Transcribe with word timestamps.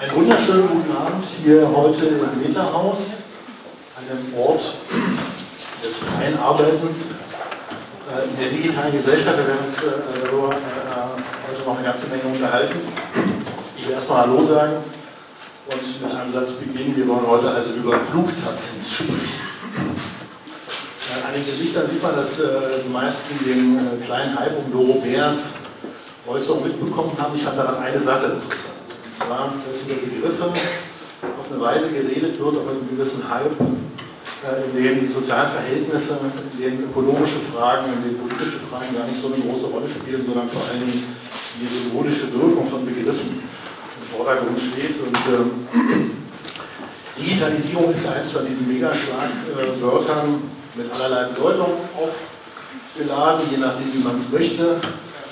Einen 0.00 0.14
wunderschönen 0.14 0.66
guten 0.66 0.96
Abend 0.96 1.26
hier 1.44 1.70
heute 1.76 2.06
im 2.06 2.40
Metahaus, 2.42 3.16
einem 3.98 4.34
Ort 4.34 4.76
des 5.84 5.98
freien 5.98 6.38
Arbeitens 6.38 7.08
äh, 8.08 8.30
in 8.30 8.36
der 8.40 8.48
digitalen 8.48 8.92
Gesellschaft. 8.92 9.36
Wir 9.36 9.46
werden 9.46 9.66
uns 9.66 9.82
äh, 9.82 9.90
darüber 10.24 10.52
äh, 10.52 11.50
heute 11.50 11.66
noch 11.66 11.76
eine 11.76 11.86
ganze 11.86 12.06
Menge 12.06 12.34
unterhalten. 12.34 12.76
Ich 13.76 13.86
will 13.86 13.92
erstmal 13.92 14.22
Hallo 14.22 14.42
sagen 14.42 14.76
und 15.68 16.02
mit 16.02 16.18
einem 16.18 16.32
Satz 16.32 16.52
beginnen. 16.52 16.96
Wir 16.96 17.06
wollen 17.06 17.26
heute 17.26 17.50
also 17.50 17.72
über 17.74 18.00
Flugtaxis 18.00 18.90
sprechen. 18.90 19.40
An 21.28 21.34
den 21.34 21.44
Gesichtern 21.44 21.86
sieht 21.86 22.02
man, 22.02 22.16
dass 22.16 22.38
die 22.38 22.88
meisten 22.88 23.44
den 23.44 24.02
kleinen 24.06 24.38
Hype 24.38 24.56
um 24.56 24.72
Doro 24.72 24.98
Bärs 25.00 25.56
Äußerung 26.26 26.62
mitbekommen 26.62 27.12
haben. 27.18 27.34
Ich 27.34 27.42
fand 27.42 27.58
daran 27.58 27.82
eine 27.82 28.00
Sache 28.00 28.24
interessant. 28.24 28.79
Und 29.10 29.16
zwar, 29.16 29.54
dass 29.66 29.90
über 29.90 30.06
Begriffe 30.06 30.44
auf 30.44 31.50
eine 31.50 31.60
Weise 31.60 31.90
geredet 31.90 32.38
wird, 32.38 32.56
auf 32.56 32.68
einem 32.68 32.88
gewissen 32.88 33.28
Hype, 33.28 33.58
äh, 33.58 34.70
in 34.70 34.76
denen 34.76 35.08
sozialen 35.08 35.50
Verhältnisse, 35.50 36.20
in 36.54 36.62
denen 36.62 36.84
ökonomische 36.84 37.40
Fragen, 37.40 37.86
in 37.92 38.04
denen 38.04 38.28
politische 38.28 38.60
Fragen 38.70 38.94
gar 38.94 39.08
nicht 39.08 39.20
so 39.20 39.26
eine 39.26 39.42
große 39.42 39.66
Rolle 39.66 39.88
spielen, 39.88 40.24
sondern 40.24 40.48
vor 40.48 40.62
allen 40.70 40.86
Dingen 40.86 41.02
die 41.60 41.66
symbolische 41.66 42.32
Wirkung 42.32 42.70
von 42.70 42.86
Begriffen 42.86 43.42
im 43.42 44.16
Vordergrund 44.16 44.60
steht. 44.60 44.94
Und 45.02 45.16
äh, 45.16 47.20
Digitalisierung 47.20 47.90
ist 47.90 48.06
eins 48.14 48.30
von 48.30 48.46
diesen 48.46 48.68
Megaschlagwörtern 48.68 50.40
mit 50.76 50.86
allerlei 50.94 51.30
Bedeutung 51.34 51.72
aufgeladen, 51.98 53.42
je 53.50 53.56
nachdem, 53.56 53.92
wie 53.92 54.04
man 54.06 54.14
es 54.14 54.30
möchte. 54.30 54.76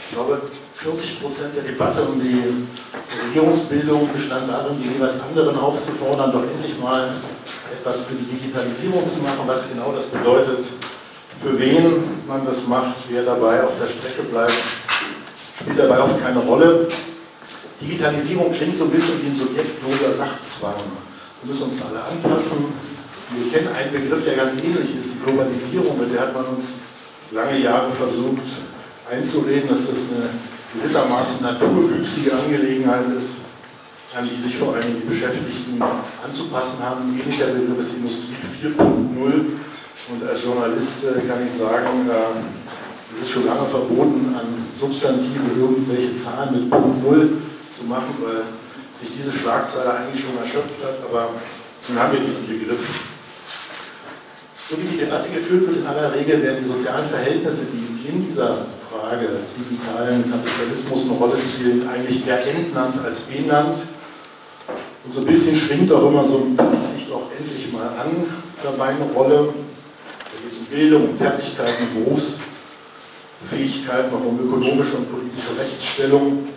Ich 0.02 0.10
glaube, 0.16 0.42
40 0.78 1.20
Prozent 1.20 1.56
der 1.56 1.64
Debatte 1.64 2.02
um 2.02 2.22
die 2.22 2.40
Regierungsbildung 3.26 4.12
bestand 4.12 4.48
darin, 4.48 4.80
die 4.80 4.94
jeweils 4.94 5.20
anderen 5.20 5.58
aufzufordern, 5.58 6.30
doch 6.30 6.44
endlich 6.44 6.78
mal 6.78 7.14
etwas 7.72 8.02
für 8.02 8.14
die 8.14 8.24
Digitalisierung 8.24 9.04
zu 9.04 9.16
machen, 9.18 9.42
was 9.46 9.68
genau 9.68 9.90
das 9.90 10.06
bedeutet, 10.06 10.64
für 11.42 11.58
wen 11.58 12.04
man 12.28 12.46
das 12.46 12.68
macht, 12.68 12.94
wer 13.08 13.24
dabei 13.24 13.64
auf 13.64 13.72
der 13.80 13.88
Strecke 13.88 14.22
bleibt, 14.30 14.54
spielt 15.60 15.78
dabei 15.78 15.98
oft 15.98 16.22
keine 16.22 16.38
Rolle. 16.38 16.86
Digitalisierung 17.80 18.52
klingt 18.52 18.76
so 18.76 18.84
ein 18.84 18.90
bisschen 18.90 19.20
wie 19.22 19.26
ein 19.30 19.36
subjektloser 19.36 20.14
Sachzwang. 20.14 20.74
Wir 21.42 21.48
müssen 21.48 21.64
uns 21.64 21.82
alle 21.82 22.04
anpassen. 22.04 22.66
Wir 23.30 23.52
kennen 23.52 23.74
einen 23.74 23.92
Begriff, 23.92 24.24
der 24.24 24.36
ganz 24.36 24.54
ähnlich 24.54 24.96
ist, 24.96 25.14
die 25.14 25.24
Globalisierung, 25.24 25.98
mit 25.98 26.14
der 26.14 26.20
hat 26.20 26.34
man 26.34 26.44
uns 26.46 26.74
lange 27.32 27.58
Jahre 27.58 27.90
versucht 27.90 28.46
einzureden, 29.10 29.68
dass 29.68 29.88
das 29.88 29.98
eine 30.10 30.30
gewissermaßen 30.74 31.42
naturwüchsige 31.42 32.32
Angelegenheit 32.32 33.08
ist, 33.16 33.48
an 34.16 34.28
die 34.28 34.40
sich 34.40 34.56
vor 34.56 34.74
allem 34.74 35.00
die 35.00 35.06
Beschäftigten 35.06 35.82
anzupassen 36.24 36.82
haben. 36.82 37.18
Ähnlicher 37.18 37.46
Begriff 37.46 37.78
ist 37.78 37.96
Industrie 37.96 38.36
4.0 38.62 38.78
und 40.10 40.28
als 40.28 40.44
Journalist 40.44 41.04
äh, 41.04 41.26
kann 41.26 41.44
ich 41.46 41.52
sagen, 41.52 42.08
äh, 42.08 43.14
es 43.14 43.26
ist 43.26 43.32
schon 43.32 43.46
lange 43.46 43.66
verboten, 43.66 44.34
an 44.38 44.46
Substantive 44.78 45.40
irgendwelche 45.58 46.16
Zahlen 46.16 46.54
mit 46.54 46.70
Punkt 46.70 47.02
0 47.04 47.32
zu 47.70 47.84
machen, 47.84 48.14
weil 48.20 48.44
sich 48.92 49.10
diese 49.16 49.32
Schlagzeile 49.32 49.94
eigentlich 49.94 50.24
schon 50.24 50.36
erschöpft 50.38 50.82
hat, 50.82 50.96
aber 51.08 51.30
nun 51.88 51.98
haben 51.98 52.12
wir 52.12 52.20
diesen 52.20 52.46
Begriff. 52.46 52.80
So 54.68 54.76
wie 54.76 54.86
die 54.86 54.98
Debatte 54.98 55.30
geführt 55.30 55.66
wird, 55.66 55.76
in 55.78 55.86
aller 55.86 56.12
Regel 56.14 56.42
werden 56.42 56.58
die 56.62 56.68
sozialen 56.68 57.08
Verhältnisse, 57.08 57.66
die 57.72 58.08
in 58.08 58.26
dieser 58.26 58.66
Frage 58.88 59.28
digitalen 59.56 60.30
Kapitalismus 60.30 61.02
eine 61.02 61.12
Rolle 61.12 61.38
spielen, 61.38 61.88
eigentlich 61.88 62.26
eher 62.26 62.46
entnannt 62.46 62.96
als 63.04 63.20
benannt. 63.20 63.78
Und 65.04 65.12
so 65.12 65.20
ein 65.20 65.26
bisschen 65.26 65.54
schwingt 65.56 65.92
auch 65.92 66.08
immer 66.08 66.24
so 66.24 66.38
ein 66.38 66.56
sich 66.72 67.12
auch 67.12 67.30
endlich 67.38 67.70
mal 67.72 67.88
an 67.88 68.26
dabei 68.62 68.88
eine 68.88 69.04
Rolle. 69.14 69.52
Da 70.18 70.24
geht 70.42 70.52
es 70.52 70.58
um 70.58 70.64
Bildung, 70.66 71.16
Fertigkeiten, 71.16 72.04
Berufsfähigkeiten, 72.04 74.14
auch 74.14 74.24
um 74.24 74.38
ökonomische 74.40 74.96
und 74.96 75.10
politische 75.10 75.56
Rechtsstellung. 75.58 76.48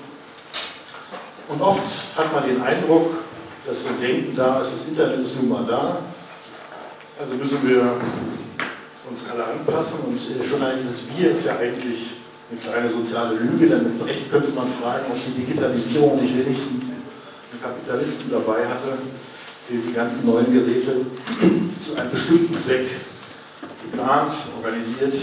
Und 1.49 1.61
oft 1.61 1.81
hat 2.15 2.33
man 2.33 2.47
den 2.47 2.61
Eindruck, 2.61 3.23
dass 3.67 3.83
wir 3.83 3.91
denken, 4.05 4.35
da 4.35 4.61
ist 4.61 4.71
das 4.71 4.87
Internet 4.87 5.19
ist 5.19 5.35
nun 5.35 5.49
mal 5.49 5.65
da, 5.67 5.99
also 7.19 7.35
müssen 7.35 7.67
wir 7.67 7.97
uns 9.09 9.29
alle 9.29 9.43
anpassen 9.43 10.05
und 10.05 10.19
schon 10.19 10.61
dieses 10.77 11.03
Wir 11.15 11.31
ist 11.31 11.45
ja 11.45 11.57
eigentlich 11.57 12.20
eine 12.51 12.59
kleine 12.59 12.89
soziale 12.89 13.35
Lüge, 13.35 13.67
denn 13.67 13.97
mit 13.97 14.05
Recht 14.05 14.29
könnte 14.29 14.51
man 14.51 14.67
fragen, 14.81 15.05
ob 15.09 15.17
die 15.25 15.41
Digitalisierung 15.41 16.21
nicht 16.21 16.37
wenigstens 16.37 16.91
einen 16.91 17.61
Kapitalisten 17.61 18.29
dabei 18.29 18.67
hatte, 18.67 18.99
der 19.69 19.77
diese 19.77 19.93
ganzen 19.93 20.25
neuen 20.25 20.51
Geräte 20.51 21.05
zu 21.79 21.95
einem 21.95 22.11
bestimmten 22.11 22.53
Zweck 22.53 22.87
geplant, 23.83 24.33
organisiert, 24.57 25.15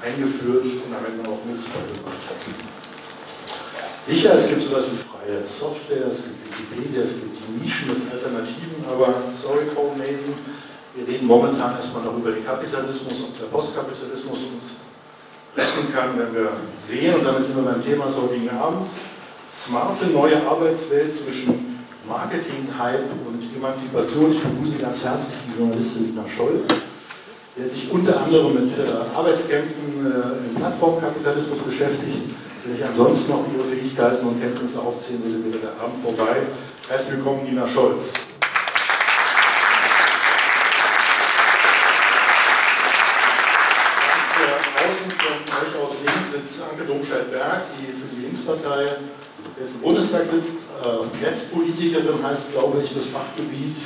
eingeführt 0.00 0.64
und 0.64 0.94
am 0.96 1.04
Ende 1.04 1.28
auch 1.28 1.44
nutzbar 1.44 1.82
gemacht 1.82 2.24
hat. 2.24 2.40
Sicher, 4.02 4.34
es 4.34 4.48
gibt 4.48 4.62
sowas 4.62 4.84
wie 4.90 4.96
freie 4.96 5.44
Software, 5.44 6.06
es 6.08 6.24
gibt 6.24 6.40
Wikipedia, 6.48 7.02
es 7.02 7.20
gibt 7.20 7.36
die 7.36 7.62
Nischen, 7.62 7.88
des 7.88 8.10
Alternativen, 8.10 8.82
aber 8.88 9.22
sorry, 9.34 9.66
Paul 9.74 9.92
Mason, 9.98 10.34
wir 10.94 11.06
reden 11.06 11.26
momentan 11.26 11.76
erstmal 11.76 12.04
noch 12.04 12.16
über 12.16 12.32
den 12.32 12.44
Kapitalismus 12.44 13.20
und 13.20 13.38
der 13.38 13.46
Postkapitalismus 13.46 14.38
uns 14.54 14.70
retten 15.56 15.92
kann, 15.92 16.18
wenn 16.18 16.34
wir 16.34 16.50
sehen, 16.82 17.14
und 17.14 17.24
damit 17.24 17.44
sind 17.44 17.56
wir 17.56 17.72
beim 17.72 17.84
Thema 17.84 18.06
des 18.06 18.16
heutigen 18.16 18.50
Abends, 18.50 19.00
smarte 19.50 20.06
neue 20.06 20.36
Arbeitswelt 20.46 21.12
zwischen 21.12 21.78
Marketing, 22.06 22.68
Hype 22.78 23.10
und 23.26 23.44
Emanzipation. 23.56 24.32
Ich 24.32 24.40
begrüße 24.40 24.78
ganz 24.78 25.04
herzlich 25.04 25.36
die 25.46 25.58
Journalistin 25.58 26.06
Lina 26.06 26.24
Scholz, 26.28 26.66
die 27.56 27.68
sich 27.68 27.90
unter 27.90 28.22
anderem 28.22 28.54
mit 28.54 28.70
äh, 28.78 29.16
Arbeitskämpfen 29.16 30.06
äh, 30.06 30.48
im 30.48 30.54
Plattformkapitalismus 30.56 31.58
beschäftigt. 31.58 32.22
Wenn 32.64 32.74
ich 32.74 32.84
ansonsten 32.84 33.32
noch 33.32 33.44
Ihre 33.54 33.64
Fähigkeiten 33.64 34.26
und 34.26 34.40
Kenntnisse 34.40 34.80
aufzählen 34.80 35.22
würde, 35.24 35.44
wäre 35.44 35.58
der 35.58 35.82
Abend 35.82 36.02
vorbei. 36.02 36.42
Herzlich 36.88 37.16
willkommen, 37.16 37.44
Nina 37.44 37.66
Scholz. 37.66 38.29
Sitzt 46.30 46.62
Anke 46.62 46.84
Domscheit-Berg, 46.84 47.62
die 47.78 47.92
für 47.92 48.14
die 48.14 48.22
Linkspartei 48.22 48.86
jetzt 49.58 49.74
im 49.74 49.80
Bundestag 49.80 50.24
sitzt. 50.24 50.58
Äh, 50.82 51.24
Netzpolitikerin 51.24 52.22
heißt, 52.22 52.52
glaube 52.52 52.80
ich, 52.82 52.94
das 52.94 53.06
Fachgebiet. 53.06 53.76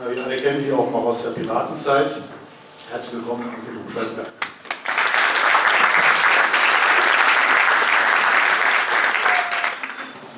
Äh, 0.00 0.16
wir 0.16 0.24
alle 0.24 0.36
kennen 0.36 0.60
sie 0.60 0.72
auch 0.72 0.90
noch 0.90 1.04
aus 1.04 1.24
der 1.24 1.30
Piratenzeit. 1.30 2.12
Herzlich 2.90 3.14
willkommen, 3.14 3.44
Anke 3.44 3.72
Domscheit-Berg. 3.74 4.32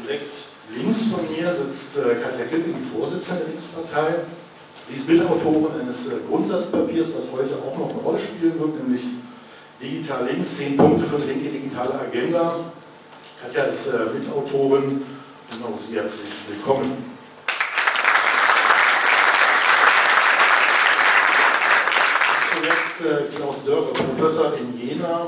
Direkt 0.02 0.32
links 0.74 1.06
von 1.06 1.30
mir 1.30 1.52
sitzt 1.52 1.98
äh, 1.98 2.14
Katja 2.22 2.46
Kippen, 2.46 2.74
die 2.78 2.84
Vorsitzende 2.84 3.44
der 3.44 3.48
Linkspartei. 3.48 4.14
Sie 4.88 4.94
ist 4.96 5.08
Mitautorin 5.08 5.80
eines 5.80 6.08
äh, 6.08 6.16
Grundsatzpapiers, 6.28 7.08
was 7.16 7.32
heute 7.32 7.54
auch 7.56 7.76
noch 7.78 7.90
eine 7.90 8.00
Rolle 8.00 8.18
spielen 8.18 8.58
wird, 8.58 8.82
nämlich 8.82 9.02
Digital 9.80 10.26
Links, 10.26 10.56
10 10.56 10.76
Punkte 10.76 11.06
für 11.06 11.16
eine 11.16 11.26
linke 11.26 11.48
digitale 11.48 11.98
Agenda. 11.98 12.60
Katja 13.42 13.64
ist 13.64 13.88
äh, 13.88 13.98
Mitautorin 14.16 15.02
und 15.50 15.64
auch 15.64 15.76
Sie 15.76 15.96
herzlich 15.96 16.30
willkommen. 16.48 17.14
Zuletzt 22.54 23.00
äh, 23.00 23.36
Klaus 23.36 23.64
Dörre, 23.64 23.92
Professor 23.92 24.52
in 24.54 24.78
Jena. 24.78 25.22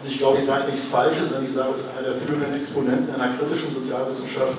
Und 0.00 0.08
ich 0.08 0.18
glaube, 0.18 0.38
ich 0.38 0.44
sage 0.44 0.70
nichts 0.70 0.88
Falsches, 0.88 1.32
wenn 1.32 1.44
ich 1.44 1.52
sage, 1.52 1.70
es 1.74 1.80
ist 1.80 1.86
einer 1.96 2.08
der 2.08 2.14
führenden 2.14 2.54
Exponenten 2.54 3.14
einer 3.14 3.36
kritischen 3.36 3.72
Sozialwissenschaft, 3.72 4.58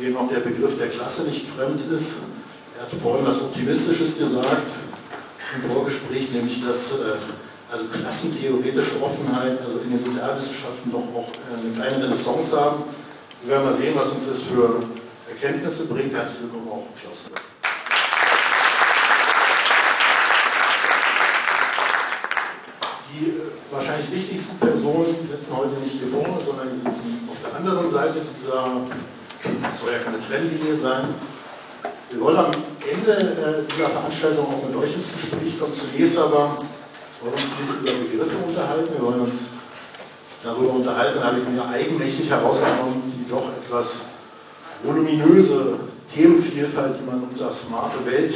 dem 0.00 0.16
auch 0.16 0.28
der 0.28 0.40
Begriff 0.40 0.76
der 0.76 0.88
Klasse 0.88 1.22
nicht 1.22 1.46
fremd 1.48 1.82
ist. 1.92 2.18
Er 2.76 2.82
hat 2.82 2.92
vorhin 3.00 3.24
was 3.26 3.40
Optimistisches 3.40 4.18
gesagt 4.18 4.70
im 5.54 5.70
Vorgespräch, 5.70 6.32
nämlich 6.32 6.64
dass 6.64 7.00
äh, 7.00 7.14
also 7.74 7.86
klassentheoretische 7.86 9.02
Offenheit, 9.02 9.60
also 9.60 9.78
in 9.82 9.90
den 9.90 9.98
Sozialwissenschaften 9.98 10.92
doch 10.92 11.02
auch 11.12 11.28
äh, 11.28 11.58
eine 11.60 11.74
kleine 11.74 12.04
Renaissance 12.04 12.56
haben. 12.56 12.84
Wir 13.42 13.50
werden 13.50 13.64
mal 13.64 13.74
sehen, 13.74 13.94
was 13.96 14.10
uns 14.10 14.28
das 14.28 14.42
für 14.42 14.84
Erkenntnisse 15.28 15.86
bringt. 15.86 16.14
Herzlich 16.14 16.42
willkommen 16.42 16.68
auch, 16.68 16.86
Klaus. 17.00 17.30
Die 23.10 23.26
äh, 23.26 23.32
wahrscheinlich 23.72 24.12
wichtigsten 24.12 24.56
Personen 24.58 25.16
sitzen 25.28 25.56
heute 25.56 25.74
nicht 25.80 25.98
hier 25.98 26.06
vorne, 26.06 26.38
sondern 26.46 26.68
die 26.70 26.76
sitzen 26.76 27.28
auf 27.28 27.38
der 27.42 27.58
anderen 27.58 27.90
Seite 27.90 28.20
dieser, 28.20 28.86
das 29.42 29.80
soll 29.80 29.90
ja 29.90 29.98
keine 29.98 30.20
Trennlinie 30.20 30.76
sein. 30.76 31.12
Wir 32.08 32.20
wollen 32.20 32.36
am 32.36 32.52
Ende 32.52 33.12
äh, 33.12 33.72
dieser 33.72 33.88
Veranstaltung 33.88 34.46
auch 34.46 34.62
mit 34.64 34.76
euch 34.76 34.94
ins 34.94 35.10
Gespräch 35.10 35.58
kommen. 35.58 35.74
Zunächst 35.74 36.16
aber 36.16 36.56
wollen 37.24 37.34
uns 37.34 37.52
ein 37.52 37.58
bisschen 37.58 37.80
über 37.80 38.04
Begriffe 38.04 38.36
unterhalten. 38.46 38.92
Wir 38.92 39.06
wollen 39.06 39.20
uns 39.20 39.50
darüber 40.42 40.72
unterhalten, 40.74 41.24
habe 41.24 41.38
ich 41.40 41.48
mir 41.48 41.66
eigenmächtig 41.66 42.28
herausgenommen, 42.28 43.02
die 43.06 43.28
doch 43.30 43.48
etwas 43.48 44.06
voluminöse 44.82 45.78
Themenvielfalt, 46.12 46.96
die 47.00 47.04
man 47.04 47.22
unter 47.22 47.50
smarte 47.50 48.04
Welt 48.04 48.34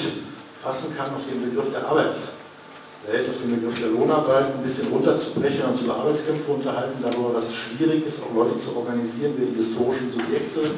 fassen 0.62 0.96
kann, 0.96 1.14
auf 1.14 1.23
den 1.31 1.44
Begriff 1.44 1.70
der 1.70 1.87
Arbeitswelt, 1.87 3.29
auf 3.29 3.38
den 3.43 3.61
Begriff 3.61 3.79
der 3.79 3.90
Lohnarbeit 3.90 4.46
ein 4.55 4.62
bisschen 4.62 4.88
runterzubrechen, 4.88 5.64
uns 5.64 5.82
über 5.82 5.96
Arbeitskämpfe 5.96 6.50
unterhalten, 6.50 6.99
darüber, 7.02 7.35
was 7.35 7.55
schwierig 7.55 8.06
ist, 8.06 8.23
auch 8.23 8.35
Leute 8.35 8.56
zu 8.56 8.75
organisieren, 8.75 9.35
wer 9.37 9.46
die 9.46 9.56
historischen 9.56 10.11
Subjekte 10.11 10.70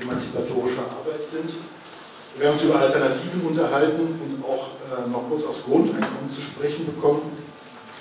emanzipatorischer 0.00 0.86
Arbeit 0.86 1.26
sind. 1.28 1.58
Wir 2.38 2.46
haben 2.46 2.54
uns 2.54 2.62
über 2.62 2.78
Alternativen 2.78 3.42
unterhalten 3.48 4.00
und 4.00 4.44
auch 4.44 4.68
äh, 4.78 5.10
noch 5.10 5.28
kurz 5.28 5.44
aufs 5.44 5.64
Grundeinkommen 5.64 6.30
zu 6.30 6.40
sprechen 6.40 6.86
bekommen. 6.86 7.47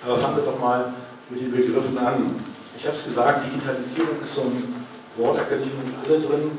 Aber 0.06 0.18
fangen 0.18 0.38
wir 0.38 0.44
doch 0.44 0.60
mal 0.60 0.94
mit 1.30 1.42
den 1.42 1.52
Begriffen 1.52 1.98
an. 1.98 2.36
Ich 2.78 2.86
habe 2.86 2.96
es 2.96 3.04
gesagt, 3.04 3.46
Digitalisierung 3.46 4.22
ist 4.22 4.36
so 4.36 4.42
ein 4.42 4.86
Wort, 5.18 5.38
da 5.38 5.44
können 5.44 5.64
sich 5.64 5.74
nicht 5.74 5.98
alle 6.06 6.20
drin 6.20 6.52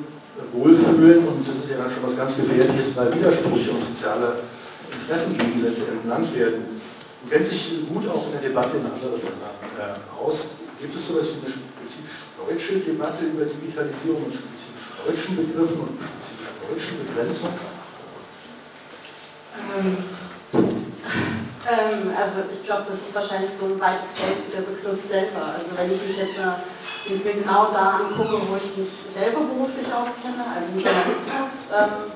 wohlfühlen 0.52 1.26
und 1.26 1.48
das 1.48 1.56
ist 1.58 1.70
ja 1.70 1.78
dann 1.78 1.90
schon 1.90 2.02
was 2.02 2.16
ganz 2.16 2.36
Gefährliches, 2.36 2.96
weil 2.96 3.14
Widersprüche 3.14 3.70
und 3.72 3.82
soziale 3.82 4.40
Interessengegensätze 5.00 5.90
entlannt 5.92 6.34
werden. 6.34 6.64
Du 7.22 7.30
kennst 7.30 7.52
dich 7.52 7.88
gut 7.88 8.08
auch 8.08 8.26
in 8.26 8.32
der 8.32 8.42
Debatte 8.42 8.76
in 8.76 8.86
anderen 8.86 9.18
Ländern 9.18 9.58
äh, 9.78 10.24
aus. 10.24 10.58
Gibt 10.80 10.94
es 10.94 11.08
sowas 11.08 11.34
wie 11.34 11.46
eine 11.46 11.54
spezifisch 11.54 12.28
deutsche 12.38 12.78
Debatte 12.78 13.24
über 13.24 13.44
Digitalisierung 13.44 14.28
mit 14.28 14.34
spezifisch 14.34 14.88
deutschen 15.04 15.36
Begriffen 15.36 15.80
und 15.80 15.98
spezifisch 15.98 16.54
deutschen 16.62 16.98
Begrenzungen? 17.06 17.58
Ähm, 19.76 19.96
ähm, 21.68 22.12
also 22.16 22.48
ich 22.52 22.62
glaube, 22.62 22.84
das 22.86 22.96
ist 22.96 23.14
wahrscheinlich 23.14 23.50
so 23.50 23.66
ein 23.66 23.80
weites 23.80 24.14
Feld 24.14 24.38
wie 24.46 24.56
der 24.56 24.62
Begriff 24.62 25.00
selber. 25.00 25.52
Also 25.54 25.76
wenn 25.76 25.92
ich 25.92 26.00
mich 26.02 26.16
jetzt 26.16 26.38
äh, 26.38 26.64
jetzt 27.08 27.24
genau 27.24 27.70
da 27.72 28.00
angucke, 28.00 28.40
wo 28.48 28.56
ich 28.56 28.76
mich 28.76 28.92
selber 29.10 29.40
beruflich 29.40 29.86
auskenne, 29.92 30.44
also 30.54 30.72
im 30.72 30.80
Journalismus, 30.80 31.72
ähm, 31.72 32.12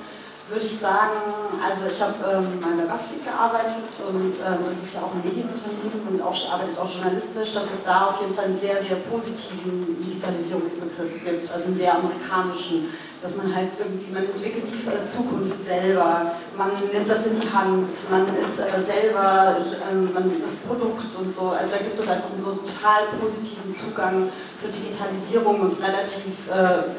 würde 0.49 0.66
ich 0.66 0.78
sagen, 0.78 1.16
also 1.64 1.87
ich 1.88 2.00
habe 2.02 2.14
ähm, 2.28 2.60
mal 2.60 2.76
bei 2.76 2.84
BuzzFeed 2.84 3.25
gearbeitet 3.25 3.88
und 4.08 4.37
ähm, 4.37 4.60
das 4.66 4.82
ist 4.82 4.94
ja 4.94 5.00
auch 5.00 5.14
ein 5.14 5.25
Medienunternehmen 5.25 6.05
und 6.08 6.20
auch, 6.20 6.37
arbeitet 6.52 6.76
auch 6.78 6.90
journalistisch, 6.90 7.52
dass 7.52 7.64
es 7.72 7.84
da 7.84 8.08
auf 8.08 8.20
jeden 8.20 8.34
Fall 8.34 8.46
einen 8.46 8.58
sehr, 8.58 8.82
sehr 8.82 8.96
positiven 9.08 9.96
Digitalisierungsbegriff 9.98 11.25
gibt, 11.25 11.50
also 11.50 11.66
einen 11.66 11.76
sehr 11.76 11.94
amerikanischen, 11.96 12.93
dass 13.22 13.36
man 13.36 13.54
halt 13.54 13.70
irgendwie, 13.78 14.12
man 14.12 14.24
entwickelt 14.24 14.64
die 14.66 15.06
Zukunft 15.06 15.64
selber, 15.64 16.34
man 16.58 16.70
nimmt 16.92 17.08
das 17.08 17.26
in 17.26 17.40
die 17.40 17.48
Hand, 17.48 17.88
man 18.10 18.26
ist 18.36 18.58
äh, 18.58 18.82
selber 18.82 19.56
äh, 19.62 19.94
man, 19.94 20.42
das 20.42 20.56
Produkt 20.56 21.14
und 21.16 21.30
so, 21.30 21.50
also 21.50 21.70
da 21.70 21.78
gibt 21.78 21.98
es 21.98 22.08
einfach 22.08 22.30
einen 22.30 22.42
so 22.42 22.52
total 22.52 23.14
positiven 23.20 23.72
Zugang 23.72 24.28
zur 24.56 24.70
Digitalisierung 24.70 25.60
und 25.60 25.78
relativ, 25.78 26.34
äh, 26.50 26.90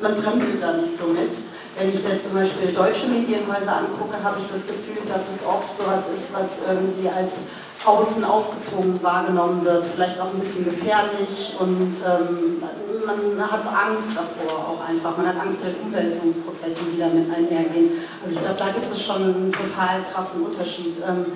man 0.00 0.14
fremdelt 0.14 0.62
da 0.62 0.74
nicht 0.74 0.96
so 0.96 1.08
mit. 1.08 1.34
Wenn 1.76 1.92
ich 1.92 2.08
jetzt 2.08 2.24
zum 2.24 2.38
Beispiel 2.38 2.72
deutsche 2.72 3.08
Medienhäuser 3.08 3.76
angucke, 3.76 4.16
habe 4.22 4.38
ich 4.38 4.46
das 4.46 4.66
Gefühl, 4.66 5.02
dass 5.06 5.28
es 5.28 5.44
oft 5.44 5.76
sowas 5.76 6.08
ist, 6.08 6.32
was 6.32 6.60
irgendwie 6.66 7.08
als 7.08 7.50
außen 7.84 8.24
aufgezwungen 8.24 9.02
wahrgenommen 9.02 9.64
wird, 9.64 9.84
vielleicht 9.86 10.20
auch 10.20 10.32
ein 10.32 10.40
bisschen 10.40 10.64
gefährlich 10.64 11.54
und 11.58 11.94
ähm, 12.04 12.62
man 13.06 13.50
hat 13.50 13.64
Angst 13.66 14.16
davor 14.16 14.58
auch 14.58 14.88
einfach. 14.88 15.16
Man 15.16 15.28
hat 15.28 15.40
Angst 15.40 15.58
vor 15.60 15.70
den 15.70 15.80
Umwälzungsprozessen, 15.80 16.90
die 16.90 16.98
damit 16.98 17.30
einhergehen. 17.30 17.92
Also 18.22 18.36
ich 18.36 18.40
glaube, 18.42 18.58
da 18.58 18.72
gibt 18.72 18.86
es 18.86 19.02
schon 19.02 19.22
einen 19.22 19.52
total 19.52 20.04
krassen 20.12 20.42
Unterschied. 20.42 20.96
Ähm, 21.06 21.26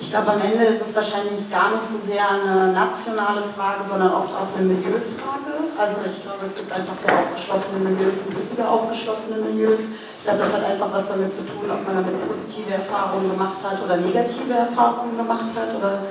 ich 0.00 0.10
glaube, 0.10 0.32
am 0.32 0.40
Ende 0.40 0.64
ist 0.64 0.86
es 0.86 0.96
wahrscheinlich 0.96 1.50
gar 1.50 1.74
nicht 1.74 1.82
so 1.82 1.98
sehr 1.98 2.24
eine 2.28 2.72
nationale 2.72 3.42
Frage, 3.42 3.84
sondern 3.88 4.12
oft 4.14 4.34
auch 4.34 4.56
eine 4.56 4.66
Milieufrage. 4.66 5.70
Also 5.76 6.00
ich 6.06 6.22
glaube, 6.22 6.46
es 6.46 6.56
gibt 6.56 6.72
einfach 6.72 6.96
sehr 6.96 7.18
aufgeschlossene 7.18 7.80
Milieux 7.80 8.22
und 8.26 8.36
weniger 8.36 8.70
aufgeschlossene 8.70 9.36
Milieus. 9.36 9.90
Ich 10.20 10.26
glaube, 10.26 10.40
das 10.40 10.52
hat 10.52 10.64
einfach 10.68 10.92
was 10.92 11.08
damit 11.08 11.30
zu 11.30 11.40
tun, 11.48 11.64
ob 11.72 11.80
man 11.86 12.04
damit 12.04 12.28
positive 12.28 12.74
Erfahrungen 12.74 13.30
gemacht 13.30 13.56
hat 13.64 13.82
oder 13.82 13.96
negative 13.96 14.52
Erfahrungen 14.52 15.16
gemacht 15.16 15.48
hat. 15.56 15.72
Oder, 15.74 16.04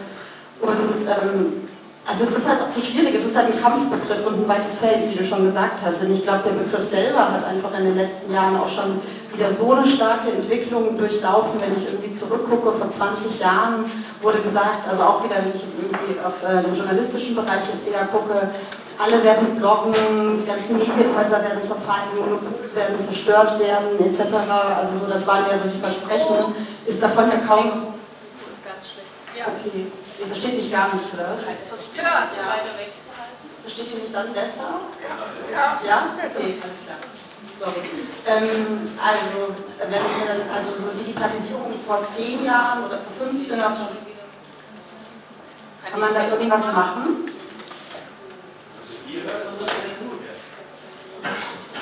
und 0.61 0.97
ähm, 0.97 1.69
also 2.09 2.25
es 2.25 2.37
ist 2.39 2.49
halt 2.49 2.59
auch 2.59 2.69
zu 2.69 2.81
schwierig, 2.81 3.13
es 3.13 3.25
ist 3.25 3.35
halt 3.37 3.53
ein 3.53 3.61
Kampfbegriff 3.61 4.25
und 4.25 4.41
ein 4.41 4.47
weites 4.47 4.79
Feld, 4.79 5.11
wie 5.11 5.15
du 5.15 5.23
schon 5.23 5.45
gesagt 5.45 5.85
hast. 5.85 6.01
Und 6.01 6.11
ich 6.11 6.23
glaube, 6.23 6.41
der 6.43 6.57
Begriff 6.57 6.83
selber 6.83 7.33
hat 7.33 7.45
einfach 7.45 7.69
in 7.77 7.85
den 7.85 7.97
letzten 7.97 8.33
Jahren 8.33 8.57
auch 8.57 8.67
schon 8.67 8.99
wieder 9.31 9.53
so 9.53 9.73
eine 9.73 9.85
starke 9.85 10.31
Entwicklung 10.31 10.97
durchlaufen, 10.97 11.61
wenn 11.61 11.77
ich 11.77 11.93
irgendwie 11.93 12.11
zurückgucke, 12.11 12.71
vor 12.71 12.89
20 12.89 13.39
Jahren 13.39 13.85
wurde 14.23 14.39
gesagt, 14.39 14.89
also 14.89 15.03
auch 15.03 15.23
wieder, 15.23 15.35
wenn 15.37 15.53
ich 15.53 15.61
irgendwie 15.61 16.19
auf 16.25 16.41
äh, 16.41 16.63
den 16.65 16.73
journalistischen 16.73 17.35
Bereich 17.35 17.61
jetzt 17.69 17.87
eher 17.87 18.07
gucke, 18.07 18.49
alle 18.99 19.23
werden 19.23 19.55
bloggen, 19.55 20.39
die 20.39 20.45
ganzen 20.45 20.77
Medienhäuser 20.77 21.41
werden 21.41 21.63
zerfallen, 21.63 22.15
Monopole 22.15 22.75
werden 22.75 22.99
zerstört 22.99 23.57
werden, 23.57 23.97
etc. 24.03 24.19
Also 24.77 24.99
so, 24.99 25.07
das 25.07 25.25
waren 25.25 25.45
ja 25.49 25.57
so 25.57 25.69
die 25.69 25.79
Versprechen. 25.79 26.53
Ist 26.85 27.01
davon 27.01 27.31
ja 27.31 27.37
kaum... 27.37 27.95
Das 28.43 28.57
ist 28.57 28.65
ganz 28.67 28.89
schlecht. 28.91 29.07
Ja. 29.37 29.45
Okay, 29.47 29.87
ihr 30.19 30.27
versteht 30.27 30.57
mich 30.57 30.69
gar 30.69 30.93
nicht, 30.93 31.13
oder 31.13 31.31
was? 31.31 31.47
Genau, 31.95 32.09
ja. 32.09 32.25
Versteht 33.61 33.93
ihr 33.93 33.99
mich 34.01 34.11
dann 34.11 34.33
besser? 34.33 34.67
Ja. 34.99 35.79
Ja? 35.87 36.03
Okay, 36.17 36.59
alles 36.61 36.79
klar. 36.83 36.99
Sorry. 37.57 37.87
Ähm, 38.27 38.89
also, 38.99 39.55
wenn 39.79 40.01
ich 40.01 40.27
dann, 40.27 40.55
also 40.55 40.75
so 40.75 40.97
Digitalisierung 40.97 41.73
vor 41.87 42.03
10 42.05 42.43
Jahren 42.43 42.83
oder 42.83 42.97
vor 42.99 43.27
15 43.27 43.57
Jahren, 43.57 43.75
kann 45.89 45.99
man 45.99 46.13
da 46.13 46.27
irgendwas 46.27 46.65
machen? 46.73 47.28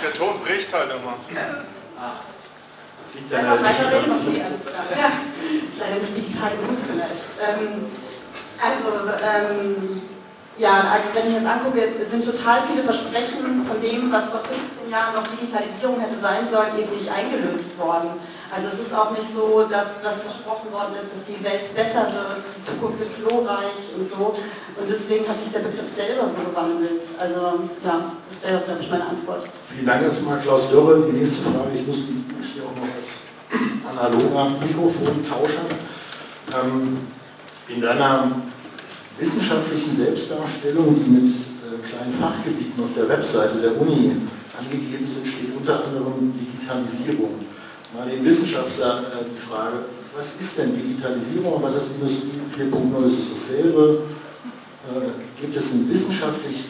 Der 0.03 0.13
Ton 0.13 0.39
bricht 0.41 0.73
halt 0.73 0.91
immer. 0.91 1.15
Das 3.03 3.13
liegt 3.15 3.33
an 3.33 3.43
der 3.43 3.51
alles 4.45 4.65
klar. 4.65 4.85
Ja, 4.97 5.11
leider 5.79 5.95
nicht 5.95 6.17
digital 6.17 6.51
genug 6.57 6.77
vielleicht. 6.85 7.29
Ähm, 7.47 7.85
also, 8.61 8.87
ähm, 9.23 10.01
ja, 10.57 10.89
also 10.89 11.13
wenn 11.13 11.29
ich 11.29 11.35
jetzt 11.37 11.45
angucke, 11.45 11.81
sind 12.09 12.25
total 12.25 12.61
viele 12.65 12.83
Versprechen 12.83 13.63
von 13.63 13.79
dem, 13.79 14.11
was 14.11 14.25
vor 14.29 14.41
15 14.41 14.89
Jahren 14.89 15.13
noch 15.13 15.27
Digitalisierung 15.27 15.99
hätte 15.99 16.19
sein 16.19 16.47
sollen, 16.49 16.73
eben 16.79 16.91
nicht 16.93 17.09
eingelöst 17.11 17.77
worden. 17.77 18.17
Also 18.49 18.67
es 18.67 18.79
ist 18.79 18.93
auch 18.95 19.11
nicht 19.11 19.29
so, 19.29 19.67
dass 19.69 20.01
was 20.03 20.21
versprochen 20.21 20.71
worden 20.71 20.95
ist, 20.95 21.13
dass 21.13 21.23
die 21.29 21.43
Welt 21.43 21.69
besser 21.75 22.09
wird, 22.09 22.41
die 22.41 22.63
Zukunft 22.63 22.99
wird 22.99 23.13
glorreich 23.21 23.93
und 23.95 24.07
so. 24.07 24.33
Und 24.79 24.89
deswegen 24.89 25.27
hat 25.27 25.39
sich 25.39 25.51
der 25.51 25.59
Begriff 25.59 25.89
selber 25.93 26.25
so 26.25 26.41
gewandelt. 26.41 27.03
Also 27.19 27.69
ja, 27.83 28.09
das 28.29 28.41
wäre, 28.41 28.61
glaube 28.65 28.81
ich, 28.81 28.89
meine 28.89 29.05
Antwort. 29.05 29.43
Vielen 29.63 29.85
Dank 29.85 30.01
erstmal, 30.03 30.39
Klaus 30.39 30.69
Dürre. 30.69 31.05
Die 31.05 31.17
nächste 31.17 31.51
Frage, 31.51 31.69
ich 31.75 31.85
muss 31.85 31.97
mich 31.97 32.53
hier 32.53 32.63
auch 32.63 32.73
noch 32.73 32.89
als 32.97 33.27
analoger 33.85 34.57
Mikrofontauscher. 34.57 35.69
Ähm, 36.55 37.07
in 37.67 37.81
deiner 37.81 38.31
wissenschaftlichen 39.17 39.95
Selbstdarstellung, 39.95 40.95
die 40.95 41.09
mit 41.09 41.29
äh, 41.31 41.87
kleinen 41.87 42.13
Fachgebieten 42.13 42.83
auf 42.83 42.93
der 42.95 43.09
Webseite 43.09 43.59
der 43.59 43.79
Uni 43.79 44.11
angegeben 44.57 45.07
sind, 45.07 45.27
steht 45.27 45.55
unter 45.55 45.85
anderem 45.85 46.33
Digitalisierung. 46.37 47.45
Mal 47.93 48.09
den 48.09 48.23
Wissenschaftler 48.23 48.99
äh, 48.99 49.25
die 49.33 49.39
Frage, 49.39 49.85
was 50.15 50.39
ist 50.39 50.57
denn 50.57 50.75
Digitalisierung? 50.75 51.61
Was 51.61 51.75
ist 51.75 51.95
Industrie 51.95 52.41
4.0? 52.57 53.05
Ist 53.05 53.19
es 53.19 53.29
dasselbe? 53.31 54.03
Äh, 54.87 55.41
gibt 55.41 55.55
es 55.55 55.73
einen 55.73 55.89
wissenschaftlich 55.89 56.65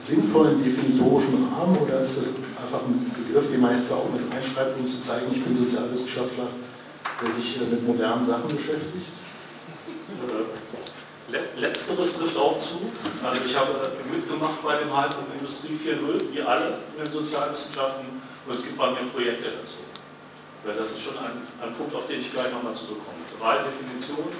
sinnvollen 0.00 0.62
definitorischen 0.62 1.48
Rahmen 1.52 1.76
oder 1.78 2.00
ist 2.00 2.18
das 2.18 2.26
einfach 2.62 2.86
ein 2.86 3.10
Begriff, 3.16 3.50
den 3.50 3.60
man 3.60 3.74
jetzt 3.74 3.90
da 3.90 3.96
auch 3.96 4.10
mit 4.12 4.22
reinschreibt, 4.32 4.78
um 4.78 4.86
zu 4.86 5.00
zeigen, 5.00 5.26
ich 5.32 5.42
bin 5.42 5.54
Sozialwissenschaftler, 5.54 6.48
der 7.20 7.32
sich 7.32 7.60
mit 7.70 7.86
modernen 7.86 8.24
Sachen 8.24 8.48
beschäftigt? 8.48 9.06
Letzteres 11.28 12.16
trifft 12.16 12.36
auch 12.36 12.58
zu. 12.58 12.90
Also 13.22 13.40
ich 13.44 13.54
habe 13.54 13.92
mitgemacht 14.10 14.62
bei 14.62 14.78
dem 14.78 14.96
Hype 14.96 15.14
um 15.18 15.30
Industrie 15.36 15.76
4.0, 15.76 16.32
wie 16.32 16.40
alle 16.40 16.78
in 16.96 17.04
den 17.04 17.12
Sozialwissenschaften, 17.12 18.22
und 18.46 18.54
es 18.54 18.62
gibt 18.62 18.78
bei 18.78 18.90
mir 18.90 19.04
Projekte 19.12 19.50
dazu. 19.60 19.76
Das 20.64 20.90
ist 20.90 21.02
schon 21.02 21.16
ein, 21.18 21.46
ein 21.62 21.74
Punkt, 21.74 21.94
auf 21.94 22.06
den 22.06 22.20
ich 22.20 22.32
gleich 22.32 22.50
nochmal 22.50 22.74
zurückkomme. 22.74 23.18
Drei 23.38 23.58
Definitionen. 23.58 24.32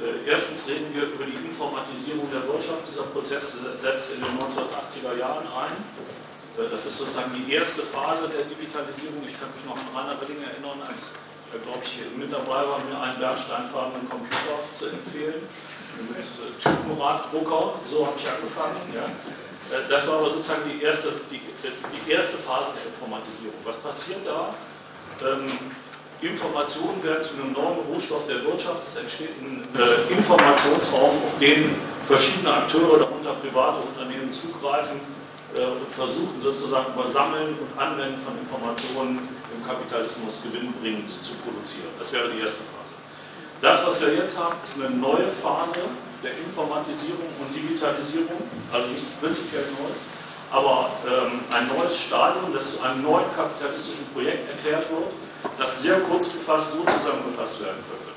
Äh, 0.00 0.28
erstens 0.28 0.68
reden 0.68 0.92
wir 0.92 1.04
über 1.04 1.24
die 1.24 1.36
Informatisierung 1.36 2.28
der 2.32 2.44
Wirtschaft. 2.48 2.88
Dieser 2.88 3.04
Prozess 3.04 3.58
setzt 3.76 4.14
in 4.14 4.20
den 4.20 4.36
1980er 4.36 5.16
Jahren 5.16 5.46
ein. 5.46 5.72
Äh, 6.58 6.68
das 6.70 6.86
ist 6.86 6.98
sozusagen 6.98 7.32
die 7.32 7.52
erste 7.52 7.82
Phase 7.82 8.28
der 8.28 8.44
Digitalisierung. 8.44 9.22
Ich 9.28 9.38
kann 9.38 9.48
mich 9.54 9.64
noch 9.64 9.76
an 9.76 9.88
Rainer 9.94 10.20
Willing 10.20 10.42
erinnern, 10.42 10.82
als, 10.88 11.12
glaube 11.62 11.84
ich, 11.84 12.00
mit 12.16 12.32
dabei 12.32 12.66
war, 12.66 12.80
mir 12.84 13.00
einen 13.00 13.18
bernsteinfarbenen 13.18 14.08
Computer 14.08 14.60
zu 14.74 14.86
empfehlen 14.86 15.48
Typenraddrucker, 16.62 17.74
so 17.84 18.06
habe 18.06 18.16
ich 18.18 18.26
angefangen. 18.28 18.80
Ja. 18.94 19.06
Äh, 19.70 19.88
das 19.88 20.06
war 20.08 20.18
aber 20.18 20.30
sozusagen 20.30 20.62
die 20.70 20.82
erste, 20.82 21.12
die, 21.30 21.40
die 21.40 22.10
erste 22.10 22.38
Phase 22.38 22.70
der 22.76 22.86
Informatisierung. 22.92 23.58
Was 23.64 23.76
passiert 23.76 24.20
da? 24.24 24.54
Ähm, 25.24 25.50
Informationen 26.20 27.02
werden 27.04 27.22
zu 27.22 27.34
einem 27.34 27.52
neuen 27.52 27.78
Rohstoff 27.92 28.26
der 28.26 28.42
Wirtschaft. 28.44 28.86
Es 28.86 28.96
entsteht 28.96 29.36
ein 29.40 29.62
äh, 29.76 30.12
Informationsraum, 30.12 31.22
auf 31.24 31.38
den 31.38 31.76
verschiedene 32.06 32.52
Akteure, 32.52 32.98
darunter 33.00 33.34
private 33.34 33.82
Unternehmen, 33.82 34.32
zugreifen 34.32 35.00
äh, 35.54 35.60
und 35.60 35.92
versuchen 35.92 36.40
sozusagen 36.42 36.94
über 36.94 37.06
Sammeln 37.06 37.58
und 37.58 37.78
Anwenden 37.78 38.18
von 38.20 38.38
Informationen 38.38 39.28
im 39.52 39.66
Kapitalismus 39.66 40.40
gewinnbringend 40.42 41.08
zu 41.08 41.34
produzieren. 41.44 41.92
Das 41.98 42.12
wäre 42.12 42.30
die 42.30 42.40
erste 42.40 42.64
Phase. 42.64 42.75
Das, 43.60 43.86
was 43.86 44.00
wir 44.02 44.14
jetzt 44.14 44.36
haben, 44.36 44.56
ist 44.62 44.82
eine 44.82 44.94
neue 44.96 45.28
Phase 45.30 45.80
der 46.22 46.32
Informatisierung 46.38 47.28
und 47.40 47.54
Digitalisierung, 47.54 48.42
also 48.72 48.88
nichts 48.88 49.10
prinzipiell 49.12 49.64
Neues, 49.80 50.02
aber 50.50 50.90
ähm, 51.06 51.40
ein 51.50 51.68
neues 51.68 51.96
Stadium, 51.96 52.52
das 52.52 52.76
zu 52.76 52.82
einem 52.82 53.02
neuen 53.02 53.24
kapitalistischen 53.34 54.06
Projekt 54.12 54.50
erklärt 54.50 54.90
wird, 54.90 55.10
das 55.58 55.82
sehr 55.82 56.00
kurz 56.00 56.30
gefasst 56.30 56.72
so 56.72 56.80
zusammengefasst 56.84 57.60
werden 57.60 57.82
könnte. 57.88 58.12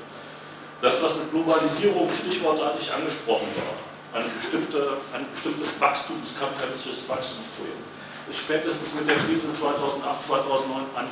Das, 0.82 1.02
was 1.02 1.16
mit 1.16 1.30
Globalisierung 1.30 2.08
stichwortartig 2.12 2.92
angesprochen 2.92 3.48
war, 3.56 4.20
ein, 4.20 4.30
bestimmte, 4.36 4.96
ein 5.12 5.26
bestimmtes 5.30 5.80
Wachstums, 5.80 6.36
kapitalistisches 6.38 7.08
Wachstumsprojekt, 7.08 7.84
ist 8.28 8.40
spätestens 8.40 8.94
mit 8.94 9.08
der 9.08 9.16
Krise 9.18 9.52
2008, 9.52 10.22
2009 10.22 10.80
an 10.94 11.06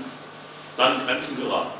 seinen 0.74 1.06
Grenzen 1.06 1.40
geraten. 1.42 1.72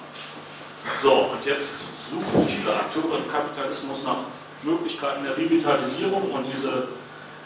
So, 1.00 1.30
und 1.32 1.44
jetzt 1.44 1.76
suchen 2.10 2.46
viele 2.46 2.74
Akteure 2.74 3.18
im 3.18 3.30
Kapitalismus 3.30 4.04
nach 4.04 4.18
Möglichkeiten 4.62 5.24
der 5.24 5.36
Revitalisierung 5.36 6.30
und 6.32 6.44
diese 6.52 6.88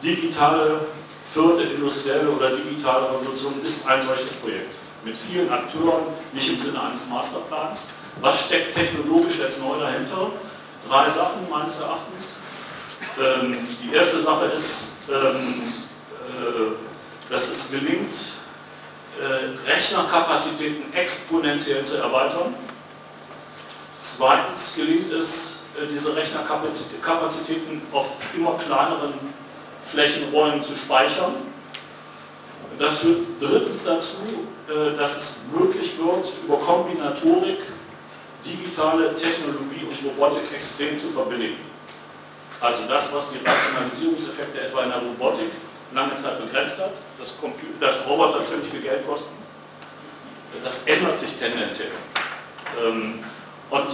digitale 0.03 0.87
vierte 1.33 1.63
industrielle 1.63 2.31
oder 2.31 2.51
digitale 2.51 3.07
Revolution 3.15 3.55
ist 3.65 3.87
ein 3.87 4.03
solches 4.07 4.33
Projekt. 4.35 4.75
Mit 5.05 5.17
vielen 5.17 5.51
Akteuren, 5.51 6.05
nicht 6.33 6.49
im 6.49 6.59
Sinne 6.59 6.83
eines 6.83 7.07
Masterplans. 7.07 7.87
Was 8.21 8.47
steckt 8.47 8.75
technologisch 8.75 9.39
jetzt 9.39 9.61
neu 9.61 9.79
dahinter? 9.81 10.31
Drei 10.89 11.09
Sachen 11.09 11.49
meines 11.51 11.81
Erachtens. 11.81 12.35
Ähm, 13.21 13.67
die 13.83 13.95
erste 13.95 14.21
Sache 14.21 14.47
ist, 14.47 14.99
ähm, 15.11 15.73
äh, 16.29 17.31
dass 17.31 17.49
es 17.49 17.71
gelingt, 17.71 18.15
äh, 19.21 19.71
Rechnerkapazitäten 19.71 20.93
exponentiell 20.93 21.85
zu 21.85 21.97
erweitern. 21.97 22.55
Zweitens 24.03 24.75
gelingt 24.75 25.13
es, 25.13 25.63
äh, 25.81 25.87
diese 25.87 26.15
Rechnerkapazitäten 26.17 27.83
auf 27.93 28.13
immer 28.37 28.59
kleineren 28.59 29.15
Flächenräumen 29.91 30.63
zu 30.63 30.77
speichern. 30.77 31.35
Das 32.79 32.99
führt 32.99 33.21
drittens 33.41 33.85
dazu, 33.85 34.23
äh, 34.69 34.97
dass 34.97 35.17
es 35.17 35.41
möglich 35.57 35.93
wird, 35.99 36.33
über 36.45 36.59
Kombinatorik 36.59 37.61
digitale 38.45 39.15
Technologie 39.15 39.87
und 39.89 40.11
Robotik 40.11 40.53
extrem 40.53 40.99
zu 40.99 41.11
verbilligen. 41.11 41.59
Also 42.61 42.83
das, 42.89 43.15
was 43.15 43.31
die 43.31 43.39
Rationalisierungseffekte 43.45 44.63
etwa 44.63 44.83
in 44.83 44.91
der 44.91 44.99
Robotik 44.99 45.53
lange 45.95 46.17
Zeit 46.17 46.45
begrenzt 46.45 46.79
hat, 46.81 46.93
dass, 47.19 47.35
dass 47.81 48.09
Roboter 48.09 48.45
ziemlich 48.45 48.71
viel 48.71 48.81
Geld 48.81 49.07
kosten, 49.07 49.35
das 50.63 50.87
ändert 50.87 51.19
sich 51.19 51.31
tendenziell. 51.39 51.93
Und 53.73 53.89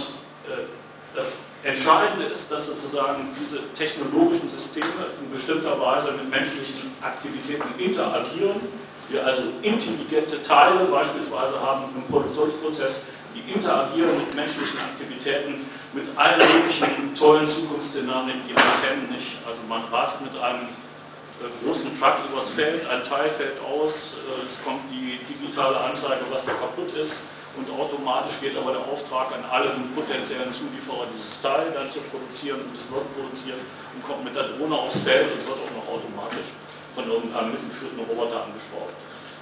äh, 0.45 0.67
das 1.15 1.45
Entscheidende 1.63 2.25
ist, 2.25 2.51
dass 2.51 2.67
sozusagen 2.67 3.33
diese 3.39 3.59
technologischen 3.73 4.49
Systeme 4.49 5.07
in 5.21 5.31
bestimmter 5.31 5.79
Weise 5.79 6.11
mit 6.13 6.29
menschlichen 6.29 6.91
Aktivitäten 7.01 7.79
interagieren. 7.79 8.59
Wir 9.07 9.25
also 9.25 9.43
intelligente 9.61 10.41
Teile 10.41 10.85
beispielsweise 10.85 11.61
haben 11.61 11.85
im 11.95 12.03
Produktionsprozess, 12.11 13.07
die 13.33 13.51
interagieren 13.51 14.17
mit 14.17 14.35
menschlichen 14.35 14.79
Aktivitäten, 14.79 15.65
mit 15.93 16.05
allen 16.15 16.39
möglichen 16.39 17.15
tollen 17.15 17.47
Zukunftsszenarien, 17.47 18.41
die 18.47 18.53
wir 18.53 18.87
kennen 18.87 19.09
nicht. 19.11 19.37
Also 19.47 19.61
man 19.67 19.83
rast 19.91 20.21
mit 20.21 20.35
einem 20.41 20.67
äh, 20.67 21.65
großen 21.65 21.97
Truck 21.97 22.15
übers 22.29 22.49
Feld, 22.51 22.85
ein 22.87 23.03
Teil 23.05 23.29
fällt 23.29 23.59
aus, 23.63 24.15
äh, 24.27 24.45
es 24.45 24.61
kommt 24.63 24.81
die 24.91 25.19
digitale 25.27 25.79
Anzeige, 25.79 26.25
was 26.29 26.43
da 26.43 26.51
kaputt 26.51 26.91
ist 26.97 27.21
und 27.59 27.67
automatisch 27.75 28.39
geht 28.39 28.55
aber 28.55 28.71
der 28.71 28.81
Auftrag 28.87 29.35
an 29.35 29.43
alle 29.51 29.75
potenziellen 29.93 30.51
Zulieferer, 30.51 31.07
dieses 31.13 31.41
Teil 31.41 31.71
dann 31.75 31.91
zu 31.91 31.99
produzieren 32.07 32.61
und 32.63 32.71
es 32.75 32.87
wird 32.87 33.03
produziert 33.15 33.59
und 33.95 33.99
kommt 34.07 34.23
mit 34.23 34.35
der 34.35 34.55
Drohne 34.55 34.75
aufs 34.75 35.03
Feld 35.03 35.27
und 35.35 35.43
wird 35.43 35.59
auch 35.59 35.73
noch 35.75 35.87
automatisch 35.99 36.55
von 36.95 37.03
irgendeinem 37.03 37.51
mitgeführten 37.51 37.99
Roboter 37.99 38.47
angeschraubt. 38.47 38.95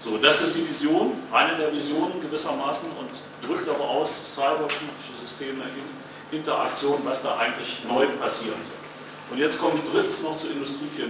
So, 0.03 0.17
das 0.17 0.41
ist 0.41 0.55
die 0.55 0.67
Vision, 0.67 1.13
eine 1.31 1.57
der 1.57 1.71
Visionen 1.71 2.21
gewissermaßen 2.21 2.89
und 2.97 3.13
drückt 3.45 3.69
aber 3.69 3.86
aus 3.86 4.33
cyberphysische 4.33 5.13
Systeme 5.19 5.63
in 5.77 6.39
Interaktion, 6.39 7.00
was 7.03 7.21
da 7.21 7.38
eigentlich 7.38 7.77
neu 7.88 8.05
passieren 8.19 8.59
soll. 8.65 9.31
Und 9.31 9.38
jetzt 9.38 9.59
komme 9.59 9.75
ich 9.75 9.91
drittens 9.91 10.24
noch 10.24 10.38
zur 10.38 10.51
Industrie 10.51 10.88
4.0. 10.97 11.07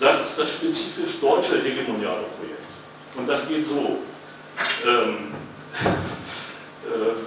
Das 0.00 0.26
ist 0.26 0.38
das 0.38 0.50
spezifisch 0.52 1.20
deutsche 1.20 1.62
hegemoniale 1.62 2.24
Projekt. 2.36 2.60
Und 3.16 3.26
das 3.26 3.48
geht 3.48 3.66
so. 3.66 3.98
Ähm, 4.86 5.32
äh, 5.32 5.43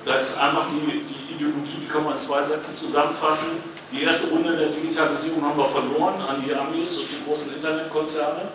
da 0.05 0.15
ist 0.15 0.37
einfach 0.37 0.67
die, 0.71 1.03
die 1.03 1.33
Ideologie, 1.35 1.81
die 1.81 1.87
kann 1.87 2.03
man 2.03 2.13
in 2.13 2.19
zwei 2.19 2.41
Sätzen 2.41 2.77
zusammenfassen. 2.77 3.63
Die 3.91 4.03
erste 4.03 4.27
Runde 4.27 4.55
der 4.55 4.67
Digitalisierung 4.67 5.43
haben 5.43 5.57
wir 5.57 5.65
verloren 5.65 6.21
an 6.21 6.43
die 6.43 6.53
Amis 6.53 6.97
und 6.97 7.07
die 7.09 7.23
großen 7.25 7.53
Internetkonzerne. 7.53 8.49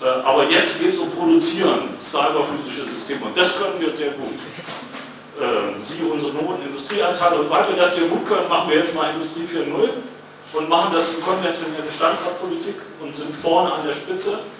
Äh, 0.00 0.04
aber 0.04 0.48
jetzt 0.50 0.80
geht 0.80 0.90
es 0.90 0.98
um 0.98 1.10
Produzieren, 1.10 1.96
cyberphysische 1.98 2.84
Systeme. 2.84 3.26
Und 3.26 3.36
das 3.36 3.58
können 3.58 3.80
wir 3.80 3.90
sehr 3.90 4.10
gut. 4.10 4.38
Äh, 5.40 5.80
Sie, 5.80 6.02
unsere 6.02 6.32
hohen 6.34 6.62
Industrieanteile. 6.62 7.40
Und 7.40 7.50
weil 7.50 7.68
wir 7.68 7.76
das 7.76 7.96
hier 7.96 8.08
gut 8.08 8.26
können, 8.26 8.48
machen 8.48 8.70
wir 8.70 8.78
jetzt 8.78 8.94
mal 8.94 9.10
Industrie 9.10 9.42
4.0 9.42 9.88
und 10.52 10.68
machen 10.68 10.92
das 10.94 11.14
in 11.14 11.22
konventionelle 11.22 11.90
Standortpolitik 11.90 12.76
und 13.00 13.14
sind 13.14 13.34
vorne 13.34 13.72
an 13.72 13.86
der 13.86 13.92
Spitze 13.92 14.32
äh, 14.32 14.55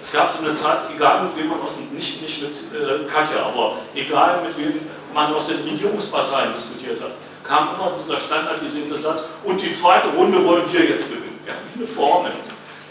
es 0.00 0.12
gab 0.12 0.32
so 0.36 0.44
eine 0.44 0.54
Zeit, 0.54 0.78
egal 0.94 1.24
mit 1.24 1.36
wem 1.36 1.48
man 1.48 1.60
aus 1.62 1.76
dem, 1.76 1.94
nicht, 1.94 2.20
nicht 2.20 2.42
mit 2.42 2.56
äh, 2.74 3.04
Katja, 3.06 3.46
aber 3.46 3.76
egal 3.94 4.42
mit 4.44 4.58
wem 4.58 4.80
man 5.12 5.32
aus 5.32 5.46
den 5.46 5.62
Regierungsparteien 5.62 6.52
diskutiert 6.54 7.00
hat, 7.00 7.12
kam 7.44 7.74
immer 7.74 7.92
dieser 7.96 8.18
standardisierte 8.18 8.96
Satz, 8.96 9.24
und 9.44 9.60
die 9.60 9.70
zweite 9.72 10.08
Runde 10.08 10.44
wollen 10.44 10.64
wir 10.72 10.84
jetzt 10.84 11.08
gewinnen. 11.08 11.38
Ja, 11.46 11.52
wie 11.74 11.80
eine 11.80 11.86
Formel. 11.86 12.32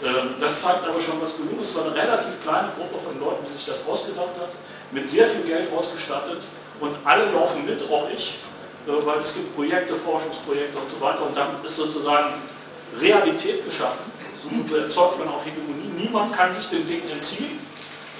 Äh, 0.02 0.06
das 0.40 0.62
zeigt 0.62 0.88
aber 0.88 1.00
schon, 1.00 1.20
was 1.20 1.36
gelungen. 1.36 1.60
Es 1.60 1.76
war 1.76 1.84
eine 1.84 1.94
relativ 1.94 2.42
kleine 2.42 2.68
Gruppe 2.78 2.98
von 3.04 3.20
Leuten, 3.20 3.44
die 3.46 3.52
sich 3.52 3.66
das 3.66 3.86
ausgedacht 3.86 4.34
hat, 4.40 4.50
mit 4.90 5.08
sehr 5.08 5.26
viel 5.26 5.42
Geld 5.42 5.68
ausgestattet 5.76 6.40
und 6.80 6.96
alle 7.04 7.30
laufen 7.30 7.66
mit, 7.66 7.80
auch 7.90 8.08
ich, 8.08 8.38
äh, 8.86 9.06
weil 9.06 9.20
es 9.20 9.34
gibt 9.34 9.54
Projekte, 9.54 9.96
Forschungsprojekte 9.96 10.78
und 10.78 10.90
so 10.90 11.00
weiter 11.00 11.26
und 11.26 11.36
dann 11.36 11.62
ist 11.62 11.76
sozusagen 11.76 12.34
Realität 13.00 13.64
geschaffen. 13.64 14.12
So 14.36 14.76
erzeugt 14.76 15.18
man 15.18 15.28
auch 15.28 15.44
Hegemonie 15.44 15.83
niemand 15.96 16.36
kann 16.36 16.52
sich 16.52 16.68
dem 16.68 16.86
Ding 16.86 17.02
entziehen. 17.10 17.60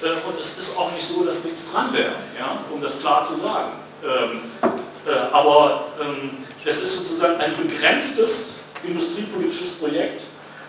Äh, 0.01 0.27
und 0.27 0.39
es 0.39 0.57
ist 0.57 0.77
auch 0.77 0.91
nicht 0.91 1.05
so, 1.05 1.23
dass 1.23 1.43
nichts 1.43 1.71
dran 1.71 1.93
wäre, 1.93 2.15
ja, 2.37 2.59
um 2.71 2.81
das 2.81 2.99
klar 2.99 3.23
zu 3.23 3.35
sagen. 3.37 3.71
Ähm, 4.03 4.41
äh, 5.05 5.11
aber 5.31 5.85
ähm, 6.01 6.37
es 6.63 6.81
ist 6.81 6.97
sozusagen 6.97 7.39
ein 7.39 7.55
begrenztes 7.55 8.55
industriepolitisches 8.83 9.79
Projekt, 9.79 10.21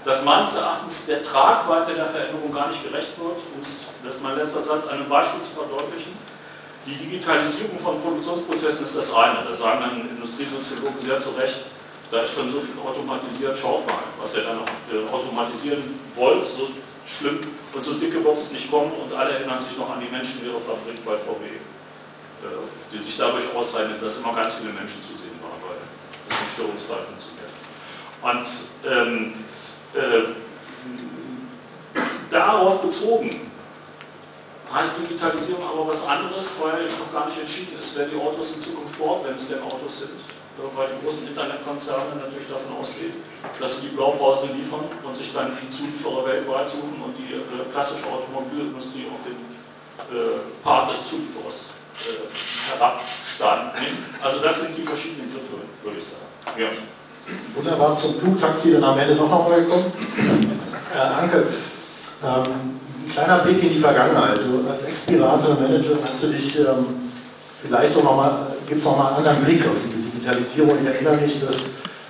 das 0.04 0.24
meines 0.24 0.54
Erachtens 0.54 1.06
der 1.06 1.22
Tragweite 1.22 1.94
der 1.94 2.06
Veränderung 2.06 2.52
gar 2.52 2.68
nicht 2.68 2.82
gerecht 2.84 3.18
wird. 3.18 3.36
Um 3.54 3.60
das 4.04 4.16
ist 4.16 4.22
mein 4.22 4.36
letzter 4.36 4.62
Satz, 4.62 4.86
einem 4.86 5.08
Beispiel 5.08 5.42
zu 5.42 5.50
verdeutlichen. 5.50 6.16
Die 6.86 6.94
Digitalisierung 6.94 7.78
von 7.78 8.00
Produktionsprozessen 8.00 8.86
ist 8.86 8.96
das 8.96 9.12
eine. 9.12 9.44
Da 9.48 9.54
sagen 9.54 9.80
dann 9.80 10.08
Industriesoziologen 10.08 11.00
sehr 11.00 11.18
zu 11.18 11.30
Recht, 11.30 11.64
da 12.12 12.22
ist 12.22 12.34
schon 12.34 12.48
so 12.48 12.60
viel 12.60 12.78
automatisiert, 12.78 13.58
schaut 13.58 13.84
mal, 13.84 13.98
was 14.20 14.36
ihr 14.36 14.44
da 14.44 14.54
noch 14.54 14.68
äh, 14.92 15.12
automatisieren 15.12 15.98
wollt, 16.14 16.46
so 16.46 16.68
schlimm 17.06 17.40
und 17.72 17.84
so 17.84 17.94
dicke 17.94 18.22
wird 18.22 18.38
es 18.38 18.52
nicht 18.52 18.70
kommen 18.70 18.92
und 18.92 19.12
alle 19.14 19.32
erinnern 19.32 19.62
sich 19.62 19.78
noch 19.78 19.90
an 19.90 20.00
die 20.00 20.10
Menschen 20.10 20.40
in 20.40 20.50
ihrer 20.50 20.60
Fabrik 20.60 21.04
bei 21.04 21.16
VW, 21.16 21.46
äh, 21.46 22.48
die 22.92 22.98
sich 22.98 23.16
dadurch 23.16 23.44
auszeichnet, 23.54 24.02
dass 24.02 24.18
immer 24.18 24.34
ganz 24.34 24.54
viele 24.54 24.72
Menschen 24.72 25.00
zu 25.02 25.16
sehen 25.16 25.38
waren, 25.40 25.60
weil 25.66 25.78
das 26.28 26.40
nicht 26.40 26.52
störungsfrei 26.52 26.96
funktioniert. 26.96 27.46
Und 28.22 28.46
ähm, 28.90 29.44
äh, 29.94 30.34
darauf 32.30 32.82
bezogen 32.82 33.50
heißt 34.72 34.98
Digitalisierung 34.98 35.64
aber 35.64 35.86
was 35.88 36.04
anderes, 36.06 36.54
weil 36.60 36.86
noch 36.86 37.12
gar 37.12 37.26
nicht 37.26 37.38
entschieden 37.38 37.78
ist, 37.78 37.96
wer 37.96 38.06
die 38.06 38.16
Autos 38.16 38.56
in 38.56 38.62
Zukunft 38.62 38.98
baut, 38.98 39.24
wenn 39.24 39.36
es 39.36 39.48
denn 39.48 39.62
Autos 39.62 40.00
sind 40.00 40.35
weil 40.56 40.88
die 40.96 41.04
großen 41.04 41.28
Internetkonzerne 41.28 42.16
natürlich 42.16 42.48
davon 42.48 42.80
ausgehen, 42.80 43.20
dass 43.60 43.76
sie 43.76 43.88
die 43.88 43.96
Blaupausen 43.96 44.56
liefern 44.56 44.88
und 45.04 45.14
sich 45.16 45.32
dann 45.32 45.52
die 45.60 45.68
Zulieferer 45.68 46.24
weltweit 46.24 46.68
suchen 46.68 46.96
und 47.04 47.12
die 47.16 47.36
äh, 47.36 47.68
klassische 47.72 48.06
Automobilindustrie 48.08 49.04
auf 49.12 49.20
den 49.20 49.36
äh, 50.08 50.40
Part 50.64 50.92
des 50.92 51.04
Zulieferers 51.08 51.76
äh, 52.00 52.24
herabstanden. 52.72 54.00
Also 54.22 54.40
das 54.40 54.60
sind 54.60 54.76
die 54.76 54.82
verschiedenen 54.82 55.32
Griffe, 55.32 55.60
würde 55.84 55.98
ich 55.98 56.04
sagen. 56.04 56.24
Ja. 56.56 56.68
Wunderbar, 57.54 57.96
zum 57.96 58.14
Flugtaxi 58.14 58.72
dann 58.72 58.84
am 58.84 58.98
Ende 58.98 59.14
noch 59.14 59.30
einmal 59.30 59.60
gekommen. 59.60 59.92
Äh, 60.94 60.98
Anke, 60.98 61.48
ähm, 62.24 62.80
ein 63.04 63.12
kleiner 63.12 63.38
Blick 63.40 63.62
in 63.62 63.70
die 63.70 63.78
Vergangenheit. 63.78 64.38
Du 64.38 64.68
als 64.70 64.84
Expirator-Manager 64.84 65.98
hast 66.04 66.22
du 66.22 66.28
dich 66.28 66.58
ähm, 66.58 67.10
vielleicht 67.60 67.96
auch 67.96 68.04
nochmal, 68.04 68.56
gibt 68.68 68.80
es 68.80 68.86
nochmal 68.86 69.08
einen 69.08 69.26
anderen 69.26 69.44
Blick 69.44 69.66
auf 69.66 69.76
diese 69.84 70.06
Digitalisierung. 70.26 70.78
Ich 70.82 70.86
erinnere 70.86 71.16
mich, 71.16 71.40
dass 71.40 71.66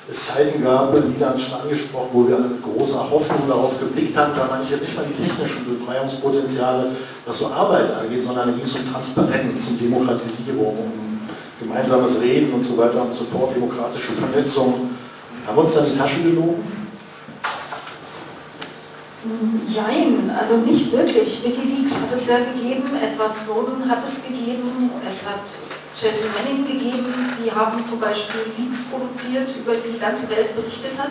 es 0.08 0.26
Zeiten 0.26 0.62
gab, 0.62 0.94
Nina 0.94 1.28
hat 1.28 1.40
schon 1.40 1.61
angesprochen, 1.61 2.08
wo 2.12 2.28
wir 2.28 2.38
mit 2.38 2.62
großer 2.62 3.11
Hoffnung 3.11 3.49
darauf 3.49 3.78
geblickt 3.78 4.16
haben, 4.16 4.32
da 4.37 4.46
meine 4.49 4.62
ich 4.62 4.70
jetzt 4.70 4.82
nicht 4.82 4.96
mal 4.96 5.04
die 5.04 5.20
technischen 5.20 5.76
Befreiungspotenziale, 5.76 6.92
was 7.26 7.38
so 7.38 7.49
Arbeit 7.49 7.92
angeht, 7.92 8.23
sondern 8.23 8.49
da 8.49 8.54
ging 8.54 8.64
es 8.64 8.75
um 8.75 8.90
Transparenz, 8.90 9.68
um 9.70 9.78
Demokratisierung, 9.80 10.78
um 10.78 11.20
gemeinsames 11.61 12.20
Reden 12.20 12.54
und 12.54 12.62
so 12.62 12.78
weiter 12.78 13.02
und 13.02 13.12
so 13.12 13.25
fort, 13.25 13.54
demokratische 13.54 14.12
Vernetzung. 14.12 14.90
Haben 15.46 15.56
wir 15.56 15.62
uns 15.62 15.75
da 15.75 15.80
die 15.82 15.96
Tasche 15.96 16.23
gelogen? 16.23 16.76
Jein, 19.66 20.30
also 20.38 20.58
nicht 20.58 20.92
wirklich. 20.92 21.42
Wikileaks 21.42 21.94
hat 21.94 22.14
es 22.14 22.28
ja 22.28 22.37
gegeben, 22.38 22.90
Edward 22.94 23.35
Snowden 23.35 23.88
hat 23.88 24.06
es 24.06 24.23
gegeben, 24.23 24.90
es 25.04 25.26
hat 25.26 25.40
Chelsea 25.96 26.28
Manning 26.36 26.66
gegeben, 26.66 27.32
die 27.42 27.50
haben 27.50 27.82
zum 27.82 27.98
Beispiel 27.98 28.52
Leaks 28.58 28.84
produziert, 28.84 29.48
über 29.56 29.76
die 29.76 29.92
die 29.92 29.98
ganze 29.98 30.28
Welt 30.28 30.54
berichtet 30.54 30.92
hat, 30.98 31.08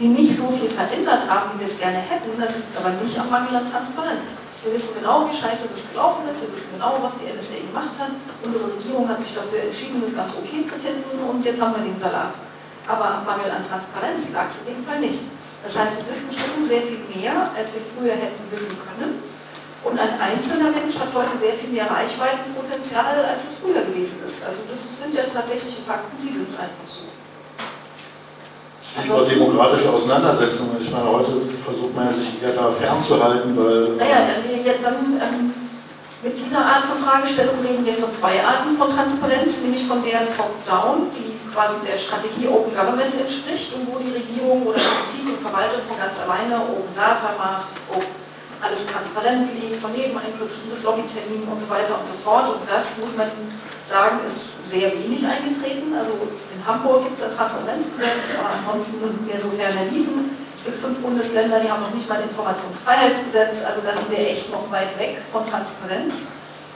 die 0.00 0.08
nicht 0.08 0.36
so 0.36 0.48
viel 0.50 0.68
verändert 0.68 1.30
haben, 1.30 1.54
wie 1.54 1.60
wir 1.60 1.66
es 1.66 1.78
gerne 1.78 1.98
hätten. 1.98 2.34
Das 2.40 2.56
liegt 2.56 2.76
aber 2.76 2.90
nicht 2.90 3.16
am 3.16 3.30
Mangel 3.30 3.54
an 3.54 3.70
Transparenz. 3.70 4.42
Wir 4.64 4.74
wissen 4.74 4.98
genau, 4.98 5.30
wie 5.30 5.32
scheiße 5.32 5.68
das 5.70 5.92
gelaufen 5.92 6.28
ist, 6.28 6.42
wir 6.42 6.50
wissen 6.50 6.72
genau, 6.74 6.98
was 7.00 7.12
die 7.22 7.30
NSA 7.30 7.70
gemacht 7.70 7.94
hat. 8.00 8.10
Unsere 8.42 8.66
Regierung 8.66 9.08
hat 9.08 9.22
sich 9.22 9.36
dafür 9.36 9.62
entschieden, 9.62 10.02
das 10.02 10.16
ganz 10.16 10.36
okay 10.36 10.64
zu 10.64 10.80
finden 10.80 11.22
und 11.30 11.44
jetzt 11.44 11.60
haben 11.60 11.76
wir 11.76 11.84
den 11.84 12.00
Salat. 12.00 12.34
Aber 12.88 13.22
am 13.22 13.26
Mangel 13.26 13.48
an 13.48 13.62
Transparenz 13.62 14.32
lag 14.32 14.48
es 14.48 14.66
in 14.66 14.74
dem 14.74 14.84
Fall 14.84 14.98
nicht. 14.98 15.22
Das 15.62 15.78
heißt, 15.78 15.98
wir 15.98 16.10
wissen 16.10 16.34
schon 16.34 16.64
sehr 16.64 16.82
viel 16.82 16.98
mehr, 17.14 17.52
als 17.54 17.74
wir 17.74 17.82
früher 17.94 18.14
hätten 18.14 18.42
wissen 18.50 18.74
können. 18.74 19.22
Und 19.86 20.00
ein 20.00 20.18
einzelner 20.18 20.74
Mensch 20.74 20.98
hat 20.98 21.14
heute 21.14 21.38
sehr 21.38 21.54
viel 21.54 21.70
mehr 21.70 21.86
Reichweitenpotenzial, 21.86 23.22
als 23.22 23.44
es 23.44 23.54
früher 23.62 23.86
gewesen 23.86 24.18
ist. 24.26 24.44
Also 24.44 24.66
das 24.68 24.82
sind 24.98 25.14
ja 25.14 25.22
tatsächliche 25.32 25.80
Fakten, 25.86 26.18
die 26.18 26.32
sind 26.32 26.50
einfach 26.58 26.82
so. 26.82 27.06
Stichwort 28.82 29.30
demokratische 29.30 29.90
Auseinandersetzungen. 29.90 30.76
Ich 30.80 30.90
meine, 30.90 31.06
heute 31.06 31.38
versucht 31.62 31.94
man 31.94 32.06
ja 32.10 32.12
sich 32.18 32.42
eher 32.42 32.58
da 32.58 32.72
fernzuhalten, 32.72 33.56
weil... 33.56 33.94
Naja, 33.94 34.26
dann, 34.26 34.82
dann 34.82 34.98
ähm, 35.22 35.54
mit 36.22 36.34
dieser 36.34 36.66
Art 36.66 36.84
von 36.90 36.98
Fragestellung 37.06 37.54
reden 37.62 37.86
wir 37.86 37.94
von 37.94 38.10
zwei 38.10 38.42
Arten 38.42 38.74
von 38.76 38.90
Transparenz, 38.90 39.62
nämlich 39.62 39.86
von 39.86 40.02
der 40.02 40.26
Top-Down, 40.34 41.14
die 41.14 41.38
quasi 41.54 41.86
der 41.86 41.96
Strategie 41.96 42.48
Open 42.48 42.74
Government 42.74 43.14
entspricht 43.14 43.70
und 43.74 43.86
wo 43.86 44.02
die 44.02 44.10
Regierung 44.10 44.66
oder 44.66 44.78
die 44.82 44.82
Politik 44.82 45.38
und 45.38 45.40
Verwaltung 45.46 45.86
von 45.86 45.96
ganz 45.96 46.18
alleine 46.18 46.58
Open 46.58 46.90
Data 46.96 47.38
macht, 47.38 47.70
ob 47.94 48.02
alles 48.62 48.86
transparent 48.86 49.48
liegt, 49.54 49.80
von 49.80 49.92
Nebeneinkünften 49.92 50.70
bis 50.70 50.82
Lobbyterminen 50.82 51.48
und 51.48 51.60
so 51.60 51.68
weiter 51.68 51.98
und 51.98 52.06
so 52.06 52.14
fort. 52.14 52.48
Und 52.48 52.68
das 52.68 52.98
muss 52.98 53.16
man 53.16 53.30
sagen, 53.84 54.20
ist 54.26 54.70
sehr 54.70 54.92
wenig 54.92 55.24
eingetreten. 55.24 55.94
Also 55.96 56.14
in 56.54 56.66
Hamburg 56.66 57.04
gibt 57.04 57.16
es 57.16 57.24
ein 57.24 57.36
Transparenzgesetz, 57.36 58.38
aber 58.38 58.58
ansonsten 58.58 59.00
sind 59.00 59.28
wir 59.28 59.38
so 59.38 59.50
ferner 59.50 59.84
liefen. 59.90 60.36
Es 60.56 60.64
gibt 60.64 60.78
fünf 60.78 60.98
Bundesländer, 60.98 61.60
die 61.60 61.70
haben 61.70 61.82
noch 61.82 61.94
nicht 61.94 62.08
mal 62.08 62.18
ein 62.18 62.28
Informationsfreiheitsgesetz, 62.28 63.62
also 63.62 63.82
da 63.84 63.94
sind 63.94 64.10
wir 64.10 64.18
echt 64.18 64.50
noch 64.50 64.70
weit 64.70 64.98
weg 64.98 65.20
von 65.30 65.46
Transparenz. 65.46 66.28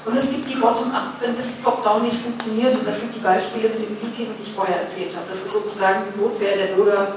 Und 0.05 0.17
es 0.17 0.31
gibt 0.31 0.49
die 0.49 0.57
Bottom-up, 0.57 1.15
wenn 1.21 1.37
das 1.37 1.61
Top-down 1.63 2.05
nicht 2.05 2.23
funktioniert. 2.23 2.75
Und 2.75 2.87
das 2.87 3.01
sind 3.01 3.15
die 3.15 3.21
Beispiele 3.21 3.69
mit 3.69 3.83
dem 3.83 3.97
Leaking, 4.01 4.35
die 4.39 4.43
ich 4.43 4.53
vorher 4.53 4.83
erzählt 4.83 5.15
habe. 5.15 5.27
Das 5.29 5.45
ist 5.45 5.53
sozusagen 5.53 6.05
die 6.09 6.21
Notwehr 6.21 6.57
der 6.57 6.75
Bürger, 6.75 7.17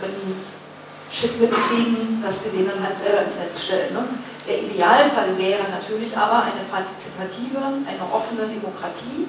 wenn 0.00 0.10
die 0.10 0.36
Shit 1.10 1.40
mitkriegen, 1.40 2.22
dass 2.22 2.44
sie 2.44 2.50
den 2.50 2.68
dann 2.68 2.82
halt 2.82 2.98
selber 2.98 3.22
ins 3.22 3.36
Netz 3.36 3.64
stellen. 3.64 3.94
Ne? 3.94 4.04
Der 4.46 4.62
Idealfall 4.62 5.36
wäre 5.38 5.64
natürlich 5.70 6.16
aber 6.16 6.42
eine 6.42 6.64
partizipative, 6.70 7.58
eine 7.58 8.12
offene 8.12 8.46
Demokratie. 8.46 9.28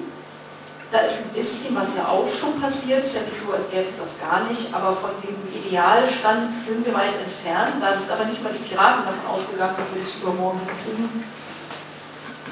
Da 0.92 1.00
ist 1.00 1.28
ein 1.28 1.40
bisschen, 1.40 1.76
was 1.76 1.96
ja 1.96 2.08
auch 2.08 2.26
schon 2.32 2.60
passiert, 2.60 3.04
ist 3.04 3.14
ja 3.14 3.22
nicht 3.22 3.36
so, 3.36 3.52
als 3.52 3.70
gäbe 3.70 3.86
es 3.86 3.96
das 3.96 4.18
gar 4.18 4.48
nicht, 4.48 4.74
aber 4.74 4.92
von 4.92 5.10
dem 5.22 5.36
Idealstand 5.54 6.52
sind 6.52 6.84
wir 6.84 6.92
weit 6.94 7.14
entfernt. 7.14 7.80
Da 7.80 7.94
sind 7.94 8.10
aber 8.10 8.24
nicht 8.24 8.42
mal 8.42 8.52
die 8.52 8.68
Piraten 8.68 9.04
davon 9.04 9.26
ausgegangen, 9.30 9.76
dass 9.78 9.94
wir 9.94 10.02
das 10.02 10.14
übermorgen 10.20 10.60
hinkriegen. 10.66 11.24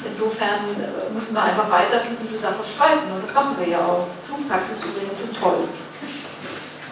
Insofern 0.06 0.70
äh, 0.78 1.12
müssen 1.12 1.34
wir 1.34 1.42
einfach 1.42 1.68
weiter 1.68 2.00
für 2.00 2.14
diese 2.22 2.38
Sache 2.38 2.62
streiten 2.64 3.10
und 3.12 3.22
das 3.22 3.34
machen 3.34 3.56
wir 3.58 3.66
ja 3.66 3.80
auch. 3.80 4.06
Flugtaxis 4.24 4.84
übrigens 4.84 5.20
sind 5.20 5.36
toll. 5.36 5.68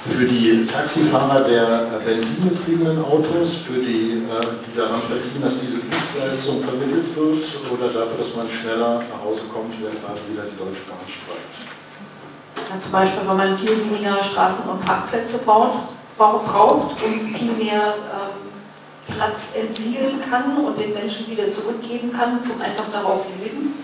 Für 0.06 0.26
die 0.26 0.68
Taxifahrer 0.68 1.42
der 1.42 2.00
benzinbetriebenen 2.06 3.04
Autos, 3.04 3.58
für 3.58 3.80
die, 3.80 4.24
äh, 4.30 4.46
die 4.68 4.78
daran 4.78 5.02
verdienen, 5.02 5.42
dass 5.42 5.60
diese 5.60 5.78
Dienstleistung 5.78 6.64
vermittelt 6.64 7.16
wird, 7.16 7.46
oder 7.72 7.88
dafür, 7.88 8.18
dass 8.20 8.36
man 8.36 8.50
schneller 8.50 9.04
nach 9.10 9.24
Hause 9.24 9.44
kommt, 9.52 9.74
wenn 9.82 9.92
gerade 10.02 10.20
wieder 10.30 10.44
die 10.44 10.58
Deutsche 10.58 10.84
Bahn 10.88 11.04
streikt? 11.08 11.64
Ja, 12.70 12.80
zum 12.80 12.92
Beispiel, 12.92 13.22
wenn 13.28 13.38
man 13.38 13.58
viel 13.58 13.78
weniger 13.80 14.22
Straßen 14.22 14.70
und 14.70 14.86
Parkplätze 14.86 15.40
baut, 15.40 15.76
braucht 16.18 17.04
und 17.04 17.22
viel 17.36 17.52
mehr 17.54 17.96
ähm, 18.12 19.16
Platz 19.16 19.54
entsiedeln 19.56 20.22
kann 20.30 20.58
und 20.58 20.80
den 20.80 20.94
Menschen 20.94 21.30
wieder 21.30 21.50
zurückgeben 21.52 22.12
kann 22.12 22.44
zum 22.44 22.62
einfach 22.62 22.90
darauf 22.92 23.26
leben. 23.40 23.83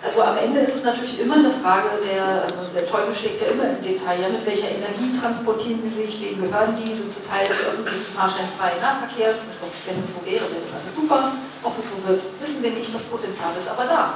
Also 0.00 0.22
am 0.22 0.38
Ende 0.38 0.60
ist 0.60 0.76
es 0.76 0.84
natürlich 0.84 1.18
immer 1.18 1.34
eine 1.34 1.50
Frage, 1.50 1.98
der, 2.06 2.46
also 2.46 2.70
der 2.72 2.86
Teufel 2.86 3.12
steckt 3.12 3.40
ja 3.40 3.48
immer 3.48 3.64
im 3.70 3.82
Detail. 3.82 4.22
Ja, 4.22 4.28
mit 4.28 4.46
welcher 4.46 4.70
Energie 4.70 5.10
transportieren 5.18 5.82
die 5.82 5.88
sich, 5.88 6.22
wem 6.22 6.40
gehören 6.40 6.78
die, 6.78 6.92
sind 6.94 7.12
sie 7.12 7.26
Teil 7.26 7.48
des 7.48 7.58
öffentlichen 7.66 8.14
fahrscheinfreien 8.14 8.80
Nahverkehrs? 8.80 9.48
ist 9.48 9.62
doch, 9.62 9.74
wenn 9.86 10.02
es 10.02 10.14
so 10.14 10.22
wäre, 10.24 10.46
wäre 10.54 10.62
das 10.62 10.78
alles 10.78 10.94
super. 10.94 11.32
Ob 11.64 11.76
es 11.78 11.90
so 11.90 12.06
wird, 12.06 12.22
wissen 12.38 12.62
wir 12.62 12.70
nicht, 12.70 12.94
das 12.94 13.02
Potenzial 13.10 13.50
ist 13.58 13.68
aber 13.68 13.84
da. 13.84 14.14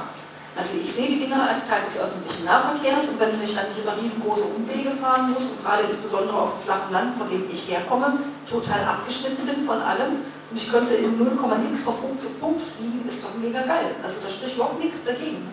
Also 0.55 0.77
ich 0.77 0.89
sehe 0.89 1.07
die 1.07 1.19
Dinger 1.19 1.49
als 1.49 1.67
Teil 1.67 1.83
des 1.83 1.99
öffentlichen 1.99 2.45
Nahverkehrs 2.45 3.09
und 3.09 3.19
wenn 3.19 3.43
ich 3.43 3.55
dann 3.55 3.67
nicht 3.67 3.83
immer 3.83 3.97
riesengroße 3.99 4.45
Umwege 4.55 4.91
fahren 4.91 5.33
muss 5.33 5.51
und 5.51 5.65
gerade 5.65 5.83
insbesondere 5.83 6.37
auf 6.37 6.53
dem 6.53 6.63
flachen 6.63 6.93
Land, 6.93 7.17
von 7.17 7.27
dem 7.27 7.49
ich 7.51 7.67
herkomme, 7.67 8.19
total 8.47 8.85
abgeschnitten 8.85 9.45
bin 9.45 9.65
von 9.65 9.81
allem 9.81 10.23
und 10.51 10.55
ich 10.55 10.71
könnte 10.71 10.93
in 10.93 11.17
0, 11.17 11.35
nix 11.67 11.83
von 11.83 11.97
Punkt 11.97 12.21
zu 12.21 12.29
Punkt 12.35 12.61
fliegen, 12.61 13.03
ist 13.07 13.23
doch 13.23 13.33
mega 13.41 13.63
geil. 13.63 13.95
Also 14.03 14.21
da 14.23 14.29
spricht 14.29 14.55
überhaupt 14.55 14.79
nichts 14.79 15.03
dagegen. 15.03 15.49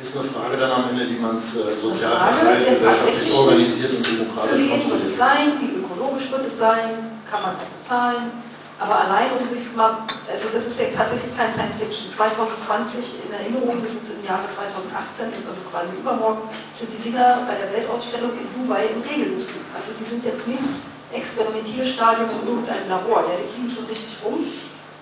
Ist 0.00 0.16
eine 0.16 0.28
Frage 0.28 0.56
dann 0.56 0.72
am 0.72 0.88
Ende, 0.88 1.10
wie 1.10 1.18
man 1.18 1.36
es 1.36 1.56
äh, 1.56 1.68
sozial 1.68 2.16
verteilt, 2.16 2.70
gesellschaftlich 2.70 3.34
organisiert 3.34 3.92
und 3.96 4.06
demokratisch 4.06 4.70
kontrolliert. 4.70 4.86
Wie 4.86 4.90
wird 4.92 5.04
es 5.04 5.16
sein? 5.18 5.60
Wie 5.60 5.76
ökologisch 5.76 6.30
wird 6.30 6.46
es 6.46 6.56
sein? 6.56 7.20
Kann 7.30 7.42
man 7.42 7.56
es 7.58 7.66
bezahlen? 7.66 8.32
Aber 8.80 8.96
allein 8.96 9.28
um 9.36 9.46
sich 9.46 9.76
mal, 9.76 10.08
also 10.24 10.48
das 10.54 10.64
ist 10.66 10.80
ja 10.80 10.86
tatsächlich 10.96 11.36
kein 11.36 11.52
Science 11.52 11.76
Fiction. 11.76 12.10
2020 12.10 13.28
in 13.28 13.32
Erinnerung, 13.36 13.76
wir 13.76 13.88
sind 13.88 14.08
im 14.08 14.24
Jahre 14.24 14.48
2018, 14.48 15.36
ist 15.36 15.44
also 15.46 15.68
quasi 15.68 15.92
übermorgen, 15.92 16.48
sind 16.72 16.88
die 16.96 17.02
Dinger 17.04 17.44
bei 17.44 17.60
der 17.60 17.68
Weltausstellung 17.68 18.32
in 18.40 18.48
Dubai 18.56 18.88
im 18.96 19.04
Regelbetrieb. 19.04 19.68
Also 19.76 19.92
die 20.00 20.04
sind 20.04 20.24
jetzt 20.24 20.48
nicht 20.48 20.64
Experimentierstadium 21.12 22.40
in 22.40 22.48
irgendeinem 22.48 22.88
Labor. 22.88 23.20
Ja, 23.28 23.36
die 23.36 23.52
fliegen 23.52 23.68
schon 23.68 23.84
richtig 23.84 24.16
rum. 24.24 24.48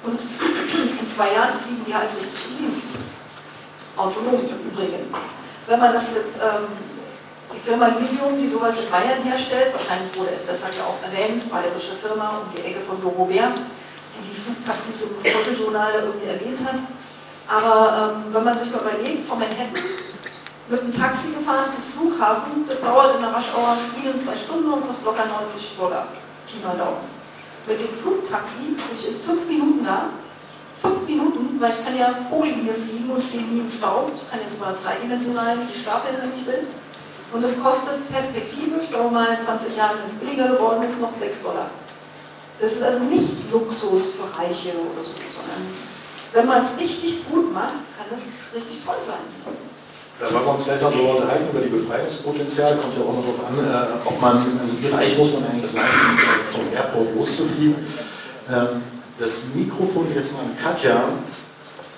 Und 0.03 0.19
in 0.19 1.09
zwei 1.09 1.31
Jahren 1.39 1.55
fliegen 1.63 1.87
die 1.87 1.95
halt 1.95 2.11
richtig 2.19 2.51
im 2.51 2.67
Dienst. 2.67 2.99
Autonom 3.99 4.41
im 4.49 4.71
Übrigen. 4.71 5.13
Wenn 5.67 5.81
man 5.81 5.93
das 5.93 6.15
jetzt 6.15 6.37
ähm, 6.37 6.69
die 7.53 7.59
Firma 7.59 7.89
Lilium, 7.89 8.39
die 8.39 8.47
sowas 8.47 8.81
in 8.81 8.91
Bayern 8.91 9.23
herstellt, 9.23 9.73
wahrscheinlich 9.73 10.17
wurde 10.17 10.31
es 10.35 10.47
deshalb 10.47 10.77
ja 10.77 10.85
auch 10.85 11.01
erwähnt, 11.03 11.51
bayerische 11.51 11.95
Firma 11.95 12.41
um 12.41 12.55
die 12.55 12.63
Ecke 12.63 12.81
von 12.81 13.01
Dorobert, 13.01 13.59
die 14.15 14.29
die 14.29 14.41
Flugtaxis 14.41 15.03
im 15.03 15.33
Fotojournal 15.33 15.93
irgendwie 16.05 16.29
erwähnt 16.29 16.61
hat. 16.65 16.79
Aber 17.49 18.15
ähm, 18.15 18.35
wenn 18.35 18.45
man 18.45 18.59
sich 18.59 18.71
mal 18.71 18.81
überlegt, 18.81 19.27
von 19.27 19.39
Manhattan 19.39 19.73
mit 20.69 20.81
einem 20.81 20.95
Taxi 20.95 21.33
gefahren 21.33 21.71
zum 21.71 21.85
Flughafen, 21.85 22.69
das 22.69 22.83
dauert 22.83 23.17
in 23.17 23.23
der 23.23 23.33
Raschauer 23.33 23.79
Spielen 23.81 24.19
zwei 24.19 24.37
Stunden 24.37 24.71
und 24.71 24.87
kostet 24.87 25.07
locker 25.07 25.27
90 25.27 25.77
Dollar. 25.79 26.09
Pi 26.47 26.57
mal. 26.65 26.77
Mit 27.67 27.81
dem 27.81 27.89
Flugtaxi 28.01 28.77
bin 28.77 28.99
ich 28.99 29.09
in 29.09 29.17
fünf 29.21 29.47
Minuten 29.47 29.85
da. 29.85 30.11
Fünf 30.81 31.07
Minuten, 31.07 31.61
weil 31.61 31.73
ich 31.73 31.85
kann 31.85 31.97
ja 31.97 32.15
Vogellinie 32.31 32.75
fliegen 32.75 33.11
und 33.11 33.23
stehe 33.23 33.43
nie 33.43 33.61
im 33.61 33.71
Staub. 33.71 34.13
Ich 34.17 34.31
kann 34.31 34.41
jetzt 34.41 34.55
sogar 34.55 34.75
dreidimensional 34.83 35.57
mich 35.57 35.83
stapeln, 35.83 36.17
wenn 36.21 36.33
ich 36.35 36.47
will. 36.47 36.67
Und 37.33 37.45
es 37.45 37.63
kostet 37.63 38.09
perspektivisch, 38.11 38.89
sagen 38.91 39.05
wir 39.05 39.11
mal 39.11 39.39
20 39.41 39.77
Jahre, 39.77 39.99
wenn 39.99 40.07
es 40.07 40.15
billiger 40.15 40.49
geworden 40.49 40.83
ist, 40.85 41.01
noch 41.01 41.13
6 41.13 41.43
Dollar. 41.43 41.71
Das 42.61 42.73
ist 42.73 42.83
also 42.83 43.05
nicht 43.05 43.53
Luxus 43.53 44.13
für 44.13 44.25
Reiche 44.39 44.71
oder 44.71 45.03
so, 45.03 45.13
sondern 45.15 45.75
wenn 46.33 46.47
man 46.47 46.63
es 46.63 46.79
richtig 46.79 47.29
gut 47.31 47.53
macht, 47.53 47.75
kann 47.97 48.07
das 48.11 48.53
richtig 48.55 48.85
toll 48.85 48.97
sein. 49.03 49.23
Da 50.19 50.35
wollen 50.35 50.45
wir 50.45 50.55
uns 50.55 50.65
vielleicht 50.65 50.83
noch 50.83 50.91
darüber 50.91 51.15
unterhalten, 51.15 51.49
über 51.51 51.61
die 51.61 51.69
Befreiungspotenzial. 51.69 52.77
Kommt 52.77 52.97
ja 52.97 53.03
auch 53.03 53.15
noch 53.15 53.23
darauf 53.23 53.47
an, 53.47 53.59
äh, 53.59 54.09
ob 54.09 54.21
man, 54.21 54.59
also 54.61 54.75
wie 54.81 54.89
reich 54.89 55.17
muss 55.17 55.33
man 55.33 55.45
eigentlich 55.47 55.71
sein, 55.71 55.85
um 55.85 56.61
vom 56.61 56.73
Airport 56.75 57.15
loszufliegen. 57.15 57.77
Ähm, 58.51 58.83
das 59.19 59.43
Mikrofon 59.55 60.07
jetzt 60.15 60.33
mal 60.33 60.41
an 60.41 60.57
Katja 60.63 61.11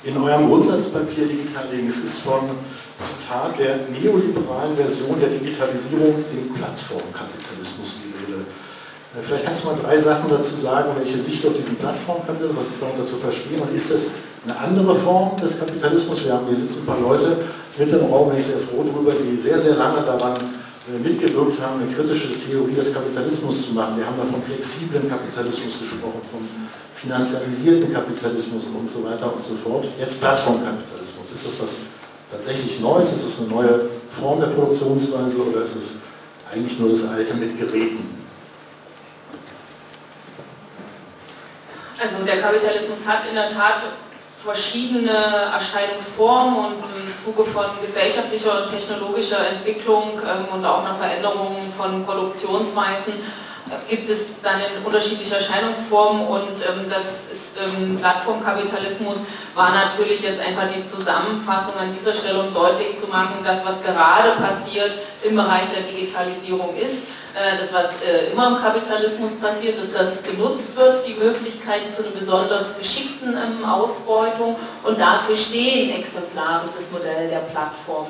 in 0.03 0.17
eurem 0.17 0.49
Grundsatzpapier 0.49 1.27
digital. 1.27 1.65
Es 1.87 1.99
ist 1.99 2.21
von 2.21 2.51
Zitat 2.99 3.59
der 3.59 3.81
neoliberalen 3.93 4.77
Version 4.77 5.21
der 5.21 5.29
Digitalisierung, 5.29 6.25
dem 6.33 6.55
Plattformkapitalismus, 6.55 8.01
die 8.05 8.33
Rede. 8.33 8.45
Äh, 9.15 9.23
vielleicht 9.23 9.45
kannst 9.45 9.65
du 9.65 9.69
mal 9.69 9.77
drei 9.83 9.99
Sachen 9.99 10.31
dazu 10.31 10.55
sagen, 10.55 10.91
welche 10.97 11.19
Sicht 11.19 11.47
auf 11.47 11.55
diesen 11.55 11.77
Plattformkapitalismus, 11.77 12.65
was 12.65 12.73
ist 12.73 12.83
darunter 12.83 13.05
zu 13.05 13.17
verstehen 13.17 13.61
und 13.61 13.75
ist 13.75 13.91
das 13.91 14.11
eine 14.45 14.59
andere 14.59 14.95
Form 14.95 15.39
des 15.41 15.59
Kapitalismus? 15.59 16.25
Wir 16.25 16.35
haben 16.35 16.47
hier 16.47 16.57
sitzen 16.57 16.83
ein 16.83 16.87
paar 16.87 17.01
Leute 17.01 17.37
mit 17.79 17.93
im 17.93 18.07
Raum, 18.07 18.31
bin 18.31 18.39
ich 18.39 18.47
sehr 18.47 18.59
froh 18.59 18.85
darüber, 18.85 19.13
die 19.13 19.37
sehr, 19.37 19.59
sehr 19.59 19.77
lange 19.77 20.03
daran 20.03 20.39
mitgewirkt 20.99 21.61
haben, 21.61 21.83
eine 21.83 21.93
kritische 21.93 22.39
Theorie 22.39 22.75
des 22.75 22.93
Kapitalismus 22.93 23.67
zu 23.67 23.75
machen. 23.75 23.97
Wir 23.99 24.07
haben 24.07 24.17
da 24.19 24.25
vom 24.25 24.43
flexiblen 24.43 25.09
Kapitalismus 25.09 25.79
gesprochen, 25.79 26.21
vom 26.31 26.49
finanzialisierten 26.95 27.93
Kapitalismus 27.93 28.65
und 28.65 28.91
so 28.91 29.05
weiter 29.05 29.33
und 29.33 29.43
so 29.43 29.55
fort. 29.55 29.87
Jetzt 29.99 30.21
Plattformkapitalismus. 30.21 31.31
Ist 31.35 31.47
das 31.47 31.61
was 31.63 31.77
tatsächlich 32.31 32.81
Neues? 32.81 33.13
Ist 33.13 33.27
das 33.27 33.41
eine 33.41 33.49
neue 33.49 33.91
Form 34.09 34.41
der 34.41 34.49
Produktionsweise 34.49 35.37
oder 35.39 35.63
ist 35.63 35.77
es 35.77 35.93
eigentlich 36.53 36.79
nur 36.79 36.91
das 36.91 37.09
Alte 37.09 37.35
mit 37.35 37.59
Geräten? 37.59 38.21
Also 42.03 42.25
der 42.25 42.41
Kapitalismus 42.41 43.07
hat 43.07 43.29
in 43.29 43.35
der 43.35 43.49
Tat 43.49 43.83
verschiedene 44.45 45.11
Erscheinungsformen 45.11 46.57
und 46.57 46.75
im 46.97 47.15
Zuge 47.15 47.45
von 47.45 47.67
gesellschaftlicher 47.83 48.63
und 48.63 48.71
technologischer 48.71 49.47
Entwicklung 49.47 50.19
ähm, 50.21 50.55
und 50.55 50.65
auch 50.65 50.85
einer 50.85 50.95
Veränderung 50.95 51.71
von 51.77 52.05
Produktionsweisen 52.07 53.15
äh, 53.15 53.91
gibt 53.95 54.09
es 54.09 54.41
dann 54.41 54.61
in 54.61 54.85
unterschiedliche 54.85 55.35
Erscheinungsformen. 55.35 56.27
Und 56.27 56.61
ähm, 56.69 56.89
das 56.89 57.25
ist 57.31 57.59
ähm, 57.61 57.99
Plattformkapitalismus 57.99 59.19
war 59.55 59.73
natürlich 59.75 60.23
jetzt 60.23 60.41
einfach 60.41 60.69
die 60.69 60.85
Zusammenfassung 60.85 61.75
an 61.75 61.93
dieser 61.93 62.15
Stelle, 62.15 62.41
um 62.41 62.55
deutlich 62.55 62.97
zu 62.97 63.09
machen, 63.09 63.45
dass 63.45 63.67
was 63.67 63.83
gerade 63.83 64.31
passiert 64.41 64.95
im 65.23 65.37
Bereich 65.37 65.69
der 65.71 65.83
Digitalisierung 65.83 66.75
ist 66.77 67.03
das, 67.59 67.73
was 67.73 68.03
äh, 68.03 68.33
immer 68.33 68.49
im 68.49 68.57
Kapitalismus 68.57 69.35
passiert, 69.37 69.79
dass 69.79 69.93
das 69.93 70.23
genutzt 70.23 70.77
wird, 70.77 71.07
die 71.07 71.15
Möglichkeiten 71.15 71.91
zu 71.91 72.05
einer 72.05 72.13
besonders 72.13 72.77
geschickten 72.77 73.37
ähm, 73.37 73.65
Ausbeutung 73.65 74.57
und 74.83 75.01
dafür 75.01 75.37
stehen 75.37 75.99
exemplarisch 75.99 76.71
das 76.77 76.91
Modell 76.91 77.29
der 77.29 77.41
Plattform. 77.41 78.07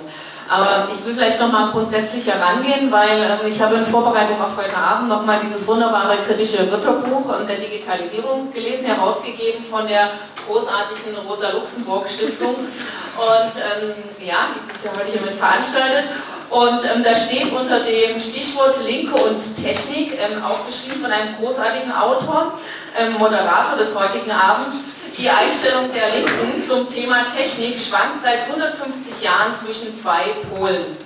Aber 0.51 0.89
ich 0.91 1.07
will 1.07 1.15
vielleicht 1.15 1.39
nochmal 1.39 1.71
grundsätzlich 1.71 2.27
herangehen, 2.27 2.91
weil 2.91 3.23
ähm, 3.23 3.47
ich 3.47 3.63
habe 3.63 3.77
in 3.77 3.85
Vorbereitung 3.85 4.43
auf 4.43 4.57
heute 4.57 4.77
Abend 4.77 5.09
nochmal 5.09 5.39
dieses 5.41 5.65
wunderbare 5.65 6.17
kritische 6.27 6.69
Wörterbuch 6.69 7.33
der 7.49 7.57
Digitalisierung 7.57 8.53
gelesen, 8.53 8.87
herausgegeben 8.87 9.65
von 9.65 9.87
der 9.87 10.11
großartigen 10.49 11.17
Rosa-Luxemburg-Stiftung. 11.29 12.57
Und 12.57 13.53
ähm, 13.55 13.95
ja, 14.19 14.49
die 14.57 14.75
ist 14.75 14.85
ja 14.85 14.91
heute 14.99 15.13
hiermit 15.13 15.37
veranstaltet. 15.37 16.11
Und 16.51 16.85
ähm, 16.85 17.05
da 17.05 17.15
steht 17.15 17.53
unter 17.53 17.79
dem 17.79 18.19
Stichwort 18.19 18.75
Linke 18.85 19.15
und 19.15 19.39
Technik, 19.55 20.19
ähm, 20.19 20.43
auch 20.43 20.67
geschrieben 20.67 21.01
von 21.01 21.13
einem 21.13 21.37
großartigen 21.37 21.93
Autor, 21.93 22.59
ähm, 22.99 23.13
Moderator 23.21 23.79
des 23.79 23.95
heutigen 23.95 24.33
Abends, 24.33 24.79
die 25.21 25.29
Einstellung 25.29 25.93
der 25.93 26.09
Linken 26.15 26.63
zum 26.67 26.89
Thema 26.89 27.27
Technik 27.27 27.79
schwankt 27.79 28.23
seit 28.23 28.47
150 28.47 29.23
Jahren 29.23 29.55
zwischen 29.55 29.95
zwei 29.95 30.35
Polen. 30.49 30.97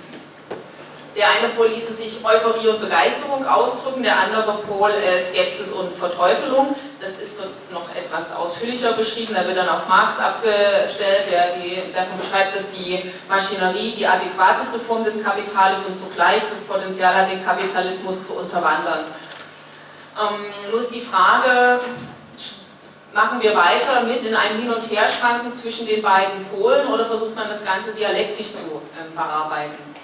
Der 1.17 1.27
eine 1.29 1.49
Pol 1.49 1.67
ließe 1.67 1.93
sich 1.93 2.19
Euphorie 2.23 2.69
und 2.69 2.79
Begeisterung 2.79 3.45
ausdrücken, 3.45 4.03
der 4.03 4.17
andere 4.17 4.57
Pol 4.67 4.91
äh, 4.91 5.21
Skepsis 5.21 5.71
und 5.71 5.97
Verteufelung. 5.97 6.75
Das 6.99 7.19
ist 7.19 7.39
dort 7.39 7.71
noch 7.71 7.93
etwas 7.95 8.33
ausführlicher 8.35 8.93
beschrieben. 8.93 9.33
Da 9.33 9.45
wird 9.45 9.57
dann 9.57 9.69
auf 9.69 9.87
Marx 9.87 10.17
abgestellt, 10.19 11.25
der 11.31 11.55
die, 11.57 11.93
davon 11.93 12.17
beschreibt, 12.19 12.55
dass 12.55 12.69
die 12.69 13.11
Maschinerie 13.29 13.95
die 13.95 14.07
adäquateste 14.07 14.79
Form 14.79 15.03
des 15.03 15.23
Kapitals 15.23 15.79
und 15.87 15.97
zugleich 15.97 16.41
das 16.49 16.59
Potenzial 16.67 17.15
hat, 17.15 17.29
den 17.29 17.45
Kapitalismus 17.45 18.25
zu 18.27 18.33
unterwandern. 18.33 19.05
Ähm, 20.17 20.71
nur 20.71 20.81
ist 20.81 20.93
die 20.93 21.01
Frage, 21.01 21.81
machen 23.15 23.41
wir 23.41 23.55
weiter 23.55 24.03
mit 24.03 24.25
in 24.25 24.35
einem 24.35 24.59
Hin- 24.59 24.73
und 24.73 24.91
Herschwanken 24.91 25.53
zwischen 25.55 25.87
den 25.87 26.01
beiden 26.01 26.45
Polen 26.53 26.85
oder 26.87 27.05
versucht 27.05 27.33
man 27.33 27.47
das 27.47 27.63
Ganze 27.63 27.91
dialektisch 27.93 28.51
zu 28.51 28.81
ähm, 28.99 29.13
verarbeiten? 29.15 29.95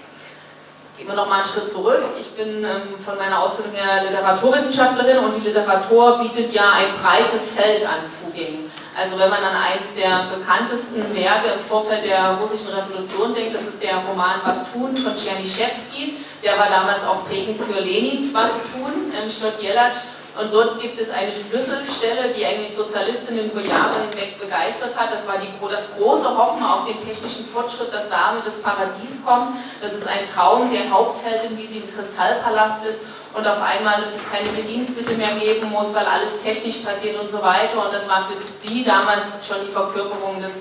Gehen 0.97 1.07
wir 1.07 1.15
nochmal 1.15 1.39
einen 1.39 1.47
Schritt 1.47 1.69
zurück. 1.69 2.01
Ich 2.17 2.31
bin 2.37 2.63
ähm, 2.63 2.97
von 2.99 3.17
meiner 3.17 3.39
Ausbildung 3.39 3.73
her 3.73 4.03
Literaturwissenschaftlerin 4.09 5.17
und 5.17 5.35
die 5.35 5.41
Literatur 5.41 6.19
bietet 6.19 6.53
ja 6.53 6.71
ein 6.73 6.93
breites 7.01 7.49
Feld 7.49 7.85
an 7.85 8.07
Zugängen. 8.07 8.71
Also 8.97 9.19
wenn 9.19 9.29
man 9.29 9.43
an 9.43 9.55
eins 9.55 9.93
der 9.93 10.27
bekanntesten 10.33 11.13
Werke 11.13 11.49
im 11.57 11.63
Vorfeld 11.67 12.05
der 12.05 12.37
russischen 12.39 12.69
Revolution 12.69 13.33
denkt, 13.33 13.55
das 13.55 13.63
ist 13.63 13.83
der 13.83 13.97
Roman 14.07 14.39
Was 14.45 14.71
tun 14.71 14.95
von 14.95 15.15
Czernyszewski. 15.17 16.15
Der 16.43 16.57
war 16.57 16.69
damals 16.69 17.03
auch 17.03 17.27
prägend 17.27 17.59
für 17.59 17.81
Lenins 17.81 18.33
Was 18.33 18.51
tun, 18.71 19.11
ähm, 19.11 19.29
Stott 19.29 19.61
Jelatsch 19.61 19.99
und 20.39 20.53
dort 20.53 20.79
gibt 20.79 20.99
es 20.99 21.09
eine 21.09 21.31
Schlüsselstelle, 21.31 22.29
die 22.29 22.45
eigentlich 22.45 22.73
Sozialistinnen 22.73 23.51
über 23.51 23.61
Jahre 23.61 23.99
hinweg 24.09 24.39
begeistert 24.39 24.95
hat. 24.95 25.11
Das 25.11 25.27
war 25.27 25.35
die, 25.37 25.49
das 25.69 25.93
große 25.97 26.37
Hoffen 26.37 26.63
auf 26.63 26.85
den 26.85 26.97
technischen 26.97 27.45
Fortschritt, 27.47 27.93
dass 27.93 28.09
damit 28.09 28.45
das 28.45 28.61
Paradies 28.61 29.25
kommt. 29.25 29.51
Das 29.81 29.91
ist 29.91 30.07
ein 30.07 30.25
Traum 30.33 30.71
der 30.71 30.89
Hauptheldin, 30.89 31.57
wie 31.57 31.67
sie 31.67 31.79
im 31.79 31.93
Kristallpalast 31.93 32.85
ist. 32.85 32.99
Und 33.33 33.45
auf 33.47 33.61
einmal, 33.61 34.01
dass 34.01 34.15
es 34.15 34.31
keine 34.31 34.49
Bedienstete 34.49 35.13
mehr 35.13 35.33
geben 35.35 35.69
muss, 35.69 35.93
weil 35.93 36.05
alles 36.05 36.41
technisch 36.41 36.77
passiert 36.77 37.19
und 37.19 37.29
so 37.29 37.41
weiter. 37.41 37.85
Und 37.85 37.93
das 37.93 38.07
war 38.07 38.23
für 38.23 38.35
sie 38.57 38.83
damals 38.85 39.23
schon 39.45 39.65
die 39.67 39.71
Verkörperung 39.71 40.41
des 40.41 40.53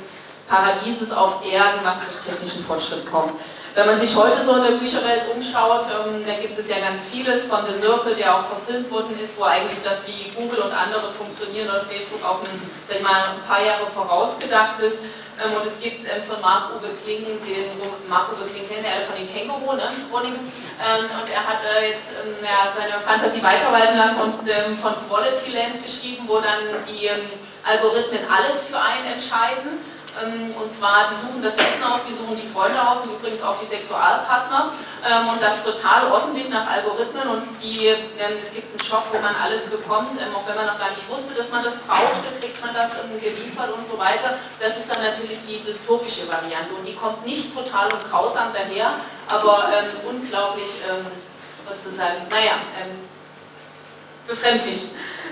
Paradieses 0.48 1.12
auf 1.12 1.44
Erden, 1.44 1.80
was 1.84 1.96
durch 2.00 2.26
technischen 2.26 2.64
Fortschritt 2.64 3.08
kommt. 3.10 3.34
Wenn 3.74 3.86
man 3.86 3.98
sich 4.00 4.16
heute 4.16 4.42
so 4.42 4.56
in 4.56 4.64
der 4.64 4.72
Bücherwelt 4.72 5.30
umschaut, 5.32 5.86
ähm, 5.86 6.24
da 6.26 6.34
gibt 6.34 6.58
es 6.58 6.68
ja 6.68 6.80
ganz 6.80 7.06
vieles 7.06 7.44
von 7.44 7.60
The 7.66 7.74
Circle, 7.74 8.16
der 8.16 8.34
auch 8.34 8.46
verfilmt 8.46 8.90
worden 8.90 9.18
ist, 9.22 9.38
wo 9.38 9.44
eigentlich 9.44 9.78
das 9.84 10.04
wie 10.08 10.30
Google 10.34 10.58
und 10.58 10.72
andere 10.72 11.12
funktionieren 11.12 11.68
oder 11.68 11.84
Facebook 11.84 12.18
auch 12.24 12.42
ein, 12.42 12.50
sag 12.88 12.96
ich 12.96 13.02
mal, 13.02 13.38
ein 13.38 13.46
paar 13.46 13.64
Jahre 13.64 13.86
vorausgedacht 13.94 14.80
ist. 14.80 14.98
Ähm, 15.38 15.54
und 15.54 15.64
es 15.64 15.78
gibt 15.80 16.02
ähm, 16.02 16.22
von 16.26 16.40
Marc-Uwe 16.40 16.98
Kling, 17.04 17.24
den 17.46 17.78
Marc-Uwe 18.08 18.50
Kling 18.50 18.66
kennt 18.68 18.84
er 18.84 19.06
von 19.06 19.14
den 19.14 19.30
Känguru, 19.30 19.72
ne? 19.78 19.86
Ähm, 19.86 21.06
und 21.06 21.28
er 21.30 21.46
hat 21.46 21.62
äh, 21.62 21.94
jetzt 21.94 22.10
ähm, 22.18 22.34
ja, 22.42 22.74
seine 22.74 22.98
Fantasie 23.06 23.42
weiterwalten 23.42 23.96
lassen 23.96 24.20
und 24.20 24.50
ähm, 24.50 24.76
von 24.82 24.98
Quality 25.06 25.52
Land 25.54 25.86
geschrieben, 25.86 26.24
wo 26.26 26.40
dann 26.40 26.82
die 26.90 27.08
Algorithmen 27.62 28.26
alles 28.26 28.64
für 28.66 28.80
einen 28.80 29.14
entscheiden. 29.14 29.78
Ähm, 30.18 30.54
und 30.56 30.72
zwar, 30.72 31.06
sie 31.08 31.14
suchen 31.14 31.42
das 31.42 31.54
Essen 31.54 31.82
aus, 31.84 32.00
sie 32.06 32.14
suchen 32.14 32.34
die 32.34 32.46
Freunde 32.48 32.80
aus 32.80 33.04
und 33.04 33.14
übrigens 33.14 33.42
auch 33.42 33.58
die 33.58 33.66
Sexualpartner. 33.66 34.72
Ähm, 35.06 35.28
und 35.28 35.42
das 35.42 35.62
total 35.62 36.10
ordentlich 36.10 36.50
nach 36.50 36.66
Algorithmen. 36.66 37.28
Und 37.28 37.42
die, 37.62 37.86
ähm, 37.86 38.40
es 38.42 38.52
gibt 38.52 38.70
einen 38.70 38.82
Shop, 38.82 39.06
wo 39.12 39.18
man 39.18 39.34
alles 39.36 39.66
bekommt. 39.70 40.18
Auch 40.34 40.46
wenn 40.48 40.56
man 40.56 40.66
noch 40.66 40.78
gar 40.78 40.90
nicht 40.90 41.08
wusste, 41.08 41.34
dass 41.34 41.50
man 41.50 41.62
das 41.62 41.78
brauchte, 41.78 42.26
kriegt 42.40 42.60
man 42.60 42.74
das 42.74 42.90
geliefert 43.20 43.70
und 43.72 43.86
so 43.86 43.98
weiter. 43.98 44.38
Das 44.58 44.76
ist 44.76 44.90
dann 44.90 45.02
natürlich 45.02 45.38
die 45.46 45.62
dystopische 45.62 46.28
Variante. 46.28 46.74
Und 46.74 46.86
die 46.86 46.94
kommt 46.94 47.24
nicht 47.24 47.54
brutal 47.54 47.92
und 47.92 48.04
grausam 48.10 48.52
daher, 48.52 48.94
aber 49.28 49.68
unglaublich 50.08 50.82
sozusagen, 51.68 52.26
naja, 52.28 52.58
befremdlich. 54.30 54.86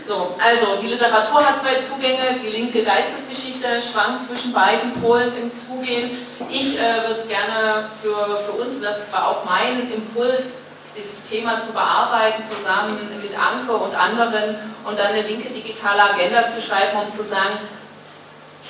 So, 0.07 0.35
also 0.43 0.81
die 0.81 0.87
Literatur 0.87 1.45
hat 1.45 1.61
zwei 1.61 1.77
Zugänge, 1.81 2.39
die 2.43 2.49
linke 2.49 2.83
Geistesgeschichte 2.83 3.83
schwankt 3.83 4.23
zwischen 4.23 4.53
beiden 4.53 4.93
Polen 5.03 5.33
im 5.37 5.53
Zugehen. 5.53 6.19
Ich 6.49 6.79
äh, 6.79 7.03
würde 7.07 7.21
es 7.21 7.29
gerne 7.29 7.91
für, 8.03 8.39
für 8.39 8.53
uns, 8.53 8.81
das 8.81 9.13
war 9.13 9.29
auch 9.29 9.45
mein 9.45 9.93
Impuls, 9.93 10.57
dieses 10.97 11.29
Thema 11.29 11.61
zu 11.61 11.73
bearbeiten, 11.73 12.43
zusammen 12.43 12.99
mit 13.23 13.39
Anke 13.39 13.73
und 13.73 13.95
anderen 13.95 14.57
und 14.85 14.99
dann 14.99 15.09
eine 15.09 15.23
linke 15.23 15.51
digitale 15.51 16.03
Agenda 16.03 16.49
zu 16.49 16.61
schreiben, 16.61 16.99
um 17.05 17.13
zu 17.13 17.23
sagen, 17.23 17.59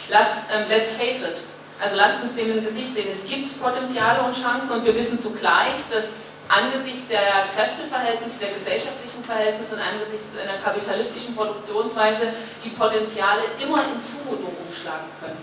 lasst, 0.08 0.36
ähm, 0.52 0.64
let's 0.68 0.92
face 0.92 1.22
it, 1.22 1.38
also 1.80 1.96
lasst 1.96 2.22
uns 2.22 2.34
dem 2.34 2.58
im 2.58 2.64
Gesicht 2.64 2.94
sehen. 2.94 3.06
Es 3.10 3.28
gibt 3.28 3.62
Potenziale 3.62 4.22
und 4.22 4.34
Chancen 4.34 4.72
und 4.72 4.84
wir 4.84 4.94
wissen 4.96 5.20
zugleich, 5.20 5.76
dass 5.92 6.27
angesichts 6.48 7.08
der 7.08 7.48
Kräfteverhältnisse, 7.54 8.40
der 8.40 8.52
gesellschaftlichen 8.54 9.24
Verhältnisse 9.24 9.76
und 9.76 9.82
angesichts 9.82 10.26
einer 10.36 10.58
kapitalistischen 10.58 11.36
Produktionsweise 11.36 12.32
die 12.64 12.70
Potenziale 12.70 13.42
immer 13.60 13.84
in 13.84 14.00
Zumutung 14.00 14.56
umschlagen 14.66 15.08
können. 15.20 15.38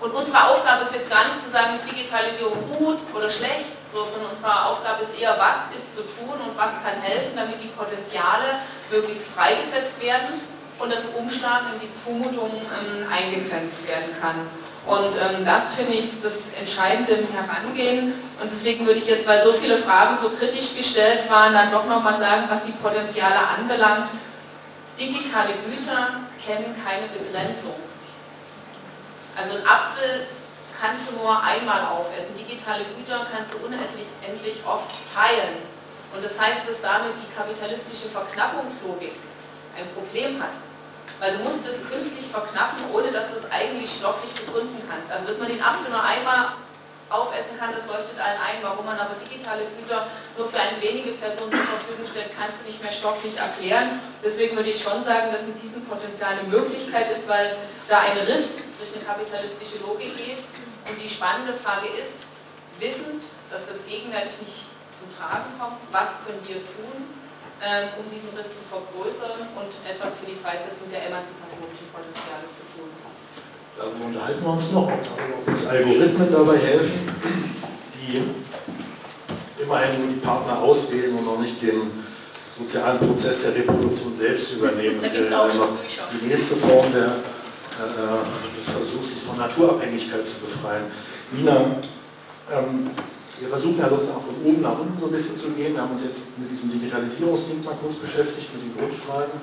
Und 0.00 0.12
unsere 0.12 0.48
Aufgabe 0.48 0.84
ist 0.84 0.94
jetzt 0.94 1.08
gar 1.08 1.24
nicht 1.26 1.42
zu 1.42 1.50
sagen, 1.50 1.74
ist 1.74 1.88
Digitalisierung 1.90 2.60
gut 2.76 2.98
oder 3.14 3.30
schlecht, 3.30 3.72
sondern 3.92 4.30
unsere 4.32 4.66
Aufgabe 4.66 5.02
ist 5.02 5.18
eher, 5.18 5.36
was 5.38 5.74
ist 5.74 5.96
zu 5.96 6.02
tun 6.02 6.34
und 6.34 6.56
was 6.56 6.72
kann 6.82 7.00
helfen, 7.00 7.32
damit 7.36 7.62
die 7.62 7.68
Potenziale 7.68 8.60
möglichst 8.90 9.24
freigesetzt 9.24 10.02
werden 10.02 10.42
und 10.78 10.92
das 10.92 11.06
Umschlagen 11.16 11.74
in 11.74 11.88
die 11.88 11.92
Zumutung 11.92 12.50
ähm, 12.52 13.08
eingegrenzt 13.10 13.86
werden 13.86 14.14
kann. 14.20 14.46
Und 14.86 15.14
ähm, 15.16 15.44
das 15.46 15.74
finde 15.74 15.94
ich 15.94 16.20
das 16.20 16.52
Entscheidende 16.58 17.12
im 17.14 17.28
Herangehen. 17.32 18.12
Und 18.40 18.50
deswegen 18.50 18.84
würde 18.84 18.98
ich 18.98 19.06
jetzt, 19.06 19.26
weil 19.26 19.42
so 19.42 19.52
viele 19.54 19.78
Fragen 19.78 20.16
so 20.20 20.28
kritisch 20.28 20.76
gestellt 20.76 21.28
waren, 21.30 21.54
dann 21.54 21.70
doch 21.70 21.86
nochmal 21.86 22.18
sagen, 22.18 22.44
was 22.50 22.64
die 22.64 22.72
Potenziale 22.72 23.48
anbelangt. 23.58 24.10
Digitale 24.98 25.54
Güter 25.64 26.20
kennen 26.44 26.76
keine 26.84 27.08
Begrenzung. 27.08 27.74
Also 29.36 29.56
ein 29.56 29.66
Apfel 29.66 30.26
kannst 30.78 31.10
du 31.10 31.16
nur 31.16 31.42
einmal 31.42 31.86
aufessen. 31.86 32.36
Digitale 32.36 32.84
Güter 32.84 33.26
kannst 33.32 33.54
du 33.54 33.58
unendlich 33.64 34.56
oft 34.66 34.90
teilen. 35.14 35.64
Und 36.14 36.22
das 36.22 36.38
heißt, 36.38 36.68
dass 36.68 36.80
damit 36.82 37.14
die 37.18 37.34
kapitalistische 37.34 38.08
Verknappungslogik 38.10 39.14
ein 39.76 39.88
Problem 39.94 40.40
hat. 40.40 40.52
Weil 41.24 41.38
du 41.38 41.44
musst 41.44 41.66
es 41.66 41.88
künstlich 41.88 42.26
verknappen, 42.28 42.84
ohne 42.92 43.10
dass 43.10 43.30
du 43.32 43.40
es 43.40 43.50
eigentlich 43.50 43.88
stofflich 43.88 44.30
begründen 44.34 44.76
kannst. 44.84 45.10
Also 45.10 45.28
dass 45.28 45.38
man 45.38 45.48
den 45.48 45.62
Apfel 45.62 45.88
nur 45.88 46.04
einmal 46.04 46.52
aufessen 47.08 47.56
kann, 47.58 47.72
das 47.72 47.86
leuchtet 47.88 48.20
allen 48.20 48.36
ein. 48.44 48.60
Warum 48.60 48.84
man 48.84 49.00
aber 49.00 49.16
digitale 49.16 49.64
Güter 49.72 50.06
nur 50.36 50.46
für 50.46 50.60
eine 50.60 50.76
wenige 50.82 51.12
Personen 51.12 51.52
zur 51.52 51.80
Verfügung 51.80 52.04
stellt, 52.12 52.28
kannst 52.36 52.60
du 52.60 52.66
nicht 52.66 52.82
mehr 52.82 52.92
stofflich 52.92 53.38
erklären. 53.38 54.00
Deswegen 54.22 54.54
würde 54.54 54.68
ich 54.68 54.82
schon 54.82 55.02
sagen, 55.02 55.32
dass 55.32 55.48
in 55.48 55.58
diesem 55.62 55.86
Potenzial 55.86 56.36
eine 56.36 56.46
Möglichkeit 56.46 57.10
ist, 57.10 57.26
weil 57.26 57.56
da 57.88 58.00
ein 58.00 58.18
Riss 58.28 58.60
durch 58.76 58.92
eine 58.92 59.02
kapitalistische 59.02 59.80
Logik 59.80 60.12
geht. 60.18 60.44
Und 60.84 61.00
die 61.00 61.08
spannende 61.08 61.54
Frage 61.54 61.88
ist, 61.88 62.20
wissend, 62.78 63.24
dass 63.50 63.66
das 63.66 63.86
gegenwärtig 63.86 64.44
nicht 64.44 64.68
zum 64.92 65.08
Tragen 65.16 65.56
kommt, 65.58 65.80
was 65.90 66.20
können 66.26 66.44
wir 66.44 66.60
tun, 66.68 67.13
um 67.98 68.04
diesen 68.10 68.30
Riss 68.36 68.48
zu 68.52 68.62
vergrößern 68.68 69.48
und 69.54 69.70
etwas 69.88 70.14
für 70.20 70.26
die 70.26 70.36
Freisetzung 70.36 70.90
der 70.90 71.06
emanzipatorischen 71.08 71.88
Potenziale 71.92 72.46
zu 72.52 72.64
tun. 72.74 72.90
Darüber 73.76 74.04
unterhalten 74.06 74.42
wir 74.44 74.52
uns 74.52 74.70
noch, 74.70 74.86
ob 74.90 75.48
uns 75.48 75.66
Algorithmen 75.66 76.30
dabei 76.30 76.58
helfen, 76.58 77.08
die 77.94 78.22
immerhin 79.62 79.98
nur 80.00 80.08
die 80.14 80.20
Partner 80.20 80.60
auswählen 80.60 81.16
und 81.18 81.24
noch 81.24 81.40
nicht 81.40 81.60
den 81.62 82.04
sozialen 82.56 82.98
Prozess 82.98 83.42
der 83.44 83.54
Reproduktion 83.56 84.14
selbst 84.14 84.52
übernehmen. 84.52 85.00
Da 85.00 85.08
Das 85.08 85.30
wäre 85.30 85.40
auch 85.42 85.48
ja 85.48 85.66
Bücher. 85.66 86.02
die 86.12 86.26
nächste 86.26 86.56
Form 86.56 86.92
der, 86.92 87.06
äh, 87.82 88.58
des 88.58 88.68
Versuchs, 88.68 89.08
sich 89.10 89.22
von 89.22 89.36
Naturabhängigkeit 89.38 90.26
zu 90.26 90.40
befreien. 90.40 90.84
Nina, 91.32 91.56
ähm, 92.52 92.90
wir 93.40 93.48
versuchen 93.48 93.78
ja 93.78 93.88
sozusagen 93.88 94.22
von 94.22 94.36
oben 94.44 94.62
nach 94.62 94.78
unten 94.78 94.98
so 94.98 95.06
ein 95.06 95.12
bisschen 95.12 95.36
zu 95.36 95.50
gehen. 95.50 95.74
Wir 95.74 95.82
haben 95.82 95.92
uns 95.92 96.04
jetzt 96.04 96.22
mit 96.38 96.50
diesem 96.50 96.70
Digitalisierungsding 96.70 97.64
mal 97.64 97.74
kurz 97.80 97.96
beschäftigt, 97.96 98.54
mit 98.54 98.62
den 98.62 98.76
Grundfragen. 98.78 99.40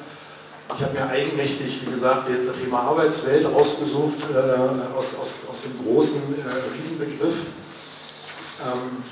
Ich 0.73 0.81
habe 0.81 0.93
mir 0.93 1.09
eigenmächtig, 1.09 1.85
wie 1.85 1.91
gesagt, 1.91 2.29
das 2.29 2.55
Thema 2.55 2.79
Arbeitswelt 2.79 3.45
rausgesucht 3.45 4.23
äh, 4.31 4.95
aus, 4.95 5.15
aus, 5.19 5.33
aus 5.49 5.61
dem 5.63 5.83
großen 5.83 6.21
äh, 6.39 6.77
Riesenbegriff. 6.77 7.35
Ähm, 8.63 9.03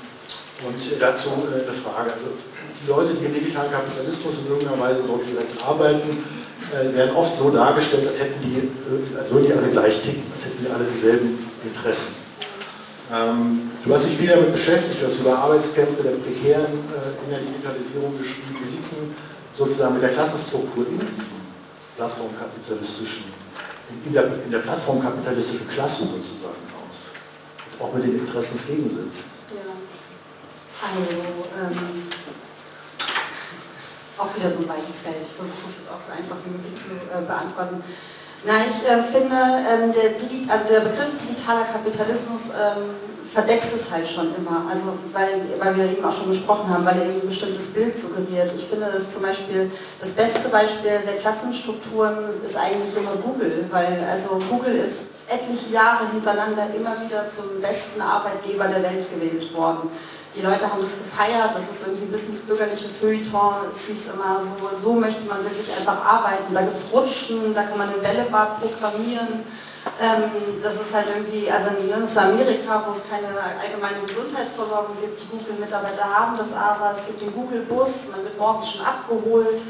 und 0.66 1.00
dazu 1.00 1.28
äh, 1.28 1.64
eine 1.64 1.72
Frage. 1.72 2.12
Also 2.12 2.32
die 2.80 2.88
Leute, 2.88 3.12
die 3.12 3.26
im 3.26 3.34
digitalen 3.34 3.70
Kapitalismus 3.70 4.38
in 4.38 4.50
irgendeiner 4.50 4.80
Weise 4.80 5.02
dort 5.06 5.26
direkt 5.26 5.62
arbeiten, 5.62 6.24
äh, 6.72 6.96
werden 6.96 7.14
oft 7.14 7.36
so 7.36 7.50
dargestellt, 7.50 8.06
als 8.06 8.20
hätten 8.20 8.40
die, 8.42 8.56
äh, 8.56 9.18
als 9.18 9.30
würden 9.30 9.46
die 9.46 9.52
alle 9.52 9.68
gleich 9.68 10.00
ticken, 10.02 10.24
als 10.34 10.46
hätten 10.46 10.64
die 10.64 10.70
alle 10.70 10.84
dieselben 10.84 11.38
Interessen. 11.62 12.19
Ähm, 13.12 13.72
du 13.84 13.92
hast 13.92 14.06
dich 14.06 14.20
wieder 14.20 14.36
damit 14.36 14.52
beschäftigt, 14.52 15.02
du 15.02 15.06
hast 15.06 15.18
über 15.20 15.36
Arbeitskämpfe 15.36 16.02
der 16.02 16.12
Prekären 16.12 16.78
äh, 16.94 17.24
in 17.24 17.30
der 17.30 17.40
Digitalisierung 17.40 18.16
geschrieben. 18.16 18.56
Wie 18.60 18.66
sieht 18.66 18.82
es 18.82 18.90
denn 18.90 19.14
sozusagen 19.52 19.94
mit 19.94 20.02
der 20.02 20.10
Klassenstruktur 20.10 20.86
in 20.86 21.00
diesem 21.00 21.40
plattformkapitalistischen, 21.96 23.24
in, 24.04 24.12
der, 24.12 24.42
in 24.44 24.50
der 24.50 24.60
plattformkapitalistischen 24.60 25.68
Klasse 25.68 26.04
sozusagen 26.04 26.62
aus? 26.88 27.10
Auch 27.80 27.92
mit 27.94 28.04
den 28.04 28.20
Interessensgegensätzen. 28.20 29.32
Ja. 29.50 29.74
Also, 30.80 31.20
ähm, 31.58 32.06
auch 34.18 34.36
wieder 34.36 34.50
so 34.50 34.58
ein 34.58 34.68
weites 34.68 35.00
Feld. 35.00 35.16
Ich 35.22 35.32
versuche 35.32 35.58
das 35.64 35.78
jetzt 35.78 35.90
auch 35.90 35.98
so 35.98 36.12
einfach 36.12 36.36
wie 36.44 36.50
möglich 36.50 36.74
zu 36.76 36.92
äh, 36.92 37.22
beantworten. 37.26 37.82
Nein, 38.44 38.64
ich 38.70 38.88
äh, 38.88 39.02
finde, 39.02 39.36
ähm, 39.36 39.92
der, 39.92 40.12
also 40.52 40.68
der 40.68 40.80
Begriff 40.80 41.10
digitaler 41.20 41.64
Kapitalismus 41.64 42.48
ähm, 42.48 42.94
verdeckt 43.32 43.72
es 43.72 43.90
halt 43.90 44.08
schon 44.08 44.34
immer. 44.34 44.64
Also, 44.70 44.98
weil, 45.12 45.42
weil 45.58 45.76
wir 45.76 45.84
eben 45.84 46.04
auch 46.04 46.12
schon 46.12 46.30
gesprochen 46.30 46.68
haben, 46.68 46.84
weil 46.84 46.98
er 46.98 47.06
eben 47.06 47.20
ein 47.20 47.28
bestimmtes 47.28 47.68
Bild 47.72 47.98
suggeriert. 47.98 48.52
Ich 48.56 48.64
finde, 48.64 48.90
das 48.92 49.10
zum 49.10 49.22
Beispiel 49.22 49.70
das 50.00 50.10
beste 50.10 50.48
Beispiel 50.48 51.00
der 51.06 51.16
Klassenstrukturen 51.16 52.16
ist 52.42 52.56
eigentlich 52.56 52.96
immer 52.96 53.16
Google, 53.16 53.66
weil 53.70 54.06
also 54.10 54.40
Google 54.50 54.76
ist 54.76 55.08
etliche 55.28 55.72
Jahre 55.72 56.10
hintereinander 56.10 56.66
immer 56.74 56.96
wieder 57.04 57.28
zum 57.28 57.60
besten 57.60 58.00
Arbeitgeber 58.00 58.66
der 58.66 58.82
Welt 58.82 59.06
gewählt 59.10 59.54
worden. 59.54 59.90
Die 60.36 60.42
Leute 60.42 60.70
haben 60.70 60.80
das 60.80 60.98
gefeiert, 60.98 61.54
das 61.54 61.70
ist 61.70 61.86
irgendwie 61.86 62.12
wissensbürgerliche 62.12 62.88
Feuilleton, 62.88 63.66
es 63.68 63.86
hieß 63.86 64.12
immer 64.14 64.40
so, 64.40 64.76
so 64.76 64.92
möchte 64.92 65.24
man 65.24 65.42
wirklich 65.42 65.68
einfach 65.76 66.04
arbeiten. 66.04 66.54
Da 66.54 66.62
gibt 66.62 66.78
es 66.78 66.92
Rutschen, 66.92 67.52
da 67.52 67.64
kann 67.64 67.78
man 67.78 67.88
ein 67.88 68.00
Bällebad 68.00 68.60
programmieren. 68.60 69.44
Ähm, 70.00 70.30
das 70.62 70.74
ist 70.74 70.94
halt 70.94 71.06
irgendwie, 71.08 71.50
also 71.50 71.70
in 71.70 71.90
das 71.90 72.10
ist 72.10 72.18
Amerika, 72.18 72.84
wo 72.86 72.92
es 72.92 73.08
keine 73.10 73.28
allgemeine 73.60 74.06
Gesundheitsversorgung 74.06 74.96
gibt. 75.00 75.20
Die 75.22 75.26
Google-Mitarbeiter 75.28 76.04
haben 76.04 76.38
das 76.38 76.54
aber, 76.54 76.92
es 76.94 77.06
gibt 77.06 77.22
den 77.22 77.34
Google-Bus, 77.34 78.10
man 78.12 78.22
wird 78.22 78.38
morgens 78.38 78.70
schon 78.70 78.86
abgeholt. 78.86 79.60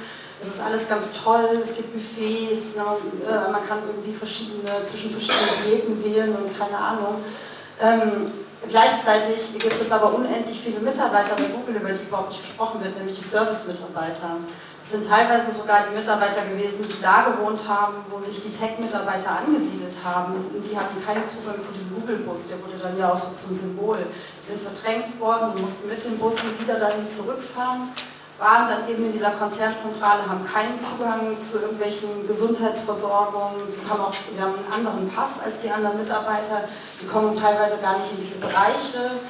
Es 0.42 0.48
ist 0.48 0.62
alles 0.62 0.88
ganz 0.88 1.12
toll, 1.12 1.60
es 1.62 1.76
gibt 1.76 1.92
Buffets, 1.92 2.76
ne, 2.76 2.82
äh, 3.28 3.50
man 3.50 3.66
kann 3.66 3.80
irgendwie 3.86 4.12
verschiedene, 4.12 4.84
zwischen 4.84 5.10
verschiedenen 5.10 5.64
Diäten 5.64 6.04
wählen 6.04 6.34
und 6.34 6.58
keine 6.58 6.76
Ahnung. 6.76 7.16
Ähm, 7.80 8.32
gleichzeitig 8.70 9.59
gibt 9.59 9.80
es 9.80 9.92
aber 9.92 10.14
unendlich 10.14 10.61
viele 10.61 10.80
Mitarbeiter 10.80 11.37
bei 11.37 11.44
Google, 11.44 11.76
über 11.76 11.92
die 11.92 12.02
überhaupt 12.02 12.30
nicht 12.30 12.42
gesprochen 12.42 12.83
wird, 12.83 12.96
nämlich 12.96 13.18
die 13.18 13.24
Service-Mitarbeiter. 13.24 14.38
Es 14.83 14.90
sind 14.90 15.06
teilweise 15.06 15.52
sogar 15.52 15.85
die 15.90 15.96
Mitarbeiter 15.96 16.42
gewesen, 16.46 16.87
die 16.88 17.02
da 17.02 17.28
gewohnt 17.28 17.68
haben, 17.68 17.96
wo 18.09 18.18
sich 18.18 18.42
die 18.42 18.50
Tech-Mitarbeiter 18.50 19.40
angesiedelt 19.44 19.96
haben. 20.02 20.50
Und 20.54 20.64
die 20.64 20.76
hatten 20.76 21.04
keinen 21.04 21.26
Zugang 21.26 21.61
zu 21.61 21.72
diesem 21.72 21.94
Google-Bus, 22.00 22.48
der 22.48 22.62
wurde 22.62 22.78
dann 22.83 22.96
ja 22.96 23.12
auch 23.12 23.16
so 23.16 23.35
zum 23.35 23.54
Symbol. 23.54 23.98
Die 24.40 24.46
sind 24.46 24.62
verdrängt 24.62 25.20
worden 25.20 25.50
und 25.50 25.61
mussten 25.61 25.88
mit 25.88 26.02
dem 26.02 26.16
Bus 26.18 26.37
wieder 26.59 26.78
dahin 26.78 27.06
zurückfahren 27.09 27.90
waren 28.40 28.68
dann 28.68 28.88
eben 28.88 29.05
in 29.05 29.12
dieser 29.12 29.33
Konzernzentrale, 29.33 30.26
haben 30.26 30.44
keinen 30.44 30.79
Zugang 30.79 31.37
zu 31.42 31.59
irgendwelchen 31.59 32.26
Gesundheitsversorgungen. 32.26 33.68
Sie 33.68 33.83
haben 33.88 34.00
auch 34.00 34.14
sie 34.33 34.40
haben 34.40 34.55
einen 34.55 34.72
anderen 34.72 35.09
Pass 35.09 35.40
als 35.44 35.59
die 35.59 35.70
anderen 35.70 35.98
Mitarbeiter. 35.98 36.64
Sie 36.94 37.07
kommen 37.07 37.37
teilweise 37.37 37.76
gar 37.83 37.98
nicht 37.98 38.12
in 38.12 38.18
diese 38.18 38.38
Bereiche. 38.38 39.20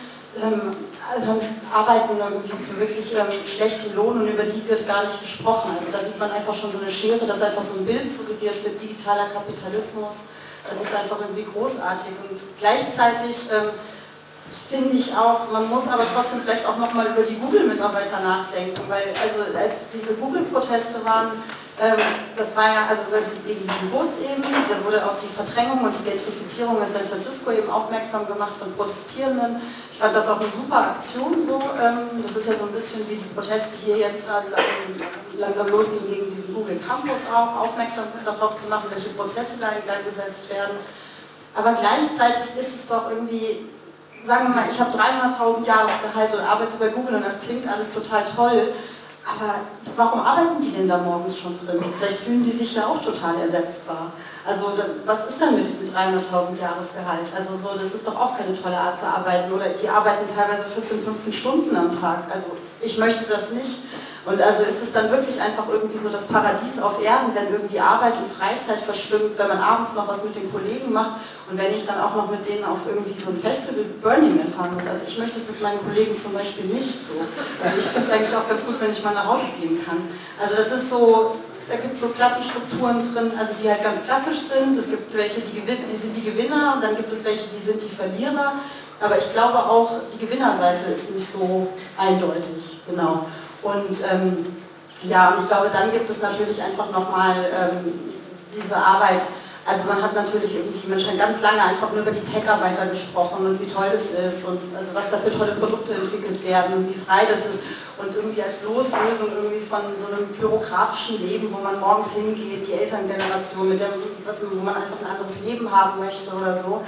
Ähm, 0.40 0.76
also 1.12 1.42
arbeiten 1.74 2.18
irgendwie 2.18 2.56
zu 2.60 2.78
wirklich 2.78 3.12
ähm, 3.12 3.26
schlechtem 3.44 3.96
Lohn 3.96 4.20
und 4.20 4.28
über 4.28 4.44
die 4.44 4.66
wird 4.68 4.86
gar 4.86 5.04
nicht 5.04 5.20
gesprochen. 5.20 5.72
Also 5.76 5.90
da 5.90 5.98
sieht 5.98 6.18
man 6.20 6.30
einfach 6.30 6.54
schon 6.54 6.70
so 6.70 6.78
eine 6.78 6.90
Schere, 6.90 7.26
dass 7.26 7.42
einfach 7.42 7.62
so 7.62 7.80
ein 7.80 7.84
Bild 7.86 8.12
suggeriert 8.12 8.62
wird, 8.62 8.80
digitaler 8.80 9.26
Kapitalismus. 9.34 10.30
Das 10.68 10.80
ist 10.80 10.94
einfach 10.94 11.18
irgendwie 11.20 11.46
großartig. 11.52 12.12
Und 12.30 12.40
gleichzeitig 12.60 13.50
ähm, 13.50 13.70
finde 14.68 14.96
ich 14.96 15.16
auch, 15.16 15.50
man 15.52 15.68
muss 15.68 15.88
aber 15.88 16.04
trotzdem 16.14 16.40
vielleicht 16.40 16.66
auch 16.66 16.76
nochmal 16.76 17.06
über 17.06 17.22
die 17.22 17.36
Google-Mitarbeiter 17.36 18.20
nachdenken, 18.20 18.80
weil 18.88 19.12
also 19.20 19.56
als 19.56 19.88
diese 19.92 20.14
Google-Proteste 20.14 21.04
waren, 21.04 21.32
ähm, 21.80 21.98
das 22.36 22.54
war 22.56 22.66
ja 22.66 22.86
also 22.88 23.02
über 23.08 23.20
diesen, 23.20 23.90
Bus 23.90 24.20
eben, 24.20 24.42
der 24.42 24.84
wurde 24.84 25.04
auf 25.04 25.16
die 25.18 25.32
Verdrängung 25.32 25.82
und 25.82 25.96
die 25.96 26.04
Gentrifizierung 26.04 26.76
in 26.82 26.90
San 26.90 27.08
Francisco 27.08 27.50
eben 27.50 27.70
aufmerksam 27.70 28.26
gemacht 28.26 28.52
von 28.58 28.72
Protestierenden. 28.74 29.56
Ich 29.90 29.98
fand 29.98 30.14
das 30.14 30.28
auch 30.28 30.38
eine 30.40 30.50
super 30.50 30.92
Aktion 30.92 31.46
so. 31.46 31.58
Ähm, 31.80 32.22
das 32.22 32.36
ist 32.36 32.48
ja 32.48 32.54
so 32.54 32.64
ein 32.64 32.72
bisschen 32.72 33.08
wie 33.08 33.16
die 33.16 33.34
Proteste 33.34 33.78
hier 33.82 33.96
jetzt 33.96 34.26
gerade 34.26 34.48
langsam 35.38 35.68
losgehen 35.68 36.06
gegen 36.06 36.28
diesen 36.28 36.54
Google 36.54 36.78
Campus 36.86 37.26
auch, 37.32 37.64
aufmerksam 37.64 38.04
darauf 38.24 38.56
zu 38.56 38.68
machen, 38.68 38.90
welche 38.90 39.10
Prozesse 39.10 39.56
da 39.58 39.68
in 39.68 39.86
Gang 39.86 40.04
gesetzt 40.04 40.50
werden. 40.50 40.76
Aber 41.54 41.72
gleichzeitig 41.72 42.60
ist 42.60 42.74
es 42.74 42.86
doch 42.86 43.10
irgendwie 43.10 43.66
sagen 44.22 44.48
wir 44.48 44.56
mal, 44.56 44.70
ich 44.70 44.78
habe 44.78 44.96
300.000 44.96 45.66
Jahresgehalt 45.66 46.34
und 46.34 46.40
arbeite 46.40 46.76
bei 46.78 46.88
Google 46.88 47.16
und 47.16 47.24
das 47.24 47.40
klingt 47.40 47.66
alles 47.66 47.92
total 47.94 48.24
toll, 48.24 48.72
aber 49.24 49.54
warum 49.96 50.20
arbeiten 50.20 50.60
die 50.60 50.72
denn 50.72 50.88
da 50.88 50.98
morgens 50.98 51.38
schon 51.38 51.56
drin? 51.58 51.82
Vielleicht 51.98 52.20
fühlen 52.20 52.42
die 52.42 52.50
sich 52.50 52.74
ja 52.74 52.86
auch 52.86 52.98
total 52.98 53.38
ersetzbar. 53.38 54.12
Also 54.46 54.72
was 55.04 55.28
ist 55.28 55.40
denn 55.40 55.56
mit 55.56 55.66
diesem 55.66 55.88
300.000 55.88 56.60
Jahresgehalt? 56.60 57.30
Also 57.36 57.54
so, 57.56 57.78
das 57.78 57.94
ist 57.94 58.06
doch 58.06 58.18
auch 58.18 58.36
keine 58.36 58.60
tolle 58.60 58.76
Art 58.76 58.98
zu 58.98 59.06
arbeiten. 59.06 59.52
Oder 59.52 59.68
die 59.68 59.88
arbeiten 59.88 60.24
teilweise 60.26 60.64
14, 60.64 61.00
15 61.00 61.32
Stunden 61.32 61.76
am 61.76 61.92
Tag. 61.92 62.24
Also 62.32 62.56
ich 62.82 62.98
möchte 62.98 63.24
das 63.24 63.50
nicht. 63.50 63.84
Und 64.26 64.40
also 64.40 64.62
ist 64.64 64.82
es 64.82 64.92
dann 64.92 65.10
wirklich 65.10 65.40
einfach 65.40 65.64
irgendwie 65.68 65.96
so 65.96 66.10
das 66.10 66.24
Paradies 66.26 66.78
auf 66.80 67.02
Erden, 67.02 67.34
wenn 67.34 67.52
irgendwie 67.52 67.80
Arbeit 67.80 68.14
und 68.18 68.30
Freizeit 68.30 68.80
verschwimmt, 68.80 69.38
wenn 69.38 69.48
man 69.48 69.58
abends 69.58 69.94
noch 69.94 70.06
was 70.08 70.22
mit 70.22 70.36
den 70.36 70.52
Kollegen 70.52 70.92
macht 70.92 71.20
und 71.50 71.58
wenn 71.58 71.74
ich 71.74 71.86
dann 71.86 71.98
auch 72.00 72.14
noch 72.14 72.30
mit 72.30 72.46
denen 72.46 72.64
auf 72.64 72.80
irgendwie 72.86 73.18
so 73.18 73.30
ein 73.30 73.38
Festival 73.38 73.84
Burning 74.02 74.36
Man 74.36 74.48
fahren 74.48 74.74
muss. 74.74 74.86
Also 74.86 75.04
ich 75.08 75.18
möchte 75.18 75.38
es 75.38 75.48
mit 75.48 75.62
meinen 75.62 75.80
Kollegen 75.80 76.14
zum 76.14 76.34
Beispiel 76.34 76.66
nicht 76.66 77.06
so. 77.06 77.14
Also 77.64 77.78
ich 77.78 77.86
finde 77.86 78.06
es 78.06 78.10
eigentlich 78.12 78.36
auch 78.36 78.46
ganz 78.46 78.64
gut, 78.64 78.78
wenn 78.78 78.92
ich 78.92 79.02
mal 79.02 79.14
nach 79.14 79.26
Hause 79.26 79.46
gehen 79.58 79.80
kann. 79.86 80.04
Also 80.38 80.54
das 80.54 80.70
ist 80.70 80.90
so, 80.90 81.36
da 81.66 81.76
gibt 81.76 81.94
es 81.94 82.00
so 82.00 82.08
Klassenstrukturen 82.08 83.00
drin, 83.00 83.32
also 83.38 83.54
die 83.60 83.70
halt 83.70 83.82
ganz 83.82 84.04
klassisch 84.04 84.40
sind. 84.52 84.76
Es 84.76 84.90
gibt 84.90 85.16
welche, 85.16 85.40
die, 85.40 85.62
die 85.62 85.96
sind 85.96 86.14
die 86.14 86.24
Gewinner 86.24 86.74
und 86.76 86.84
dann 86.84 86.94
gibt 86.94 87.10
es 87.10 87.24
welche, 87.24 87.48
die 87.48 87.62
sind 87.64 87.82
die 87.82 87.94
Verlierer. 87.94 88.60
Aber 89.00 89.16
ich 89.16 89.32
glaube 89.32 89.58
auch, 89.58 89.90
die 90.12 90.18
Gewinnerseite 90.18 90.90
ist 90.90 91.14
nicht 91.14 91.26
so 91.26 91.68
eindeutig, 91.96 92.80
genau. 92.88 93.26
Und 93.62 94.02
ähm, 94.12 94.56
ja, 95.02 95.30
und 95.30 95.42
ich 95.42 95.48
glaube, 95.48 95.70
dann 95.72 95.90
gibt 95.90 96.08
es 96.10 96.20
natürlich 96.20 96.62
einfach 96.62 96.90
nochmal 96.90 97.34
ähm, 97.34 98.14
diese 98.54 98.76
Arbeit. 98.76 99.22
Also 99.64 99.88
man 99.88 100.02
hat 100.02 100.14
natürlich 100.14 100.54
irgendwie, 100.54 100.88
man 100.88 100.98
schon 100.98 101.16
ganz 101.16 101.40
lange 101.42 101.62
einfach 101.62 101.90
nur 101.92 102.02
über 102.02 102.10
die 102.10 102.22
Tech-Arbeiter 102.22 102.86
gesprochen 102.86 103.46
und 103.46 103.60
wie 103.60 103.66
toll 103.66 103.88
das 103.92 104.06
ist 104.06 104.46
und 104.48 104.58
also 104.76 104.94
was 104.94 105.10
da 105.10 105.18
für 105.18 105.30
tolle 105.30 105.52
Produkte 105.52 105.94
entwickelt 105.94 106.42
werden 106.44 106.74
und 106.76 106.88
wie 106.88 106.98
frei 106.98 107.26
das 107.30 107.44
ist 107.46 107.62
und 107.98 108.14
irgendwie 108.14 108.42
als 108.42 108.62
Loslösung 108.64 109.28
irgendwie 109.36 109.60
von 109.60 109.80
so 109.96 110.06
einem 110.06 110.26
bürokratischen 110.28 111.26
Leben, 111.26 111.52
wo 111.52 111.62
man 111.62 111.78
morgens 111.78 112.14
hingeht, 112.14 112.66
die 112.66 112.72
Elterngeneration, 112.72 113.68
mit 113.68 113.80
der, 113.80 113.90
wo 113.90 114.64
man 114.64 114.74
einfach 114.74 114.96
ein 115.04 115.10
anderes 115.10 115.44
Leben 115.44 115.70
haben 115.70 116.00
möchte 116.00 116.32
oder 116.32 116.56
so. 116.56 116.82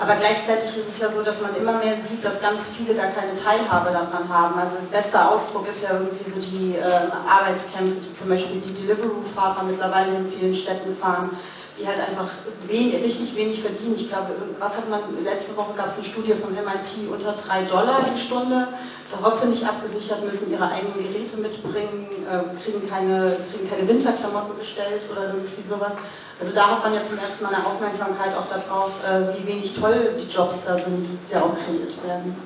Aber 0.00 0.14
gleichzeitig 0.14 0.76
ist 0.76 0.88
es 0.88 0.98
ja 1.00 1.08
so, 1.10 1.22
dass 1.22 1.40
man 1.40 1.56
immer 1.56 1.72
mehr 1.72 1.96
sieht, 1.96 2.24
dass 2.24 2.40
ganz 2.40 2.68
viele 2.68 2.94
gar 2.94 3.08
keine 3.08 3.34
Teilhabe 3.34 3.90
daran 3.90 4.28
haben. 4.28 4.58
Also 4.58 4.76
bester 4.92 5.30
Ausdruck 5.30 5.68
ist 5.68 5.82
ja 5.82 5.90
irgendwie 5.92 6.30
so 6.30 6.40
die 6.40 6.76
äh, 6.76 7.10
Arbeitskämpfe, 7.28 7.96
die 7.96 8.12
zum 8.12 8.28
Beispiel 8.28 8.60
die 8.60 8.74
Deliveroo-Fahrer 8.74 9.64
mittlerweile 9.64 10.16
in 10.16 10.30
vielen 10.30 10.54
Städten 10.54 10.96
fahren, 10.96 11.30
die 11.78 11.86
halt 11.86 12.00
einfach 12.00 12.28
wenig, 12.66 13.02
richtig 13.02 13.36
wenig 13.36 13.60
verdienen. 13.60 13.94
Ich 13.96 14.08
glaube, 14.08 14.34
was 14.58 14.76
hat 14.76 14.90
man, 14.90 15.00
letzte 15.22 15.56
Woche 15.56 15.74
gab 15.76 15.86
es 15.86 15.94
eine 15.94 16.04
Studie 16.04 16.34
vom 16.34 16.52
MIT, 16.52 17.08
unter 17.10 17.32
3 17.32 17.62
Dollar 17.64 18.04
die 18.12 18.18
Stunde, 18.18 18.68
trotzdem 19.10 19.50
nicht 19.50 19.64
abgesichert, 19.64 20.24
müssen 20.24 20.50
ihre 20.50 20.68
eigenen 20.68 20.94
Geräte 20.94 21.36
mitbringen, 21.36 22.08
äh, 22.26 22.62
kriegen, 22.62 22.88
keine, 22.88 23.36
kriegen 23.52 23.70
keine 23.70 23.86
Winterklamotten 23.88 24.58
gestellt 24.58 25.02
oder 25.10 25.34
irgendwie 25.34 25.62
sowas. 25.62 25.94
Also 26.40 26.54
da 26.54 26.68
hat 26.68 26.82
man 26.82 26.94
jetzt 26.94 27.10
zum 27.10 27.18
ersten 27.18 27.42
Mal 27.42 27.54
eine 27.54 27.66
Aufmerksamkeit 27.66 28.34
auch 28.36 28.46
darauf, 28.46 28.92
äh, 29.04 29.38
wie 29.38 29.46
wenig 29.46 29.74
toll 29.74 30.16
die 30.18 30.30
Jobs 30.30 30.64
da 30.64 30.78
sind, 30.78 31.06
die 31.30 31.36
auch 31.36 31.54
kreiert 31.54 31.94
werden. 32.04 32.36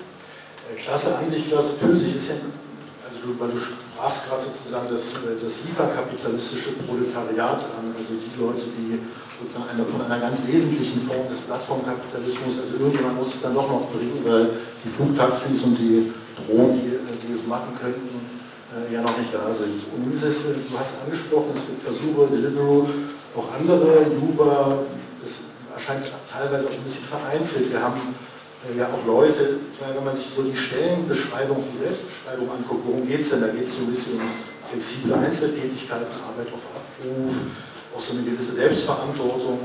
Äh, 0.70 0.80
Klasse 0.80 1.16
an 1.16 1.28
sich, 1.28 1.48
Klasse 1.48 1.74
für 1.74 1.96
sich 1.96 2.16
ist 2.16 2.28
ja, 2.28 2.34
weil 3.38 3.50
du 3.50 3.58
sprachst 3.58 4.28
gerade 4.28 4.42
sozusagen 4.42 4.88
das, 4.90 5.14
äh, 5.22 5.38
das 5.42 5.64
lieferkapitalistische 5.64 6.72
Proletariat 6.86 7.64
an, 7.78 7.94
also 7.96 8.14
die 8.18 8.34
Leute, 8.40 8.66
die 8.74 8.98
sozusagen 9.40 9.70
eine, 9.70 9.84
von 9.84 10.02
einer 10.02 10.20
ganz 10.20 10.46
wesentlichen 10.46 11.02
Form 11.02 11.28
des 11.28 11.40
Plattformkapitalismus, 11.42 12.58
also 12.60 12.78
irgendjemand 12.78 13.18
muss 13.18 13.34
es 13.34 13.42
dann 13.42 13.54
doch 13.54 13.68
noch 13.68 13.90
bringen, 13.90 14.22
weil 14.24 14.50
die 14.84 14.88
Flugtaxis 14.88 15.62
und 15.64 15.76
die 15.78 16.12
Drohnen, 16.36 16.80
die, 16.80 17.26
die 17.26 17.32
es 17.34 17.46
machen 17.46 17.74
könnten, 17.80 18.22
ja 18.90 19.02
noch 19.02 19.18
nicht 19.18 19.34
da 19.34 19.52
sind. 19.52 19.84
Und 19.94 20.14
ist 20.14 20.22
es, 20.22 20.44
du 20.44 20.78
hast 20.78 21.02
angesprochen, 21.04 21.52
es 21.54 21.66
gibt 21.66 21.82
Versuche, 21.82 22.26
Deliveroo, 22.32 22.86
auch 23.36 23.52
andere, 23.58 24.06
Uber, 24.20 24.84
das 25.20 25.44
erscheint 25.74 26.04
teilweise 26.30 26.66
auch 26.66 26.72
ein 26.72 26.82
bisschen 26.82 27.04
vereinzelt. 27.04 27.70
Wir 27.70 27.82
haben 27.82 28.00
äh, 28.00 28.31
ja 28.78 28.86
auch 28.86 29.06
Leute, 29.06 29.58
ich 29.72 29.80
meine, 29.80 29.96
wenn 29.96 30.04
man 30.04 30.16
sich 30.16 30.26
so 30.26 30.42
die 30.42 30.56
Stellenbeschreibung, 30.56 31.64
die 31.72 31.78
Selbstbeschreibung 31.78 32.50
anguckt, 32.50 32.82
worum 32.86 33.06
geht 33.06 33.20
es 33.20 33.30
denn? 33.30 33.40
Da 33.40 33.48
geht 33.48 33.64
es 33.64 33.76
so 33.76 33.84
ein 33.84 33.90
bisschen 33.90 34.20
um 34.20 34.30
flexible 34.70 35.14
Einzeltätigkeiten, 35.14 36.06
Arbeit 36.22 36.52
auf 36.52 36.62
Abruf, 36.70 37.34
auch 37.96 38.00
so 38.00 38.16
eine 38.16 38.24
gewisse 38.24 38.52
Selbstverantwortung. 38.52 39.58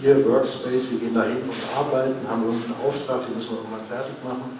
Hier 0.00 0.24
Workspace, 0.28 0.90
wir 0.90 0.98
gehen 0.98 1.14
da 1.14 1.24
hin 1.24 1.42
und 1.48 1.56
arbeiten, 1.76 2.16
haben 2.28 2.44
irgendeinen 2.44 2.76
Auftrag, 2.86 3.26
den 3.26 3.36
müssen 3.36 3.52
wir 3.52 3.58
irgendwann 3.58 3.86
fertig 3.88 4.14
machen. 4.22 4.58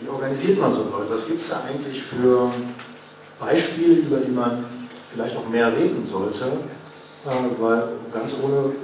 Wie 0.00 0.08
organisiert 0.08 0.60
man 0.60 0.72
so 0.72 0.84
Leute? 0.84 1.10
Was 1.10 1.26
gibt 1.26 1.40
es 1.40 1.48
da 1.48 1.62
eigentlich 1.68 2.02
für 2.02 2.52
Beispiele, 3.40 3.94
über 3.94 4.18
die 4.18 4.30
man 4.30 4.64
vielleicht 5.12 5.36
auch 5.36 5.48
mehr 5.48 5.72
reden 5.72 6.04
sollte, 6.04 6.44
äh, 6.44 7.60
weil 7.60 7.88
ganz 8.12 8.34
ohne 8.42 8.76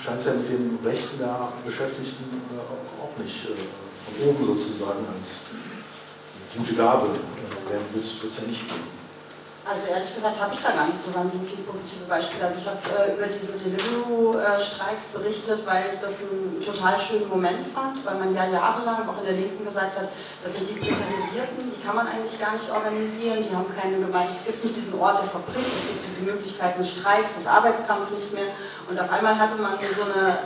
scheint 0.00 0.20
es 0.20 0.26
ja 0.26 0.32
mit 0.34 0.48
den 0.48 0.78
Rechten 0.84 1.18
der 1.18 1.52
Beschäftigten 1.64 2.24
äh, 2.54 3.02
auch 3.02 3.18
nicht 3.22 3.46
äh, 3.46 3.91
von 4.04 4.28
oben 4.28 4.44
sozusagen 4.44 5.06
als 5.18 5.46
gute 6.56 6.74
Gabe 6.74 7.08
werden 7.68 7.86
wird 7.94 8.04
es 8.04 8.36
ja 8.36 8.46
nicht 8.46 8.68
geben. 8.68 9.02
Also 9.64 9.94
ehrlich 9.94 10.12
gesagt 10.12 10.40
habe 10.40 10.52
ich 10.54 10.60
da 10.60 10.72
gar 10.72 10.88
nicht 10.88 10.98
so 10.98 11.14
wahnsinnig 11.14 11.48
viele 11.48 11.62
positive 11.62 12.04
Beispiele. 12.06 12.44
Also 12.44 12.58
ich 12.58 12.66
habe 12.66 12.82
äh, 12.98 13.14
über 13.14 13.30
diese 13.30 13.54
Deliveroo-Streiks 13.54 15.14
berichtet, 15.14 15.62
weil 15.64 15.94
ich 15.94 16.00
das 16.00 16.26
einen 16.26 16.58
total 16.58 16.98
schönen 16.98 17.28
Moment 17.28 17.64
fand, 17.64 18.04
weil 18.04 18.18
man 18.18 18.34
ja 18.34 18.46
jahrelang 18.46 19.08
auch 19.08 19.18
in 19.22 19.24
der 19.24 19.38
Linken 19.38 19.64
gesagt 19.64 19.96
hat, 19.96 20.08
das 20.42 20.54
sind 20.54 20.68
die 20.68 20.74
Prekarisierten, 20.74 21.70
die 21.70 21.80
kann 21.80 21.94
man 21.94 22.08
eigentlich 22.08 22.40
gar 22.40 22.54
nicht 22.54 22.68
organisieren, 22.74 23.46
die 23.46 23.54
haben 23.54 23.70
keine 23.78 24.02
Gemeinde, 24.02 24.34
es 24.34 24.44
gibt 24.44 24.64
nicht 24.64 24.74
diesen 24.74 24.98
Ort 24.98 25.22
der 25.22 25.30
Fabrik, 25.30 25.62
es 25.78 25.86
gibt 25.86 26.06
diese 26.10 26.22
Möglichkeiten 26.22 26.82
des 26.82 26.90
Streiks, 26.90 27.36
des 27.36 27.46
Arbeitskampfs 27.46 28.10
nicht 28.10 28.34
mehr. 28.34 28.50
Und 28.90 28.98
auf 28.98 29.10
einmal 29.12 29.38
hatte 29.38 29.62
man 29.62 29.78
so 29.78 30.02
eine 30.02 30.38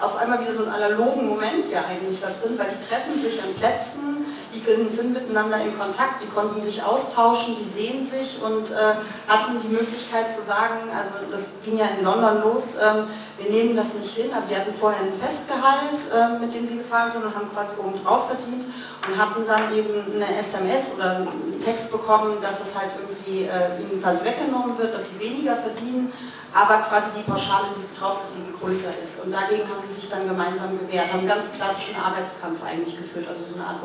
auf 0.00 0.16
einmal 0.16 0.40
wieder 0.40 0.52
so 0.52 0.64
einen 0.64 0.72
analogen 0.72 1.28
Moment 1.28 1.68
ja 1.70 1.84
eigentlich 1.84 2.20
da 2.20 2.28
drin, 2.28 2.58
weil 2.58 2.68
die 2.68 2.86
treffen 2.86 3.20
sich 3.20 3.42
an 3.42 3.54
Plätzen, 3.54 4.26
die 4.54 4.90
sind 4.90 5.12
miteinander 5.12 5.60
in 5.60 5.76
Kontakt, 5.78 6.22
die 6.22 6.28
konnten 6.28 6.60
sich 6.60 6.82
austauschen, 6.82 7.56
die 7.58 7.68
sehen 7.68 8.06
sich 8.06 8.40
und 8.42 8.70
äh, 8.70 8.94
hatten 9.28 9.58
die 9.60 9.68
Möglichkeit 9.68 10.30
zu 10.30 10.42
sagen, 10.42 10.90
also 10.96 11.10
das 11.30 11.50
ging 11.64 11.78
ja 11.78 11.86
in 11.98 12.04
London 12.04 12.42
los, 12.42 12.76
ähm, 12.80 13.06
wir 13.38 13.50
nehmen 13.50 13.76
das 13.76 13.94
nicht 13.94 14.14
hin. 14.14 14.30
Also 14.34 14.48
die 14.48 14.56
hatten 14.56 14.72
vorher 14.72 15.00
ein 15.00 15.14
Festgehalt, 15.14 15.98
äh, 16.14 16.38
mit 16.38 16.54
dem 16.54 16.66
sie 16.66 16.78
gefahren 16.78 17.10
sind 17.10 17.24
und 17.24 17.34
haben 17.34 17.50
quasi 17.52 17.72
oben 17.78 17.94
drauf 18.02 18.28
verdient 18.28 18.64
und 19.06 19.18
hatten 19.18 19.46
dann 19.46 19.74
eben 19.76 20.14
eine 20.14 20.38
SMS 20.38 20.94
oder 20.96 21.16
einen 21.16 21.58
Text 21.58 21.90
bekommen, 21.90 22.38
dass 22.40 22.60
es 22.60 22.74
halt 22.78 22.90
irgendwie 22.98 23.44
äh, 23.44 23.80
ihnen 23.82 24.00
quasi 24.00 24.24
weggenommen 24.24 24.78
wird, 24.78 24.94
dass 24.94 25.10
sie 25.10 25.18
weniger 25.18 25.56
verdienen 25.56 26.12
aber 26.54 26.82
quasi 26.82 27.10
die 27.18 27.22
Pauschale, 27.28 27.66
die 27.76 27.82
sie 27.82 27.98
drauf 27.98 28.20
liegen, 28.36 28.56
größer 28.56 28.92
ist. 29.02 29.24
Und 29.24 29.32
dagegen 29.32 29.68
haben 29.68 29.80
sie 29.80 29.92
sich 29.92 30.08
dann 30.08 30.28
gemeinsam 30.28 30.78
gewehrt, 30.78 31.12
haben 31.12 31.20
einen 31.20 31.28
ganz 31.28 31.50
klassischen 31.52 31.96
Arbeitskampf 31.96 32.62
eigentlich 32.62 32.96
geführt, 32.96 33.26
also 33.28 33.44
so 33.44 33.56
eine 33.56 33.66
Art 33.66 33.82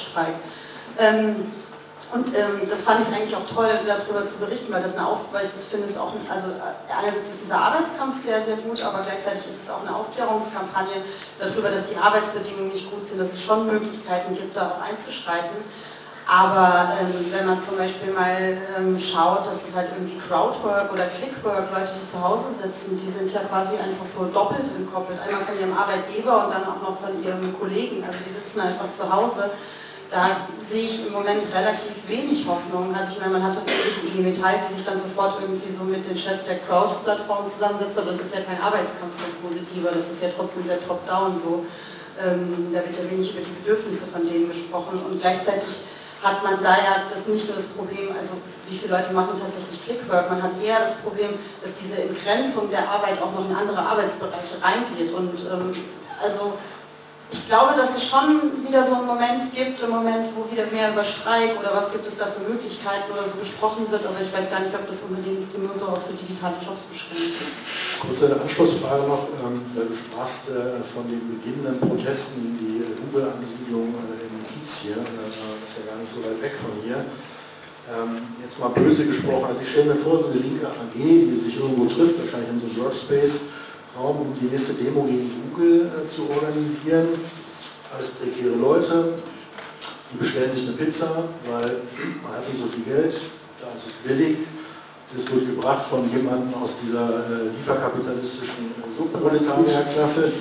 Wildcats-Streik. 0.00 0.34
Ähm, 0.98 1.52
und 2.12 2.26
ähm, 2.34 2.68
das 2.68 2.82
fand 2.82 3.06
ich 3.06 3.14
eigentlich 3.14 3.36
auch 3.36 3.46
toll, 3.46 3.68
darüber 3.86 4.26
zu 4.26 4.38
berichten, 4.38 4.72
weil 4.72 4.82
das 4.82 4.96
eine 4.96 5.06
Auf 5.06 5.32
weil 5.32 5.46
ich 5.46 5.52
das 5.52 5.66
finde, 5.66 5.86
ist 5.86 5.96
auch, 5.96 6.12
also 6.28 6.48
äh, 6.48 6.92
einerseits 6.92 7.28
ist 7.28 7.44
dieser 7.44 7.60
Arbeitskampf 7.60 8.16
sehr, 8.16 8.42
sehr 8.42 8.56
gut, 8.56 8.82
aber 8.82 9.02
gleichzeitig 9.02 9.46
ist 9.46 9.62
es 9.62 9.70
auch 9.70 9.82
eine 9.82 9.94
Aufklärungskampagne 9.94 11.04
darüber, 11.38 11.70
dass 11.70 11.86
die 11.86 11.96
Arbeitsbedingungen 11.96 12.72
nicht 12.72 12.90
gut 12.90 13.06
sind, 13.06 13.20
dass 13.20 13.34
es 13.34 13.42
schon 13.42 13.66
Möglichkeiten 13.68 14.34
gibt, 14.34 14.56
da 14.56 14.70
auch 14.70 14.82
einzuschreiten. 14.82 15.56
Aber 16.26 16.94
ähm, 17.00 17.26
wenn 17.32 17.46
man 17.46 17.60
zum 17.60 17.76
Beispiel 17.76 18.12
mal 18.12 18.58
ähm, 18.76 18.98
schaut, 18.98 19.46
dass 19.46 19.68
es 19.68 19.74
halt 19.74 19.88
irgendwie 19.96 20.18
Crowdwork 20.18 20.92
oder 20.92 21.06
Clickwork, 21.06 21.72
Leute, 21.72 21.90
die 22.00 22.06
zu 22.06 22.22
Hause 22.22 22.54
sitzen, 22.54 22.96
die 22.96 23.10
sind 23.10 23.32
ja 23.32 23.40
quasi 23.40 23.76
einfach 23.76 24.04
so 24.04 24.26
doppelt 24.26 24.66
entkoppelt. 24.76 25.18
Einmal 25.20 25.42
von 25.42 25.58
ihrem 25.58 25.76
Arbeitgeber 25.76 26.46
und 26.46 26.54
dann 26.54 26.62
auch 26.62 26.82
noch 26.82 27.00
von 27.00 27.22
ihrem 27.22 27.58
Kollegen. 27.58 28.04
Also 28.04 28.18
die 28.24 28.30
sitzen 28.30 28.60
einfach 28.60 28.92
zu 28.96 29.12
Hause. 29.12 29.50
Da 30.10 30.48
sehe 30.58 30.82
ich 30.82 31.06
im 31.06 31.12
Moment 31.12 31.46
relativ 31.54 32.08
wenig 32.08 32.44
Hoffnung. 32.46 32.94
Also 32.94 33.12
ich 33.12 33.20
meine, 33.20 33.38
man 33.38 33.44
hat 33.44 33.56
irgendwie 33.56 34.00
die 34.00 34.18
IG 34.18 34.22
Metall, 34.28 34.60
die 34.60 34.74
sich 34.74 34.84
dann 34.84 34.98
sofort 34.98 35.40
irgendwie 35.40 35.70
so 35.70 35.84
mit 35.84 36.08
den 36.08 36.18
Chefs 36.18 36.44
der 36.44 36.58
Crowd-Plattform 36.58 37.46
zusammensetzt, 37.46 37.96
aber 37.96 38.10
das 38.10 38.20
ist 38.20 38.34
ja 38.34 38.40
kein 38.40 38.60
Arbeitskampf 38.60 39.14
mehr 39.18 39.30
positiver, 39.40 39.92
das 39.92 40.10
ist 40.10 40.22
ja 40.22 40.30
trotzdem 40.36 40.64
sehr 40.64 40.80
top-down 40.84 41.38
so. 41.38 41.64
Ähm, 42.20 42.68
da 42.72 42.78
wird 42.84 42.96
ja 42.96 43.08
wenig 43.08 43.32
über 43.32 43.40
die 43.40 43.52
Bedürfnisse 43.62 44.06
von 44.06 44.26
denen 44.26 44.48
gesprochen 44.48 45.00
und 45.08 45.20
gleichzeitig 45.20 45.86
hat 46.22 46.42
man 46.44 46.62
da 46.62 46.76
ja 46.76 47.04
das 47.08 47.28
nicht 47.28 47.46
nur 47.46 47.56
das 47.56 47.66
Problem, 47.66 48.10
also 48.18 48.34
wie 48.68 48.76
viele 48.76 48.96
Leute 48.96 49.12
machen 49.12 49.40
tatsächlich 49.40 49.84
Clickwork, 49.84 50.30
man 50.30 50.42
hat 50.42 50.52
eher 50.62 50.80
das 50.80 50.96
Problem, 50.96 51.30
dass 51.62 51.74
diese 51.74 52.02
Entgrenzung 52.02 52.70
der 52.70 52.88
Arbeit 52.88 53.20
auch 53.22 53.32
noch 53.32 53.48
in 53.48 53.54
andere 53.54 53.78
Arbeitsbereiche 53.78 54.62
reingeht. 54.62 55.12
Und 55.12 55.40
ähm, 55.50 55.72
also 56.22 56.54
ich 57.32 57.46
glaube, 57.46 57.74
dass 57.76 57.96
es 57.96 58.04
schon 58.04 58.64
wieder 58.66 58.84
so 58.86 58.94
einen 58.94 59.06
Moment 59.06 59.54
gibt, 59.54 59.80
im 59.80 59.90
Moment, 59.90 60.26
wo 60.34 60.50
wieder 60.50 60.66
mehr 60.72 60.92
über 60.92 61.04
Streik 61.04 61.58
oder 61.58 61.74
was 61.74 61.92
gibt 61.92 62.06
es 62.06 62.18
da 62.18 62.26
für 62.26 62.42
Möglichkeiten 62.42 63.12
oder 63.12 63.24
so 63.24 63.38
gesprochen 63.38 63.86
wird, 63.90 64.04
aber 64.04 64.20
ich 64.20 64.32
weiß 64.32 64.50
gar 64.50 64.60
nicht, 64.60 64.74
ob 64.74 64.86
das 64.86 65.02
unbedingt 65.02 65.46
nur 65.54 65.72
so 65.72 65.86
auf 65.86 66.02
so 66.02 66.12
digitale 66.12 66.56
Jobs 66.58 66.82
beschränkt 66.90 67.38
ist. 67.38 67.62
Kurz 68.00 68.22
eine 68.24 68.40
Anschlussfrage 68.40 69.06
noch, 69.06 69.28
ähm, 69.46 69.62
du 69.74 69.94
sprachst 69.94 70.50
äh, 70.50 70.82
von 70.82 71.06
den 71.06 71.38
beginnenden 71.38 71.78
Protesten, 71.78 72.58
die 72.58 72.82
Google-Ansiedlung 73.06 73.94
äh, 73.94 74.26
in 74.26 74.42
Kiez 74.50 74.82
hier, 74.82 74.98
äh, 74.98 75.62
ist 75.62 75.78
ja 75.78 75.86
gar 75.86 75.98
nicht 76.00 76.10
so 76.10 76.22
weit 76.26 76.42
weg 76.42 76.58
von 76.58 76.74
hier. 76.82 77.04
Ähm, 77.90 78.22
jetzt 78.42 78.58
mal 78.58 78.68
böse 78.68 79.06
gesprochen, 79.06 79.46
also 79.46 79.62
ich 79.62 79.70
stelle 79.70 79.94
mir 79.94 79.96
vor, 79.96 80.18
so 80.18 80.26
eine 80.26 80.38
linke 80.40 80.66
AG, 80.66 80.94
die 80.94 81.38
sich 81.38 81.58
irgendwo 81.58 81.86
trifft, 81.86 82.18
wahrscheinlich 82.18 82.50
in 82.50 82.58
so 82.58 82.66
einem 82.66 82.84
Workspace, 82.84 83.50
Raum, 83.98 84.16
um 84.20 84.34
die 84.40 84.46
nächste 84.46 84.74
Demo 84.74 85.02
gegen 85.02 85.50
Google 85.50 85.90
äh, 85.90 86.06
zu 86.06 86.28
organisieren. 86.30 87.08
Alles 87.94 88.10
prekäre 88.10 88.54
Leute, 88.54 89.14
die 90.12 90.18
bestellen 90.18 90.50
sich 90.50 90.68
eine 90.68 90.76
Pizza, 90.76 91.24
weil 91.50 91.82
man 92.22 92.32
hat 92.32 92.48
nicht 92.48 92.60
so 92.60 92.68
viel 92.68 92.84
Geld, 92.84 93.14
da 93.60 93.74
ist 93.74 93.86
es 93.86 93.92
billig. 94.06 94.38
Das 95.12 95.28
wird 95.32 95.48
gebracht 95.48 95.86
von 95.86 96.08
jemandem 96.08 96.54
aus 96.54 96.76
dieser 96.80 97.08
äh, 97.08 97.50
lieferkapitalistischen 97.56 98.70
äh, 98.78 98.96
Subproletarierklasse. 98.96 100.32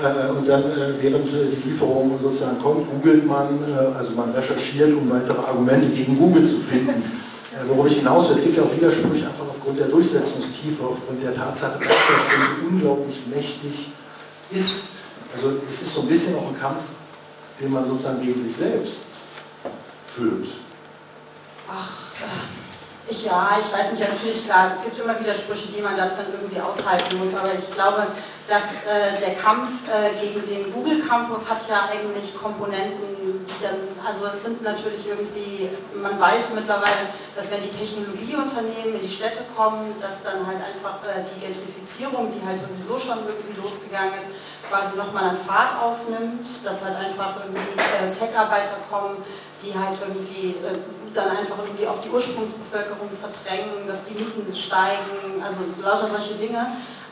Äh, 0.00 0.30
und 0.30 0.48
dann, 0.48 0.62
äh, 0.62 0.94
während 1.02 1.28
äh, 1.28 1.52
die 1.52 1.68
Lieferung 1.68 2.18
sozusagen 2.18 2.62
kommt, 2.62 2.88
googelt 2.90 3.26
man, 3.26 3.58
äh, 3.62 3.94
also 3.98 4.12
man 4.12 4.30
recherchiert, 4.30 4.94
um 4.94 5.10
weitere 5.10 5.38
Argumente 5.38 5.88
gegen 5.88 6.18
Google 6.18 6.44
zu 6.46 6.56
finden. 6.60 7.02
worauf 7.68 7.88
ich 7.88 7.98
hinaus 7.98 8.30
will, 8.30 8.36
es 8.36 8.42
gibt 8.42 8.56
ja 8.56 8.62
auch 8.62 8.74
Widersprüche 8.74 9.26
einfach 9.26 9.49
aufgrund 9.60 9.78
der 9.78 9.88
Durchsetzungstiefe, 9.88 10.82
aufgrund 10.82 11.22
der 11.22 11.34
Tatsache, 11.34 11.78
dass 11.80 11.88
das 11.88 11.98
schon 11.98 12.62
so 12.62 12.66
unglaublich 12.66 13.20
mächtig 13.26 13.92
ist. 14.50 14.86
Also 15.34 15.52
es 15.68 15.82
ist 15.82 15.94
so 15.94 16.00
ein 16.02 16.08
bisschen 16.08 16.34
auch 16.34 16.48
ein 16.48 16.58
Kampf, 16.58 16.82
den 17.60 17.70
man 17.70 17.86
sozusagen 17.86 18.24
gegen 18.24 18.42
sich 18.42 18.56
selbst 18.56 19.04
führt. 20.08 20.48
Ach, 21.68 21.92
ich, 23.10 23.24
ja, 23.24 23.58
ich 23.60 23.72
weiß 23.72 23.92
nicht, 23.92 24.08
natürlich 24.08 24.44
klar, 24.44 24.72
es 24.76 24.84
gibt 24.84 24.98
immer 24.98 25.18
Widersprüche, 25.18 25.68
die 25.68 25.82
man 25.82 25.96
da 25.96 26.06
drin 26.06 26.30
irgendwie 26.32 26.60
aushalten 26.60 27.18
muss, 27.18 27.34
aber 27.34 27.50
ich 27.58 27.70
glaube, 27.72 28.06
dass 28.46 28.86
äh, 28.86 29.18
der 29.20 29.34
Kampf 29.34 29.86
äh, 29.88 30.14
gegen 30.20 30.46
den 30.46 30.72
Google 30.72 31.00
Campus 31.06 31.48
hat 31.50 31.68
ja 31.68 31.88
eigentlich 31.90 32.36
Komponenten, 32.36 33.46
die 33.46 33.62
dann, 33.62 33.78
also 34.06 34.26
es 34.26 34.42
sind 34.42 34.62
natürlich 34.62 35.06
irgendwie, 35.06 35.70
man 35.94 36.18
weiß 36.18 36.54
mittlerweile, 36.54 37.10
dass 37.34 37.50
wenn 37.50 37.62
die 37.62 37.70
Technologieunternehmen 37.70 38.94
in 38.94 39.02
die 39.02 39.10
Städte 39.10 39.44
kommen, 39.56 39.94
dass 40.00 40.22
dann 40.22 40.46
halt 40.46 40.58
einfach 40.58 41.02
äh, 41.02 41.22
die 41.22 41.40
Gentrifizierung, 41.40 42.30
die 42.30 42.44
halt 42.46 42.60
sowieso 42.60 42.98
schon 42.98 43.18
irgendwie 43.26 43.60
losgegangen 43.60 44.14
ist, 44.14 44.30
quasi 44.70 44.96
nochmal 44.96 45.30
an 45.30 45.36
Fahrt 45.36 45.74
aufnimmt, 45.82 46.46
dass 46.64 46.84
halt 46.84 46.96
einfach 46.96 47.42
irgendwie 47.42 47.74
äh, 47.78 48.10
Tech-Arbeiter 48.10 48.78
kommen, 48.88 49.18
die 49.62 49.74
halt 49.74 49.98
irgendwie 50.00 50.54
äh, 50.62 50.78
dann 51.14 51.36
einfach 51.36 51.56
irgendwie 51.58 51.86
auf 51.86 52.00
die 52.00 52.10
Ursprungsbevölkerung 52.10 53.08
verdrängen, 53.20 53.86
dass 53.86 54.04
die 54.04 54.14
Mieten 54.14 54.44
steigen, 54.54 55.42
also 55.44 55.60
lauter 55.82 56.08
solche 56.08 56.34
Dinge. 56.34 56.66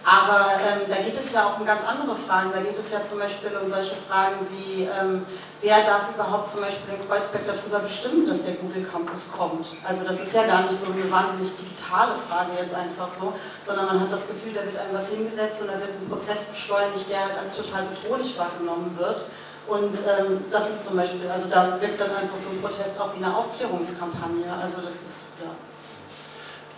Aber 0.05 0.53
ähm, 0.57 0.89
da 0.89 1.03
geht 1.03 1.17
es 1.17 1.33
ja 1.33 1.45
auch 1.45 1.61
um 1.61 1.67
ganz 1.67 1.85
andere 1.85 2.17
Fragen. 2.17 2.51
Da 2.55 2.61
geht 2.61 2.79
es 2.79 2.91
ja 2.91 3.05
zum 3.05 3.19
Beispiel 3.19 3.51
um 3.61 3.69
solche 3.69 3.95
Fragen 4.09 4.47
wie, 4.49 4.85
ähm, 4.85 5.27
wer 5.61 5.85
darf 5.85 6.09
überhaupt 6.15 6.49
zum 6.49 6.61
Beispiel 6.61 6.95
in 6.95 7.07
Kreuzberg 7.07 7.45
darüber 7.47 7.81
bestimmen, 7.81 8.27
dass 8.27 8.43
der 8.43 8.55
Google 8.55 8.85
Campus 8.85 9.29
kommt? 9.37 9.75
Also 9.87 10.05
das 10.05 10.23
ist 10.23 10.33
ja 10.33 10.47
gar 10.47 10.63
nicht 10.63 10.81
so 10.81 10.91
eine 10.93 11.11
wahnsinnig 11.11 11.55
digitale 11.57 12.13
Frage 12.29 12.53
jetzt 12.59 12.75
einfach 12.75 13.09
so, 13.09 13.35
sondern 13.63 13.87
man 13.87 14.01
hat 14.01 14.11
das 14.11 14.29
Gefühl, 14.29 14.55
da 14.55 14.65
wird 14.65 14.79
einem 14.79 14.95
was 14.95 15.11
hingesetzt 15.11 15.61
und 15.61 15.69
da 15.69 15.75
wird 15.75 15.91
ein 15.91 16.09
Prozess 16.09 16.45
beschleunigt, 16.45 17.11
der 17.11 17.25
halt 17.25 17.37
als 17.37 17.57
total 17.57 17.85
bedrohlich 17.93 18.39
wahrgenommen 18.39 18.97
wird. 18.97 19.25
Und 19.69 19.99
ähm, 20.09 20.45
das 20.51 20.71
ist 20.71 20.85
zum 20.85 20.97
Beispiel, 20.97 21.29
also 21.29 21.47
da 21.49 21.79
wirkt 21.79 22.01
dann 22.01 22.16
einfach 22.16 22.37
so 22.37 22.49
ein 22.49 22.62
Protest 22.62 22.99
auch 22.99 23.12
wie 23.12 23.23
eine 23.23 23.37
Aufklärungskampagne. 23.37 24.51
Also 24.51 24.81
das 24.81 24.95
ist, 24.95 25.33
ja. 25.45 25.51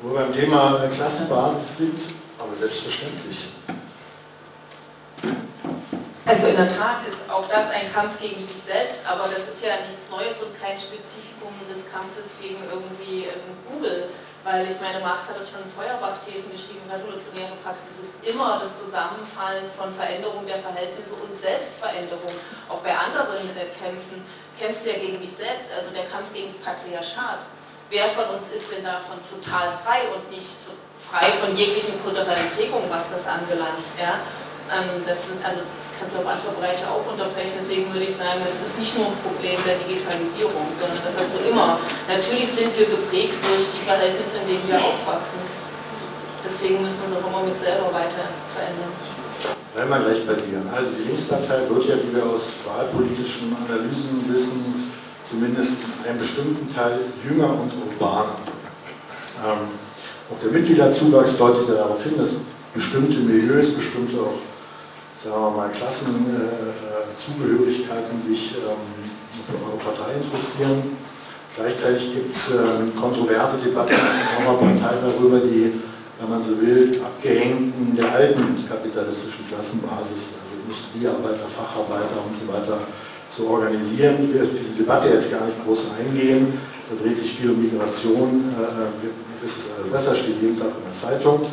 Wo 0.03 0.13
wir 0.13 0.23
beim 0.23 0.33
Thema 0.33 0.77
Klassenbasis 0.93 1.77
sind, 1.77 2.01
aber 2.37 2.53
selbstverständlich. 2.55 3.53
Also 6.27 6.47
in 6.49 6.57
der 6.57 6.69
Tat 6.69 7.07
ist 7.07 7.31
auch 7.31 7.47
das 7.49 7.71
ein 7.71 7.93
Kampf 7.93 8.19
gegen 8.21 8.45
sich 8.47 8.57
selbst, 8.57 8.99
aber 9.07 9.29
das 9.29 9.47
ist 9.55 9.63
ja 9.65 9.83
nichts 9.87 10.11
Neues 10.11 10.43
und 10.43 10.59
kein 10.61 10.79
Spezifikum 10.79 11.55
des 11.71 11.87
Kampfes 11.91 12.39
gegen 12.43 12.59
irgendwie 12.71 13.27
ähm, 13.27 13.55
Google. 13.71 14.11
Weil 14.43 14.71
ich 14.71 14.81
meine, 14.81 15.01
Marx 15.05 15.29
hat 15.29 15.37
es 15.37 15.51
schon 15.51 15.61
in 15.61 15.69
Feuerbach-Thesen 15.77 16.49
geschrieben, 16.49 16.89
revolutionäre 16.89 17.53
Praxis 17.61 18.01
ist 18.01 18.25
immer 18.25 18.57
das 18.57 18.73
Zusammenfallen 18.81 19.69
von 19.77 19.93
Veränderung 19.93 20.47
der 20.47 20.59
Verhältnisse 20.65 21.13
und 21.13 21.37
Selbstveränderung. 21.37 22.33
Auch 22.69 22.81
bei 22.81 22.97
anderen 22.97 23.45
äh, 23.53 23.69
Kämpfen 23.77 24.25
kämpfst 24.59 24.87
du 24.87 24.97
ja 24.97 24.99
gegen 24.99 25.21
dich 25.21 25.37
selbst, 25.37 25.69
also 25.77 25.93
der 25.93 26.09
Kampf 26.09 26.33
gegen 26.33 26.49
das 26.49 26.57
Patriarchat. 26.65 27.45
Wer 27.91 28.09
von 28.09 28.37
uns 28.37 28.49
ist 28.49 28.65
denn 28.73 28.85
davon 28.85 29.21
total 29.29 29.77
frei 29.85 30.09
und 30.15 30.31
nicht 30.31 30.65
frei 31.05 31.33
von 31.33 31.55
jeglichen 31.55 32.01
kulturellen 32.03 32.51
Prägungen, 32.57 32.89
was 32.89 33.11
das 33.11 33.27
anbelangt. 33.27 33.85
Ja? 34.01 34.25
Ähm, 34.71 35.03
das, 35.03 35.19
also, 35.43 35.67
das 35.67 35.87
kannst 35.99 36.15
du 36.15 36.23
auf 36.23 36.31
andere 36.31 36.55
Bereiche 36.55 36.87
auch 36.87 37.03
unterbrechen. 37.03 37.59
Deswegen 37.59 37.91
würde 37.91 38.07
ich 38.07 38.15
sagen, 38.15 38.39
es 38.47 38.63
ist 38.63 38.79
nicht 38.79 38.95
nur 38.95 39.11
ein 39.11 39.19
Problem 39.19 39.59
der 39.67 39.83
Digitalisierung, 39.83 40.71
sondern 40.79 41.03
das 41.03 41.19
hast 41.19 41.35
du 41.35 41.43
immer. 41.43 41.83
Natürlich 42.07 42.55
sind 42.55 42.71
wir 42.79 42.87
geprägt 42.87 43.35
durch 43.43 43.67
die 43.75 43.83
Verhältnisse, 43.83 44.47
in 44.47 44.47
denen 44.47 44.67
wir 44.71 44.79
aufwachsen. 44.79 45.43
Deswegen 46.47 46.81
müssen 46.81 47.03
wir 47.03 47.11
uns 47.11 47.19
auch 47.19 47.27
immer 47.29 47.43
mit 47.45 47.59
selber 47.59 47.91
weiter 47.91 48.31
verändern. 48.55 48.95
Bleiben 49.75 49.91
wir 49.91 50.01
gleich 50.07 50.27
bei 50.27 50.35
dir. 50.35 50.63
Also 50.71 50.91
die 50.95 51.05
Linkspartei 51.11 51.67
wird 51.69 51.85
ja, 51.87 51.95
wie 51.99 52.15
wir 52.15 52.25
aus 52.27 52.63
wahlpolitischen 52.67 53.55
Analysen 53.55 54.25
wissen, 54.27 54.93
zumindest 55.23 55.83
in 55.83 56.11
einem 56.11 56.19
bestimmten 56.19 56.73
Teil 56.75 56.99
jünger 57.23 57.51
und 57.59 57.73
urbaner. 57.75 58.39
Ähm, 59.43 59.75
auch 60.31 60.41
der 60.43 60.51
Mitgliederzuwachs 60.51 61.37
deutet 61.37 61.69
ja 61.69 61.75
darauf 61.75 62.03
hin, 62.03 62.17
dass 62.17 62.37
bestimmte 62.75 63.19
Milieus, 63.19 63.75
bestimmte 63.75 64.21
auch, 64.21 64.39
sagen 65.23 65.37
wir 65.37 65.51
mal, 65.51 65.69
Klassenzugehörigkeiten 65.71 68.19
äh, 68.19 68.21
sich 68.21 68.57
ähm, 68.57 69.11
für 69.47 69.57
eure 69.67 69.77
Partei 69.77 70.15
interessieren. 70.15 70.97
Gleichzeitig 71.55 72.15
gibt 72.15 72.33
es 72.33 72.55
ähm, 72.55 72.95
kontroverse 72.99 73.59
Debatten 73.59 73.93
in 73.93 74.47
eurer 74.47 74.57
Partei 74.57 74.97
darüber, 75.05 75.41
die, 75.41 75.75
wenn 76.19 76.31
man 76.31 76.43
so 76.43 76.59
will, 76.61 77.03
abgehängten 77.05 77.95
der 77.97 78.13
alten 78.13 78.67
kapitalistischen 78.67 79.47
Klassenbasis, 79.49 80.37
also 80.41 80.55
Industriearbeiter, 80.63 81.47
Facharbeiter 81.47 82.25
und 82.25 82.33
so 82.33 82.49
weiter, 82.49 82.79
zu 83.29 83.47
organisieren. 83.49 84.25
Ich 84.25 84.33
will 84.33 84.43
auf 84.43 84.55
diese 84.59 84.73
Debatte 84.75 85.09
jetzt 85.09 85.31
gar 85.31 85.45
nicht 85.45 85.63
groß 85.65 85.91
eingehen. 85.99 86.59
Da 86.89 86.97
dreht 87.03 87.17
sich 87.17 87.35
viel 87.35 87.51
um 87.51 87.61
Migration. 87.63 88.55
Äh, 88.57 89.45
ist 89.45 89.59
es 89.59 89.73
also 89.77 89.91
besser, 89.91 90.15
steht 90.15 90.41
jeden 90.41 90.59
Tag 90.59 90.69
in 90.69 90.85
der 90.85 90.93
Zeitung. 90.93 91.47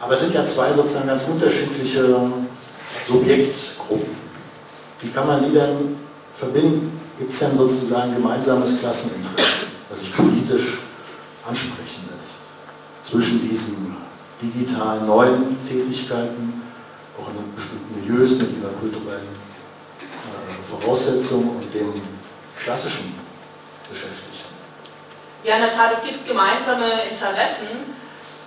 Aber 0.00 0.14
es 0.14 0.20
sind 0.20 0.34
ja 0.34 0.44
zwei 0.44 0.72
sozusagen 0.72 1.06
ganz 1.06 1.24
unterschiedliche 1.24 2.16
Subjektgruppen. 3.06 4.14
Wie 5.00 5.08
kann 5.08 5.26
man 5.26 5.44
die 5.44 5.52
denn 5.52 5.96
verbinden? 6.34 7.00
Gibt 7.18 7.32
es 7.32 7.38
denn 7.38 7.56
sozusagen 7.56 8.14
gemeinsames 8.14 8.78
Klasseninteresse, 8.78 9.66
das 9.88 10.00
sich 10.00 10.14
politisch 10.14 10.78
ansprechen 11.48 12.08
lässt, 12.14 12.42
zwischen 13.02 13.48
diesen 13.48 13.96
digitalen 14.40 15.06
neuen 15.06 15.56
Tätigkeiten, 15.66 16.62
auch 17.18 17.28
in 17.30 17.54
bestimmten 17.54 18.00
Milieus 18.00 18.32
mit 18.32 18.50
ihrer 18.60 18.72
kulturellen 18.78 19.28
äh, 20.02 20.70
Voraussetzung 20.70 21.56
und 21.56 21.72
dem 21.72 22.02
klassischen 22.62 23.14
Beschäftigung? 23.88 24.26
Ja, 25.42 25.54
in 25.54 25.62
der 25.62 25.70
Tat, 25.70 25.92
es 25.96 26.02
gibt 26.02 26.26
gemeinsame 26.26 26.90
Interessen, 27.08 27.95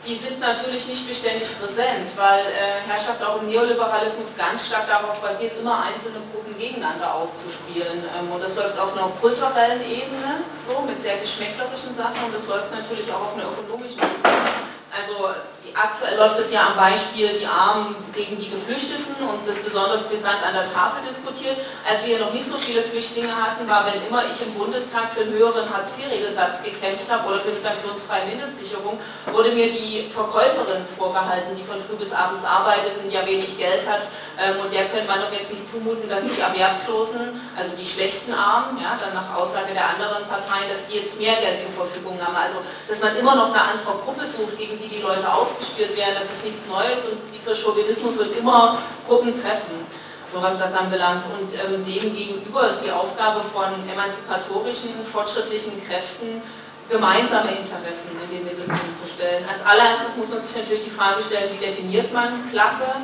die 0.06 0.16
sind 0.16 0.40
natürlich 0.40 0.88
nicht 0.88 1.08
beständig 1.08 1.50
präsent, 1.60 2.10
weil 2.16 2.40
äh, 2.40 2.88
Herrschaft 2.88 3.24
auch 3.24 3.42
im 3.42 3.48
Neoliberalismus 3.48 4.36
ganz 4.38 4.68
stark 4.68 4.88
darauf 4.88 5.20
basiert, 5.20 5.54
immer 5.60 5.84
einzelne 5.84 6.20
Gruppen 6.32 6.58
gegeneinander 6.58 7.14
auszuspielen. 7.14 8.04
Ähm, 8.18 8.32
und 8.32 8.42
das 8.42 8.56
läuft 8.56 8.80
auf 8.80 8.94
einer 8.94 9.12
kulturellen 9.22 9.82
Ebene, 9.84 10.44
so 10.66 10.82
mit 10.82 11.02
sehr 11.02 11.18
geschmäcklerischen 11.18 11.94
Sachen, 11.96 12.26
und 12.26 12.34
das 12.34 12.48
läuft 12.48 12.72
natürlich 12.72 13.12
auch 13.12 13.22
auf 13.22 13.34
einer 13.34 13.52
ökonomischen 13.52 14.00
Ebene. 14.00 14.79
Also 14.90 15.30
aktuell 15.76 16.18
läuft 16.18 16.40
es 16.40 16.52
ja 16.52 16.68
am 16.68 16.76
Beispiel 16.76 17.30
die 17.38 17.46
Armen 17.46 17.96
gegen 18.14 18.40
die 18.40 18.50
Geflüchteten 18.50 19.16
und 19.22 19.48
das 19.48 19.60
besonders 19.60 20.04
brisant 20.04 20.42
an 20.44 20.54
der 20.54 20.72
Tafel 20.72 21.06
diskutiert. 21.08 21.58
Als 21.88 22.06
wir 22.06 22.18
noch 22.20 22.34
nicht 22.34 22.46
so 22.46 22.58
viele 22.58 22.82
Flüchtlinge 22.82 23.30
hatten, 23.30 23.70
war, 23.70 23.86
wenn 23.86 24.02
immer 24.08 24.24
ich 24.26 24.42
im 24.42 24.54
Bundestag 24.56 25.14
für 25.14 25.22
einen 25.22 25.34
höheren 25.34 25.70
Hartz-IV-Regelsatz 25.70 26.64
gekämpft 26.64 27.06
habe 27.10 27.30
oder 27.30 27.40
für 27.42 27.52
eine 27.52 27.62
sanktionsfreie 27.62 28.26
Mindestsicherung, 28.26 29.00
wurde 29.32 29.52
mir 29.52 29.72
die 29.72 30.10
Verkäuferin 30.10 30.86
vorgehalten, 30.98 31.56
die 31.56 31.64
von 31.64 31.82
früh 31.82 31.96
bis 31.96 32.12
abends 32.12 32.44
arbeitet 32.44 32.98
und 33.04 33.12
ja 33.12 33.26
wenig 33.26 33.58
Geld 33.58 33.88
hat. 33.88 34.10
Ähm, 34.42 34.60
und 34.60 34.74
der 34.74 34.90
könnte 34.90 35.08
man 35.08 35.22
doch 35.22 35.32
jetzt 35.32 35.52
nicht 35.52 35.70
zumuten, 35.70 36.10
dass 36.10 36.26
die 36.26 36.40
Erwerbslosen, 36.40 37.40
also 37.56 37.72
die 37.78 37.86
schlechten 37.86 38.34
Armen, 38.34 38.82
ja, 38.82 38.98
dann 39.00 39.14
nach 39.14 39.36
Aussage 39.36 39.74
der 39.74 39.86
anderen 39.86 40.26
Parteien, 40.26 40.70
dass 40.70 40.88
die 40.88 40.98
jetzt 40.98 41.20
mehr 41.20 41.36
Geld 41.36 41.60
zur 41.60 41.86
Verfügung 41.86 42.18
haben. 42.22 42.36
Also, 42.36 42.58
dass 42.88 43.00
man 43.00 43.16
immer 43.16 43.36
noch 43.36 43.54
eine 43.54 43.62
andere 43.62 43.94
Gruppe 44.04 44.26
sucht, 44.26 44.58
gegen 44.58 44.79
die 44.82 44.88
die 44.88 45.02
Leute 45.02 45.32
ausgespielt 45.32 45.96
werden, 45.96 46.16
das 46.16 46.32
ist 46.32 46.46
nichts 46.46 46.66
Neues 46.68 47.04
und 47.12 47.20
dieser 47.36 47.56
Chauvinismus 47.56 48.18
wird 48.18 48.36
immer 48.38 48.80
Gruppen 49.08 49.34
treffen, 49.34 49.86
so 50.32 50.42
was 50.42 50.58
das 50.58 50.74
anbelangt. 50.74 51.26
Und 51.38 51.54
ähm, 51.54 51.84
dem 51.86 52.16
ist 52.16 52.84
die 52.84 52.92
Aufgabe 52.92 53.42
von 53.42 53.88
emanzipatorischen, 53.90 54.92
fortschrittlichen 55.12 55.84
Kräften, 55.86 56.42
gemeinsame 56.90 57.52
Interessen 57.52 58.18
in 58.24 58.38
den 58.38 58.44
Mittelpunkt 58.46 58.98
zu 59.02 59.08
stellen. 59.08 59.46
Als 59.48 59.64
allererstes 59.64 60.18
muss 60.18 60.30
man 60.30 60.42
sich 60.42 60.58
natürlich 60.58 60.86
die 60.86 60.90
Frage 60.90 61.22
stellen, 61.22 61.52
wie 61.54 61.64
definiert 61.64 62.12
man 62.12 62.50
Klasse? 62.50 62.98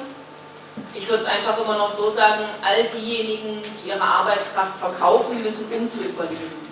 Ich 0.94 1.08
würde 1.08 1.24
es 1.24 1.30
einfach 1.30 1.58
immer 1.62 1.78
noch 1.78 1.96
so 1.96 2.10
sagen, 2.10 2.44
all 2.64 2.84
diejenigen, 2.98 3.62
die 3.62 3.90
ihre 3.90 4.02
Arbeitskraft 4.02 4.78
verkaufen 4.80 5.44
müssen, 5.44 5.66
um 5.72 5.90
zu 5.90 6.04
überleben. 6.04 6.65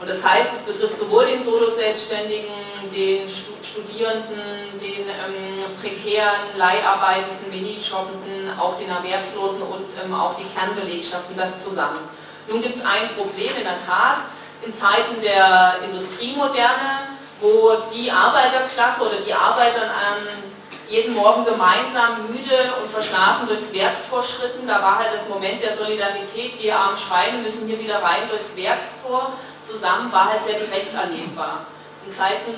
Und 0.00 0.08
das 0.08 0.24
heißt, 0.24 0.50
es 0.56 0.62
betrifft 0.62 0.96
sowohl 0.96 1.26
den 1.26 1.44
Solo-Selbstständigen, 1.44 2.54
den 2.94 3.28
Studierenden, 3.28 4.80
den 4.80 5.06
ähm, 5.06 5.62
prekären, 5.78 6.40
leiharbeitenden, 6.56 7.50
Minijobbenden, 7.50 8.58
auch 8.58 8.78
den 8.78 8.88
Erwerbslosen 8.88 9.60
und 9.60 9.86
ähm, 10.02 10.14
auch 10.14 10.34
die 10.36 10.46
Kernbelegschaften, 10.56 11.36
das 11.36 11.62
zusammen. 11.62 12.00
Nun 12.48 12.62
gibt 12.62 12.76
es 12.76 12.82
ein 12.82 13.10
Problem 13.14 13.54
in 13.58 13.64
der 13.64 13.78
Tat, 13.84 14.24
in 14.62 14.72
Zeiten 14.72 15.20
der 15.22 15.76
Industriemoderne, 15.84 17.10
wo 17.40 17.76
die 17.94 18.10
Arbeiterklasse 18.10 19.02
oder 19.02 19.20
die 19.24 19.34
Arbeiter 19.34 19.82
ähm, 19.84 20.50
jeden 20.88 21.14
Morgen 21.14 21.44
gemeinsam 21.44 22.26
müde 22.28 22.72
und 22.82 22.90
verschlafen 22.90 23.46
durchs 23.46 23.72
Werktor 23.72 24.24
schritten. 24.24 24.66
Da 24.66 24.82
war 24.82 24.98
halt 24.98 25.14
das 25.14 25.28
Moment 25.28 25.62
der 25.62 25.76
Solidarität, 25.76 26.60
wir 26.60 26.76
armen 26.76 26.96
Schweine 26.96 27.38
müssen 27.38 27.68
hier 27.68 27.78
wieder 27.78 28.02
rein 28.02 28.28
durchs 28.28 28.56
Werkstor 28.56 29.34
zusammen 29.62 30.12
war 30.12 30.30
halt 30.30 30.44
sehr 30.44 30.58
direkt 30.58 30.94
erlebbar. 30.94 31.66
In 32.06 32.12
Zeiten 32.12 32.54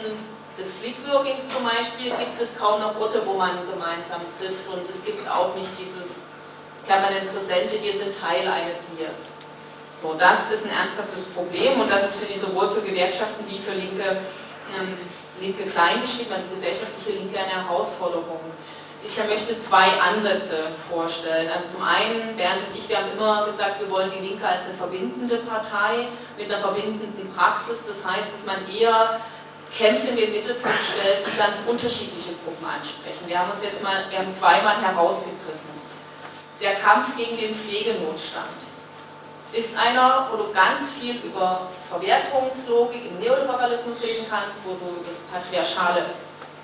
des 0.59 0.69
Clickworkings 0.81 1.49
zum 1.49 1.65
Beispiel 1.65 2.11
gibt 2.11 2.41
es 2.41 2.57
kaum 2.59 2.81
noch 2.81 2.99
Orte, 3.01 3.23
wo 3.25 3.35
man 3.35 3.51
gemeinsam 3.71 4.21
trifft 4.39 4.69
und 4.69 4.89
es 4.89 5.05
gibt 5.05 5.29
auch 5.29 5.55
nicht 5.55 5.71
dieses 5.79 6.29
permanent 6.87 7.33
Präsente, 7.33 7.83
wir 7.83 7.93
sind 7.93 8.13
Teil 8.19 8.47
eines 8.49 8.85
Wirs. 8.97 9.33
So, 10.01 10.15
das 10.19 10.51
ist 10.51 10.67
ein 10.67 10.73
ernsthaftes 10.73 11.25
Problem 11.31 11.81
und 11.81 11.91
das 11.91 12.05
ist, 12.05 12.17
finde 12.17 12.35
ich, 12.35 12.41
sowohl 12.41 12.69
für 12.71 12.83
Gewerkschaften 12.83 13.45
wie 13.49 13.59
für 13.59 13.73
Linke, 13.73 14.19
ähm, 14.77 14.99
Linke 15.41 15.65
kleingeschrieben, 15.67 16.33
also 16.33 16.49
gesellschaftliche 16.51 17.19
Linke 17.19 17.39
eine 17.39 17.69
Herausforderung. 17.69 18.41
Ich 19.05 19.19
möchte 19.27 19.61
zwei 19.61 19.89
Ansätze 20.01 20.69
vorstellen. 20.89 21.51
Also 21.53 21.67
zum 21.75 21.83
einen, 21.83 22.37
Bernd 22.37 22.69
und 22.69 22.79
ich, 22.79 22.89
wir 22.89 22.99
haben 22.99 23.11
immer 23.13 23.47
gesagt, 23.47 23.81
wir 23.81 23.91
wollen 23.91 24.13
die 24.13 24.29
Linke 24.29 24.47
als 24.47 24.61
eine 24.65 24.75
verbindende 24.75 25.39
Partei 25.39 26.07
mit 26.39 26.51
einer 26.51 26.61
verbindenden 26.61 27.33
Praxis. 27.35 27.83
Das 27.85 28.07
heißt, 28.07 28.29
dass 28.33 28.47
man 28.47 28.57
eher 28.71 29.21
Kämpfe 29.77 30.09
in 30.09 30.17
den 30.17 30.33
Mittelpunkt 30.33 30.85
stellt, 30.85 31.27
die 31.27 31.37
ganz 31.37 31.59
unterschiedliche 31.67 32.35
Gruppen 32.45 32.65
ansprechen. 32.65 33.27
Wir 33.27 33.41
haben 33.41 33.51
uns 33.51 33.65
jetzt 33.65 33.83
mal, 33.83 34.05
wir 34.09 34.19
haben 34.21 34.33
zweimal 34.33 34.81
herausgegriffen. 34.81 35.73
Der 36.61 36.77
Kampf 36.77 37.17
gegen 37.17 37.37
den 37.37 37.55
Pflegenotstand 37.57 38.71
ist 39.53 39.77
einer, 39.77 40.29
wo 40.31 40.37
du 40.37 40.53
ganz 40.53 40.91
viel 40.91 41.17
über 41.17 41.69
Verwertungslogik 41.91 43.05
im 43.05 43.19
Neoliberalismus 43.19 44.01
reden 44.03 44.27
kannst, 44.31 44.61
wo 44.65 44.75
du 44.75 45.01
über 45.01 45.09
das 45.09 45.19
patriarchale 45.27 46.05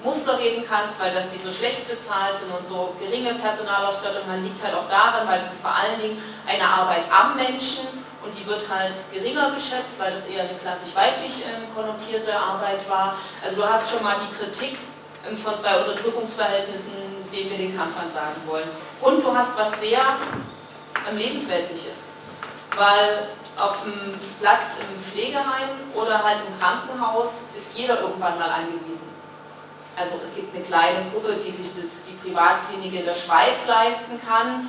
Muster 0.05 0.39
reden 0.39 0.65
kannst, 0.69 0.99
weil 1.01 1.13
das 1.13 1.31
die 1.31 1.45
so 1.45 1.53
schlecht 1.53 1.89
bezahlt 1.89 2.39
sind 2.39 2.51
und 2.53 2.67
so 2.67 2.95
geringe 3.01 3.35
Personalausstattung. 3.35 4.29
Man 4.29 4.45
liegt 4.45 4.63
halt 4.63 4.75
auch 4.75 4.89
daran, 4.89 5.27
weil 5.27 5.41
es 5.41 5.53
ist 5.53 5.63
vor 5.63 5.75
allen 5.75 6.01
Dingen 6.01 6.23
eine 6.47 6.65
Arbeit 6.65 7.03
am 7.11 7.35
Menschen 7.37 7.87
und 8.23 8.39
die 8.39 8.47
wird 8.47 8.69
halt 8.69 8.95
geringer 9.13 9.51
geschätzt, 9.51 9.99
weil 9.99 10.15
das 10.15 10.27
eher 10.27 10.43
eine 10.43 10.59
klassisch 10.59 10.95
weiblich 10.95 11.45
ähm, 11.47 11.67
konnotierte 11.75 12.35
Arbeit 12.35 12.89
war. 12.89 13.17
Also 13.43 13.57
du 13.57 13.69
hast 13.69 13.91
schon 13.91 14.03
mal 14.03 14.17
die 14.21 14.35
Kritik 14.37 14.79
ähm, 15.29 15.37
von 15.37 15.59
zwei 15.59 15.81
Unterdrückungsverhältnissen, 15.81 16.93
denen 17.33 17.51
wir 17.51 17.59
den 17.59 17.77
Kampf 17.77 17.99
ansagen 17.99 18.43
wollen. 18.47 18.69
Und 19.01 19.23
du 19.23 19.35
hast 19.35 19.57
was 19.59 19.81
sehr 19.81 20.01
ähm, 21.09 21.17
lebensweltliches, 21.17 22.07
weil 22.77 23.31
auf 23.57 23.83
dem 23.83 24.15
Platz 24.41 24.79
im 24.81 25.03
Pflegeheim 25.03 25.71
oder 25.95 26.23
halt 26.23 26.39
im 26.47 26.59
Krankenhaus 26.61 27.43
ist 27.57 27.77
jeder 27.77 28.01
irgendwann 28.01 28.39
mal 28.39 28.51
angewiesen. 28.51 29.08
Also 29.99 30.21
es 30.25 30.35
gibt 30.35 30.55
eine 30.55 30.65
kleine 30.65 31.11
Gruppe, 31.11 31.37
die 31.45 31.51
sich 31.51 31.75
das, 31.75 32.05
die 32.07 32.15
Privatklinik 32.23 33.01
in 33.01 33.05
der 33.05 33.17
Schweiz 33.17 33.67
leisten 33.67 34.21
kann. 34.25 34.69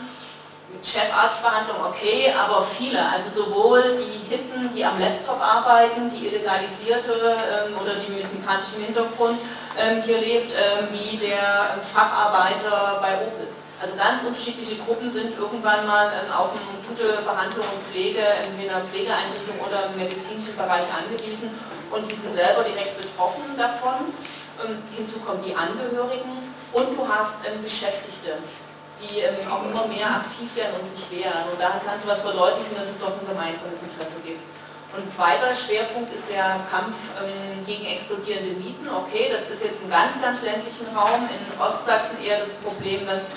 Chefarztbehandlung 0.83 1.77
okay, 1.87 2.31
aber 2.31 2.61
viele, 2.61 2.99
also 3.01 3.43
sowohl 3.43 3.97
die 3.97 4.29
Hippen, 4.29 4.69
die 4.73 4.85
am 4.85 4.99
Laptop 4.99 5.41
arbeiten, 5.41 6.09
die 6.09 6.27
illegalisierte 6.27 7.11
ähm, 7.11 7.73
oder 7.81 7.95
die 7.95 8.11
mit 8.11 8.31
migrantischem 8.31 8.83
Hintergrund 8.85 9.39
ähm, 9.77 10.01
hier 10.03 10.19
lebt, 10.19 10.53
ähm, 10.53 10.89
wie 10.91 11.17
der 11.17 11.81
Facharbeiter 11.91 12.99
bei 13.01 13.15
Opel. 13.15 13.47
Also 13.81 13.95
ganz 13.95 14.21
unterschiedliche 14.21 14.75
Gruppen 14.83 15.09
sind 15.09 15.37
irgendwann 15.39 15.87
mal 15.87 16.11
ähm, 16.11 16.31
auf 16.31 16.51
eine 16.51 16.85
gute 16.85 17.23
Behandlung 17.23 17.65
und 17.65 17.81
Pflege 17.89 18.21
in 18.43 18.69
einer 18.69 18.85
Pflegeeinrichtung 18.85 19.57
oder 19.65 19.87
im 19.87 19.97
medizinischen 19.97 20.55
Bereich 20.55 20.85
angewiesen 20.93 21.49
und 21.89 22.05
sie 22.05 22.15
sind 22.15 22.35
selber 22.35 22.63
direkt 22.63 23.01
betroffen 23.01 23.57
davon. 23.57 24.13
Ähm, 24.65 24.83
hinzu 24.95 25.19
kommen 25.19 25.39
die 25.45 25.55
Angehörigen 25.55 26.51
und 26.73 26.97
du 26.97 27.07
hast 27.07 27.35
ähm, 27.47 27.63
Beschäftigte, 27.63 28.37
die 28.99 29.19
ähm, 29.19 29.47
auch 29.47 29.63
immer 29.63 29.87
mehr 29.87 30.23
aktiv 30.23 30.51
werden 30.55 30.75
und 30.81 30.87
sich 30.87 31.09
wehren. 31.11 31.47
Und 31.51 31.59
daran 31.61 31.79
kannst 31.85 32.03
du 32.03 32.09
was 32.09 32.21
verdeutlichen, 32.21 32.75
dass 32.75 32.89
es 32.89 32.99
doch 32.99 33.15
ein 33.15 33.27
gemeinsames 33.27 33.83
Interesse 33.83 34.19
gibt. 34.25 34.43
Und 34.91 35.03
ein 35.05 35.09
zweiter 35.09 35.53
Schwerpunkt 35.53 36.11
ist 36.13 36.31
der 36.31 36.65
Kampf 36.65 36.97
gegen 37.67 37.85
explodierende 37.85 38.57
Mieten. 38.57 38.89
Okay, 38.89 39.29
das 39.31 39.47
ist 39.47 39.63
jetzt 39.63 39.83
im 39.83 39.89
ganz, 39.91 40.19
ganz 40.19 40.41
ländlichen 40.41 40.87
Raum, 40.97 41.29
in 41.29 41.61
Ostsachsen 41.61 42.17
eher 42.25 42.39
das 42.39 42.49
Problem, 42.65 43.05
dass 43.05 43.29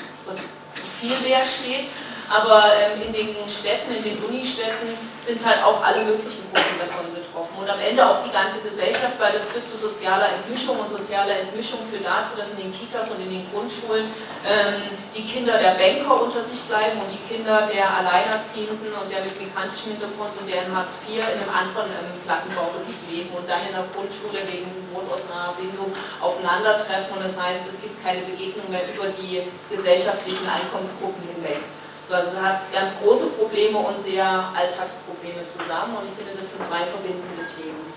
zu 0.73 0.83
viel 0.99 1.14
leer 1.23 1.45
steht. 1.45 1.91
Aber 2.31 2.73
in 3.05 3.12
den 3.12 3.37
Städten, 3.51 3.95
in 3.95 4.03
den 4.03 4.25
Unistädten 4.25 4.97
sind 5.20 5.45
halt 5.45 5.62
auch 5.62 5.85
alle 5.85 6.05
möglichen 6.05 6.49
Gruppen 6.49 6.79
davon 6.81 7.05
betroffen. 7.12 7.22
Und 7.33 7.64
am 7.64 7.80
Ende 7.80 8.05
auch 8.05 8.20
die 8.20 8.30
ganze 8.30 8.61
Gesellschaft, 8.61 9.16
weil 9.18 9.33
das 9.33 9.47
führt 9.47 9.64
zu 9.64 9.76
sozialer 9.76 10.28
Entmischung 10.37 10.76
und 10.76 10.91
soziale 10.91 11.33
Entmischung 11.33 11.80
führt 11.89 12.05
dazu, 12.05 12.37
dass 12.37 12.53
in 12.53 12.68
den 12.68 12.72
Kitas 12.76 13.09
und 13.09 13.24
in 13.24 13.30
den 13.30 13.49
Grundschulen 13.49 14.12
ähm, 14.45 14.85
die 15.16 15.24
Kinder 15.24 15.57
der 15.57 15.80
Banker 15.80 16.12
unter 16.20 16.45
sich 16.45 16.61
bleiben 16.68 17.01
und 17.01 17.09
die 17.09 17.24
Kinder 17.24 17.64
der 17.72 17.89
Alleinerziehenden 17.89 18.93
und 18.93 19.09
der 19.09 19.24
mit 19.24 19.41
migrantischem 19.41 19.97
Hintergrund 19.97 20.37
und 20.37 20.45
der 20.45 20.68
in 20.68 20.76
Hartz 20.76 21.01
IV 21.09 21.24
in 21.24 21.41
einem 21.41 21.49
anderen 21.49 21.89
ähm, 21.89 22.20
Plattenbaugebiet 22.28 23.01
leben 23.09 23.33
und 23.33 23.49
dann 23.49 23.64
in 23.64 23.80
der 23.80 23.89
Grundschule 23.97 24.45
wegen 24.45 24.68
wohnortnaher 24.93 25.57
Bildung 25.57 25.89
aufeinandertreffen. 26.20 27.16
Und 27.16 27.24
das 27.24 27.41
heißt, 27.41 27.64
es 27.64 27.80
gibt 27.80 27.97
keine 28.05 28.28
Begegnung 28.28 28.68
mehr 28.68 28.85
über 28.93 29.09
die 29.09 29.49
gesellschaftlichen 29.72 30.45
Einkommensgruppen 30.45 31.24
hinweg. 31.33 31.64
So, 32.12 32.18
also 32.18 32.30
du 32.36 32.42
hast 32.44 32.70
ganz 32.70 32.92
große 33.00 33.32
Probleme 33.40 33.78
und 33.78 33.96
sehr 33.96 34.20
Alltagsprobleme 34.52 35.48
zusammen 35.48 35.96
und 35.96 36.04
ich 36.04 36.12
finde, 36.12 36.36
das 36.36 36.52
sind 36.52 36.60
zwei 36.60 36.84
verbindende 36.84 37.48
Themen. 37.48 37.88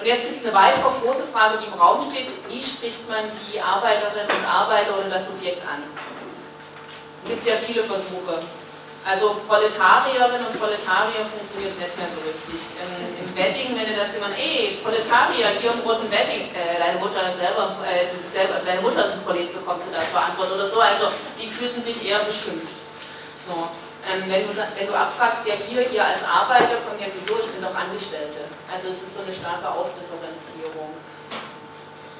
Und 0.00 0.06
jetzt 0.08 0.24
gibt 0.24 0.40
es 0.40 0.48
eine 0.48 0.56
weitere 0.56 0.88
große 1.04 1.28
Frage, 1.28 1.60
die 1.60 1.68
im 1.68 1.76
Raum 1.76 2.00
steht. 2.00 2.32
Wie 2.48 2.56
spricht 2.56 3.04
man 3.04 3.28
die 3.44 3.60
Arbeiterinnen 3.60 4.32
und 4.32 4.48
Arbeiter 4.48 4.96
oder 4.96 5.12
das 5.12 5.28
Subjekt 5.28 5.60
an? 5.68 5.84
Da 5.84 7.28
gibt 7.28 7.44
es 7.44 7.48
ja 7.52 7.60
viele 7.60 7.84
Versuche. 7.84 8.48
Also 9.04 9.36
Proletarierinnen 9.44 10.48
und 10.48 10.56
Proletarier 10.56 11.28
funktioniert 11.28 11.76
nicht 11.76 11.92
mehr 12.00 12.08
so 12.08 12.24
richtig. 12.24 12.80
Im, 12.80 13.28
im 13.28 13.28
Wedding, 13.36 13.76
wenn 13.76 13.92
du 13.92 13.92
dazu 13.92 14.24
jemand, 14.24 14.40
ey, 14.40 14.80
Proletarier, 14.80 15.52
hier 15.60 15.76
im 15.76 15.84
roten 15.84 16.08
Wedding, 16.08 16.48
äh, 16.56 16.80
deine 16.80 16.96
Mutter 16.96 17.20
ist 17.28 17.36
selber, 17.36 17.76
äh, 17.84 18.08
selber, 18.24 18.64
deine 18.64 18.80
Mutter 18.80 19.04
ist 19.04 19.20
ein 19.20 19.24
Prolet, 19.28 19.52
bekommst 19.52 19.84
du 19.84 19.92
da 19.92 20.00
zur 20.00 20.24
Antwort 20.24 20.48
oder 20.48 20.64
so. 20.64 20.80
Also 20.80 21.12
die 21.36 21.52
fühlten 21.52 21.84
sich 21.84 22.08
eher 22.08 22.24
beschimpft. 22.24 22.83
So. 23.46 23.68
Ähm, 24.04 24.24
wenn, 24.28 24.46
du, 24.46 24.52
wenn 24.52 24.86
du 24.86 24.94
abfragst, 24.94 25.46
ja 25.46 25.54
hier, 25.54 25.90
ihr 25.90 26.04
als 26.04 26.20
Arbeiter, 26.24 26.76
kommt 26.84 27.00
ja 27.00 27.06
wieso, 27.12 27.40
ich 27.40 27.48
bin 27.48 27.62
doch 27.62 27.74
Angestellte. 27.74 28.44
Also 28.70 28.88
es 28.88 29.00
ist 29.00 29.16
so 29.16 29.22
eine 29.22 29.32
starke 29.32 29.68
Ausdifferenzierung. 29.68 30.92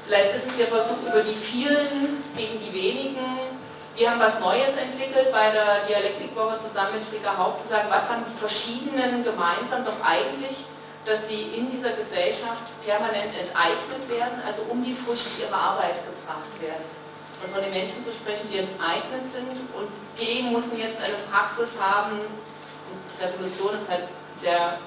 Vielleicht 0.06 0.34
ist 0.34 0.48
es 0.48 0.56
der 0.56 0.68
Versuch, 0.68 1.00
über 1.06 1.22
die 1.22 1.34
vielen 1.34 2.24
gegen 2.36 2.58
die 2.60 2.72
wenigen. 2.72 3.60
Wir 3.96 4.10
haben 4.10 4.20
was 4.20 4.40
Neues 4.40 4.76
entwickelt 4.76 5.30
bei 5.30 5.50
der 5.50 5.84
Dialektikwoche 5.86 6.58
zusammen 6.58 6.96
mit 6.96 7.04
Frika 7.04 7.36
Haupt 7.36 7.60
zu 7.62 7.68
sagen, 7.68 7.88
was 7.88 8.08
haben 8.08 8.24
die 8.24 8.38
verschiedenen 8.38 9.22
gemeinsam 9.22 9.84
doch 9.84 10.00
eigentlich, 10.04 10.66
dass 11.06 11.28
sie 11.28 11.42
in 11.54 11.70
dieser 11.70 11.90
Gesellschaft 11.90 12.64
permanent 12.84 13.32
enteignet 13.38 14.08
werden, 14.08 14.42
also 14.46 14.62
um 14.68 14.82
die 14.82 14.94
Früchte 14.94 15.42
ihrer 15.42 15.56
Arbeit 15.56 15.96
gebracht 16.04 16.52
werden 16.60 17.03
und 17.44 17.52
von 17.52 17.62
den 17.62 17.72
Menschen 17.72 18.04
zu 18.04 18.12
sprechen, 18.12 18.48
die 18.48 18.64
enteignet 18.64 19.28
sind 19.28 19.52
und 19.76 19.88
die 20.16 20.42
müssen 20.48 20.78
jetzt 20.78 21.00
eine 21.00 21.20
Praxis 21.28 21.76
haben. 21.78 22.20
Und 22.24 23.02
Revolution 23.20 23.76
ist 23.76 23.88
halt 23.88 24.08
ein 24.08 24.40
sehr 24.40 24.78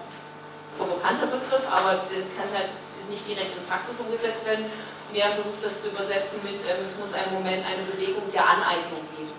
provokanter 0.77 1.27
Begriff, 1.27 1.65
aber 1.69 2.09
der 2.09 2.25
kann 2.33 2.49
halt 2.53 2.73
nicht 3.09 3.27
direkt 3.27 3.55
in 3.55 3.65
Praxis 3.65 3.99
umgesetzt 3.99 4.45
werden. 4.45 4.65
Wir 5.13 5.23
haben 5.25 5.35
versucht, 5.35 5.63
das 5.63 5.81
zu 5.81 5.89
übersetzen 5.89 6.41
mit, 6.43 6.59
äh, 6.65 6.83
es 6.83 6.97
muss 6.99 7.13
einen 7.13 7.31
Moment 7.31 7.63
eine 7.63 7.83
Bewegung 7.87 8.27
der 8.33 8.43
Aneignung 8.43 9.05
geben. 9.15 9.31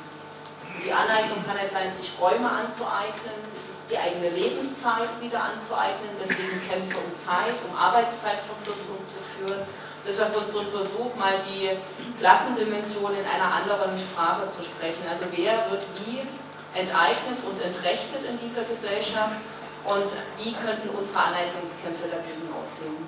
Die 0.80 0.92
Aneignung 0.92 1.44
kann 1.44 1.58
halt 1.58 1.72
sein, 1.72 1.92
sich 1.92 2.14
Räume 2.16 2.48
anzueignen, 2.48 3.36
sich 3.50 3.60
die 3.90 3.98
eigene 3.98 4.30
Lebenszeit 4.30 5.10
wieder 5.20 5.42
anzueignen, 5.42 6.16
deswegen 6.20 6.60
Kämpfe 6.64 6.96
um 6.96 7.12
Zeit, 7.18 7.56
um 7.68 7.76
Arbeitszeitverkürzung 7.76 9.00
zu 9.04 9.20
führen 9.36 9.66
das 10.08 10.18
war 10.18 10.32
so 10.48 10.64
ein 10.64 10.72
Versuch, 10.72 11.12
mal 11.20 11.36
die 11.44 11.76
Klassendimension 12.18 13.12
in 13.12 13.26
einer 13.28 13.52
anderen 13.52 13.92
Sprache 13.92 14.48
zu 14.48 14.64
sprechen. 14.64 15.04
Also 15.04 15.28
wer 15.36 15.68
wird 15.68 15.84
wie 16.00 16.24
enteignet 16.72 17.36
und 17.44 17.60
entrechtet 17.60 18.24
in 18.24 18.40
dieser 18.40 18.64
Gesellschaft 18.64 19.36
und 19.84 20.08
wie 20.40 20.56
könnten 20.56 20.88
unsere 20.96 21.28
Aneignungskämpfe 21.28 22.08
dagegen 22.08 22.48
aussehen? 22.56 23.04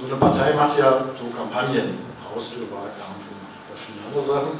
So 0.00 0.08
eine 0.08 0.16
Partei 0.16 0.56
macht 0.56 0.78
ja 0.80 1.04
so 1.12 1.28
Kampagnen, 1.36 2.00
Haustürwahlkampf 2.24 3.28
und 3.28 3.52
verschiedene 3.68 4.08
andere 4.08 4.24
Sachen. 4.24 4.56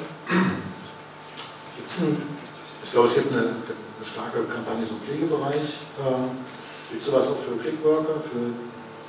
Gibt's 1.77 2.05
ein, 2.05 2.20
ich 2.85 2.93
glaube, 2.93 3.09
es 3.09 3.14
gibt 3.14 3.33
eine, 3.33 3.64
eine 3.64 4.05
starke 4.05 4.45
Kampagne 4.45 4.85
im 4.85 5.01
Pflegebereich. 5.01 5.89
Gibt 6.91 7.01
es 7.01 7.07
sowas 7.09 7.29
auch 7.33 7.41
für 7.41 7.57
Clickworker, 7.57 8.20
für 8.20 8.53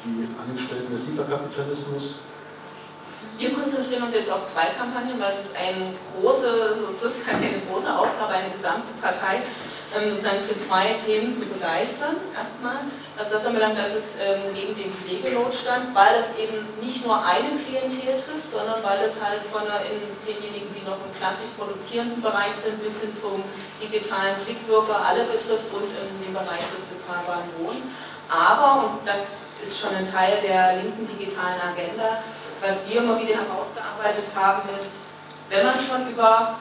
die 0.07 0.27
Angestellten 0.39 0.91
des 0.91 1.07
Lieferkapitalismus? 1.07 2.23
Wir 3.43 3.51
konzentrieren 3.51 4.03
uns 4.03 4.15
jetzt 4.15 4.31
auf 4.31 4.47
zwei 4.47 4.71
Kampagnen, 4.71 5.19
weil 5.19 5.35
es 5.35 5.51
ist 5.51 5.55
eine 5.59 5.91
große, 6.15 6.79
sozusagen 6.79 7.43
eine 7.43 7.59
große 7.67 7.91
Aufgabe, 7.91 8.39
eine 8.39 8.55
gesamte 8.55 8.87
Partei 9.03 9.43
ähm, 9.91 10.15
sozusagen 10.15 10.39
für 10.47 10.55
zwei 10.55 10.95
Themen 11.03 11.35
zu 11.35 11.43
begeistern. 11.51 12.23
Erstmal, 12.31 12.87
was 13.19 13.27
das 13.27 13.43
anbelangt, 13.43 13.75
dass 13.75 13.91
es 13.91 14.15
ähm, 14.15 14.55
neben 14.55 14.79
dem 14.79 14.95
Pflegenotstand, 14.95 15.91
weil 15.91 16.23
es 16.23 16.31
eben 16.39 16.71
nicht 16.79 17.03
nur 17.03 17.19
eine 17.19 17.59
Klientel 17.59 18.15
trifft, 18.15 18.47
sondern 18.47 18.79
weil 18.79 19.03
es 19.03 19.19
halt 19.19 19.43
von 19.51 19.67
denjenigen, 20.23 20.71
die 20.71 20.87
noch 20.87 21.03
im 21.03 21.11
klassisch 21.19 21.51
produzierenden 21.59 22.23
Bereich 22.23 22.55
sind, 22.55 22.79
bis 22.79 23.03
hin 23.03 23.11
zum 23.11 23.43
digitalen 23.83 24.39
Klickwirker 24.47 25.03
alle 25.03 25.27
betrifft 25.27 25.67
und 25.67 25.91
in 25.91 26.15
dem 26.23 26.31
Bereich 26.31 26.63
des 26.71 26.87
bezahlbaren 26.87 27.51
Wohnens. 27.59 27.91
Aber, 28.31 28.87
und 28.87 29.03
das 29.03 29.43
ist 29.59 29.79
schon 29.79 29.95
ein 29.95 30.09
Teil 30.09 30.39
der 30.39 30.79
linken 30.79 31.07
digitalen 31.07 31.59
Agenda, 31.59 32.23
was 32.63 32.87
wir 32.87 33.03
immer 33.03 33.19
wieder 33.19 33.35
herausgearbeitet 33.43 34.31
haben, 34.33 34.63
ist, 34.79 35.03
wenn 35.51 35.67
man 35.67 35.75
schon 35.75 36.07
über 36.07 36.55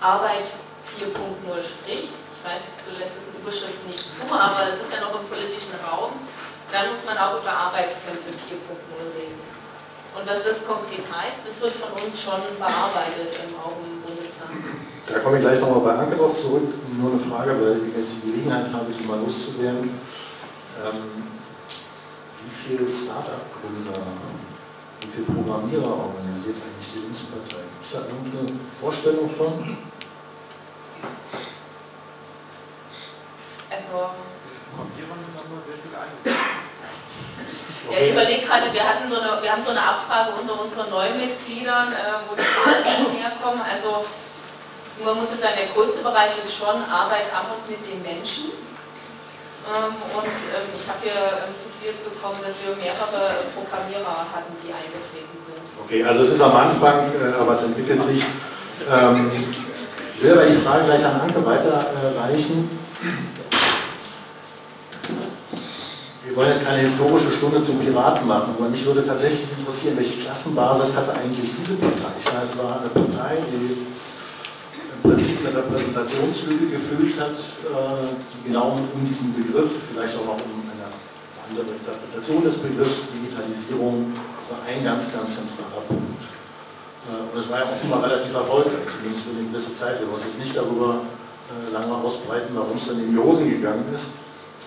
Arbeit 0.00 0.46
4.0 0.94 1.10
spricht, 1.58 2.14
ich 2.14 2.40
weiß, 2.46 2.62
du 2.86 2.94
lässt 2.94 3.18
es 3.18 3.34
in 3.34 3.42
Überschrift 3.42 3.82
nicht 3.84 4.00
zu, 4.00 4.30
aber 4.30 4.70
es 4.70 4.78
ist 4.78 4.94
ja 4.94 5.02
noch 5.02 5.18
im 5.18 5.26
politischen 5.26 5.74
Raum, 5.82 6.14
dann 6.70 6.94
muss 6.94 7.02
man 7.04 7.18
auch 7.18 7.42
über 7.42 7.50
Arbeitskämpfe 7.50 8.30
4.0 8.30 8.78
reden. 9.18 9.42
Und 10.14 10.26
was 10.26 10.42
das 10.46 10.64
konkret 10.66 11.02
heißt, 11.10 11.42
das 11.46 11.60
wird 11.60 11.74
von 11.74 11.92
uns 11.98 12.14
schon 12.22 12.40
bearbeitet 12.58 13.34
im, 13.42 13.54
auch 13.58 13.74
im 13.82 14.02
Bundestag. 14.02 14.50
Da 15.06 15.18
komme 15.18 15.38
ich 15.38 15.42
gleich 15.42 15.60
nochmal 15.60 15.82
bei 15.82 16.02
Anke 16.02 16.16
drauf 16.16 16.34
zurück. 16.34 16.74
Nur 16.94 17.12
eine 17.12 17.20
Frage, 17.20 17.58
weil 17.58 17.78
ich 17.86 17.96
jetzt 17.96 18.22
die 18.22 18.30
Gelegenheit 18.30 18.72
habe, 18.72 18.90
die 18.90 19.04
mal 19.04 19.18
loszuwerden. 19.18 19.98
Ähm, 20.78 21.30
wie 22.42 22.50
viele 22.50 22.90
Start-up-Gründer 22.90 24.02
viele 25.10 25.26
Programmierer 25.26 25.90
organisiert 25.90 26.56
eigentlich 26.56 26.92
die 26.94 26.98
Linkspartei? 27.00 27.62
Gibt 27.66 27.84
es 27.84 27.92
da 27.92 27.98
irgendeine 28.00 28.58
Vorstellung 28.80 29.28
von? 29.28 29.76
Also, 33.70 34.10
ja, 37.90 37.98
ich 37.98 38.12
überlege 38.12 38.46
gerade, 38.46 38.72
wir, 38.72 38.88
hatten 38.88 39.10
so 39.10 39.20
eine, 39.20 39.42
wir 39.42 39.52
haben 39.52 39.64
so 39.64 39.70
eine 39.70 39.82
Abfrage 39.82 40.32
unter 40.40 40.60
unseren 40.60 40.90
neuen 40.90 41.16
Mitgliedern, 41.16 41.92
äh, 41.92 41.96
wo 42.28 42.36
die 42.36 42.42
Zahlen 42.42 42.84
herkommen. 43.16 43.62
Also, 43.62 44.04
man 45.04 45.16
muss 45.18 45.30
jetzt 45.30 45.42
sagen, 45.42 45.54
der 45.56 45.74
größte 45.74 46.02
Bereich 46.02 46.38
ist 46.38 46.54
schon 46.54 46.84
Arbeit 46.84 47.32
am 47.34 47.56
und 47.56 47.68
mit 47.68 47.84
den 47.86 48.02
Menschen. 48.02 48.52
Ähm, 49.66 49.94
und 50.16 50.24
ähm, 50.26 50.68
ich 50.74 50.88
habe 50.88 50.98
hier 51.02 51.12
ähm, 51.12 51.54
zitiert 51.80 52.04
bekommen, 52.04 52.38
dass 52.44 52.54
wir 52.60 52.76
mehrere 52.76 53.48
Programmierer 53.56 54.26
hatten, 54.32 54.52
die 54.62 54.68
eingetreten 54.68 55.36
sind. 55.48 55.64
Okay, 55.82 56.04
also 56.04 56.20
es 56.20 56.32
ist 56.32 56.40
am 56.42 56.54
Anfang, 56.54 57.08
äh, 57.08 57.40
aber 57.40 57.54
es 57.54 57.62
entwickelt 57.62 58.02
sich. 58.02 58.22
Ähm, 58.90 59.30
ich 60.14 60.22
will 60.22 60.32
aber 60.32 60.46
die 60.46 60.54
Frage 60.54 60.84
gleich 60.84 61.04
an 61.04 61.20
Anke 61.22 61.44
weiterreichen. 61.44 62.78
Wir 66.22 66.36
wollen 66.36 66.50
jetzt 66.50 66.64
keine 66.64 66.82
historische 66.82 67.32
Stunde 67.32 67.60
zum 67.60 67.78
Piraten 67.78 68.28
machen, 68.28 68.54
aber 68.56 68.68
mich 68.68 68.84
würde 68.84 69.04
tatsächlich 69.04 69.48
interessieren, 69.58 69.96
welche 69.96 70.20
Klassenbasis 70.20 70.94
hatte 70.94 71.14
eigentlich 71.14 71.50
diese 71.56 71.74
Partei? 71.74 72.12
Ich 72.18 72.26
meine, 72.26 72.44
es 72.44 72.58
war 72.58 72.80
eine 72.80 72.90
Partei, 72.90 73.38
die 73.50 73.86
im 75.02 75.10
Prinzip 75.10 75.38
eine 75.44 75.56
Repräsentationslüge 75.56 76.66
gefüllt 76.66 77.18
hat, 77.18 77.32
äh, 77.32 78.14
die 78.34 78.48
genau 78.48 78.78
um 78.94 79.08
diesen 79.08 79.34
Begriff, 79.34 79.70
vielleicht 79.90 80.16
auch 80.18 80.26
noch 80.26 80.36
um 80.36 80.59
andere 81.50 81.74
Interpretation 81.74 82.44
des 82.44 82.58
Begriffs 82.58 83.10
Digitalisierung, 83.12 84.12
das 84.40 84.50
war 84.50 84.62
ein 84.66 84.84
ganz, 84.84 85.12
ganz 85.12 85.36
zentraler 85.36 85.82
Punkt. 85.86 86.22
Äh, 87.10 87.34
und 87.34 87.42
es 87.42 87.50
war 87.50 87.58
ja 87.58 87.72
offenbar 87.72 88.02
relativ 88.04 88.34
erfolgreich, 88.34 88.86
zumindest 88.86 89.26
für 89.26 89.34
eine 89.36 89.48
gewisse 89.48 89.74
Zeit. 89.74 90.00
Wir 90.00 90.10
wollen 90.10 90.22
jetzt 90.24 90.38
nicht 90.38 90.56
darüber 90.56 91.02
äh, 91.50 91.72
lange 91.72 91.94
ausbreiten, 91.94 92.54
warum 92.54 92.76
es 92.76 92.88
dann 92.88 93.00
in 93.00 93.12
die 93.12 93.18
Hosen 93.18 93.50
gegangen 93.50 93.84
ist. 93.92 94.14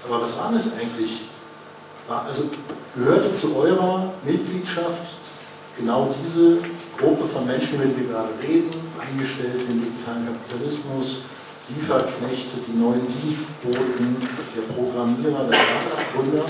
Aber 0.05 0.21
was 0.21 0.37
waren 0.37 0.55
es 0.55 0.67
eigentlich 0.73 1.31
also 2.09 2.49
gehörte 2.93 3.31
zu 3.31 3.55
eurer 3.55 4.11
Mitgliedschaft 4.25 5.39
genau 5.77 6.13
diese 6.21 6.57
Gruppe 6.97 7.25
von 7.25 7.47
Menschen, 7.47 7.75
über 7.75 7.85
die 7.85 7.97
wir 7.97 8.07
gerade 8.09 8.29
reden, 8.41 8.69
Angestellte 8.99 9.71
im 9.71 9.85
digitalen 9.85 10.27
Kapitalismus, 10.27 11.23
Lieferknechte, 11.69 12.57
die 12.67 12.77
neuen 12.77 13.07
Dienstboten, 13.21 14.27
der 14.53 14.73
Programmierer, 14.73 15.45
der 15.45 15.57
Startup-Gründer? 15.57 16.45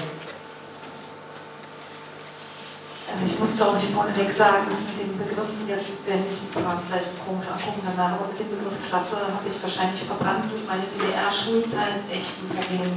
Also 3.13 3.29
ich 3.29 3.37
muss 3.37 3.55
glaube 3.55 3.77
ich 3.77 3.93
vorneweg 3.93 4.33
sagen, 4.33 4.65
dass 4.67 4.81
mit 4.89 4.97
den 4.97 5.13
Begriffen, 5.13 5.69
jetzt 5.69 5.85
werden 6.09 6.25
mich 6.25 6.41
ein 6.41 6.81
vielleicht 6.89 7.13
komisch 7.21 7.45
angucken 7.45 7.85
danach, 7.85 8.17
aber 8.17 8.25
mit 8.33 8.41
dem 8.41 8.49
Begriff 8.49 8.73
Klasse 8.81 9.21
habe 9.21 9.45
ich 9.45 9.61
wahrscheinlich 9.61 10.01
verbrannt 10.01 10.49
durch 10.49 10.65
meine 10.65 10.89
DDR-Schulzeit 10.89 12.01
echt 12.09 12.41
ein 12.41 12.49
Problem. 12.57 12.89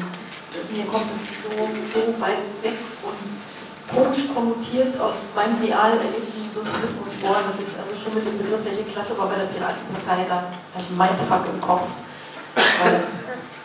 Mir 0.73 0.87
kommt 0.89 1.13
es 1.13 1.45
so, 1.45 1.53
so 1.85 2.17
weit 2.17 2.49
weg 2.65 2.81
und 3.05 3.21
komisch 3.93 4.33
konnotiert 4.33 4.97
aus 4.97 5.21
meinem 5.37 5.61
real 5.61 6.01
erlebten 6.01 6.49
Sozialismus 6.49 7.13
vor, 7.21 7.37
dass 7.45 7.61
ich 7.61 7.77
also 7.77 7.93
schon 7.93 8.17
mit 8.17 8.25
dem 8.25 8.41
Begriff, 8.41 8.65
welche 8.65 8.89
Klasse 8.89 9.19
war 9.21 9.29
bei 9.29 9.37
der 9.37 9.53
Piratenpartei, 9.53 10.25
da 10.25 10.49
habe 10.49 10.81
ich 10.81 10.91
mein 10.97 11.13
Fuck 11.29 11.45
im 11.53 11.61
Kopf. 11.61 11.93
Weil, 12.57 13.05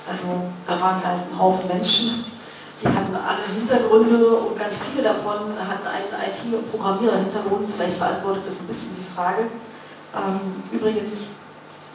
also 0.04 0.52
da 0.68 0.82
waren 0.82 1.00
halt 1.00 1.32
ein 1.32 1.40
Haufen 1.40 1.70
Menschen, 1.70 2.26
die 2.82 2.88
hatten 2.88 3.16
alle 3.16 3.46
Hintergründe 3.54 4.36
und 4.36 4.58
ganz 4.58 4.80
viele 4.80 5.04
davon 5.04 5.54
hatten 5.58 5.88
einen 5.88 6.32
IT- 6.32 6.54
und 6.54 6.72
Programmierer-Hintergrund. 6.72 7.70
Vielleicht 7.76 8.00
beantwortet 8.00 8.44
das 8.48 8.60
ein 8.60 8.68
bisschen 8.68 8.96
die 8.98 9.16
Frage. 9.16 9.44
Ähm, 10.16 10.64
übrigens, 10.72 11.42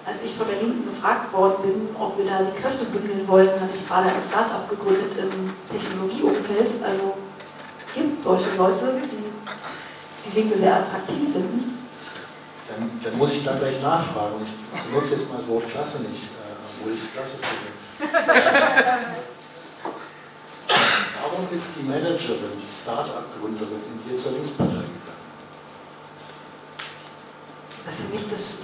als 0.07 0.22
ich 0.22 0.34
von 0.34 0.47
der 0.47 0.62
Linken 0.62 0.89
gefragt 0.89 1.32
worden 1.32 1.62
bin, 1.62 1.97
ob 1.99 2.16
wir 2.16 2.24
da 2.26 2.43
die 2.43 2.61
Kräfte 2.61 2.84
bündeln 2.84 3.26
wollten, 3.26 3.61
hatte 3.61 3.74
ich 3.74 3.87
gerade 3.87 4.09
ein 4.09 4.22
Start-up 4.22 4.68
gegründet 4.70 5.12
im 5.18 5.53
Technologieumfeld. 5.70 6.70
Also 6.84 7.16
gibt 7.95 8.22
solche 8.22 8.55
Leute, 8.57 9.01
die 9.11 9.26
die 10.30 10.41
Linke 10.41 10.59
sehr 10.59 10.76
attraktiv 10.76 11.32
finden. 11.32 11.78
Dann, 12.68 13.01
dann 13.03 13.18
muss 13.18 13.32
ich 13.32 13.45
da 13.45 13.55
gleich 13.55 13.80
nachfragen. 13.82 14.37
Ich 14.74 14.82
benutze 14.82 15.14
jetzt 15.14 15.28
mal 15.30 15.37
das 15.37 15.49
Wort 15.49 15.68
Klasse 15.68 16.03
nicht, 16.03 16.24
äh, 16.24 16.80
obwohl 16.80 16.95
ich 16.95 17.03
es 17.03 17.12
klasse 17.12 17.37
finde. 17.39 18.12
Warum 21.37 21.53
ist 21.53 21.76
die 21.76 21.84
Managerin, 21.84 22.57
die 22.57 22.72
Start-up-Gründerin 22.72 23.84
in 23.93 24.09
dir 24.09 24.16
zur 24.16 24.32
Linkspartei 24.32 24.89
gegangen? 24.89 25.20
Für 27.93 28.09
mich 28.11 28.24
das 28.24 28.57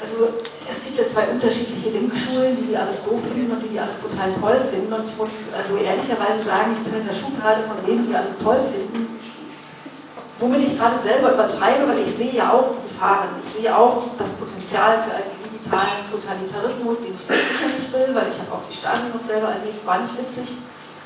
also 0.00 0.32
es 0.70 0.84
gibt 0.84 0.98
ja 0.98 1.06
zwei 1.06 1.28
unterschiedliche 1.28 1.90
Denkschulen, 1.90 2.56
die 2.56 2.68
die 2.68 2.76
alles 2.76 3.02
doof 3.04 3.20
finden 3.20 3.52
und 3.52 3.62
die 3.62 3.68
die 3.68 3.78
alles 3.78 4.00
total 4.00 4.32
toll 4.40 4.60
finden. 4.70 4.90
Und 4.90 5.04
ich 5.04 5.16
muss 5.18 5.52
also 5.52 5.76
ehrlicherweise 5.76 6.42
sagen, 6.42 6.72
ich 6.72 6.80
bin 6.80 6.98
in 6.98 7.06
der 7.06 7.12
Schublade 7.12 7.64
von 7.64 7.84
denen, 7.84 8.08
die 8.08 8.14
alles 8.14 8.32
toll 8.42 8.60
finden. 8.72 9.20
Womit 10.38 10.62
ich 10.62 10.78
gerade 10.78 10.98
selber 10.98 11.34
übertreibe, 11.34 11.86
weil 11.88 11.98
ich 11.98 12.14
sehe 12.14 12.32
ja 12.32 12.52
auch 12.52 12.72
die 12.72 12.88
Gefahren. 12.88 13.28
Ich 13.44 13.50
sehe 13.50 13.76
auch 13.76 14.02
das 14.16 14.30
Potenzial 14.30 15.02
für 15.02 15.14
einen 15.14 15.37
digitalen 15.68 16.10
Totalitarismus, 16.10 17.00
den 17.00 17.14
ich 17.14 17.28
ganz 17.28 17.40
sicher 17.52 17.68
nicht 17.76 17.92
will, 17.92 18.14
weil 18.14 18.28
ich 18.28 18.38
habe 18.40 18.52
auch 18.52 18.64
die 18.68 18.74
Stasi 18.74 19.08
noch 19.12 19.20
selber 19.20 19.48
erlebt, 19.48 19.84
war 19.86 20.00
nicht 20.00 20.16
witzig. 20.18 20.56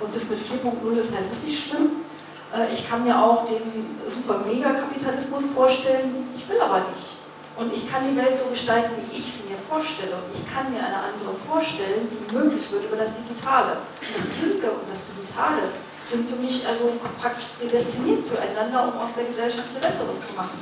Und 0.00 0.14
das 0.14 0.30
mit 0.30 0.38
4.0 0.38 0.96
ist 0.96 1.14
halt 1.14 1.30
richtig 1.30 1.64
schlimm. 1.64 2.06
Äh, 2.54 2.72
ich 2.72 2.88
kann 2.88 3.04
mir 3.04 3.16
auch 3.18 3.46
den 3.46 3.98
super-mega-Kapitalismus 4.06 5.46
vorstellen, 5.54 6.28
ich 6.34 6.48
will 6.48 6.60
aber 6.60 6.86
nicht. 6.90 7.18
Und 7.56 7.72
ich 7.72 7.90
kann 7.90 8.08
die 8.08 8.16
Welt 8.16 8.38
so 8.38 8.48
gestalten, 8.48 8.90
wie 8.96 9.18
ich 9.18 9.30
sie 9.30 9.50
mir 9.50 9.58
vorstelle. 9.68 10.16
Und 10.16 10.32
ich 10.32 10.42
kann 10.48 10.72
mir 10.72 10.78
eine 10.78 10.96
andere 10.96 11.36
vorstellen, 11.46 12.08
die 12.08 12.34
möglich 12.34 12.70
wird 12.72 12.84
über 12.86 12.96
das 12.96 13.12
Digitale. 13.14 13.76
Das 14.00 14.26
Linke 14.40 14.70
und 14.70 14.88
das 14.88 15.04
Digitale 15.12 15.68
sind 16.02 16.30
für 16.30 16.36
mich 16.36 16.66
also 16.66 16.92
praktisch 17.20 17.52
prädestiniert 17.60 18.26
füreinander, 18.26 18.88
um 18.88 19.00
aus 19.00 19.14
der 19.14 19.24
Gesellschaft 19.24 19.68
eine 19.70 19.84
bessere 19.84 20.18
zu 20.18 20.34
machen. 20.34 20.58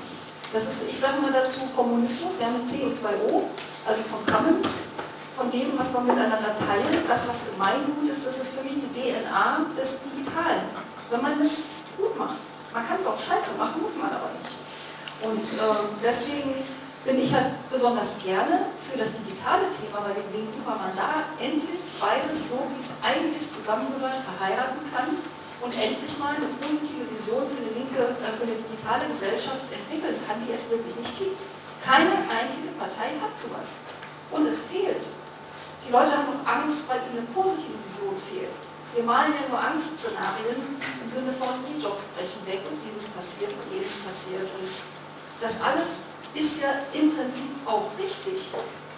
Das 0.53 0.65
ist, 0.65 0.83
ich 0.89 0.99
sage 0.99 1.21
mal 1.21 1.33
dazu, 1.33 1.61
Kommunismus, 1.77 2.41
ja 2.41 2.49
mit 2.51 2.67
C 2.67 2.83
und 2.83 2.97
2O, 2.97 3.45
also 3.87 4.03
von 4.03 4.27
Commons, 4.27 4.89
von 5.37 5.51
dem, 5.51 5.79
was 5.79 5.93
man 5.93 6.07
miteinander 6.07 6.59
teilt, 6.59 7.09
das, 7.09 7.29
was 7.29 7.51
Gemeingut 7.53 8.11
ist, 8.11 8.27
das 8.27 8.39
ist 8.39 8.59
für 8.59 8.65
mich 8.65 8.75
die 8.75 8.91
DNA 8.91 9.67
des 9.79 9.99
Digitalen. 10.03 10.75
Wenn 11.09 11.23
man 11.23 11.41
es 11.41 11.71
gut 11.97 12.19
macht. 12.19 12.39
Man 12.75 12.87
kann 12.87 12.99
es 13.01 13.07
auch 13.07 13.19
scheiße 13.19 13.55
machen, 13.59 13.83
muss 13.83 13.97
man 13.97 14.11
aber 14.11 14.31
nicht. 14.39 14.59
Und 15.23 15.59
äh, 15.59 15.87
deswegen 16.03 16.55
bin 17.05 17.19
ich 17.19 17.33
halt 17.33 17.55
besonders 17.71 18.19
gerne 18.23 18.67
für 18.91 18.99
das 18.99 19.11
digitale 19.23 19.71
Thema 19.71 20.03
bei 20.03 20.15
den 20.15 20.31
Linken, 20.33 20.63
weil 20.67 20.77
man 20.77 20.95
da 20.97 21.25
endlich 21.39 21.81
beides 21.99 22.51
so, 22.51 22.67
wie 22.75 22.81
es 22.81 22.91
eigentlich 23.03 23.51
zusammengehört, 23.51 24.21
verheiraten 24.27 24.83
kann 24.93 25.17
und 25.61 25.73
endlich 25.77 26.17
mal 26.19 26.35
eine 26.35 26.49
positive 26.61 27.05
Vision 27.11 27.45
für 27.49 27.61
eine 27.61 27.73
linke, 27.77 28.17
äh, 28.17 28.33
für 28.33 28.49
eine 28.49 28.57
digitale 28.57 29.09
Gesellschaft 29.09 29.69
entwickeln 29.69 30.17
kann, 30.27 30.41
die 30.45 30.53
es 30.53 30.71
wirklich 30.71 30.97
nicht 30.97 31.19
gibt. 31.19 31.41
Keine 31.85 32.25
einzige 32.29 32.73
Partei 32.81 33.17
hat 33.21 33.37
sowas. 33.39 33.85
Und 34.31 34.47
es 34.47 34.65
fehlt. 34.67 35.05
Die 35.87 35.93
Leute 35.93 36.13
haben 36.13 36.33
noch 36.33 36.45
Angst, 36.47 36.89
weil 36.89 37.01
ihnen 37.09 37.25
eine 37.25 37.33
positive 37.33 37.77
Vision 37.85 38.17
fehlt. 38.29 38.53
Wir 38.95 39.05
malen 39.05 39.33
ja 39.33 39.49
nur 39.49 39.61
Angstszenarien 39.61 40.77
im 41.03 41.09
Sinne 41.09 41.33
von, 41.33 41.63
die 41.69 41.81
Jobs 41.81 42.13
brechen 42.17 42.45
weg 42.47 42.61
und 42.69 42.77
dieses 42.85 43.09
passiert 43.11 43.53
und 43.53 43.65
jenes 43.73 43.97
passiert. 44.03 44.49
Und 44.59 44.69
das 45.41 45.61
alles 45.61 46.05
ist 46.35 46.61
ja 46.61 46.85
im 46.93 47.15
Prinzip 47.15 47.57
auch 47.67 47.91
richtig. 47.99 48.53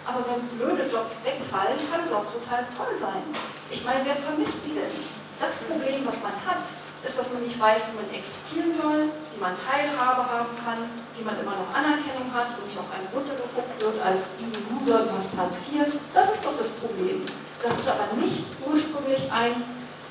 Aber 0.05 0.25
wenn 0.27 0.47
blöde 0.57 0.89
Jobs 0.89 1.23
wegfallen, 1.23 1.79
kann 1.91 2.03
es 2.03 2.11
auch 2.11 2.25
total 2.25 2.67
toll 2.75 2.97
sein. 2.97 3.23
Ich 3.69 3.83
meine, 3.85 4.03
wer 4.05 4.15
vermisst 4.15 4.65
die 4.65 4.75
denn? 4.75 5.22
Das 5.39 5.63
Problem, 5.63 6.05
was 6.05 6.23
man 6.23 6.33
hat, 6.45 6.63
ist, 7.03 7.19
dass 7.19 7.33
man 7.33 7.43
nicht 7.43 7.59
weiß, 7.59 7.91
wie 7.91 7.97
man 7.99 8.09
existieren 8.15 8.73
soll, 8.73 9.11
wie 9.33 9.39
man 9.39 9.53
Teilhabe 9.59 10.23
haben 10.23 10.55
kann, 10.63 10.87
wie 11.17 11.23
man 11.23 11.35
immer 11.39 11.51
noch 11.51 11.69
Anerkennung 11.75 12.31
hat 12.33 12.55
und 12.57 12.65
nicht 12.65 12.79
auf 12.79 12.87
einen 12.95 13.07
runtergeguckt 13.11 13.75
wird 13.79 13.99
als 13.99 14.31
EU-User, 14.39 15.03
du 15.03 15.11
hast 15.11 15.35
Hartz 15.37 15.67
IV. 15.67 15.99
Das 16.13 16.31
ist 16.31 16.45
doch 16.45 16.55
das 16.57 16.69
Problem. 16.79 17.25
Das 17.61 17.77
ist 17.77 17.89
aber 17.89 18.07
nicht 18.15 18.45
ursprünglich 18.65 19.31
ein, 19.31 19.51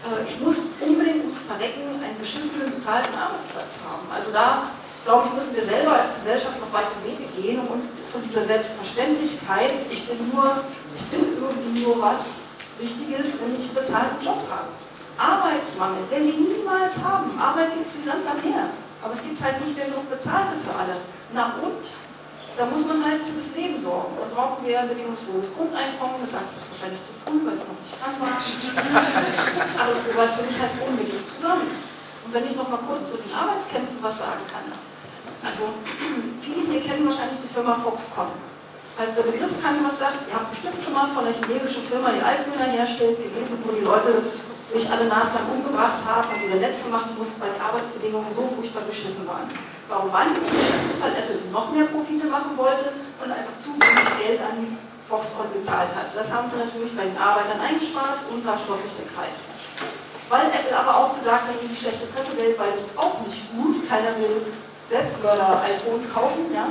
äh, 0.05 0.29
ich 0.29 0.39
muss 0.41 0.77
unbedingt 0.81 1.25
ums 1.25 1.43
Verrecken 1.49 2.03
einen 2.05 2.19
beschissenen 2.19 2.77
bezahlten 2.77 3.17
Arbeitsplatz 3.17 3.81
haben. 3.89 4.05
Also 4.13 4.33
da 4.33 4.71
glaube 5.05 5.29
ich, 5.29 5.35
müssen 5.35 5.57
wir 5.57 5.65
selber 5.65 5.97
als 5.97 6.15
Gesellschaft 6.15 6.61
noch 6.61 6.73
weiter 6.73 6.97
Wege 7.05 7.25
gehen, 7.41 7.61
um 7.61 7.69
uns 7.69 7.91
von 8.13 8.23
dieser 8.23 8.45
Selbstverständlichkeit, 8.45 9.73
ich 9.91 10.07
bin 10.07 10.31
nur, 10.33 10.63
ich 10.97 11.05
bin 11.07 11.37
irgendwie 11.41 11.85
nur 11.85 12.01
was 12.01 12.53
Wichtiges, 12.79 13.41
wenn 13.41 13.55
ich 13.55 13.67
einen 13.67 13.75
bezahlten 13.75 14.25
Job 14.25 14.39
habe. 14.51 14.69
Arbeitsmangel 15.19 16.11
werden 16.11 16.27
wir 16.27 16.57
niemals 16.57 17.03
haben. 17.03 17.39
Arbeit 17.39 17.75
gibt 17.75 17.89
es 17.89 17.99
wie 17.99 18.03
Sand 18.03 18.25
am 18.27 18.39
Meer. 18.41 18.71
Aber 19.03 19.13
es 19.13 19.23
gibt 19.23 19.43
halt 19.43 19.61
nicht 19.61 19.77
mehr 19.77 19.87
genug 19.87 20.09
Bezahlte 20.09 20.55
für 20.63 20.75
alle. 20.75 20.97
Na 21.33 21.59
und? 21.61 21.85
Da 22.57 22.67
muss 22.67 22.85
man 22.85 23.03
halt 23.03 23.21
für 23.25 23.33
das 23.33 23.57
Leben 23.57 23.81
sorgen. 23.81 24.13
Da 24.21 24.29
brauchen 24.29 24.67
wir 24.67 24.79
ein 24.79 24.89
bedingungsloses 24.89 25.57
Grundeinkommen. 25.57 26.21
Das 26.21 26.33
sage 26.33 26.45
ich 26.53 26.61
jetzt 26.61 26.71
wahrscheinlich 26.71 27.03
zu 27.03 27.17
früh, 27.25 27.41
weil 27.49 27.57
es 27.57 27.65
noch 27.65 27.81
nicht 27.81 27.97
dran 27.97 28.15
war. 28.21 28.37
Aber 29.81 29.93
es 29.93 30.05
gehört 30.05 30.33
für 30.37 30.45
mich 30.45 30.59
halt 30.61 30.77
unbedingt 30.77 31.27
zusammen. 31.27 31.73
Und 32.25 32.31
wenn 32.33 32.47
ich 32.47 32.55
noch 32.55 32.69
mal 32.69 32.85
kurz 32.85 33.11
zu 33.11 33.17
den 33.17 33.33
Arbeitskämpfen 33.33 33.99
was 34.01 34.19
sagen 34.19 34.45
kann. 34.53 34.69
Also, 35.43 35.75
viele 36.45 36.61
hier 36.69 36.83
kennen 36.85 37.09
wahrscheinlich 37.09 37.41
die 37.41 37.53
Firma 37.53 37.75
Foxconn. 37.75 38.37
Falls 38.97 39.17
der 39.17 39.25
Begriff 39.25 39.51
kann 39.65 39.81
was 39.83 39.99
sagt, 39.99 40.29
ihr 40.29 40.35
habt 40.37 40.51
bestimmt 40.51 40.77
schon 40.85 40.93
mal 40.93 41.09
von 41.09 41.25
einer 41.25 41.33
chinesischen 41.33 41.83
Firma, 41.89 42.13
die 42.13 42.21
iPhone 42.21 42.61
herstellt, 42.61 43.17
gelesen, 43.17 43.59
wo 43.65 43.73
die 43.73 43.81
Leute 43.81 44.29
sich 44.65 44.91
alle 44.91 45.07
naslang 45.07 45.49
umgebracht 45.51 46.05
haben 46.05 46.29
und 46.33 46.43
wieder 46.43 46.61
Netze 46.61 46.91
machen 46.91 47.17
mussten, 47.19 47.41
weil 47.41 47.51
die 47.57 47.61
Arbeitsbedingungen 47.61 48.33
so 48.33 48.49
furchtbar 48.55 48.83
beschissen 48.83 49.27
waren. 49.27 49.49
Warum 49.89 50.13
waren 50.13 50.35
die 50.35 50.41
beschissen? 50.41 50.97
Weil 51.01 51.13
Apple 51.13 51.39
noch 51.53 51.71
mehr 51.73 51.85
Profite 51.87 52.27
machen 52.27 52.57
wollte 52.57 52.93
und 53.23 53.31
einfach 53.31 53.59
zu 53.61 53.75
wenig 53.75 54.09
Geld 54.19 54.41
an 54.41 54.79
Foxconn 55.09 55.53
gezahlt 55.53 55.95
hat. 55.95 56.15
Das 56.15 56.33
haben 56.33 56.49
sie 56.49 56.57
natürlich 56.57 56.97
bei 56.97 57.05
den 57.05 57.19
Arbeitern 57.19 57.61
eingespart 57.61 58.25
und 58.31 58.47
da 58.47 58.57
schloss 58.57 58.85
sich 58.85 58.97
der 58.97 59.13
Kreis. 59.13 59.53
Weil 60.29 60.47
Apple 60.49 60.73
aber 60.73 60.97
auch 60.97 61.19
gesagt 61.19 61.49
hat, 61.49 61.57
die 61.61 61.77
schlechte 61.77 62.07
Pressewelt, 62.07 62.59
weil 62.59 62.73
es 62.73 62.89
auch 62.97 63.21
nicht 63.27 63.53
gut, 63.53 63.87
keiner 63.89 64.17
will 64.17 64.47
Selbstmörder-iPhones 64.89 66.13
kaufen, 66.13 66.49
ja, 66.55 66.69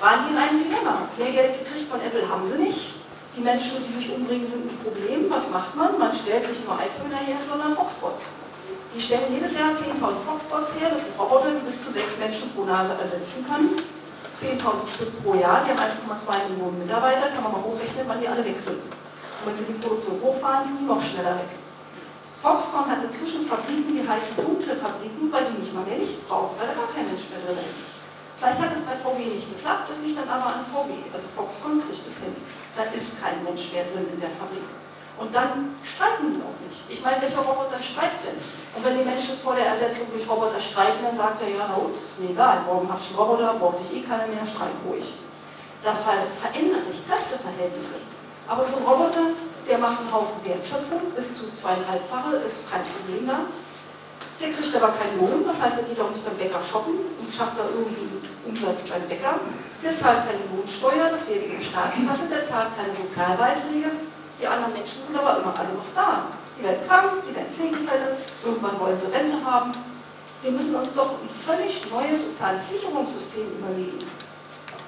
waren 0.00 0.24
die 0.24 0.32
in 0.32 0.38
einem 0.38 0.64
Dilemma. 0.64 1.08
Mehr 1.18 1.32
Geld 1.32 1.64
gekriegt 1.64 1.90
von 1.90 2.00
Apple 2.00 2.28
haben 2.28 2.44
sie 2.44 2.58
nicht. 2.58 3.03
Die 3.36 3.40
Menschen, 3.40 3.82
die 3.84 3.90
sich 3.90 4.14
umbringen, 4.14 4.46
sind 4.46 4.70
ein 4.70 4.78
Problem. 4.78 5.28
Was 5.28 5.50
macht 5.50 5.74
man? 5.74 5.98
Man 5.98 6.12
stellt 6.14 6.48
nicht 6.48 6.64
nur 6.64 6.78
iPhone 6.78 7.10
her, 7.10 7.36
sondern 7.44 7.74
Foxbots. 7.74 8.34
Die 8.94 9.00
stellen 9.00 9.34
jedes 9.34 9.58
Jahr 9.58 9.70
10.000 9.74 10.22
Foxbots 10.24 10.78
her. 10.78 10.90
Das 10.90 11.06
sind 11.06 11.18
Roboter, 11.18 11.50
die 11.50 11.66
bis 11.66 11.82
zu 11.82 11.90
sechs 11.90 12.18
Menschen 12.20 12.50
pro 12.54 12.62
Nase 12.62 12.94
ersetzen 12.94 13.44
können. 13.50 13.82
10.000 14.38 14.86
Stück 14.86 15.24
pro 15.24 15.34
Jahr. 15.34 15.64
Die 15.64 15.70
haben 15.70 15.80
1,2 15.80 16.48
Millionen 16.50 16.78
Mitarbeiter. 16.78 17.34
Kann 17.34 17.42
man 17.42 17.52
mal 17.52 17.62
hochrechnen, 17.62 18.06
wann 18.06 18.20
die 18.20 18.28
alle 18.28 18.44
weg 18.44 18.60
sind. 18.60 18.78
Und 18.78 19.46
wenn 19.46 19.56
sie 19.56 19.72
die 19.72 19.78
Produktion 19.82 20.20
hochfahren, 20.22 20.64
sind 20.64 20.80
die 20.80 20.84
noch 20.84 21.02
schneller 21.02 21.34
weg. 21.34 21.50
Foxconn 22.40 22.86
hat 22.86 23.02
inzwischen 23.02 23.46
Fabriken, 23.46 23.94
die 23.94 24.06
heißen 24.06 24.36
dunkle 24.36 24.76
Fabriken, 24.76 25.32
weil 25.32 25.46
die 25.46 25.58
nicht 25.58 25.74
mal 25.74 25.82
mehr 25.84 25.98
Licht 25.98 26.28
brauchen, 26.28 26.54
weil 26.58 26.68
da 26.68 26.74
gar 26.74 26.92
kein 26.94 27.06
Mensch 27.06 27.30
mehr 27.30 27.40
drin 27.40 27.58
ist. 27.68 28.03
Vielleicht 28.38 28.58
hat 28.58 28.72
es 28.74 28.82
bei 28.82 28.96
VW 28.98 29.24
nicht 29.24 29.48
geklappt, 29.48 29.90
das 29.90 30.00
liegt 30.02 30.18
dann 30.18 30.28
aber 30.28 30.46
an 30.46 30.66
VW. 30.66 31.06
Also 31.12 31.28
Foxconn 31.34 31.82
kriegt 31.86 32.06
es 32.06 32.24
hin. 32.24 32.34
Da 32.76 32.84
ist 32.90 33.22
kein 33.22 33.42
Mensch 33.44 33.72
mehr 33.72 33.84
drin 33.84 34.10
in 34.12 34.20
der 34.20 34.30
Fabrik. 34.30 34.66
Und 35.16 35.30
dann 35.30 35.78
streiken 35.84 36.34
die 36.34 36.42
auch 36.42 36.58
nicht. 36.66 36.82
Ich 36.90 37.00
meine, 37.04 37.22
welcher 37.22 37.38
Roboter 37.38 37.78
streikt 37.78 38.26
denn? 38.26 38.34
Und 38.74 38.82
wenn 38.82 38.98
die 38.98 39.06
Menschen 39.06 39.38
vor 39.38 39.54
der 39.54 39.66
Ersetzung 39.66 40.10
durch 40.10 40.28
Roboter 40.28 40.60
streiken, 40.60 41.06
dann 41.06 41.14
sagt 41.14 41.40
er, 41.42 41.48
ja, 41.48 41.70
na 41.70 41.78
gut, 41.78 42.02
ist 42.02 42.18
mir 42.18 42.30
egal, 42.30 42.66
morgen 42.66 42.88
habe 42.90 42.98
ich 43.00 43.14
einen 43.14 43.18
Roboter, 43.18 43.54
braucht 43.54 43.78
ich 43.86 43.94
eh 43.94 44.02
keiner 44.02 44.26
mehr, 44.26 44.42
streik 44.42 44.74
ruhig. 44.82 45.14
Da 45.84 45.94
verändern 45.94 46.82
sich 46.82 47.06
Kräfteverhältnisse. 47.06 48.02
Aber 48.48 48.64
so 48.64 48.78
ein 48.78 48.84
Roboter, 48.84 49.38
der 49.68 49.78
macht 49.78 50.00
einen 50.00 50.12
Haufen 50.12 50.42
Wertschöpfung, 50.44 51.14
bis 51.14 51.38
zu 51.38 51.46
zweieinhalbfache, 51.46 52.36
ist 52.36 52.70
kein 52.70 52.82
Problem 52.82 53.28
da. 53.28 53.46
Der 54.40 54.52
kriegt 54.52 54.74
aber 54.76 54.92
keinen 54.98 55.18
Lohn, 55.18 55.44
das 55.46 55.62
heißt, 55.62 55.78
er 55.78 55.84
geht 55.84 56.00
auch 56.00 56.10
nicht 56.10 56.24
beim 56.24 56.36
Bäcker 56.36 56.62
shoppen 56.62 56.94
und 57.20 57.32
schafft 57.32 57.58
da 57.58 57.64
irgendwie 57.70 58.18
Umsatz 58.46 58.84
beim 58.84 59.02
Bäcker. 59.08 59.38
Der 59.82 59.96
zahlt 59.96 60.26
keine 60.26 60.42
Lohnsteuer, 60.50 61.10
das 61.10 61.28
wäre 61.28 61.40
die 61.40 61.64
Staatskasse, 61.64 62.28
der 62.28 62.44
zahlt 62.44 62.76
keine 62.76 62.92
Sozialbeiträge. 62.92 63.90
Die 64.40 64.46
anderen 64.46 64.72
Menschen 64.72 65.06
sind 65.06 65.16
aber 65.16 65.38
immer 65.40 65.54
alle 65.56 65.74
noch 65.74 65.90
da. 65.94 66.26
Die 66.58 66.64
werden 66.64 66.86
krank, 66.86 67.22
die 67.28 67.34
werden 67.34 67.54
Pflegefälle, 67.54 68.16
irgendwann 68.44 68.78
wollen 68.80 68.98
sie 68.98 69.12
Rente 69.12 69.38
haben. 69.44 69.72
Wir 70.42 70.50
müssen 70.50 70.74
uns 70.74 70.94
doch 70.94 71.12
ein 71.22 71.28
völlig 71.46 71.90
neues 71.90 72.26
soziales 72.26 72.68
Sicherungssystem 72.70 73.46
überlegen. 73.58 74.04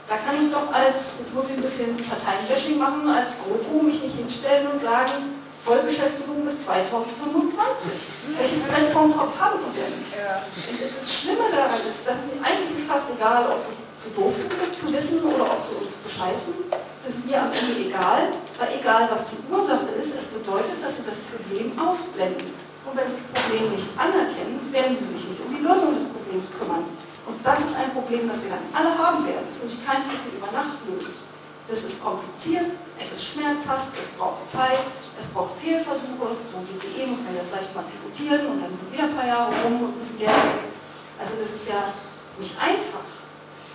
Da 0.08 0.16
kann 0.16 0.40
ich 0.40 0.52
doch 0.52 0.72
als, 0.72 1.18
jetzt 1.18 1.34
muss 1.34 1.50
ich 1.50 1.56
ein 1.56 1.62
bisschen 1.62 1.96
Parteienbashing 1.96 2.78
machen, 2.78 3.08
als 3.08 3.38
GroKo 3.42 3.82
mich 3.82 4.02
nicht 4.02 4.16
hinstellen 4.16 4.68
und 4.68 4.80
sagen, 4.80 5.35
Vollbeschäftigung 5.66 6.44
bis 6.44 6.60
2025. 6.60 7.90
Welches 8.38 8.62
vom 8.92 9.10
Kopf 9.16 9.34
haben 9.40 9.58
wir 9.58 9.82
denn? 9.82 10.94
Das 10.94 11.12
Schlimme 11.12 11.50
daran 11.50 11.82
ist, 11.82 12.06
dass 12.06 12.22
eigentlich 12.38 12.78
ist 12.78 12.88
fast 12.88 13.10
egal, 13.10 13.50
ob 13.50 13.58
sie 13.58 13.74
zu 13.98 14.10
doof 14.14 14.36
sind, 14.36 14.54
das 14.62 14.78
zu 14.78 14.92
wissen, 14.92 15.24
oder 15.24 15.50
ob 15.50 15.60
sie 15.60 15.74
uns 15.74 15.94
bescheißen. 16.06 16.54
Das 16.70 17.16
ist 17.16 17.26
mir 17.26 17.42
am 17.42 17.50
Ende 17.50 17.82
egal, 17.82 18.30
weil 18.60 18.78
egal 18.78 19.08
was 19.10 19.26
die 19.26 19.42
Ursache 19.50 19.90
ist, 19.98 20.14
es 20.14 20.26
bedeutet, 20.26 20.78
dass 20.80 20.98
sie 20.98 21.02
das 21.02 21.18
Problem 21.34 21.76
ausblenden. 21.76 22.54
Und 22.86 22.96
wenn 22.96 23.10
sie 23.10 23.26
das 23.26 23.42
Problem 23.42 23.74
nicht 23.74 23.90
anerkennen, 23.98 24.70
werden 24.70 24.94
sie 24.94 25.18
sich 25.18 25.28
nicht 25.34 25.40
um 25.42 25.50
die 25.50 25.66
Lösung 25.66 25.98
des 25.98 26.06
Problems 26.06 26.46
kümmern. 26.56 26.86
Und 27.26 27.42
das 27.42 27.58
ist 27.58 27.76
ein 27.76 27.90
Problem, 27.90 28.28
das 28.28 28.38
wir 28.44 28.54
dann 28.54 28.62
alle 28.70 28.94
haben 28.96 29.26
werden. 29.26 29.50
Es 29.50 29.56
ist 29.56 29.66
nämlich 29.66 29.82
keins, 29.84 30.06
das 30.14 30.22
man 30.30 30.38
über 30.38 30.52
Nacht 30.54 30.78
löst. 30.86 31.26
Das 31.66 31.82
ist 31.82 32.04
kompliziert, 32.04 32.70
es 33.02 33.10
ist 33.10 33.24
schmerzhaft, 33.24 33.90
es 33.98 34.06
braucht 34.14 34.48
Zeit, 34.48 34.86
es 35.18 35.26
braucht 35.28 35.60
Fehlversuche. 35.60 36.36
So 36.52 36.56
ein 36.60 36.66
DPE 36.68 37.06
muss 37.08 37.22
man 37.24 37.34
ja 37.36 37.44
vielleicht 37.48 37.74
mal 37.74 37.84
pilotieren 37.88 38.46
und 38.52 38.62
dann 38.62 38.76
sind 38.76 38.92
wieder 38.92 39.04
ein 39.04 39.16
paar 39.16 39.26
Jahre 39.26 39.52
rum 39.64 39.82
und 39.82 39.98
bisschen 39.98 40.28
Geld 40.28 40.36
weg. 40.36 40.72
Also 41.18 41.34
das 41.40 41.52
ist 41.52 41.68
ja 41.68 41.92
nicht 42.38 42.54
einfach. 42.60 43.08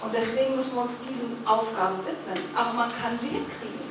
Und 0.02 0.14
deswegen 0.14 0.56
müssen 0.56 0.76
wir 0.76 0.82
uns 0.82 0.98
diesen 1.06 1.42
Aufgaben 1.46 2.02
widmen. 2.06 2.38
Aber 2.54 2.74
man 2.74 2.90
kann 2.90 3.18
sie 3.18 3.38
hinkriegen. 3.38 3.90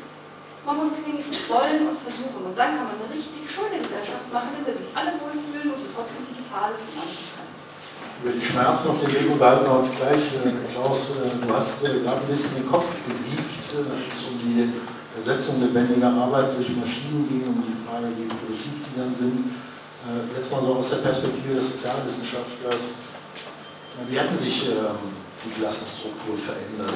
Man 0.66 0.76
muss 0.76 0.92
es 0.92 1.06
wenigstens 1.06 1.48
wollen 1.48 1.88
und 1.88 1.98
versuchen. 2.02 2.44
Und 2.44 2.58
dann 2.58 2.76
kann 2.76 2.90
man 2.90 2.98
eine 2.98 3.10
richtig 3.10 3.46
schöne 3.46 3.78
Gesellschaft 3.78 4.26
machen, 4.32 4.54
in 4.58 4.64
der 4.66 4.76
sich 4.76 4.90
alle 4.94 5.14
wohlfühlen 5.18 5.74
und 5.74 5.80
die 5.80 5.90
trotzdem 5.94 6.26
digital 6.26 6.74
ist 6.74 6.94
kann 6.94 7.50
über 8.22 8.32
die 8.32 8.42
Schmerzen 8.42 8.90
auf 8.90 9.00
den 9.00 9.14
Weg 9.14 9.30
unterhalten 9.30 9.64
wir 9.64 9.78
uns 9.78 9.90
gleich. 9.96 10.34
Äh, 10.44 10.52
Klaus, 10.72 11.12
äh, 11.16 11.46
du 11.46 11.54
hast 11.54 11.84
äh, 11.84 12.00
gerade 12.00 12.20
ein 12.20 12.26
bisschen 12.26 12.54
den 12.56 12.66
Kopf 12.66 12.86
gebiegt, 13.06 13.64
als 13.72 14.12
es 14.12 14.24
um 14.26 14.38
die 14.40 14.72
Ersetzung 15.20 15.60
lebendiger 15.60 16.08
Arbeit 16.08 16.56
durch 16.56 16.70
Maschinen 16.76 17.28
ging, 17.28 17.44
um 17.44 17.60
die 17.60 17.76
Frage, 17.84 18.08
wie 18.16 18.24
produktiv 18.24 18.72
die 18.88 18.98
dann 18.98 19.14
sind. 19.14 19.52
Jetzt 20.34 20.50
mal 20.50 20.62
so 20.64 20.76
aus 20.76 20.88
der 20.90 21.04
Perspektive 21.04 21.54
des 21.54 21.72
Sozialwissenschaftlers. 21.72 22.96
Wie 24.08 24.18
hatten 24.18 24.38
sich 24.38 24.68
ähm, 24.68 25.12
die 25.44 25.60
Klassenstruktur 25.60 26.38
verändert? 26.38 26.94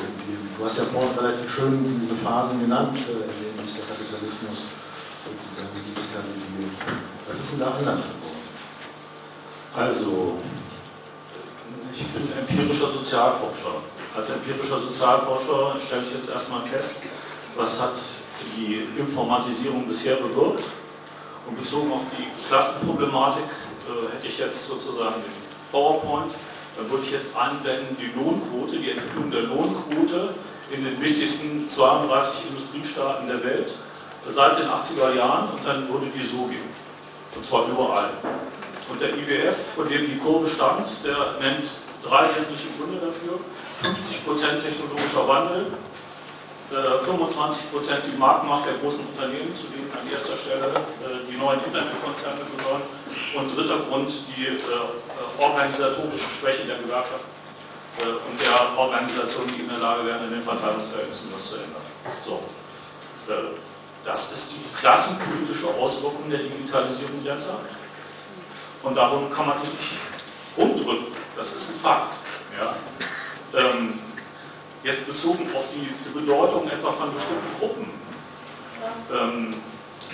Du 0.57 0.65
hast 0.65 0.79
ja 0.79 0.85
vorhin 0.85 1.13
relativ 1.19 1.53
schön 1.53 2.01
diese 2.01 2.15
Phasen 2.15 2.61
genannt, 2.61 2.97
in 2.97 3.05
denen 3.05 3.61
sich 3.61 3.77
der 3.77 3.85
Kapitalismus 3.85 4.73
sozusagen 5.21 5.69
digitalisiert. 5.85 6.81
Was 7.29 7.41
ist 7.41 7.53
denn 7.53 7.61
da 7.61 7.77
anders 7.77 8.09
geworden? 8.09 8.41
Also, 9.77 10.39
ich 11.93 12.07
bin 12.09 12.33
empirischer 12.33 12.89
Sozialforscher. 12.89 13.85
Als 14.17 14.31
empirischer 14.31 14.81
Sozialforscher 14.81 15.77
stelle 15.85 16.05
ich 16.09 16.15
jetzt 16.15 16.31
erstmal 16.31 16.63
fest, 16.63 17.03
was 17.57 17.81
hat 17.81 17.95
die 18.57 18.87
Informatisierung 18.99 19.87
bisher 19.87 20.17
bewirkt. 20.17 20.65
Und 21.47 21.59
bezogen 21.59 21.93
auf 21.93 22.03
die 22.17 22.27
Klassenproblematik 22.49 23.45
äh, 23.45 24.17
hätte 24.17 24.27
ich 24.27 24.39
jetzt 24.39 24.67
sozusagen 24.67 25.17
den 25.17 25.33
PowerPoint. 25.71 26.33
Dann 26.77 26.91
würde 26.91 27.05
ich 27.05 27.13
jetzt 27.13 27.37
einblenden 27.37 27.97
die 28.01 28.11
Lohnquote, 28.19 28.79
die 28.79 28.91
Entwicklung 28.91 29.31
der 29.31 29.43
Lohnquote 29.43 30.35
in 30.71 30.85
den 30.85 31.01
wichtigsten 31.01 31.69
32 31.69 32.49
Industriestaaten 32.49 33.29
der 33.29 33.45
Welt 33.45 33.75
seit 34.27 34.59
den 34.59 34.69
80er 34.69 35.15
Jahren 35.15 35.51
und 35.51 35.67
dann 35.67 35.89
würde 35.89 36.07
die 36.07 36.25
so 36.25 36.47
gehen. 36.47 36.73
Und 37.37 37.45
zwar 37.45 37.69
überall. 37.69 38.11
Und 38.89 39.01
der 39.01 39.11
IWF, 39.11 39.75
von 39.77 39.89
dem 39.89 40.07
die 40.07 40.17
Kurve 40.17 40.49
stammt, 40.49 40.89
der 41.05 41.37
nennt 41.41 41.71
drei 42.03 42.29
wesentliche 42.37 42.69
Gründe 42.79 43.01
dafür. 43.01 43.39
50% 43.83 44.63
technologischer 44.63 45.29
Wandel, 45.29 45.67
25% 46.73 46.73
äh, 46.73 48.11
die 48.11 48.17
Marktmacht 48.17 48.67
der 48.67 48.75
großen 48.75 49.05
Unternehmen, 49.07 49.55
zu 49.55 49.67
denen 49.69 49.91
an 49.93 50.11
erster 50.11 50.37
Stelle 50.37 50.73
äh, 50.73 51.29
die 51.29 51.37
neuen 51.37 51.63
Internetkonzerne 51.65 52.41
gehören. 52.57 52.83
Und 53.37 53.57
dritter 53.57 53.81
Grund, 53.89 54.11
die 54.35 54.47
äh, 54.47 55.43
organisatorische 55.43 56.29
Schwäche 56.41 56.67
der 56.67 56.79
Gewerkschaften 56.79 57.33
und 57.97 58.41
der 58.41 58.77
Organisation, 58.77 59.47
die 59.55 59.61
in 59.61 59.69
der 59.69 59.79
Lage 59.79 60.05
wären, 60.05 60.25
in 60.25 60.31
den 60.33 60.43
Verteilungsverhältnissen 60.43 61.31
was 61.33 61.51
zu 61.51 61.55
ändern. 61.57 61.83
So. 62.27 62.43
Das 64.05 64.33
ist 64.33 64.53
die 64.53 64.77
klassenpolitische 64.77 65.69
Auswirkung 65.69 66.29
der 66.29 66.41
Digitalisierung 66.41 67.23
derzeit. 67.23 67.55
Und 68.83 68.97
darum 68.97 69.31
kann 69.31 69.47
man 69.47 69.59
sich 69.59 69.71
nicht 69.71 69.93
umdrücken. 70.57 71.15
Das 71.37 71.53
ist 71.53 71.71
ein 71.71 71.81
Fakt. 71.81 72.15
Ja. 72.59 72.77
Ähm, 73.59 74.01
jetzt 74.85 75.07
bezogen 75.07 75.49
auf 75.57 75.69
die 75.75 75.89
Bedeutung 76.11 76.69
etwa 76.69 76.93
von 76.93 77.13
bestimmten 77.13 77.59
Gruppen. 77.59 77.91
Ähm, 79.11 79.55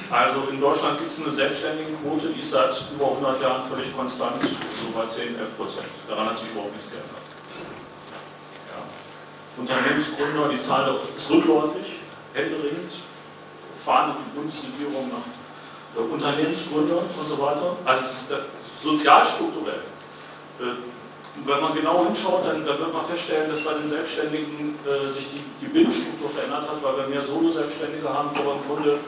also 0.08 0.44
in 0.50 0.60
Deutschland 0.60 1.00
gibt 1.00 1.10
es 1.10 1.22
eine 1.22 1.34
Selbstständigenquote, 1.34 2.28
die 2.28 2.40
ist 2.40 2.52
seit 2.52 2.84
über 2.94 3.06
100 3.06 3.42
Jahren 3.42 3.68
völlig 3.68 3.94
konstant, 3.94 4.42
so 4.42 4.96
bei 4.96 5.06
10, 5.06 5.38
11 5.38 5.56
Prozent. 5.56 5.86
Daran 6.08 6.30
hat 6.30 6.38
sich 6.38 6.50
überhaupt 6.50 6.72
nichts 6.72 6.90
geändert. 6.90 7.26
Ja. 8.70 9.60
Unternehmensgründer, 9.60 10.48
die 10.48 10.60
Zahl 10.60 10.96
ist 11.16 11.30
rückläufig, 11.30 11.98
händeringend, 12.32 12.92
fahren 13.84 14.16
die 14.18 14.38
Bundesregierung 14.38 15.10
nach 15.10 16.00
äh, 16.00 16.12
Unternehmensgründer 16.12 16.98
und 16.98 17.28
so 17.28 17.40
weiter. 17.40 17.76
Also 17.84 18.02
das 18.02 18.22
ist 18.22 18.34
sozialstrukturell. 18.80 19.82
Äh, 20.60 20.89
wenn 21.45 21.61
man 21.61 21.74
genau 21.74 22.05
hinschaut, 22.05 22.47
dann, 22.47 22.66
dann, 22.66 22.78
wird 22.78 22.93
man 22.93 23.05
feststellen, 23.07 23.49
dass 23.49 23.62
bei 23.62 23.74
den 23.74 23.88
Selbstständigen 23.88 24.78
äh, 24.84 25.09
sich 25.09 25.28
die, 25.32 25.45
die 25.61 25.68
Binnenstruktur 25.72 26.30
verändert 26.30 26.68
hat, 26.68 26.82
weil 26.82 26.97
wir 26.99 27.09
mehr 27.09 27.22
Solo-Selbstständige 27.22 28.09
haben, 28.09 28.30
wo 28.34 28.53
im 28.53 28.66
Grunde 28.66 28.99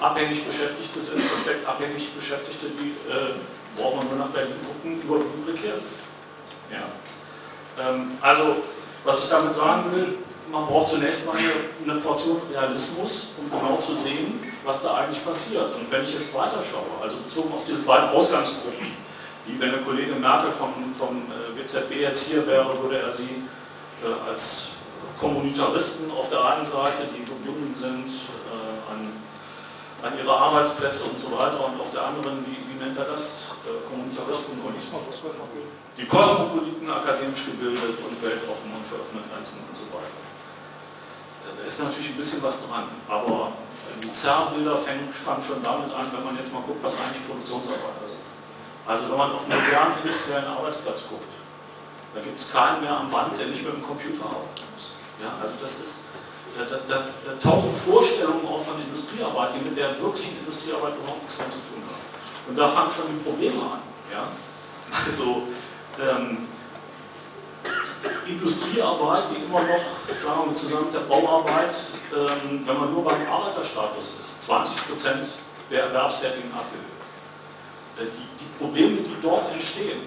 abhängig 0.00 0.44
Beschäftigte 0.44 1.00
sind, 1.00 1.22
versteckt 1.22 1.66
abhängig 1.66 2.12
Beschäftigte, 2.14 2.66
die 2.68 2.90
äh, 3.10 3.34
braucht 3.76 3.96
man 3.96 4.08
nur 4.08 4.18
nach 4.18 4.32
Berlin 4.32 4.54
gucken, 4.64 5.02
über 5.02 5.20
wie 5.20 5.50
prekär 5.50 5.78
sind. 5.78 5.92
Ja. 6.70 6.88
Ähm, 7.82 8.12
also, 8.20 8.56
was 9.04 9.24
ich 9.24 9.30
damit 9.30 9.54
sagen 9.54 9.84
will, 9.94 10.18
man 10.50 10.66
braucht 10.66 10.90
zunächst 10.90 11.26
mal 11.26 11.36
eine, 11.36 11.52
eine, 11.84 12.00
Portion 12.00 12.40
Realismus, 12.50 13.28
um 13.38 13.50
genau 13.50 13.76
zu 13.76 13.94
sehen, 13.94 14.40
was 14.64 14.82
da 14.82 14.96
eigentlich 14.96 15.24
passiert. 15.24 15.74
Und 15.76 15.90
wenn 15.90 16.04
ich 16.04 16.14
jetzt 16.14 16.34
weiterschaue, 16.34 17.00
also 17.00 17.18
bezogen 17.18 17.52
auf 17.52 17.64
diese 17.68 17.82
beiden 17.82 18.08
Ausgangsgruppen, 18.10 18.88
die, 19.46 19.60
wenn 19.60 19.70
der 19.70 19.82
Kollege 19.82 20.14
Merkel 20.14 20.52
vom, 20.52 20.72
vom 20.96 21.22
WZB 21.56 21.92
äh, 21.92 22.02
jetzt 22.02 22.26
hier 22.28 22.46
wäre, 22.46 22.80
würde 22.82 22.98
er 22.98 23.10
sie 23.10 23.44
äh, 24.04 24.30
als 24.30 24.72
Kommunitaristen 25.18 26.10
auf 26.10 26.28
der 26.30 26.44
einen 26.44 26.64
Seite, 26.64 27.08
die 27.14 27.24
gebunden 27.24 27.74
sind 27.74 28.08
äh, 28.48 28.92
an, 28.92 29.12
an 30.02 30.18
ihre 30.18 30.34
Arbeitsplätze 30.34 31.04
und 31.04 31.18
so 31.18 31.32
weiter, 31.32 31.64
und 31.64 31.80
auf 31.80 31.90
der 31.92 32.04
anderen, 32.04 32.44
wie, 32.46 32.56
wie 32.68 32.78
nennt 32.82 32.96
er 32.98 33.04
das, 33.04 33.52
Kommunitaristen 33.88 34.60
und 34.60 34.74
die 35.98 36.06
Kosmopoliten 36.06 36.90
akademisch 36.90 37.44
gebildet 37.46 37.98
und 38.00 38.16
weltoffen 38.22 38.72
und 38.72 38.86
für 38.88 38.96
offene 38.96 39.20
Grenzen 39.28 39.60
und 39.68 39.76
so 39.76 39.84
weiter. 39.92 40.16
Da 41.44 41.66
ist 41.66 41.82
natürlich 41.82 42.10
ein 42.10 42.16
bisschen 42.16 42.42
was 42.42 42.66
dran, 42.66 42.88
aber 43.06 43.52
die 44.02 44.12
Zerrbilder 44.12 44.76
fangen, 44.76 45.12
fangen 45.12 45.42
schon 45.42 45.62
damit 45.62 45.92
an, 45.92 46.10
wenn 46.14 46.24
man 46.24 46.36
jetzt 46.36 46.52
mal 46.52 46.62
guckt, 46.62 46.82
was 46.82 46.96
eigentlich 47.00 47.26
Produktionsarbeiter 47.28 48.08
sind. 48.08 48.09
Also 48.86 49.10
wenn 49.10 49.18
man 49.18 49.32
auf 49.32 49.42
einen 49.48 49.62
modernen 49.62 50.02
industriellen 50.02 50.46
Arbeitsplatz 50.46 51.08
guckt, 51.08 51.32
da 52.14 52.20
gibt 52.20 52.40
es 52.40 52.50
keinen 52.50 52.80
mehr 52.80 52.96
am 52.96 53.10
Band, 53.10 53.38
der 53.38 53.46
nicht 53.46 53.64
mit 53.64 53.72
dem 53.72 53.82
Computer 53.82 54.24
arbeiten 54.24 54.66
muss. 54.74 54.94
Ja, 55.22 55.34
also 55.40 55.54
das 55.60 55.78
ist, 55.78 56.00
da, 56.56 56.64
da, 56.64 56.78
da, 56.88 57.32
tauchen 57.38 57.74
Vorstellungen 57.74 58.46
auf 58.46 58.66
von 58.66 58.80
Industriearbeit, 58.82 59.50
die 59.54 59.68
mit 59.68 59.78
der 59.78 60.00
wirklichen 60.00 60.38
Industriearbeit 60.38 60.94
überhaupt 60.96 61.22
nichts 61.22 61.38
mehr 61.38 61.50
zu 61.50 61.60
tun 61.70 61.82
haben. 61.86 62.04
Und 62.48 62.56
da 62.58 62.68
fangen 62.68 62.90
schon 62.90 63.06
die 63.08 63.22
Probleme 63.22 63.62
an. 63.62 63.82
Ja? 64.10 64.26
Also 65.06 65.46
ähm, 66.00 66.48
Industriearbeit, 68.26 69.24
die 69.30 69.44
immer 69.44 69.60
noch, 69.62 69.84
sagen 70.18 70.50
wir 70.50 70.56
zusammen 70.56 70.86
mit 70.86 70.94
der 70.94 71.00
Bauarbeit, 71.00 71.76
ähm, 72.14 72.66
wenn 72.66 72.78
man 72.78 72.92
nur 72.92 73.04
beim 73.04 73.26
Arbeiterstatus 73.30 74.14
ist, 74.18 74.42
20 74.44 74.88
Prozent 74.88 75.28
der 75.70 75.84
Erwerbstätigen 75.84 76.50
abbildet. 76.52 76.90
Äh, 77.98 78.04
die, 78.16 78.29
die, 78.40 78.58
Probleme, 78.58 78.96
die 79.02 79.16
dort 79.22 79.52
entstehen, 79.52 80.00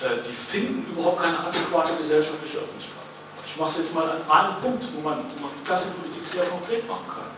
äh, 0.00 0.22
die 0.26 0.32
finden 0.32 0.90
überhaupt 0.90 1.22
keine 1.22 1.38
adäquate 1.40 1.96
gesellschaftliche 1.96 2.58
Öffentlichkeit. 2.58 3.00
Ich 3.46 3.56
mache 3.56 3.70
es 3.70 3.78
jetzt 3.78 3.94
mal 3.94 4.08
an 4.08 4.22
einem 4.30 4.56
Punkt, 4.62 4.84
wo 4.94 5.00
man, 5.00 5.24
wo 5.34 5.42
man 5.42 5.50
Klassenpolitik 5.64 6.26
sehr 6.26 6.44
konkret 6.46 6.86
machen 6.88 7.06
kann. 7.08 7.30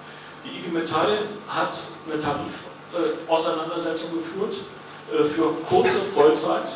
Die 0.45 0.59
IG 0.59 0.69
Metall 0.69 1.19
hat 1.49 1.75
eine 2.07 2.21
Tarifauseinandersetzung 2.21 4.11
äh, 4.11 4.15
geführt 4.15 4.55
äh, 5.13 5.25
für 5.25 5.55
kurze 5.69 6.01
Vollzeit 6.01 6.69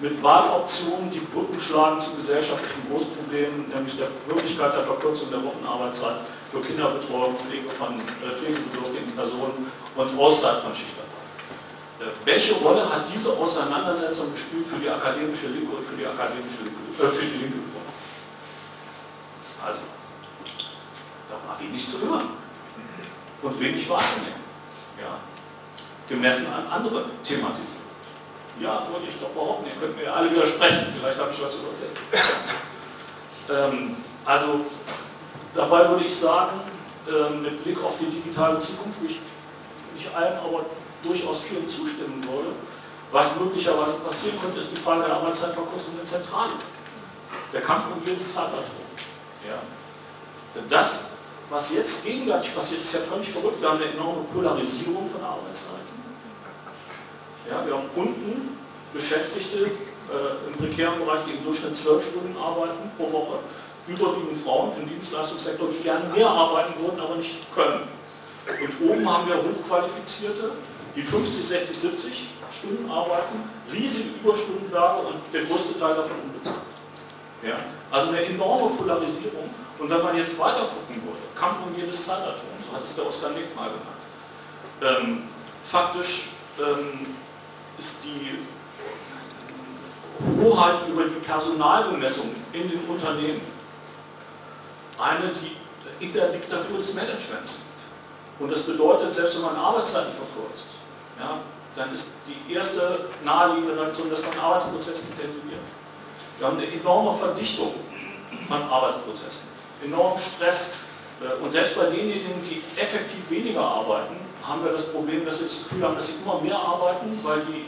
mit 0.00 0.22
Wahloptionen, 0.22 1.10
die 1.10 1.20
Brücken 1.20 1.60
schlagen 1.60 2.00
zu 2.00 2.16
gesellschaftlichen 2.16 2.88
Großproblemen, 2.90 3.68
nämlich 3.68 3.96
der 3.96 4.08
Möglichkeit 4.26 4.74
der 4.74 4.82
Verkürzung 4.82 5.30
der 5.30 5.44
Wochenarbeitszeit 5.44 6.16
für 6.50 6.60
Kinderbetreuung, 6.62 7.36
Pflege 7.36 7.70
von 7.70 8.00
äh, 8.00 8.32
pflegebedürftigen 8.32 9.12
Personen 9.14 9.70
und 9.94 10.18
Auszeit 10.18 10.60
von 10.62 10.74
Schichtarbeit. 10.74 11.09
Welche 12.24 12.54
Rolle 12.54 12.88
hat 12.88 13.04
diese 13.12 13.36
Auseinandersetzung 13.36 14.32
gespielt 14.32 14.66
für 14.66 14.78
die 14.78 14.88
akademische 14.88 15.48
Linke 15.48 15.76
und 15.76 15.86
für 15.86 15.96
die 15.96 16.06
akademische 16.06 16.64
Linke, 16.64 16.80
äh, 16.98 17.08
für 17.08 17.26
die 17.26 17.36
linke 17.36 17.58
Gruppe? 17.58 17.92
Also, 19.62 19.82
da 21.28 21.34
war 21.46 21.60
wenig 21.60 21.86
zu 21.86 22.00
hören 22.00 22.30
und 23.42 23.60
wenig 23.60 23.88
wahrzunehmen. 23.90 24.40
Ja. 24.98 25.18
Gemessen 26.08 26.46
an 26.52 26.66
andere 26.70 27.04
thematisiert. 27.22 27.82
Ja, 28.58 28.86
wollte 28.90 29.08
ich 29.08 29.18
doch 29.18 29.30
behaupten, 29.30 29.66
ihr 29.66 29.76
könnt 29.78 29.96
mir 29.96 30.04
ja 30.04 30.14
alle 30.14 30.30
widersprechen, 30.30 30.86
vielleicht 30.98 31.18
habe 31.18 31.30
ich 31.32 31.42
was 31.42 31.56
übersehen. 31.56 31.92
ähm, 33.50 33.96
also, 34.24 34.64
dabei 35.54 35.88
würde 35.88 36.04
ich 36.04 36.14
sagen, 36.14 36.60
äh, 37.06 37.30
mit 37.30 37.62
Blick 37.62 37.82
auf 37.82 37.98
die 37.98 38.06
digitale 38.06 38.58
Zukunft, 38.58 39.02
nicht 39.02 39.20
allen, 40.14 40.38
aber 40.38 40.64
durchaus 41.02 41.42
vielen 41.42 41.68
zustimmen 41.68 42.22
würde, 42.24 42.50
was 43.12 43.40
möglicherweise 43.40 44.00
passieren 44.00 44.38
könnte, 44.40 44.60
ist 44.60 44.70
die 44.72 44.76
Frage 44.76 45.02
der 45.02 45.16
Arbeitszeitverkürzung 45.16 45.96
der 45.96 46.06
Zentrale. 46.06 46.52
Der 47.52 47.60
Kampf 47.60 47.86
um 47.94 48.06
jedes 48.06 48.32
Zeitpatron. 48.32 48.86
Ja. 49.46 49.58
Das, 50.68 51.10
was 51.48 51.74
jetzt 51.74 52.04
gegenwärtig 52.04 52.54
passiert, 52.54 52.82
ist 52.82 52.94
ja 52.94 53.00
völlig 53.00 53.30
verrückt. 53.30 53.60
Wir 53.60 53.68
haben 53.68 53.82
eine 53.82 53.92
enorme 53.92 54.22
Polarisierung 54.32 55.06
von 55.06 55.22
Arbeitszeiten. 55.22 56.00
Ja, 57.48 57.66
wir 57.66 57.74
haben 57.74 57.90
unten 57.96 58.58
Beschäftigte 58.92 59.58
äh, 59.66 60.46
im 60.46 60.54
prekären 60.56 60.98
Bereich, 60.98 61.20
die 61.26 61.38
im 61.38 61.44
Durchschnitt 61.44 61.74
zwölf 61.74 62.08
Stunden 62.08 62.36
arbeiten 62.36 62.90
pro 62.96 63.10
Woche, 63.10 63.38
überwiegend 63.88 64.36
Frauen 64.44 64.72
im 64.80 64.88
Dienstleistungssektor, 64.88 65.68
die 65.68 65.82
gerne 65.82 66.04
mehr 66.14 66.28
arbeiten 66.28 66.74
würden, 66.80 67.00
aber 67.00 67.16
nicht 67.16 67.52
können. 67.54 67.88
Und 68.46 68.90
oben 68.90 69.08
haben 69.08 69.28
wir 69.28 69.36
Hochqualifizierte, 69.36 70.52
die 70.94 71.02
50, 71.02 71.46
60, 71.46 71.78
70 71.78 72.28
Stunden 72.50 72.90
arbeiten, 72.90 73.48
riesige 73.72 74.16
Überstundenberge 74.20 75.06
und 75.06 75.16
der 75.32 75.44
größte 75.44 75.78
Teil 75.78 75.94
davon 75.94 76.16
unbezahlt. 76.24 76.58
Ja? 77.42 77.56
Also 77.90 78.08
eine 78.08 78.24
enorme 78.26 78.76
Polarisierung. 78.76 79.50
Und 79.78 79.90
wenn 79.90 80.02
man 80.02 80.16
jetzt 80.16 80.38
weiter 80.38 80.68
gucken 80.68 81.02
würde, 81.02 81.18
Kampf 81.34 81.58
um 81.66 81.74
jedes 81.74 82.04
Zeitatom, 82.04 82.50
so 82.58 82.76
hat 82.76 82.84
es 82.84 82.94
der 82.94 83.06
Oskar 83.06 83.30
Nick 83.30 83.54
mal 83.56 83.70
genannt, 83.70 85.00
ähm, 85.00 85.22
faktisch 85.64 86.30
ähm, 86.58 87.14
ist 87.78 88.04
die 88.04 88.38
Hoheit 90.42 90.86
über 90.88 91.04
die 91.04 91.20
Personalbemessung 91.20 92.30
in 92.52 92.68
den 92.68 92.80
Unternehmen 92.86 93.40
eine, 94.98 95.32
die 95.32 95.56
in 96.04 96.12
der 96.12 96.28
Diktatur 96.28 96.78
des 96.78 96.94
Managements 96.94 97.60
liegt. 97.60 98.40
Und 98.40 98.52
das 98.52 98.62
bedeutet, 98.62 99.14
selbst 99.14 99.36
wenn 99.36 99.44
man 99.44 99.56
Arbeitszeiten 99.56 100.12
verkürzt, 100.12 100.68
ja, 101.20 101.38
dann 101.76 101.94
ist 101.94 102.12
die 102.26 102.52
erste 102.52 103.06
naheliegende 103.24 103.80
Reaktion, 103.80 104.10
dass 104.10 104.26
man 104.26 104.38
Arbeitsprozesse 104.38 105.12
intensiviert. 105.12 105.60
Wir 106.38 106.46
haben 106.46 106.56
eine 106.56 106.66
enorme 106.66 107.16
Verdichtung 107.16 107.74
von 108.48 108.62
Arbeitsprozessen, 108.62 109.48
enormen 109.84 110.18
Stress. 110.18 110.74
Äh, 111.20 111.42
und 111.42 111.50
selbst 111.50 111.76
bei 111.76 111.84
denjenigen, 111.84 112.42
die 112.42 112.62
effektiv 112.80 113.30
weniger 113.30 113.60
arbeiten, 113.60 114.16
haben 114.42 114.64
wir 114.64 114.72
das 114.72 114.90
Problem, 114.90 115.24
dass 115.26 115.38
sie 115.38 115.48
das 115.48 115.64
Gefühl 115.64 115.84
haben, 115.84 115.94
dass 115.96 116.08
sie 116.08 116.22
immer 116.22 116.40
mehr 116.40 116.58
arbeiten, 116.58 117.20
weil 117.22 117.40
die 117.40 117.66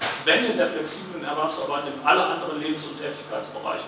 Zwänge 0.00 0.56
der 0.56 0.66
flexiblen 0.66 1.24
Erwerbsarbeit 1.24 1.84
in 1.86 2.04
alle 2.04 2.24
anderen 2.24 2.60
Lebens- 2.60 2.84
und 2.86 2.98
Tätigkeitsbereiche 3.00 3.84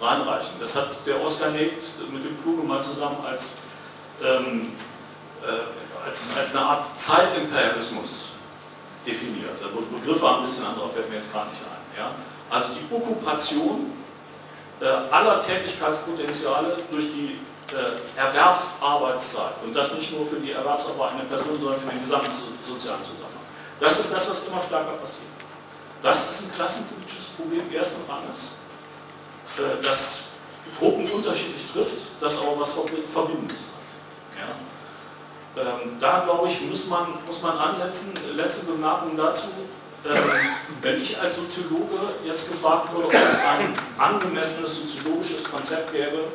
reinreichen. 0.00 0.52
Das 0.60 0.76
hat 0.76 0.88
der 1.06 1.22
Oskar 1.22 1.50
Negt 1.50 1.84
mit 2.10 2.24
dem 2.24 2.40
Kluge 2.42 2.62
mal 2.62 2.82
zusammen 2.82 3.18
als, 3.26 3.58
ähm, 4.24 4.72
äh, 5.42 6.06
als, 6.08 6.30
als 6.36 6.56
eine 6.56 6.64
Art 6.64 6.86
Zeitimperialismus 6.98 8.27
definiert. 9.08 9.56
Der 9.60 9.68
Begriff 9.68 10.20
war 10.22 10.38
ein 10.38 10.44
bisschen 10.44 10.66
anderer, 10.66 10.88
fällt 10.90 11.08
mir 11.08 11.16
jetzt 11.16 11.32
gar 11.32 11.46
nicht 11.46 11.62
ein. 11.62 11.98
Ja? 11.98 12.14
Also 12.50 12.70
die 12.74 12.94
Okkupation 12.94 13.92
äh, 14.80 14.84
aller 14.86 15.42
Tätigkeitspotenziale 15.42 16.78
durch 16.90 17.06
die 17.06 17.40
äh, 17.74 18.18
Erwerbsarbeitszeit 18.18 19.54
und 19.64 19.74
das 19.74 19.94
nicht 19.94 20.16
nur 20.16 20.26
für 20.26 20.36
die 20.36 20.52
erwerbsarbeitende 20.52 21.24
Person, 21.24 21.58
sondern 21.60 21.80
für 21.80 21.88
den 21.88 22.00
gesamten 22.00 22.32
sozialen 22.62 23.04
Zusammenhang. 23.04 23.44
Das 23.80 23.98
ist 23.98 24.12
das, 24.12 24.30
was 24.30 24.46
immer 24.46 24.62
stärker 24.62 24.92
passiert. 24.92 25.28
Das 26.02 26.30
ist 26.30 26.48
ein 26.48 26.54
klassenpolitisches 26.54 27.28
Problem 27.36 27.72
ersten 27.72 28.08
Ranges, 28.10 28.58
äh, 29.58 29.82
das 29.82 30.24
Gruppen 30.78 31.10
unterschiedlich 31.10 31.66
trifft, 31.72 31.96
das 32.20 32.40
aber 32.42 32.60
was 32.60 32.72
Verbindendes 32.72 33.72
hat. 33.72 34.48
Ja? 34.48 34.54
Ähm, 35.58 35.98
da 35.98 36.20
glaube 36.20 36.48
ich, 36.48 36.60
muss 36.62 36.86
man, 36.86 37.06
muss 37.26 37.42
man 37.42 37.58
ansetzen. 37.58 38.14
Letzte 38.34 38.66
Bemerkung 38.66 39.16
dazu. 39.16 39.48
Ähm, 40.06 40.16
wenn 40.80 41.02
ich 41.02 41.18
als 41.20 41.36
Soziologe 41.36 42.14
jetzt 42.24 42.48
gefragt 42.48 42.94
würde, 42.94 43.08
ob 43.08 43.14
es 43.14 43.20
ein 43.20 43.74
angemessenes 43.98 44.76
soziologisches 44.76 45.44
Konzept 45.44 45.92
gäbe, 45.92 46.28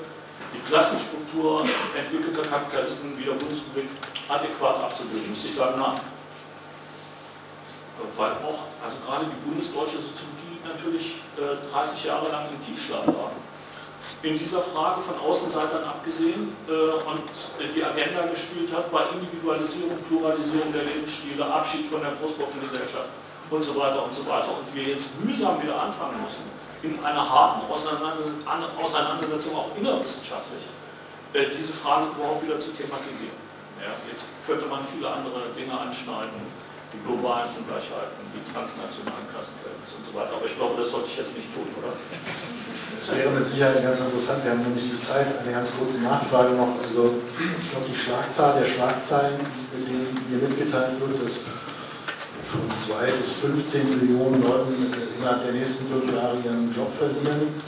die 0.54 0.60
Klassenstruktur 0.70 1.66
entwickelter 1.98 2.48
Kapitalisten 2.48 3.18
wie 3.18 3.24
der 3.24 3.34
Bundesrepublik 3.34 3.90
adäquat 4.28 4.84
abzubilden, 4.84 5.30
müsste 5.30 5.48
ich 5.48 5.56
sagen, 5.56 5.80
nein. 5.80 6.00
Weil 8.18 8.32
auch, 8.32 8.68
also 8.84 8.98
gerade 9.06 9.26
die 9.26 9.50
bundesdeutsche 9.50 9.98
Soziologie 9.98 10.60
natürlich 10.68 11.22
äh, 11.38 11.72
30 11.72 12.04
Jahre 12.04 12.30
lang 12.30 12.50
im 12.52 12.60
Tiefschlaf 12.60 13.08
war. 13.08 13.32
In 14.24 14.40
dieser 14.40 14.62
Frage 14.62 15.02
von 15.02 15.20
Außenseitern 15.20 15.84
abgesehen 15.84 16.56
äh, 16.70 16.72
und 16.72 17.28
die 17.76 17.84
Agenda 17.84 18.26
gespielt 18.28 18.72
hat 18.74 18.90
bei 18.90 19.04
Individualisierung, 19.12 19.98
Pluralisierung 20.08 20.72
der 20.72 20.84
Lebensstile, 20.84 21.46
Abschied 21.46 21.88
von 21.92 22.00
der 22.00 22.12
Großgruppengesellschaft 22.14 23.10
und 23.50 23.62
so 23.62 23.76
weiter 23.78 24.06
und 24.06 24.14
so 24.14 24.26
weiter. 24.26 24.58
Und 24.58 24.74
wir 24.74 24.84
jetzt 24.84 25.22
mühsam 25.26 25.62
wieder 25.62 25.76
anfangen 25.76 26.24
müssen, 26.24 26.44
in 26.84 27.04
einer 27.04 27.30
harten 27.30 27.68
Auseinandersetzung, 27.70 29.58
auch 29.58 29.76
innerwissenschaftlich, 29.76 30.68
äh, 31.34 31.50
diese 31.52 31.74
Fragen 31.74 32.16
überhaupt 32.16 32.44
wieder 32.46 32.60
zu 32.60 32.72
thematisieren. 32.72 33.36
Ja, 33.82 33.92
jetzt 34.10 34.40
könnte 34.48 34.68
man 34.68 34.86
viele 34.86 35.10
andere 35.10 35.52
Dinge 35.58 35.78
anschneiden, 35.78 36.48
die 36.94 37.00
globalen 37.04 37.50
Ungleichheiten, 37.58 38.24
die 38.32 38.44
transnationalen 38.54 39.28
Klassenverhältnisse 39.32 39.98
und 39.98 40.06
so 40.06 40.14
weiter. 40.14 40.32
Aber 40.36 40.46
ich 40.46 40.56
glaube, 40.56 40.76
das 40.78 40.92
sollte 40.92 41.08
ich 41.12 41.18
jetzt 41.18 41.36
nicht 41.36 41.54
tun, 41.54 41.68
oder? 41.76 41.92
Das 43.06 43.18
wäre 43.18 43.32
mit 43.32 43.44
Sicherheit 43.44 43.84
ganz 43.84 44.00
interessant. 44.00 44.46
Wir 44.46 44.52
haben 44.52 44.64
nämlich 44.64 44.90
die 44.90 44.98
Zeit, 44.98 45.28
eine 45.44 45.52
ganz 45.52 45.76
kurze 45.76 46.00
Nachfrage 46.00 46.56
noch. 46.56 46.80
Also, 46.80 47.20
ich 47.36 47.70
glaube, 47.70 47.86
die 47.92 48.00
Schlagzahl 48.00 48.58
der 48.58 48.66
Schlagzeilen, 48.66 49.44
mit 49.76 49.88
denen 49.92 50.16
mir 50.32 50.48
mitgeteilt 50.48 50.96
wird, 51.02 51.20
dass 51.20 51.44
von 52.48 52.64
2 52.72 53.12
bis 53.20 53.44
15 53.44 54.00
Millionen 54.00 54.42
Leuten 54.42 54.88
innerhalb 55.20 55.44
der 55.44 55.52
nächsten 55.52 55.86
fünf 55.86 56.16
Jahre 56.16 56.38
ihren 56.46 56.72
Job 56.72 56.96
verlieren. 56.96 57.60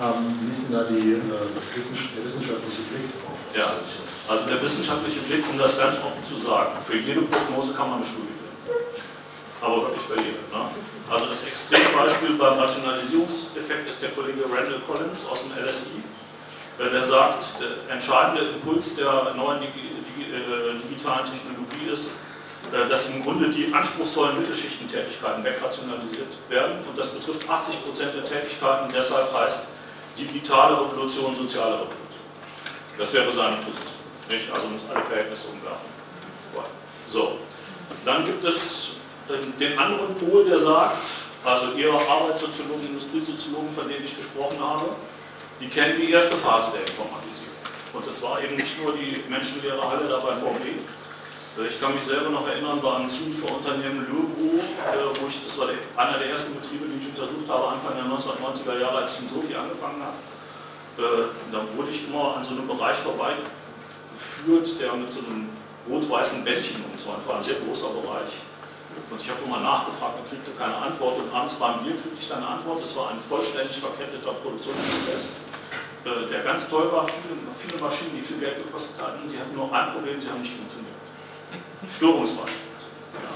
Ähm, 0.00 0.40
wie 0.40 0.50
ist 0.50 0.70
denn 0.70 0.76
da 0.80 0.84
die, 0.88 1.12
äh, 1.12 1.20
der 1.20 2.24
wissenschaftliche 2.24 2.82
Blick 2.88 3.12
drauf? 3.20 3.36
Ja. 3.52 3.68
Also 4.32 4.48
der 4.48 4.62
wissenschaftliche 4.62 5.20
Blick, 5.28 5.44
um 5.50 5.58
das 5.58 5.78
ganz 5.78 5.96
offen 5.96 6.24
zu 6.24 6.40
sagen, 6.40 6.72
für 6.86 6.96
jede 6.96 7.20
Prognose 7.22 7.74
kann 7.74 7.90
man 7.90 7.98
eine 7.98 8.06
Studie 8.06 8.43
aber 9.64 9.82
wirklich 9.82 10.02
für. 10.02 10.16
Ne? 10.16 10.70
Also 11.10 11.26
das 11.26 11.44
Extrembeispiel 11.44 12.36
beim 12.36 12.58
Rationalisierungseffekt 12.58 13.90
ist 13.90 14.02
der 14.02 14.10
Kollege 14.10 14.42
Randall 14.44 14.80
Collins 14.86 15.26
aus 15.26 15.44
dem 15.44 15.52
LSI, 15.52 16.02
der 16.78 17.02
sagt, 17.02 17.60
der 17.60 17.92
entscheidende 17.92 18.42
Impuls 18.50 18.96
der 18.96 19.34
neuen 19.36 19.62
äh, 19.62 19.68
digitalen 20.88 21.26
Technologie 21.30 21.92
ist, 21.92 22.12
äh, 22.72 22.88
dass 22.88 23.10
im 23.10 23.22
Grunde 23.22 23.50
die 23.50 23.72
anspruchsvollen 23.72 24.38
Mittelschichtentätigkeiten 24.38 25.44
wegrationalisiert 25.44 26.38
werden 26.48 26.78
und 26.88 26.98
das 26.98 27.10
betrifft 27.10 27.48
80 27.48 27.84
Prozent 27.84 28.14
der 28.14 28.24
Tätigkeiten, 28.24 28.92
deshalb 28.94 29.32
heißt 29.32 29.68
digitale 30.18 30.80
Revolution 30.80 31.36
soziale 31.36 31.74
Revolution. 31.74 32.24
Das 32.98 33.12
wäre 33.12 33.30
seine 33.32 33.56
Position. 33.56 33.94
Nicht? 34.30 34.50
Also 34.50 34.66
uns 34.68 34.82
alle 34.88 35.04
Verhältnisse 35.04 35.48
umwerfen. 35.48 35.94
So, 37.08 37.38
dann 38.04 38.24
gibt 38.24 38.42
es 38.44 38.93
den 39.28 39.78
anderen 39.78 40.14
Pol, 40.16 40.44
der 40.44 40.58
sagt, 40.58 41.04
also 41.44 41.72
ihr 41.76 41.92
Arbeitssoziologen, 41.92 42.86
Industriesoziologen, 42.88 43.72
von 43.72 43.88
denen 43.88 44.04
ich 44.04 44.16
gesprochen 44.16 44.58
habe, 44.60 44.90
die 45.60 45.68
kennen 45.68 46.00
die 46.00 46.10
erste 46.10 46.36
Phase 46.36 46.72
der 46.72 46.86
Informatisierung. 46.86 47.54
Und 47.92 48.06
das 48.06 48.20
war 48.22 48.42
eben 48.42 48.56
nicht 48.56 48.82
nur 48.82 48.92
die 48.92 49.22
menschenleere 49.28 49.80
Halle 49.80 50.08
da 50.08 50.18
bei 50.18 50.34
VW. 50.34 50.74
Ich 51.68 51.80
kann 51.80 51.94
mich 51.94 52.02
selber 52.02 52.30
noch 52.30 52.48
erinnern, 52.48 52.80
bei 52.82 52.96
einem 52.96 53.08
Zulieferunternehmen 53.08 54.06
Löbro, 54.08 54.58
äh, 54.58 55.20
wo 55.20 55.28
ich, 55.28 55.44
das 55.44 55.56
war 55.60 55.68
einer 55.96 56.18
der 56.18 56.30
ersten 56.30 56.60
Betriebe, 56.60 56.86
die 56.86 56.98
ich 56.98 57.14
untersucht 57.14 57.48
habe, 57.48 57.68
Anfang 57.68 57.94
der 57.94 58.04
1990er 58.10 58.80
Jahre, 58.80 58.98
als 58.98 59.14
ich 59.14 59.22
in 59.22 59.28
Sophie 59.28 59.54
angefangen 59.54 60.02
habe. 60.02 60.18
Äh, 60.98 61.28
da 61.52 61.62
wurde 61.76 61.90
ich 61.90 62.08
immer 62.08 62.36
an 62.36 62.42
so 62.42 62.54
einem 62.54 62.66
Bereich 62.66 62.96
vorbeigeführt, 62.96 64.80
der 64.80 64.94
mit 64.94 65.12
so 65.12 65.20
einem 65.20 65.48
rot-weißen 65.88 66.44
Bändchen 66.44 66.82
umzäunt 66.90 67.22
war, 67.28 67.36
ein 67.36 67.44
sehr 67.44 67.56
großer 67.56 67.88
Bereich. 68.02 68.42
Und 69.10 69.20
ich 69.20 69.28
habe 69.28 69.40
immer 69.44 69.60
nachgefragt 69.60 70.18
und 70.18 70.28
kriegte 70.28 70.50
keine 70.58 70.76
Antwort. 70.76 71.18
Und 71.18 71.32
abends 71.34 71.54
beim 71.54 71.84
Bier 71.84 71.92
kriegte 71.92 72.18
ich 72.18 72.28
dann 72.28 72.38
eine 72.38 72.58
Antwort. 72.58 72.82
Es 72.82 72.96
war 72.96 73.10
ein 73.10 73.20
vollständig 73.20 73.78
verketteter 73.78 74.32
Produktionsprozess, 74.40 75.30
äh, 76.04 76.30
der 76.30 76.42
ganz 76.42 76.68
toll 76.68 76.90
war. 76.90 77.06
Viele, 77.06 77.36
viele 77.56 77.82
Maschinen, 77.82 78.16
die 78.16 78.22
viel 78.22 78.38
Geld 78.38 78.64
gekostet 78.64 79.00
hatten, 79.04 79.30
die 79.30 79.38
hatten 79.38 79.54
nur 79.54 79.72
ein 79.72 79.92
Problem, 79.92 80.20
sie 80.20 80.28
haben 80.30 80.42
nicht 80.42 80.56
funktioniert. 80.56 80.96
Störungsfrei. 81.90 82.48
Ja. 82.48 83.34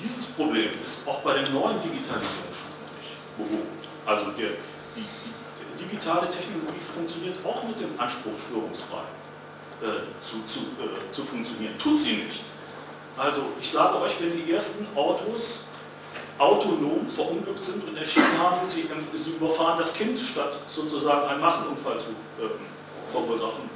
Dieses 0.00 0.26
Problem 0.32 0.70
ist 0.84 1.06
auch 1.08 1.20
bei 1.20 1.34
den 1.34 1.52
neuen 1.52 1.82
Digitalisierungsstufen 1.82 2.86
nicht 3.02 3.18
behoben. 3.36 3.78
Also 4.06 4.30
der, 4.32 4.50
die, 4.94 5.02
die, 5.02 5.84
digitale 5.84 6.28
Technologie 6.30 6.80
funktioniert 6.94 7.36
auch 7.44 7.62
mit 7.62 7.80
dem 7.80 7.98
Anspruch, 7.98 8.32
störungsfrei 8.48 9.06
äh, 9.82 10.20
zu, 10.20 10.44
zu, 10.44 10.60
äh, 10.82 11.10
zu 11.12 11.24
funktionieren. 11.24 11.78
Tut 11.78 11.98
sie 11.98 12.24
nicht. 12.24 12.44
Also 13.18 13.40
ich 13.60 13.70
sage 13.70 14.00
euch, 14.00 14.12
wenn 14.20 14.36
die 14.36 14.52
ersten 14.52 14.86
Autos 14.96 15.64
autonom 16.38 17.08
verunglückt 17.08 17.64
sind 17.64 17.86
und 17.88 17.96
entschieden 17.96 18.38
haben, 18.38 18.66
sie, 18.68 18.88
sie 19.16 19.30
überfahren 19.32 19.76
das 19.78 19.94
Kind, 19.94 20.20
statt 20.20 20.52
sozusagen 20.68 21.28
einen 21.28 21.40
Massenunfall 21.40 21.98
zu 21.98 22.10
äh, 22.10 22.48
verursachen, 23.10 23.68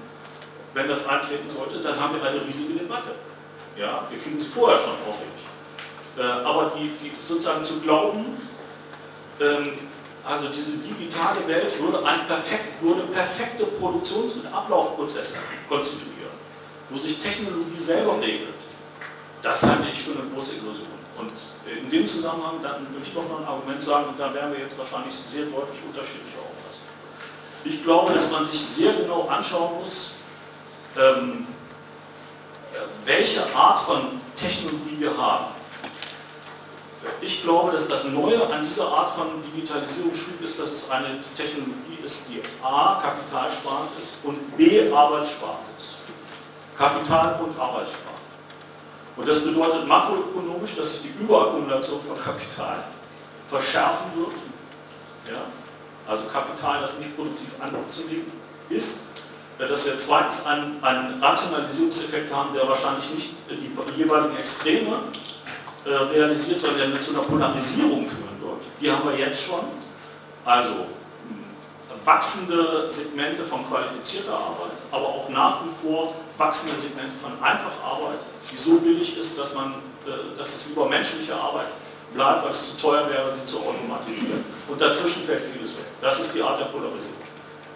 wenn 0.74 0.86
das 0.86 1.09
eintreten 1.09 1.51
sollte, 1.51 1.80
dann 1.80 2.01
haben 2.01 2.14
wir 2.14 2.28
eine 2.28 2.47
riesige 2.47 2.78
Debatte. 2.78 3.16
Ja, 3.76 4.07
wir 4.09 4.18
kriegen 4.20 4.38
sie 4.38 4.47
vorher 4.47 4.78
schon 4.78 4.95
aufwendig. 5.09 5.43
Äh, 6.16 6.47
aber 6.47 6.72
die, 6.78 6.93
die, 7.03 7.12
sozusagen 7.20 7.64
zu 7.64 7.80
glauben, 7.80 8.36
ähm, 9.40 9.72
also 10.24 10.49
diese 10.55 10.78
digitale 10.78 11.49
Welt 11.49 11.82
würde, 11.82 12.07
ein 12.07 12.28
perfekt, 12.28 12.80
würde 12.80 13.03
perfekte 13.12 13.64
Produktions- 13.64 14.34
und 14.34 14.47
Ablaufprozesse 14.47 15.38
konstituieren, 15.68 16.30
wo 16.90 16.97
sich 16.97 17.20
Technologie 17.20 17.78
selber 17.78 18.20
regelt 18.20 18.61
das 19.43 19.62
halte 19.64 19.88
ich 19.93 20.03
für 20.03 20.12
eine 20.12 20.30
große 20.32 20.57
Illusion. 20.57 20.86
Und 21.18 21.32
in 21.66 21.90
dem 21.90 22.07
Zusammenhang, 22.07 22.62
dann 22.62 22.86
will 22.95 23.03
ich 23.03 23.12
doch 23.12 23.28
noch 23.28 23.40
ein 23.40 23.47
Argument 23.47 23.82
sagen, 23.82 24.07
und 24.09 24.18
da 24.18 24.32
werden 24.32 24.53
wir 24.53 24.61
jetzt 24.61 24.78
wahrscheinlich 24.78 25.14
sehr 25.14 25.45
deutlich 25.47 25.78
unterschiedlicher 25.86 26.38
auffassen. 26.38 26.84
Ich 27.64 27.82
glaube, 27.82 28.14
dass 28.14 28.30
man 28.30 28.45
sich 28.45 28.61
sehr 28.61 28.93
genau 28.95 29.28
anschauen 29.28 29.78
muss, 29.78 30.12
ähm, 30.97 31.47
welche 33.05 33.55
Art 33.55 33.78
von 33.80 34.20
Technologie 34.36 34.97
wir 34.99 35.16
haben. 35.16 35.47
Ich 37.20 37.43
glaube, 37.43 37.72
dass 37.72 37.88
das 37.88 38.05
Neue 38.05 38.47
an 38.47 38.64
dieser 38.64 38.86
Art 38.86 39.11
von 39.11 39.26
Digitalisierungsschub 39.55 40.40
ist, 40.40 40.59
dass 40.61 40.72
es 40.72 40.90
eine 40.90 41.20
Technologie 41.36 41.99
ist, 42.05 42.28
die 42.28 42.40
A, 42.64 43.01
kapitalsparend 43.03 43.90
ist 43.99 44.12
und 44.22 44.57
B, 44.57 44.90
arbeitssparend 44.90 45.66
ist. 45.76 45.97
Kapital 46.78 47.40
und 47.43 47.59
arbeitssparend. 47.59 48.11
Und 49.16 49.28
das 49.28 49.44
bedeutet 49.44 49.86
makroökonomisch, 49.86 50.76
dass 50.76 50.94
sich 50.94 51.02
die 51.02 51.22
Überakkumulation 51.22 52.00
von 52.06 52.18
Kapital 52.20 52.84
verschärfen 53.48 54.06
wird. 54.16 55.34
Ja? 55.34 55.42
Also 56.08 56.24
Kapital, 56.24 56.80
das 56.80 56.98
nicht 56.98 57.14
produktiv 57.14 57.50
anzulegen 57.60 58.32
ist. 58.68 59.08
Dass 59.58 59.86
wir 59.86 59.96
zweitens 59.98 60.44
einen, 60.46 60.82
einen 60.82 61.22
Rationalisierungseffekt 61.22 62.32
haben, 62.34 62.54
der 62.54 62.66
wahrscheinlich 62.66 63.10
nicht 63.14 63.34
die 63.48 63.70
jeweiligen 63.96 64.36
Extreme 64.36 64.96
äh, 65.84 65.90
realisiert, 65.90 66.60
sondern 66.60 66.90
der 66.90 67.00
zu 67.00 67.12
einer 67.12 67.22
Polarisierung 67.22 68.06
führen 68.06 68.40
wird. 68.40 68.60
Die 68.80 68.90
haben 68.90 69.08
wir 69.08 69.16
jetzt 69.16 69.42
schon. 69.42 69.60
Also 70.44 70.70
hm, 70.70 71.44
wachsende 72.04 72.90
Segmente 72.90 73.44
von 73.44 73.68
qualifizierter 73.68 74.32
Arbeit, 74.32 74.72
aber 74.90 75.06
auch 75.06 75.28
nach 75.28 75.64
wie 75.64 75.86
vor 75.86 76.14
wachsende 76.38 76.74
Segmente 76.74 77.16
von 77.18 77.32
einfacher 77.40 77.84
Arbeit 77.84 78.18
die 78.51 78.59
so 78.59 78.78
billig 78.78 79.16
ist, 79.18 79.38
dass, 79.38 79.55
man, 79.55 79.74
äh, 80.07 80.36
dass 80.36 80.55
es 80.55 80.68
lieber 80.68 80.88
menschliche 80.88 81.34
Arbeit 81.34 81.68
bleibt, 82.12 82.45
weil 82.45 82.53
es 82.53 82.74
zu 82.74 82.80
teuer 82.80 83.09
wäre, 83.09 83.30
sie 83.32 83.47
zu 83.47 83.59
automatisieren. 83.61 84.45
Und 84.68 84.80
dazwischen 84.80 85.22
fällt 85.24 85.45
vieles 85.45 85.76
weg. 85.78 85.86
Das 86.01 86.20
ist 86.20 86.34
die 86.34 86.43
Art 86.43 86.61
der 86.61 86.66
Polarisierung, 86.66 87.22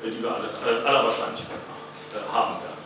äh, 0.05 0.11
die 0.11 0.23
wir 0.23 0.35
alle, 0.35 0.49
äh, 0.49 0.87
aller 0.87 1.05
Wahrscheinlichkeit 1.05 1.59
nach 1.69 2.33
haben 2.33 2.55
werden. 2.55 2.77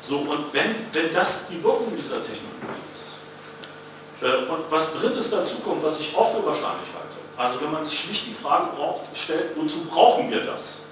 So, 0.00 0.18
und 0.18 0.52
wenn, 0.52 0.86
wenn 0.92 1.12
das 1.12 1.48
die 1.48 1.62
Wirkung 1.62 1.92
dieser 1.96 2.24
Technologie 2.24 2.86
ist, 2.96 4.48
und 4.48 4.70
was 4.70 4.94
Drittes 4.94 5.30
dazu 5.30 5.56
kommt, 5.58 5.82
was 5.82 6.00
ich 6.00 6.16
auch 6.16 6.32
für 6.32 6.46
wahrscheinlich 6.46 6.88
halte, 6.94 7.06
also 7.36 7.60
wenn 7.60 7.72
man 7.72 7.84
sich 7.84 7.98
schlicht 7.98 8.26
die 8.28 8.32
Frage 8.32 8.68
braucht, 8.76 9.02
stellt, 9.14 9.56
wozu 9.56 9.84
brauchen 9.84 10.30
wir 10.30 10.44
das? 10.44 10.82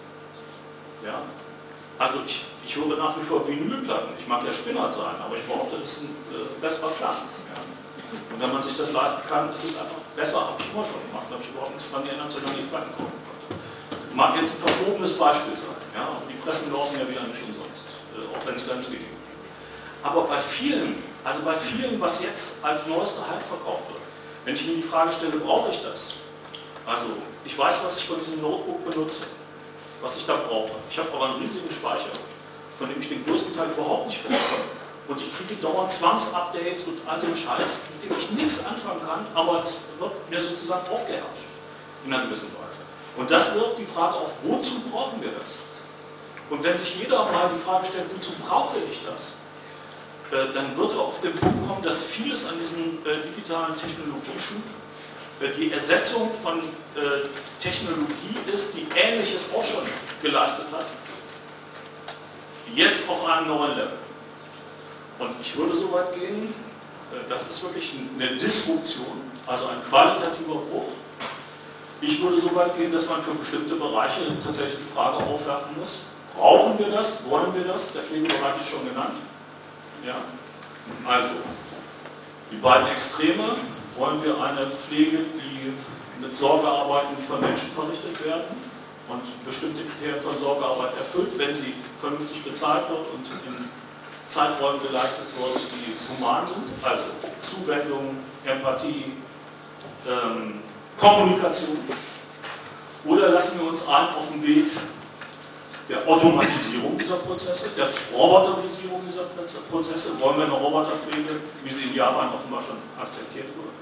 Ja? 1.04 1.22
Also 1.98 2.18
ich, 2.26 2.44
ich 2.66 2.76
höre 2.76 2.96
nach 2.96 3.16
wie 3.18 3.22
vor 3.22 3.46
Vinylplatten. 3.46 4.14
Ich 4.18 4.26
mag 4.26 4.44
ja 4.44 4.52
Spinnert 4.52 4.94
sein, 4.94 5.14
aber 5.24 5.36
ich 5.36 5.44
behaupte, 5.44 5.78
das 5.78 6.02
ein 6.02 6.16
äh, 6.32 6.60
besserer 6.60 6.90
Klang. 6.98 7.16
Ja. 7.54 7.60
Und 8.32 8.40
wenn 8.40 8.52
man 8.52 8.62
sich 8.62 8.76
das 8.76 8.92
leisten 8.92 9.28
kann, 9.28 9.52
ist 9.52 9.64
es 9.64 9.78
einfach 9.78 10.02
besser. 10.16 10.40
Habe 10.40 10.58
ich 10.58 10.72
immer 10.72 10.84
schon 10.84 11.02
gemacht. 11.06 11.26
Habe 11.30 11.42
ich 11.42 11.48
überhaupt 11.50 11.74
nichts 11.74 11.90
daran 11.90 12.06
geändert, 12.06 12.30
solange 12.30 12.58
ich 12.58 12.68
Platten 12.68 12.90
kaufen 12.96 13.20
konnte. 13.22 14.14
Mag 14.14 14.36
jetzt 14.40 14.58
ein 14.58 14.68
verschobenes 14.68 15.18
Beispiel 15.18 15.54
sein. 15.54 15.78
Ja. 15.94 16.08
Und 16.18 16.28
die 16.28 16.38
Pressen 16.42 16.72
laufen 16.72 16.98
ja 16.98 17.08
wieder 17.08 17.22
nicht 17.22 17.42
umsonst, 17.46 17.86
äh, 18.14 18.26
auch 18.26 18.46
wenn 18.46 18.54
es 18.54 18.68
ganz 18.68 18.90
geht. 18.90 19.00
Aber 20.02 20.22
bei 20.22 20.38
vielen, 20.38 21.02
also 21.22 21.42
bei 21.42 21.54
vielen, 21.54 22.00
was 22.00 22.22
jetzt 22.22 22.64
als 22.64 22.86
neuester 22.86 23.22
Hype 23.30 23.46
verkauft 23.46 23.88
wird, 23.88 24.02
wenn 24.44 24.54
ich 24.54 24.66
mir 24.66 24.76
die 24.76 24.82
Frage 24.82 25.12
stelle, 25.12 25.38
brauche 25.38 25.70
ich 25.70 25.80
das? 25.80 26.14
Also 26.84 27.06
ich 27.44 27.56
weiß, 27.56 27.84
was 27.86 27.96
ich 27.96 28.04
von 28.04 28.20
diesem 28.20 28.42
Notebook 28.42 28.84
benutze, 28.84 29.24
was 30.04 30.16
ich 30.18 30.26
da 30.26 30.36
brauche. 30.36 30.72
Ich 30.90 30.98
habe 30.98 31.08
aber 31.12 31.24
einen 31.30 31.40
riesigen 31.40 31.70
Speicher 31.70 32.12
von 32.78 32.88
dem 32.88 33.00
ich 33.00 33.08
den 33.08 33.24
größten 33.24 33.56
Teil 33.56 33.68
überhaupt 33.70 34.06
nicht 34.06 34.22
brauche. 34.24 34.60
Und 35.06 35.20
ich 35.20 35.36
kriege 35.36 35.60
dauernd 35.60 35.90
Zwangsupdates 35.90 36.84
und 36.84 36.98
all 37.06 37.20
so 37.20 37.26
einen 37.26 37.36
Scheiß, 37.36 37.82
mit 37.92 38.10
dem 38.10 38.18
ich 38.18 38.30
nichts 38.30 38.64
anfangen 38.64 39.00
kann, 39.06 39.26
aber 39.34 39.62
es 39.62 39.82
wird 39.98 40.30
mir 40.30 40.40
sozusagen 40.40 40.88
aufgeherrscht. 40.88 41.52
In 42.04 42.12
einer 42.12 42.24
gewissen 42.24 42.48
Weise. 42.52 42.82
Und 43.16 43.30
das 43.30 43.54
wirft 43.54 43.78
die 43.78 43.86
Frage 43.86 44.14
auf, 44.14 44.32
wozu 44.42 44.80
brauchen 44.90 45.20
wir 45.22 45.30
das? 45.30 45.56
Und 46.50 46.62
wenn 46.62 46.76
sich 46.76 46.96
jeder 46.98 47.30
mal 47.30 47.50
die 47.54 47.58
Frage 47.58 47.86
stellt, 47.86 48.06
wozu 48.14 48.32
brauche 48.46 48.78
ich 48.90 49.00
das? 49.06 49.36
Äh, 50.30 50.52
dann 50.52 50.76
wird 50.76 50.92
er 50.92 51.00
auf 51.00 51.20
den 51.20 51.34
Punkt 51.34 51.68
kommen, 51.68 51.82
dass 51.82 52.04
vieles 52.04 52.48
an 52.48 52.58
diesem 52.58 52.98
äh, 53.06 53.22
digitalen 53.28 53.74
Technologieschub 53.78 54.62
die 55.48 55.72
Ersetzung 55.72 56.30
von 56.42 56.60
äh, 56.60 57.28
Technologie 57.60 58.36
ist, 58.52 58.74
die 58.76 58.86
Ähnliches 58.96 59.52
auch 59.54 59.64
schon 59.64 59.84
geleistet 60.22 60.66
hat, 60.72 60.86
jetzt 62.74 63.08
auf 63.08 63.26
einem 63.26 63.48
neuen 63.48 63.76
Level. 63.76 63.98
Und 65.18 65.36
ich 65.40 65.56
würde 65.56 65.74
so 65.74 65.92
weit 65.92 66.14
gehen, 66.14 66.54
äh, 67.12 67.28
das 67.28 67.50
ist 67.50 67.62
wirklich 67.62 67.94
eine 68.18 68.36
Disruption, 68.36 69.22
also 69.46 69.66
ein 69.66 69.82
qualitativer 69.88 70.56
Bruch. 70.70 70.88
Ich 72.00 72.20
würde 72.22 72.40
so 72.40 72.54
weit 72.54 72.76
gehen, 72.76 72.92
dass 72.92 73.08
man 73.08 73.22
für 73.22 73.32
bestimmte 73.32 73.76
Bereiche 73.76 74.20
tatsächlich 74.44 74.78
die 74.78 74.94
Frage 74.94 75.18
aufwerfen 75.18 75.78
muss, 75.78 76.00
brauchen 76.36 76.78
wir 76.78 76.90
das, 76.90 77.28
wollen 77.28 77.54
wir 77.54 77.64
das? 77.64 77.92
Der 77.92 78.02
Pflegebereich 78.02 78.60
ist 78.60 78.68
schon 78.68 78.86
genannt. 78.86 79.16
Ja? 80.04 80.16
Also, 81.06 81.30
die 82.50 82.56
beiden 82.56 82.88
Extreme, 82.88 83.56
wollen 83.96 84.22
wir 84.22 84.40
eine 84.42 84.66
Pflege, 84.66 85.18
die 85.18 85.72
mit 86.20 86.34
Sorgearbeiten, 86.34 87.16
von 87.26 87.40
Menschen 87.40 87.70
verrichtet 87.72 88.24
werden 88.24 88.44
und 89.08 89.44
bestimmte 89.44 89.82
Kriterien 89.84 90.22
von 90.22 90.38
Sorgearbeit 90.38 90.96
erfüllt, 90.96 91.36
wenn 91.38 91.54
sie 91.54 91.74
vernünftig 92.00 92.42
bezahlt 92.44 92.88
wird 92.88 93.06
und 93.12 93.26
in 93.46 93.68
Zeiträumen 94.26 94.80
geleistet 94.82 95.26
wird, 95.38 95.60
die 95.72 95.94
human 96.08 96.46
sind, 96.46 96.64
also 96.82 97.04
Zuwendung, 97.40 98.16
Empathie, 98.44 99.12
ähm, 100.08 100.60
Kommunikation. 100.98 101.78
Oder 103.04 103.28
lassen 103.28 103.60
wir 103.60 103.68
uns 103.68 103.86
ein 103.86 104.14
auf 104.16 104.30
den 104.30 104.42
Weg 104.42 104.66
der 105.88 106.08
Automatisierung 106.08 106.96
dieser 106.96 107.16
Prozesse, 107.16 107.70
der 107.76 107.86
Roboterisierung 108.16 109.02
dieser 109.06 109.24
Prozesse? 109.70 110.18
Wollen 110.20 110.38
wir 110.38 110.44
eine 110.46 110.54
Roboterpflege, 110.54 111.40
wie 111.62 111.72
sie 111.72 111.82
in 111.88 111.94
Japan 111.94 112.32
offenbar 112.34 112.62
schon 112.62 112.78
akzeptiert 112.98 113.48
wird? 113.48 113.73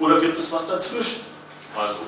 Oder 0.00 0.18
gibt 0.20 0.38
es 0.38 0.50
was 0.50 0.66
dazwischen? 0.66 1.20
Also, 1.76 1.98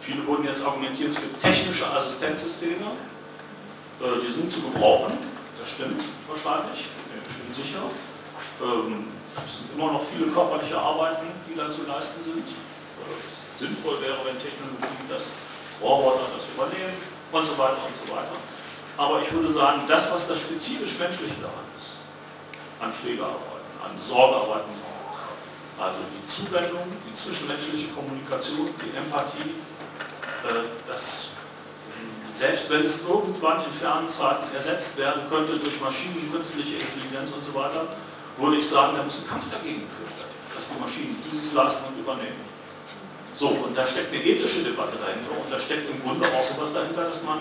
viele 0.00 0.26
würden 0.26 0.44
jetzt 0.44 0.64
argumentieren, 0.64 1.10
es 1.10 1.20
gibt 1.20 1.40
technische 1.40 1.86
Assistenzsysteme, 1.86 2.92
äh, 4.00 4.20
die 4.24 4.30
sind 4.30 4.52
zu 4.52 4.60
gebrauchen. 4.60 5.18
Das 5.58 5.70
stimmt 5.70 6.02
wahrscheinlich, 6.28 6.86
stimmt 7.26 7.54
sicher. 7.54 7.82
Ähm, 8.62 9.06
es 9.44 9.58
sind 9.58 9.74
immer 9.74 9.92
noch 9.92 10.04
viele 10.04 10.30
körperliche 10.30 10.78
Arbeiten, 10.78 11.26
die 11.48 11.56
da 11.56 11.70
zu 11.70 11.86
leisten 11.86 12.22
sind. 12.22 12.46
Äh, 12.46 13.58
sinnvoll 13.58 14.00
wäre, 14.02 14.18
wenn 14.24 14.38
Technologien 14.38 15.08
das 15.08 15.32
Roboter 15.80 16.28
das 16.36 16.46
übernehmen 16.52 16.94
und 17.32 17.46
so 17.46 17.56
weiter 17.56 17.78
und 17.86 17.96
so 17.96 18.12
weiter. 18.12 18.36
Aber 18.96 19.22
ich 19.22 19.32
würde 19.32 19.50
sagen, 19.50 19.82
das, 19.88 20.12
was 20.12 20.28
das 20.28 20.40
spezifisch 20.40 20.98
menschliche 20.98 21.40
daran 21.40 21.64
ist, 21.78 21.96
an 22.80 22.92
Pflegearbeiten, 22.92 23.72
an 23.82 23.98
Sorgearbeiten, 23.98 24.70
also 25.78 26.00
die 26.06 26.26
Zuwendung, 26.26 26.86
die 27.08 27.14
zwischenmenschliche 27.14 27.88
Kommunikation, 27.88 28.70
die 28.78 28.96
Empathie, 28.96 29.58
äh, 30.46 30.68
das 30.86 31.34
selbst 32.34 32.68
wenn 32.70 32.84
es 32.84 33.06
irgendwann 33.06 33.64
in 33.64 33.72
fernen 33.72 34.08
Zeiten 34.08 34.52
ersetzt 34.52 34.98
werden 34.98 35.22
könnte 35.30 35.56
durch 35.56 35.80
Maschinen, 35.80 36.30
künstliche 36.32 36.82
Intelligenz 36.82 37.30
und 37.32 37.44
so 37.44 37.54
weiter, 37.54 37.86
würde 38.36 38.56
ich 38.58 38.68
sagen, 38.68 38.96
da 38.96 39.04
muss 39.04 39.22
ein 39.22 39.28
Kampf 39.30 39.46
dagegen 39.50 39.86
geführt 39.86 40.10
werden, 40.18 40.34
dass 40.54 40.66
die 40.66 40.80
Maschinen 40.80 41.22
dieses 41.30 41.54
leisten 41.54 41.94
und 41.94 42.00
übernehmen. 42.00 42.42
So, 43.36 43.48
und 43.48 43.78
da 43.78 43.86
steckt 43.86 44.12
eine 44.12 44.22
ethische 44.22 44.62
Debatte 44.62 44.98
dahinter 44.98 45.30
und 45.30 45.50
da 45.50 45.58
steckt 45.58 45.90
im 45.90 46.02
Grunde 46.02 46.26
auch 46.26 46.42
sowas 46.42 46.72
dahinter, 46.74 47.04
dass 47.06 47.22
man 47.22 47.38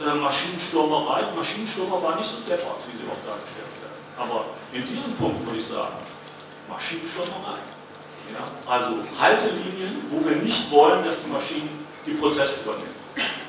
äh, 0.00 0.14
Maschinenstürmerei, 0.14 1.32
Maschinenstürmer 1.34 2.02
war 2.02 2.16
nicht 2.16 2.28
so 2.28 2.40
deppert, 2.48 2.80
wie 2.88 2.96
sie 2.96 3.04
oft 3.08 3.24
dargestellt 3.24 3.72
werden. 3.80 4.00
Aber 4.16 4.52
in 4.72 4.86
diesem 4.86 5.12
Punkt 5.16 5.44
würde 5.44 5.60
ich 5.60 5.66
sagen, 5.66 5.96
Maschinenstürmerei. 6.68 7.60
Ja? 8.32 8.70
Also 8.70 8.96
Haltelinien, 9.18 10.04
wo 10.10 10.24
wir 10.28 10.36
nicht 10.36 10.70
wollen, 10.70 11.04
dass 11.04 11.24
die 11.24 11.30
Maschinen 11.30 11.86
die 12.04 12.12
Prozesse 12.12 12.60
übernehmen. 12.62 12.94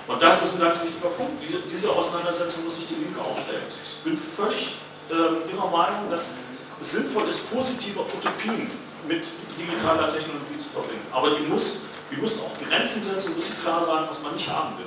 Und 0.08 0.24
das 0.24 0.42
ist 0.44 0.56
ein 0.56 0.62
ganz 0.62 0.84
wichtiger 0.84 1.10
Punkt. 1.10 1.44
Diese 1.70 1.90
Auseinandersetzung 1.90 2.64
muss 2.64 2.78
sich 2.78 2.88
die 2.88 2.96
Linke 2.96 3.20
auch 3.20 3.38
stellen. 3.38 3.64
Ich 3.98 4.04
bin 4.04 4.18
völlig 4.18 4.78
äh, 5.10 5.52
ihrer 5.52 5.70
Meinung, 5.70 6.10
dass 6.10 6.36
es 6.82 6.92
sinnvoll 6.92 7.28
ist, 7.30 7.52
positive 7.52 8.00
Utopien 8.00 8.72
mit 9.08 9.26
digitaler 9.60 10.14
Technologie 10.14 10.58
zu 10.58 10.70
verbinden. 10.70 11.06
Aber 11.12 11.32
die 11.32 11.44
muss, 11.44 11.88
die 12.10 12.18
muss 12.18 12.40
auch 12.40 12.52
Grenzen 12.68 13.04
setzen, 13.04 13.36
muss 13.36 13.52
klar 13.62 13.84
sein, 13.84 14.06
was 14.08 14.24
man 14.24 14.36
nicht 14.36 14.50
haben 14.50 14.78
will. 14.78 14.86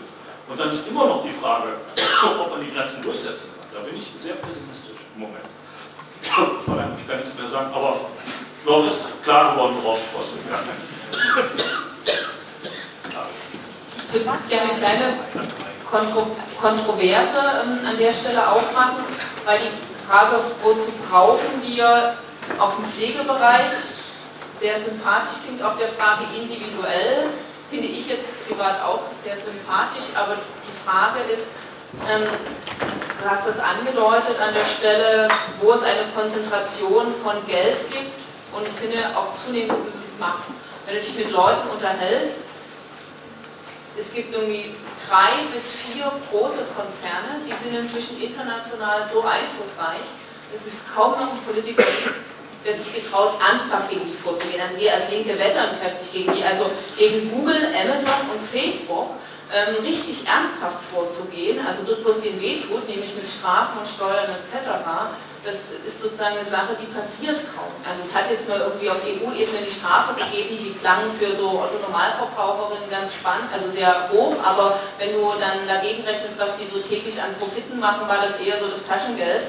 Und 0.48 0.58
dann 0.58 0.70
ist 0.70 0.88
immer 0.88 1.06
noch 1.06 1.22
die 1.22 1.32
Frage, 1.32 1.76
ob 2.40 2.50
man 2.50 2.64
die 2.64 2.72
Grenzen 2.72 3.02
durchsetzen 3.02 3.50
kann. 3.56 3.68
Da 3.72 3.80
bin 3.88 4.00
ich 4.00 4.10
sehr 4.18 4.34
pessimistisch 4.34 4.98
im 5.14 5.20
Moment. 5.20 5.44
Ich 6.22 7.08
kann 7.08 7.18
nichts 7.18 7.38
mehr 7.38 7.48
sagen, 7.48 7.70
aber 7.74 8.00
ich 8.24 8.64
glaube, 8.64 8.88
es 8.88 8.96
ist 8.96 9.22
klar 9.24 9.52
geworden, 9.54 9.76
worauf 9.82 9.98
ich 9.98 10.18
was 10.18 10.32
will. 10.34 10.40
Ich 14.08 14.14
würde 14.14 14.38
gerne 14.48 14.70
eine 14.70 14.78
kleine 14.78 15.18
Kontro 15.90 16.26
Kontroverse 16.60 17.38
ähm, 17.64 17.86
an 17.86 17.98
der 17.98 18.12
Stelle 18.12 18.46
aufmachen, 18.46 19.04
weil 19.44 19.58
die 19.58 20.06
Frage, 20.06 20.36
wozu 20.62 20.92
brauchen 21.08 21.62
wir 21.62 22.14
auf 22.58 22.76
dem 22.76 22.84
Pflegebereich 22.84 23.72
sehr 24.60 24.78
sympathisch 24.80 25.42
klingt 25.44 25.62
auf 25.62 25.78
der 25.78 25.88
Frage 25.88 26.24
individuell, 26.36 27.30
finde 27.70 27.86
ich 27.86 28.08
jetzt 28.08 28.46
privat 28.46 28.82
auch 28.82 29.00
sehr 29.24 29.36
sympathisch, 29.36 30.14
aber 30.14 30.36
die 30.36 30.88
Frage 30.88 31.20
ist, 31.32 31.48
ähm, 32.08 32.24
du 33.20 33.28
hast 33.28 33.46
das 33.46 33.58
angedeutet 33.58 34.40
an 34.40 34.54
der 34.54 34.66
Stelle, 34.66 35.28
wo 35.60 35.72
es 35.72 35.82
eine 35.82 36.04
Konzentration 36.14 37.14
von 37.22 37.44
Geld 37.46 37.78
gibt 37.90 38.20
und 38.52 38.66
ich 38.66 38.72
finde 38.74 38.98
auch 39.16 39.36
zunehmend 39.36 40.18
macht. 40.18 40.44
Wenn 40.86 40.96
du 40.96 41.00
dich 41.02 41.16
mit 41.16 41.30
Leuten 41.30 41.68
unterhältst, 41.68 42.50
es 43.96 44.14
gibt 44.14 44.34
irgendwie 44.34 44.74
drei 45.08 45.44
bis 45.52 45.72
vier 45.72 46.10
große 46.30 46.64
Konzerne, 46.76 47.42
die 47.46 47.52
sind 47.52 47.76
inzwischen 47.76 48.22
international 48.22 49.02
so 49.02 49.22
einflussreich, 49.22 50.08
dass 50.52 50.66
es 50.66 50.86
kaum 50.94 51.12
noch 51.12 51.32
einen 51.32 51.42
Politiker 51.42 51.82
gibt, 51.82 52.26
der 52.64 52.76
sich 52.76 52.94
getraut, 52.94 53.34
ernsthaft 53.40 53.90
gegen 53.90 54.06
die 54.06 54.12
vorzugehen. 54.12 54.60
Also 54.60 54.78
wir 54.78 54.92
als 54.92 55.10
Linke 55.10 55.38
wettern 55.38 55.70
kräftig 55.80 56.12
gegen 56.12 56.34
die, 56.34 56.44
also 56.44 56.70
gegen 56.96 57.30
Google, 57.30 57.66
Amazon 57.74 58.30
und 58.32 58.40
Facebook 58.50 59.10
ähm, 59.54 59.82
richtig 59.84 60.26
ernsthaft 60.26 60.82
vorzugehen, 60.82 61.64
also 61.66 61.82
dort, 61.86 62.04
wo 62.04 62.10
es 62.10 62.20
denen 62.20 62.40
wehtut, 62.40 62.88
nämlich 62.88 63.14
mit 63.14 63.26
Strafen 63.26 63.78
und 63.78 63.88
Steuern 63.88 64.30
etc., 64.30 64.70
das 65.42 65.72
ist 65.86 66.02
sozusagen 66.02 66.36
eine 66.36 66.44
Sache, 66.44 66.76
die 66.76 66.84
passiert 66.92 67.40
kaum. 67.56 67.72
Also 67.88 68.04
es 68.04 68.12
hat 68.12 68.28
jetzt 68.28 68.46
mal 68.46 68.60
irgendwie 68.60 68.90
auf 68.90 69.00
EU-Ebene 69.00 69.64
die 69.64 69.72
Strafe 69.72 70.12
gegeben, 70.12 70.52
die 70.60 70.76
klang 70.76 71.08
für 71.18 71.32
so 71.32 71.64
Otto-Normalverbraucherinnen 71.64 72.90
ganz 72.90 73.14
spannend, 73.14 73.48
also 73.50 73.70
sehr 73.70 74.10
hoch, 74.12 74.36
aber 74.44 74.78
wenn 74.98 75.14
du 75.14 75.32
dann 75.40 75.66
dagegen 75.66 76.04
rechnest, 76.04 76.38
was 76.38 76.56
die 76.60 76.68
so 76.68 76.80
täglich 76.80 77.16
an 77.22 77.32
Profiten 77.40 77.80
machen, 77.80 78.06
war 78.06 78.20
das 78.20 78.38
eher 78.38 78.60
so 78.60 78.68
das 78.68 78.84
Taschengeld 78.84 79.48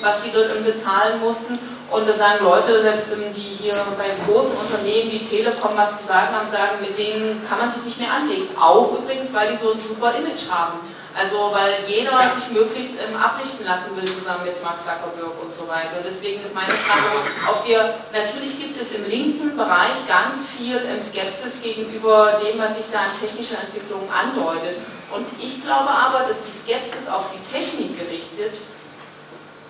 was 0.00 0.22
die 0.22 0.30
dort 0.32 0.64
bezahlen 0.64 1.20
mussten. 1.20 1.58
Und 1.92 2.08
da 2.08 2.14
sagen 2.14 2.42
Leute, 2.42 2.80
selbst 2.80 3.08
die 3.36 3.40
hier 3.40 3.74
bei 3.98 4.16
großen 4.24 4.56
Unternehmen 4.56 5.12
wie 5.12 5.18
Telekom 5.18 5.72
was 5.76 6.00
zu 6.00 6.06
sagen 6.06 6.34
haben, 6.34 6.46
sagen, 6.50 6.80
mit 6.80 6.96
denen 6.96 7.46
kann 7.46 7.58
man 7.58 7.70
sich 7.70 7.84
nicht 7.84 8.00
mehr 8.00 8.10
anlegen. 8.10 8.48
Auch 8.58 8.96
übrigens, 8.96 9.32
weil 9.34 9.52
die 9.52 9.56
so 9.56 9.72
ein 9.72 9.80
super 9.80 10.14
Image 10.16 10.48
haben. 10.50 10.80
Also 11.14 11.52
weil 11.52 11.84
jeder 11.86 12.16
sich 12.32 12.50
möglichst 12.56 12.94
ähm, 12.96 13.14
ablichten 13.20 13.66
lassen 13.66 13.94
will, 13.94 14.08
zusammen 14.08 14.44
mit 14.44 14.56
Mark 14.64 14.80
Zuckerberg 14.80 15.36
und 15.44 15.52
so 15.52 15.68
weiter. 15.68 16.00
Und 16.00 16.06
deswegen 16.06 16.40
ist 16.40 16.54
meine 16.54 16.72
Frage, 16.72 17.04
ob 17.52 17.68
wir, 17.68 18.00
natürlich 18.12 18.58
gibt 18.58 18.80
es 18.80 18.92
im 18.92 19.04
linken 19.04 19.54
Bereich 19.54 20.08
ganz 20.08 20.48
viel 20.56 20.80
ähm, 20.88 20.98
Skepsis 20.98 21.60
gegenüber 21.60 22.40
dem, 22.40 22.58
was 22.58 22.78
sich 22.78 22.88
da 22.90 23.00
an 23.00 23.12
technischen 23.12 23.58
Entwicklungen 23.60 24.08
andeutet. 24.08 24.80
Und 25.12 25.28
ich 25.38 25.62
glaube 25.62 25.90
aber, 25.92 26.24
dass 26.24 26.40
die 26.48 26.56
Skepsis 26.56 27.06
auf 27.12 27.28
die 27.28 27.44
Technik 27.44 28.00
gerichtet 28.00 28.56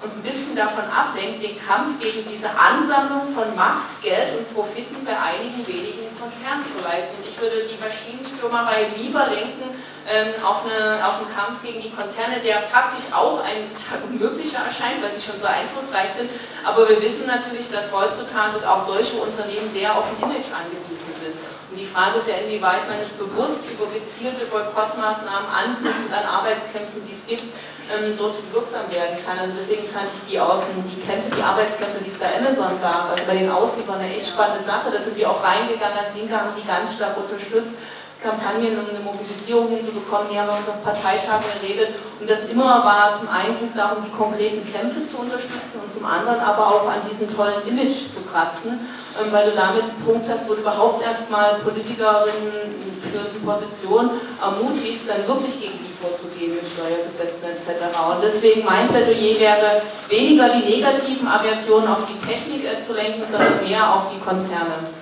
uns 0.02 0.16
ein 0.16 0.22
bisschen 0.22 0.56
davon 0.56 0.84
ablenkt, 0.90 1.42
den 1.42 1.62
Kampf 1.62 2.00
gegen 2.02 2.26
diese 2.28 2.50
Ansammlung 2.50 3.30
von 3.32 3.54
Macht, 3.54 4.02
Geld 4.02 4.36
und 4.36 4.52
Profiten 4.52 5.04
bei 5.04 5.14
einigen 5.14 5.62
wenigen 5.66 6.10
Konzernen 6.18 6.66
zu 6.66 6.82
leisten. 6.82 7.14
Und 7.22 7.26
ich 7.28 7.38
würde 7.38 7.62
die 7.70 7.78
Maschinenstürmerei 7.78 8.90
lieber 8.98 9.30
lenken 9.30 9.78
ähm, 10.10 10.34
auf, 10.42 10.66
eine, 10.66 10.98
auf 11.06 11.22
einen 11.22 11.30
Kampf 11.30 11.62
gegen 11.62 11.80
die 11.80 11.94
Konzerne, 11.94 12.42
der 12.42 12.66
praktisch 12.66 13.14
auch 13.14 13.46
ein 13.46 13.70
unmöglicher 14.10 14.66
erscheint, 14.66 14.98
weil 15.02 15.12
sie 15.14 15.22
schon 15.22 15.38
so 15.38 15.46
einflussreich 15.46 16.10
sind. 16.10 16.30
Aber 16.66 16.88
wir 16.88 17.00
wissen 17.00 17.26
natürlich, 17.26 17.70
dass 17.70 17.94
heutzutage 17.94 18.58
auch 18.66 18.82
solche 18.82 19.22
Unternehmen 19.22 19.70
sehr 19.70 19.94
auf 19.94 20.10
ein 20.10 20.18
Image 20.18 20.50
angewiesen 20.50 21.14
sind. 21.22 21.38
Und 21.70 21.78
die 21.78 21.86
Frage 21.86 22.18
ist 22.18 22.28
ja, 22.28 22.36
inwieweit 22.42 22.84
man 22.90 22.98
nicht 22.98 23.16
bewusst 23.16 23.64
über 23.70 23.86
gezielte 23.88 24.44
Boykottmaßnahmen 24.50 25.48
anknüpfend 25.48 26.12
an 26.12 26.26
Arbeitskämpfen, 26.26 27.00
die 27.06 27.14
es 27.14 27.24
gibt, 27.24 27.48
ähm, 27.92 28.16
dort 28.16 28.36
wirksam 28.52 28.90
werden 28.90 29.18
kann. 29.24 29.38
Also 29.38 29.54
deswegen 29.58 29.88
fand 29.88 30.08
ich 30.14 30.32
die 30.32 30.40
Außen, 30.40 30.72
die 30.88 31.00
Kämpfe, 31.00 31.28
die 31.36 31.42
Arbeitskämpfe, 31.42 32.00
die 32.02 32.08
es 32.08 32.18
bei 32.18 32.32
Amazon 32.36 32.80
gab, 32.80 33.10
also 33.10 33.24
bei 33.26 33.36
den 33.36 33.50
Ausliefern 33.50 34.00
eine 34.00 34.14
echt 34.14 34.28
spannende 34.28 34.64
Sache. 34.64 34.90
Da 34.90 35.00
sind 35.00 35.16
wir 35.16 35.28
auch 35.30 35.42
reingegangen 35.44 35.98
als 35.98 36.14
Linke, 36.14 36.34
haben 36.34 36.56
die 36.56 36.66
ganz 36.66 36.94
stark 36.94 37.16
unterstützt. 37.16 37.74
Kampagnen 38.22 38.78
und 38.78 38.90
eine 38.90 39.00
Mobilisierung 39.00 39.68
hinzubekommen. 39.68 40.30
Hier 40.30 40.40
haben 40.42 40.48
wir 40.48 40.58
uns 40.58 40.68
auf 40.68 40.82
Parteitagen 40.82 41.44
geredet 41.60 41.98
und 42.20 42.30
das 42.30 42.46
immer 42.48 42.84
war 42.86 43.18
zum 43.18 43.28
einen 43.28 43.58
ging 43.58 43.66
es 43.66 43.74
darum, 43.74 43.98
die 44.04 44.14
konkreten 44.14 44.62
Kämpfe 44.70 45.04
zu 45.04 45.18
unterstützen 45.18 45.82
und 45.82 45.92
zum 45.92 46.06
anderen 46.06 46.40
aber 46.40 46.66
auch 46.66 46.86
an 46.86 47.02
diesem 47.10 47.34
tollen 47.34 47.66
Image 47.66 48.14
zu 48.14 48.22
kratzen, 48.30 48.80
ähm, 49.18 49.32
weil 49.32 49.50
du 49.50 49.56
damit 49.56 49.82
einen 49.82 50.04
Punkt 50.06 50.28
hast, 50.30 50.48
wo 50.48 50.54
du 50.54 50.60
überhaupt 50.60 51.02
erstmal 51.02 51.58
Politikerinnen 51.60 52.92
für 53.10 53.26
die 53.34 53.44
Position 53.44 54.10
ermutigst, 54.40 55.10
dann 55.10 55.26
wirklich 55.26 55.60
gegen 55.60 55.78
die 55.82 55.92
vorzugehen 56.00 56.54
mit 56.54 56.66
Steuergesetzen 56.66 57.50
etc. 57.50 57.90
Und 58.10 58.22
deswegen 58.22 58.64
mein 58.64 58.88
Plädoyer 58.88 59.38
wäre, 59.38 59.82
weniger 60.08 60.48
die 60.48 60.64
negativen 60.64 61.28
Aversionen 61.28 61.88
auf 61.88 62.06
die 62.06 62.18
Technik 62.18 62.64
äh, 62.64 62.80
zu 62.80 62.94
lenken, 62.94 63.22
sondern 63.28 63.62
mehr 63.62 63.94
auf 63.94 64.12
die 64.12 64.20
Konzerne. 64.20 65.01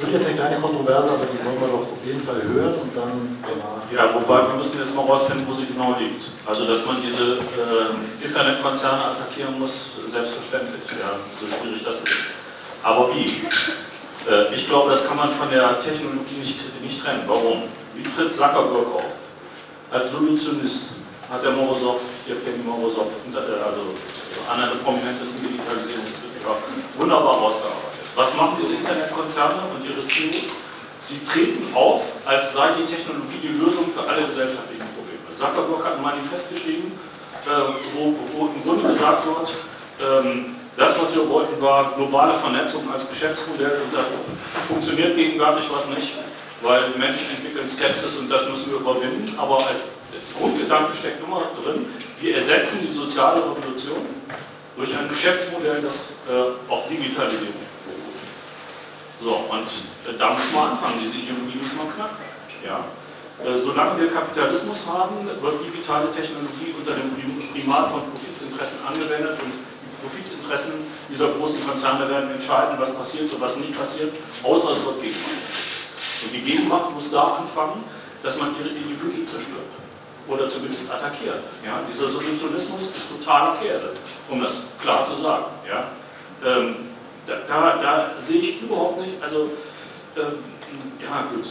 Wird 0.00 0.12
jetzt 0.12 0.28
eine 0.28 0.36
kleine 0.36 0.56
Kontroverse, 0.56 1.10
aber 1.10 1.26
die 1.28 1.44
wollen 1.44 1.60
wir 1.60 1.68
doch 1.68 1.92
auf 1.92 2.02
jeden 2.04 2.22
Fall 2.22 2.40
hören 2.42 2.74
und 2.80 2.96
dann 2.96 3.36
danach. 3.44 3.84
Ja, 3.92 4.14
wobei 4.14 4.48
wir 4.48 4.54
müssen 4.56 4.78
jetzt 4.78 4.96
mal 4.96 5.04
rausfinden, 5.04 5.46
wo 5.46 5.52
sie 5.52 5.66
genau 5.66 5.94
liegt. 5.98 6.24
Also, 6.46 6.66
dass 6.66 6.86
man 6.86 6.96
diese 7.02 7.36
äh, 7.36 8.24
Internetkonzerne 8.24 9.04
attackieren 9.12 9.58
muss, 9.58 10.00
selbstverständlich. 10.08 10.80
Ja, 10.98 11.20
so 11.38 11.44
schwierig 11.44 11.84
das 11.84 11.96
ist. 12.00 12.32
Aber 12.82 13.12
wie? 13.14 13.44
Äh, 14.24 14.54
ich 14.54 14.66
glaube, 14.66 14.88
das 14.90 15.06
kann 15.06 15.18
man 15.18 15.28
von 15.30 15.50
der 15.50 15.78
Technologie 15.80 16.38
nicht, 16.38 16.82
nicht 16.82 17.04
trennen. 17.04 17.24
Warum? 17.26 17.64
Wie 17.94 18.02
tritt 18.02 18.32
Zuckerberg 18.32 18.94
auf? 18.94 19.12
Als 19.90 20.12
Solutionist 20.12 20.96
hat 21.28 21.44
der 21.44 21.52
Morozov, 21.52 22.00
Evgeny 22.26 22.64
Morozov, 22.64 23.08
äh, 23.34 23.36
also 23.36 23.92
einer 24.48 24.68
der 24.68 24.76
prominentesten 24.82 25.46
Digitalisierungskritiker, 25.46 26.56
wunderbar 26.96 27.42
ausgearbeitet. 27.42 27.89
Was 28.14 28.36
machen 28.36 28.56
diese 28.60 28.74
Internetkonzerne 28.74 29.62
und 29.74 29.84
ihre 29.88 30.02
CEOs? 30.02 30.50
Sie 31.00 31.24
treten 31.24 31.66
auf, 31.74 32.02
als 32.26 32.52
sei 32.52 32.68
die 32.78 32.86
Technologie 32.86 33.38
die 33.42 33.48
Lösung 33.48 33.86
für 33.92 34.08
alle 34.08 34.26
gesellschaftlichen 34.26 34.84
Probleme. 34.94 35.24
Zuckerberg 35.34 35.84
hat 35.84 35.96
ein 35.96 36.02
Manifest 36.02 36.52
geschrieben, 36.52 36.92
äh, 37.46 37.72
wo, 37.94 38.14
wo, 38.34 38.46
im 38.48 38.62
Grunde 38.62 38.90
gesagt 38.90 39.24
wird, 39.26 39.54
ähm, 40.02 40.56
das, 40.76 41.00
was 41.00 41.14
wir 41.14 41.28
wollten, 41.28 41.60
war 41.60 41.92
globale 41.96 42.34
Vernetzung 42.34 42.90
als 42.92 43.08
Geschäftsmodell 43.08 43.82
und 43.84 43.94
da 43.94 44.04
funktioniert 44.68 45.16
gegenwärtig 45.16 45.64
was 45.72 45.88
nicht, 45.88 46.14
weil 46.62 46.90
Menschen 46.90 47.30
entwickeln 47.30 47.68
Skepsis 47.68 48.18
und 48.18 48.30
das 48.30 48.48
müssen 48.48 48.72
wir 48.72 48.80
überwinden. 48.80 49.34
Aber 49.38 49.66
als 49.66 49.92
Grundgedanke 50.38 50.94
steckt 50.94 51.24
immer 51.24 51.42
drin, 51.62 51.86
wir 52.20 52.34
ersetzen 52.34 52.80
die 52.82 52.92
soziale 52.92 53.40
Revolution 53.40 54.04
durch 54.76 54.94
ein 54.96 55.08
Geschäftsmodell, 55.08 55.80
das 55.82 56.12
äh, 56.28 56.70
auf 56.70 56.88
Digitalisierung 56.88 57.69
so, 59.22 59.36
und 59.52 59.68
äh, 60.08 60.16
da 60.18 60.32
müssen 60.32 60.54
wir 60.54 60.62
anfangen, 60.62 60.96
diese 61.00 61.18
Ideologie 61.18 61.60
müssen 61.60 61.76
wir 61.76 61.92
knacken. 61.92 62.24
Ja? 62.64 62.84
Äh, 63.44 63.56
solange 63.56 64.00
wir 64.00 64.10
Kapitalismus 64.10 64.86
haben, 64.88 65.26
wird 65.26 65.64
digitale 65.64 66.12
Technologie 66.12 66.74
unter 66.76 66.92
dem 66.92 67.12
Primat 67.52 67.90
von 67.92 68.02
Profitinteressen 68.10 68.80
angewendet 68.86 69.36
und 69.44 69.52
die 69.52 69.96
Profitinteressen 70.00 70.72
dieser 71.08 71.28
großen 71.36 71.66
Konzerne 71.66 72.08
werden 72.08 72.30
entscheiden, 72.30 72.76
was 72.78 72.96
passiert 72.96 73.32
und 73.32 73.40
was 73.40 73.56
nicht 73.56 73.76
passiert, 73.76 74.12
außer 74.42 74.72
es 74.72 74.84
wird 74.84 75.02
Gegenmacht. 75.02 75.44
Und 76.24 76.34
die 76.34 76.40
Gegenmacht 76.40 76.90
muss 76.92 77.10
da 77.10 77.40
anfangen, 77.44 77.84
dass 78.22 78.38
man 78.38 78.54
ihre 78.58 78.68
Ideologie 78.68 79.24
zerstört 79.24 79.68
oder 80.28 80.48
zumindest 80.48 80.90
attackiert. 80.90 81.44
Ja? 81.64 81.80
Dieser 81.90 82.08
Solutionismus 82.08 82.94
ist 82.96 83.10
totaler 83.18 83.56
Käse, 83.56 83.94
um 84.28 84.40
das 84.40 84.64
klar 84.80 85.04
zu 85.04 85.20
sagen. 85.20 85.44
Ja? 85.68 85.88
Ähm, 86.44 86.89
da, 87.26 87.34
da, 87.48 87.82
da, 87.82 88.10
sehe 88.18 88.40
ich 88.40 88.62
überhaupt 88.62 89.00
nicht, 89.00 89.22
also 89.22 89.50
ähm, 90.16 90.38
ja 91.00 91.28
gut, 91.30 91.46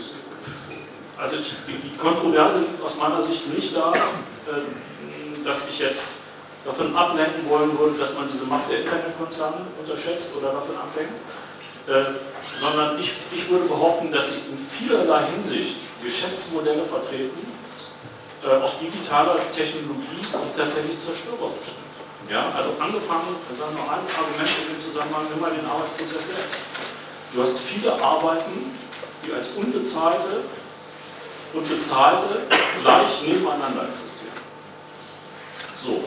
also 1.17 1.37
die, 1.37 1.89
die, 1.89 1.97
Kontroverse 1.97 2.59
liegt 2.59 2.81
aus 2.81 2.97
meiner 2.97 3.21
Sicht 3.21 3.53
nicht 3.53 3.75
da, 3.75 3.93
äh, 3.93 5.45
dass 5.45 5.69
ich 5.69 5.79
jetzt 5.79 6.23
davon 6.65 6.95
ablenken 6.95 7.49
wollen 7.49 7.77
würde, 7.77 7.97
dass 7.97 8.13
man 8.15 8.29
diese 8.31 8.45
Macht 8.45 8.69
der 8.69 8.81
Internetkonzerne 8.81 9.65
unterschätzt 9.81 10.35
oder 10.35 10.53
davon 10.53 10.75
ablenkt, 10.77 11.13
äh, 11.87 12.13
sondern 12.59 12.99
ich, 12.99 13.13
ich 13.31 13.49
würde 13.49 13.65
behaupten, 13.65 14.11
dass 14.11 14.33
sie 14.33 14.39
in 14.51 14.57
vielerlei 14.57 15.27
Hinsicht 15.31 15.77
Geschäftsmodelle 16.03 16.83
vertreten, 16.83 17.51
äh, 18.45 18.61
auf 18.61 18.79
digitaler 18.79 19.37
Technologie 19.53 20.23
und 20.33 20.55
tatsächlich 20.55 20.99
zerstörerisch 20.99 21.65
sind. 21.65 21.88
Ja, 22.29 22.51
also 22.55 22.75
angefangen, 22.79 23.35
sagen 23.57 23.75
wir 23.75 23.83
ein 23.89 24.05
Argument 24.05 24.49
in 24.61 24.75
dem 24.75 24.81
Zusammenhang, 24.81 25.25
nimm 25.31 25.39
mal 25.41 25.49
den 25.49 25.65
Arbeitsprozess 25.65 26.29
selbst. 26.29 26.57
Du 27.33 27.41
hast 27.41 27.59
viele 27.59 27.91
Arbeiten, 27.99 28.77
die 29.25 29.33
als 29.33 29.49
unbezahlte 29.49 30.43
und 31.53 31.67
bezahlte 31.67 32.41
gleich 32.83 33.23
nebeneinander 33.23 33.89
existieren. 33.89 34.37
So, 35.73 36.03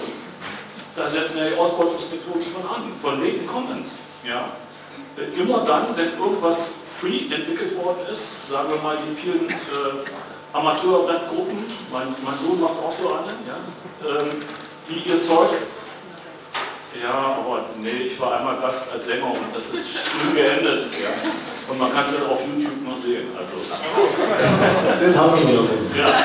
da 0.95 1.09
setzen 1.09 1.39
ja 1.39 1.51
die 1.51 1.57
Ausbeutungsmethoden 1.57 2.43
von 2.43 2.71
an, 2.71 2.93
von 3.01 3.21
Latent 3.21 3.49
Commons. 3.49 3.99
Ja. 4.25 4.53
Immer 5.37 5.65
dann, 5.65 5.97
wenn 5.97 6.19
irgendwas 6.19 6.77
free 7.01 7.35
entwickelt 7.35 7.77
worden 7.77 8.07
ist, 8.11 8.49
sagen 8.49 8.71
wir 8.71 8.81
mal 8.81 8.97
die 8.97 9.13
vielen 9.13 9.51
äh, 9.51 9.55
Amateur-Rap-Gruppen, 10.53 11.65
mein, 11.91 12.15
mein, 12.25 12.39
Sohn 12.39 12.61
macht 12.61 12.79
auch 12.79 12.93
so 12.93 13.09
eine, 13.09 13.33
ja, 13.47 14.21
ähm, 14.21 14.43
die 14.89 15.09
ihr 15.09 15.21
Zeug 15.21 15.51
ja, 17.01 17.37
aber 17.39 17.67
nee, 17.81 18.09
ich 18.09 18.21
war 18.21 18.39
einmal 18.39 18.57
Gast 18.61 18.93
als 18.93 19.07
Sänger 19.07 19.27
und 19.27 19.55
das 19.55 19.71
ist 19.71 19.99
schlimm 19.99 20.35
geendet. 20.35 20.85
Ja. 21.01 21.31
Und 21.71 21.79
man 21.79 21.93
kann 21.93 22.05
es 22.05 22.19
ja 22.19 22.27
auf 22.27 22.41
YouTube 22.45 22.83
noch 22.85 22.97
sehen. 22.97 23.29
Also. 23.39 23.53
Das 25.01 25.17
haben 25.17 25.37
wir 25.37 25.55
noch. 25.55 25.69
Ja. 25.97 26.25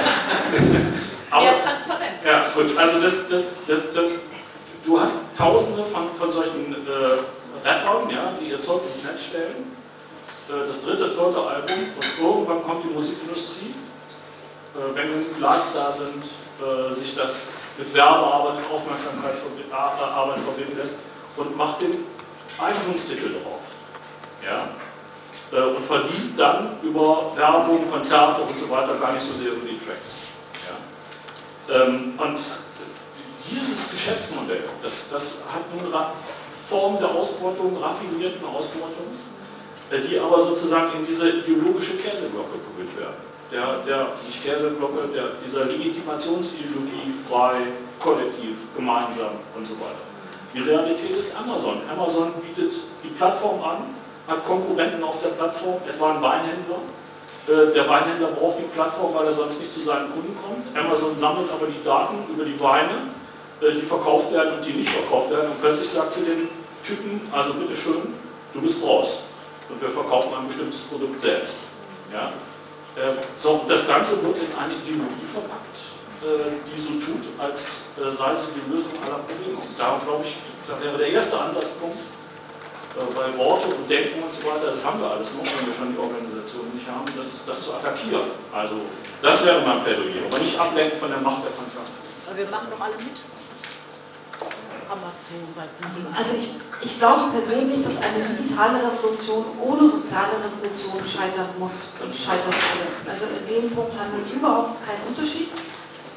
Aber, 1.30 1.44
Mehr 1.44 1.64
Transparenz. 1.64 2.24
Ja, 2.26 2.46
gut, 2.56 2.78
also 2.78 3.02
das, 3.02 3.30
das, 3.30 3.42
das, 3.68 3.94
das 3.94 4.06
du 4.86 5.00
hast 5.00 5.38
tausende 5.38 5.84
von, 5.84 6.14
von 6.16 6.32
solchen 6.32 6.74
äh, 6.74 7.68
Rappern, 7.68 8.10
ja, 8.10 8.34
die 8.40 8.50
ihr 8.50 8.60
Zeug 8.60 8.82
ins 8.88 9.04
Netz 9.04 9.26
stellen. 9.26 9.78
Äh, 10.50 10.68
das 10.68 10.84
dritte, 10.84 11.10
vierte 11.10 11.42
Album 11.42 11.76
und 11.96 12.26
irgendwann 12.26 12.64
kommt 12.64 12.86
die 12.86 12.94
Musikindustrie, 12.94 13.76
äh, 14.74 14.96
wenn 14.96 15.42
Likes 15.42 15.74
da 15.74 15.92
sind, 15.92 16.24
äh, 16.62 16.94
sich 16.94 17.16
das 17.16 17.48
mit 17.78 17.94
Werbearbeit 17.94 18.64
Aufmerksamkeit 18.74 19.36
Arbeit 19.72 20.40
verbinden 20.40 20.78
lässt 20.78 21.00
und 21.36 21.56
macht 21.56 21.82
den 21.82 22.06
Eigentumstitel 22.60 23.34
drauf. 23.34 23.62
Ja? 24.44 24.70
Äh, 25.52 25.76
und 25.76 25.86
verdient 25.86 26.38
dann 26.38 26.80
über 26.82 27.32
Werbung, 27.36 27.90
Konzerte 27.90 28.42
und 28.42 28.58
so 28.58 28.70
weiter 28.70 28.96
gar 28.96 29.14
nicht 29.14 29.24
so 29.24 29.34
sehr 29.34 29.52
über 29.52 29.68
die 29.68 29.80
Tracks. 29.86 30.22
Ja? 30.68 31.84
Ähm, 31.84 32.14
und 32.18 32.40
dieses 33.50 33.92
Geschäftsmodell, 33.92 34.64
das, 34.82 35.10
das 35.12 35.44
hat 35.54 35.64
nun 35.74 35.94
Form 36.68 36.98
der 36.98 37.10
Ausbeutung, 37.10 37.78
raffinierten 37.82 38.46
Ausbeutung, 38.46 39.08
äh, 39.92 40.02
die 40.02 40.20
aber 40.20 40.40
sozusagen 40.40 41.00
in 41.00 41.06
diese 41.06 41.30
ideologische 41.30 41.98
Käseglocke 41.98 42.58
berührt 42.58 42.98
werden 42.98 43.27
der, 43.52 43.80
der 43.86 44.08
nicht 44.26 44.44
Käseglocke, 44.44 45.08
der, 45.14 45.32
dieser 45.46 45.66
Legitimationsideologie 45.66 47.14
frei, 47.30 47.56
kollektiv, 48.00 48.58
gemeinsam 48.76 49.40
und 49.56 49.66
so 49.66 49.76
weiter. 49.76 50.04
Die 50.54 50.62
Realität 50.62 51.18
ist 51.18 51.38
Amazon. 51.38 51.82
Amazon 51.90 52.34
bietet 52.42 52.74
die 53.04 53.10
Plattform 53.10 53.62
an, 53.62 53.78
hat 54.28 54.44
Konkurrenten 54.44 55.04
auf 55.04 55.22
der 55.22 55.30
Plattform, 55.30 55.78
etwa 55.88 56.12
einen 56.12 56.22
Weinhändler. 56.22 56.80
Äh, 57.48 57.74
der 57.74 57.88
Weinhändler 57.88 58.30
braucht 58.30 58.60
die 58.60 58.68
Plattform, 58.74 59.14
weil 59.14 59.28
er 59.28 59.34
sonst 59.34 59.62
nicht 59.62 59.72
zu 59.72 59.82
seinen 59.82 60.12
Kunden 60.12 60.36
kommt. 60.36 60.66
Amazon 60.78 61.18
sammelt 61.18 61.52
aber 61.52 61.68
die 61.68 61.84
Daten 61.84 62.18
über 62.34 62.44
die 62.44 62.60
Weine, 62.60 63.14
äh, 63.62 63.74
die 63.74 63.82
verkauft 63.82 64.32
werden 64.34 64.58
und 64.58 64.66
die 64.66 64.74
nicht 64.74 64.90
verkauft 64.90 65.30
werden. 65.32 65.52
Und 65.52 65.62
plötzlich 65.62 65.90
sagt 65.90 66.14
sie 66.14 66.26
den 66.26 66.50
Typen, 66.84 67.22
also 67.32 67.54
bitteschön, 67.54 68.14
du 68.54 68.62
bist 68.62 68.84
raus. 68.84 69.24
Und 69.70 69.82
wir 69.82 69.90
verkaufen 69.90 70.32
ein 70.38 70.48
bestimmtes 70.48 70.82
Produkt 70.82 71.20
selbst. 71.20 71.58
Ja? 72.12 72.32
Ähm, 72.98 73.14
so, 73.38 73.64
das 73.70 73.88
Ganze 73.88 74.24
wird 74.24 74.38
in 74.38 74.50
eine 74.58 74.74
Ideologie 74.74 75.30
verpackt, 75.30 75.78
äh, 76.26 76.58
die 76.66 76.80
so 76.82 76.98
tut, 76.98 77.22
als 77.38 77.86
äh, 77.94 78.10
sei 78.10 78.34
sie 78.34 78.58
die 78.58 78.74
Lösung 78.74 78.94
aller 79.06 79.22
Probleme. 79.22 79.62
Und 79.62 79.78
da 79.78 80.02
glaube 80.04 80.26
ich, 80.26 80.36
da 80.66 80.82
wäre 80.82 80.98
der 80.98 81.10
erste 81.10 81.40
Ansatzpunkt, 81.40 82.00
äh, 82.98 83.06
bei 83.14 83.38
Worte 83.38 83.68
und 83.70 83.86
Denken 83.88 84.24
und 84.24 84.34
so 84.34 84.42
weiter, 84.50 84.74
das 84.74 84.82
haben 84.82 85.00
wir 85.00 85.12
alles 85.12 85.30
noch, 85.38 85.46
wenn 85.46 85.68
wir 85.70 85.74
schon 85.78 85.94
die 85.94 86.00
Organisation 86.00 86.66
nicht 86.74 86.90
haben, 86.90 87.06
das, 87.16 87.46
das 87.46 87.62
zu 87.62 87.78
attackieren. 87.78 88.34
Also, 88.50 88.82
das 89.22 89.46
wäre 89.46 89.62
mein 89.62 89.84
Plädoyer, 89.84 90.26
aber 90.26 90.40
nicht 90.40 90.58
ablenken 90.58 90.98
von 90.98 91.10
der 91.10 91.22
Macht 91.22 91.46
der 91.46 91.54
Konzerne. 91.54 91.94
Aber 92.26 92.36
wir 92.36 92.50
machen 92.50 92.68
doch 92.74 92.82
alle 92.82 92.98
mit. 92.98 93.14
Also 96.16 96.36
ich, 96.36 96.56
ich 96.82 97.00
glaube 97.00 97.32
persönlich, 97.32 97.84
dass 97.84 98.02
eine 98.02 98.24
digitale 98.24 98.80
Revolution 98.80 99.46
ohne 99.62 99.88
soziale 99.88 100.40
Revolution 100.40 101.04
scheitern 101.04 101.50
muss 101.60 101.94
und 102.02 102.14
scheitern 102.14 102.54
würde. 102.54 103.10
Also 103.10 103.26
in 103.28 103.46
dem 103.48 103.72
Punkt 103.76 103.94
haben 104.00 104.12
wir 104.16 104.24
überhaupt 104.36 104.84
keinen 104.86 105.04
Unterschied. 105.08 105.50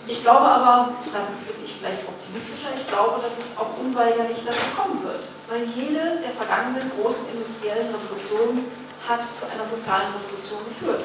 Ich 0.07 0.23
glaube 0.23 0.41
aber, 0.41 0.95
da 1.13 1.21
bin 1.47 1.65
ich 1.65 1.75
vielleicht 1.79 2.03
optimistischer, 2.09 2.71
ich 2.77 2.87
glaube, 2.89 3.21
dass 3.23 3.39
es 3.39 3.57
auch 3.59 3.79
unweigerlich 3.79 4.43
dazu 4.45 4.67
kommen 4.75 5.05
wird. 5.05 5.23
Weil 5.49 5.65
jede 5.77 6.19
der 6.23 6.35
vergangenen 6.35 6.91
großen 6.99 7.29
industriellen 7.31 7.95
Revolutionen 7.95 8.65
hat 9.07 9.21
zu 9.37 9.47
einer 9.47 9.67
sozialen 9.67 10.15
Revolution 10.15 10.61
geführt. 10.67 11.05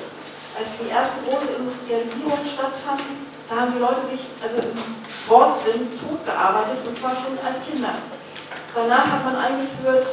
als 0.57 0.79
die 0.79 0.89
erste 0.89 1.29
große 1.29 1.59
Industrialisierung 1.59 2.39
stattfand, 2.45 3.03
da 3.49 3.55
haben 3.55 3.73
die 3.73 3.79
Leute 3.79 4.05
sich 4.05 4.21
also 4.41 4.57
im 4.57 4.73
Wortsinn 5.27 5.87
totgearbeitet 5.99 6.85
und 6.85 6.95
zwar 6.95 7.15
schon 7.15 7.37
als 7.43 7.65
Kinder. 7.65 7.95
Danach 8.73 9.05
hat 9.05 9.25
man 9.25 9.35
eingeführt, 9.35 10.07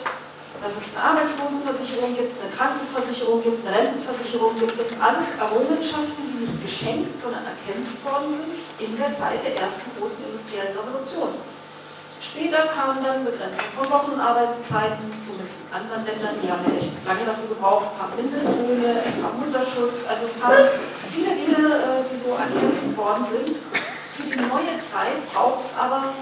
dass 0.63 0.77
es 0.77 0.97
eine 0.97 1.05
Arbeitslosenversicherung 1.07 2.15
gibt, 2.15 2.41
eine 2.41 2.53
Krankenversicherung 2.55 3.43
gibt, 3.43 3.67
eine 3.67 3.77
Rentenversicherung 3.77 4.59
gibt. 4.59 4.79
Das 4.79 4.91
sind 4.91 5.03
alles 5.03 5.37
Errungenschaften, 5.37 6.23
die 6.29 6.47
nicht 6.47 6.63
geschenkt, 6.63 7.21
sondern 7.21 7.43
erkämpft 7.45 8.05
worden 8.05 8.31
sind 8.31 8.55
in 8.79 8.97
der 8.97 9.13
Zeit 9.15 9.43
der 9.45 9.57
ersten 9.57 9.91
großen 9.99 10.25
industriellen 10.25 10.79
Revolution. 10.79 11.35
Später 12.23 12.69
kam 12.69 13.03
dann 13.03 13.25
Begrenzung 13.25 13.67
von 13.75 13.91
Wochenarbeitszeiten, 13.91 15.11
zumindest 15.21 15.67
in 15.67 15.75
anderen 15.75 16.07
Ländern, 16.07 16.37
die 16.41 16.49
haben 16.49 16.63
ja 16.71 16.79
echt 16.79 16.93
lange 17.05 17.25
dafür 17.27 17.49
gebraucht, 17.49 17.99
kam 17.99 18.15
Mindestlöhne, 18.15 19.03
es 19.05 19.21
kam 19.21 19.41
Mutterschutz, 19.41 20.07
also 20.07 20.27
es 20.27 20.41
kamen 20.41 20.71
viele 21.11 21.35
Dinge, 21.35 21.59
äh, 21.59 22.07
die 22.07 22.15
so 22.17 22.39
erkämpft 22.39 22.97
worden 22.97 23.25
sind. 23.25 23.59
Für 24.15 24.23
die 24.23 24.39
neue 24.39 24.79
Zeit 24.81 25.19
braucht 25.35 25.65
es 25.65 25.77
aber 25.77 26.15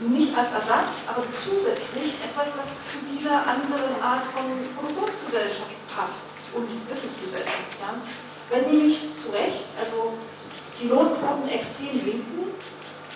nicht 0.00 0.36
als 0.36 0.52
Ersatz, 0.52 1.08
aber 1.08 1.24
zusätzlich 1.30 2.16
etwas, 2.20 2.56
das 2.56 2.84
zu 2.84 2.98
dieser 3.10 3.46
anderen 3.46 3.96
Art 4.02 4.26
von 4.26 4.44
Produktionsgesellschaft 4.76 5.72
passt 5.96 6.28
und 6.52 6.68
Wissensgesellschaft. 6.90 7.80
Ja. 7.80 7.94
Wenn 8.50 8.70
nämlich 8.70 9.16
zu 9.16 9.30
Recht, 9.30 9.64
also 9.80 10.12
die 10.78 10.88
Lohnquoten 10.88 11.48
extrem 11.48 11.98
sinken 11.98 12.52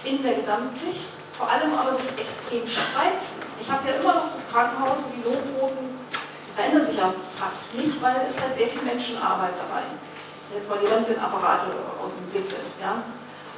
in 0.04 0.22
der 0.22 0.36
Gesamtsicht, 0.36 1.19
vor 1.40 1.48
allem 1.48 1.72
aber 1.72 1.96
sich 1.96 2.12
extrem 2.20 2.68
spreizen. 2.68 3.40
Ich 3.58 3.70
habe 3.72 3.88
ja 3.88 3.96
immer 3.96 4.12
noch 4.12 4.30
das 4.30 4.52
Krankenhaus, 4.52 5.00
wo 5.00 5.08
die 5.08 5.24
Lohnquoten 5.24 5.88
verändern 6.54 6.84
sich 6.84 6.98
ja 6.98 7.14
fast 7.40 7.74
nicht, 7.74 7.96
weil 8.02 8.20
es 8.28 8.36
halt 8.38 8.54
sehr 8.54 8.68
viel 8.68 8.82
Menschenarbeit 8.82 9.56
dabei. 9.56 9.88
Jetzt 10.52 10.68
mal 10.68 10.76
die 10.76 10.86
Röntgenapparate 10.92 11.72
aus 12.04 12.16
dem 12.16 12.26
Blick 12.28 12.52
lässt, 12.52 12.82
ja. 12.82 13.00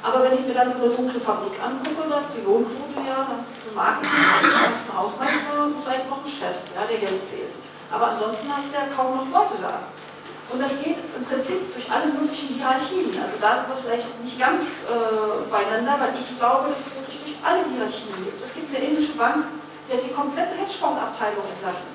Aber 0.01 0.23
wenn 0.23 0.33
ich 0.33 0.47
mir 0.47 0.53
dann 0.53 0.71
so 0.71 0.83
eine 0.83 0.95
dunkle 0.95 1.19
Fabrik 1.19 1.59
angucke, 1.59 2.07
da 2.07 2.19
ist 2.19 2.31
die 2.31 2.45
Lohnquote 2.47 3.03
ja, 3.03 3.27
dann 3.27 3.43
ist 3.51 3.67
zum 3.67 3.75
Marketing 3.75 4.11
hast 4.11 4.87
einen 4.87 4.99
Hausmeister 4.99 5.63
und 5.63 5.83
vielleicht 5.83 6.09
noch 6.09 6.23
einen 6.23 6.27
Chef, 6.27 6.55
ja, 6.75 6.87
der 6.87 6.99
Geld 6.99 7.27
zählt. 7.27 7.51
Aber 7.91 8.15
ansonsten 8.15 8.47
hast 8.47 8.71
du 8.71 8.75
ja 8.79 8.87
kaum 8.95 9.27
noch 9.27 9.27
Leute 9.27 9.59
da. 9.61 9.83
Und 10.51 10.61
das 10.61 10.83
geht 10.83 10.97
im 11.17 11.25
Prinzip 11.25 11.73
durch 11.73 11.89
alle 11.91 12.11
möglichen 12.13 12.55
Hierarchien. 12.55 13.11
Also 13.19 13.39
da 13.39 13.63
sind 13.63 13.67
wir 13.67 13.79
vielleicht 13.83 14.23
nicht 14.23 14.39
ganz 14.39 14.87
äh, 14.87 15.49
beieinander, 15.49 15.99
weil 15.99 16.13
ich 16.19 16.37
glaube, 16.37 16.69
dass 16.69 16.79
es 16.79 16.95
wirklich 16.95 17.22
alle 17.43 17.65
Hierarchien 17.69 18.15
gibt. 18.23 18.43
Es 18.43 18.55
gibt 18.55 18.75
eine 18.75 18.85
indische 18.85 19.13
Bank, 19.13 19.45
die 19.87 19.97
hat 19.97 20.03
die 20.03 20.13
komplette 20.13 20.55
Hedgefondsabteilung 20.55 21.43
entlassen. 21.53 21.89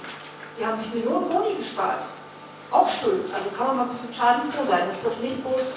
Die 0.58 0.66
haben 0.66 0.76
sich 0.76 0.92
Millionen 0.92 1.28
Boni 1.28 1.54
gespart. 1.54 2.04
Auch 2.70 2.88
schön. 2.88 3.24
Also 3.32 3.48
kann 3.56 3.68
man 3.68 3.76
mal 3.76 3.82
ein 3.84 3.88
bisschen 3.88 4.12
schadenfroh 4.12 4.64
sein. 4.64 4.82
Es 4.90 5.02
trifft 5.02 5.22
nicht 5.22 5.42
bloß 5.42 5.74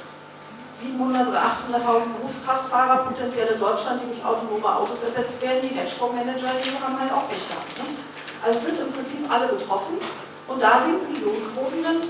700 0.75 1.27
oder 1.27 1.39
800.000 1.39 2.17
Berufskraftfahrer 2.17 3.05
potenziell 3.05 3.47
in 3.53 3.59
Deutschland, 3.59 4.01
die 4.01 4.13
durch 4.13 4.25
autonome 4.25 4.67
Autos 4.67 5.03
ersetzt 5.03 5.41
werden. 5.41 5.61
Die 5.61 5.75
Hedgefondsmanager, 5.75 6.51
die 6.63 6.83
haben 6.83 6.99
halt 6.99 7.11
auch 7.13 7.29
nicht 7.29 7.47
gehabt. 7.47 7.77
Ne? 7.77 7.95
Also 8.43 8.67
sind 8.67 8.79
im 8.79 8.91
Prinzip 8.91 9.31
alle 9.31 9.47
betroffen. 9.47 9.97
Und 10.47 10.61
da 10.61 10.79
sind 10.79 10.99
die 11.07 11.21
Lohnquoten 11.21 11.83
dann 11.83 12.01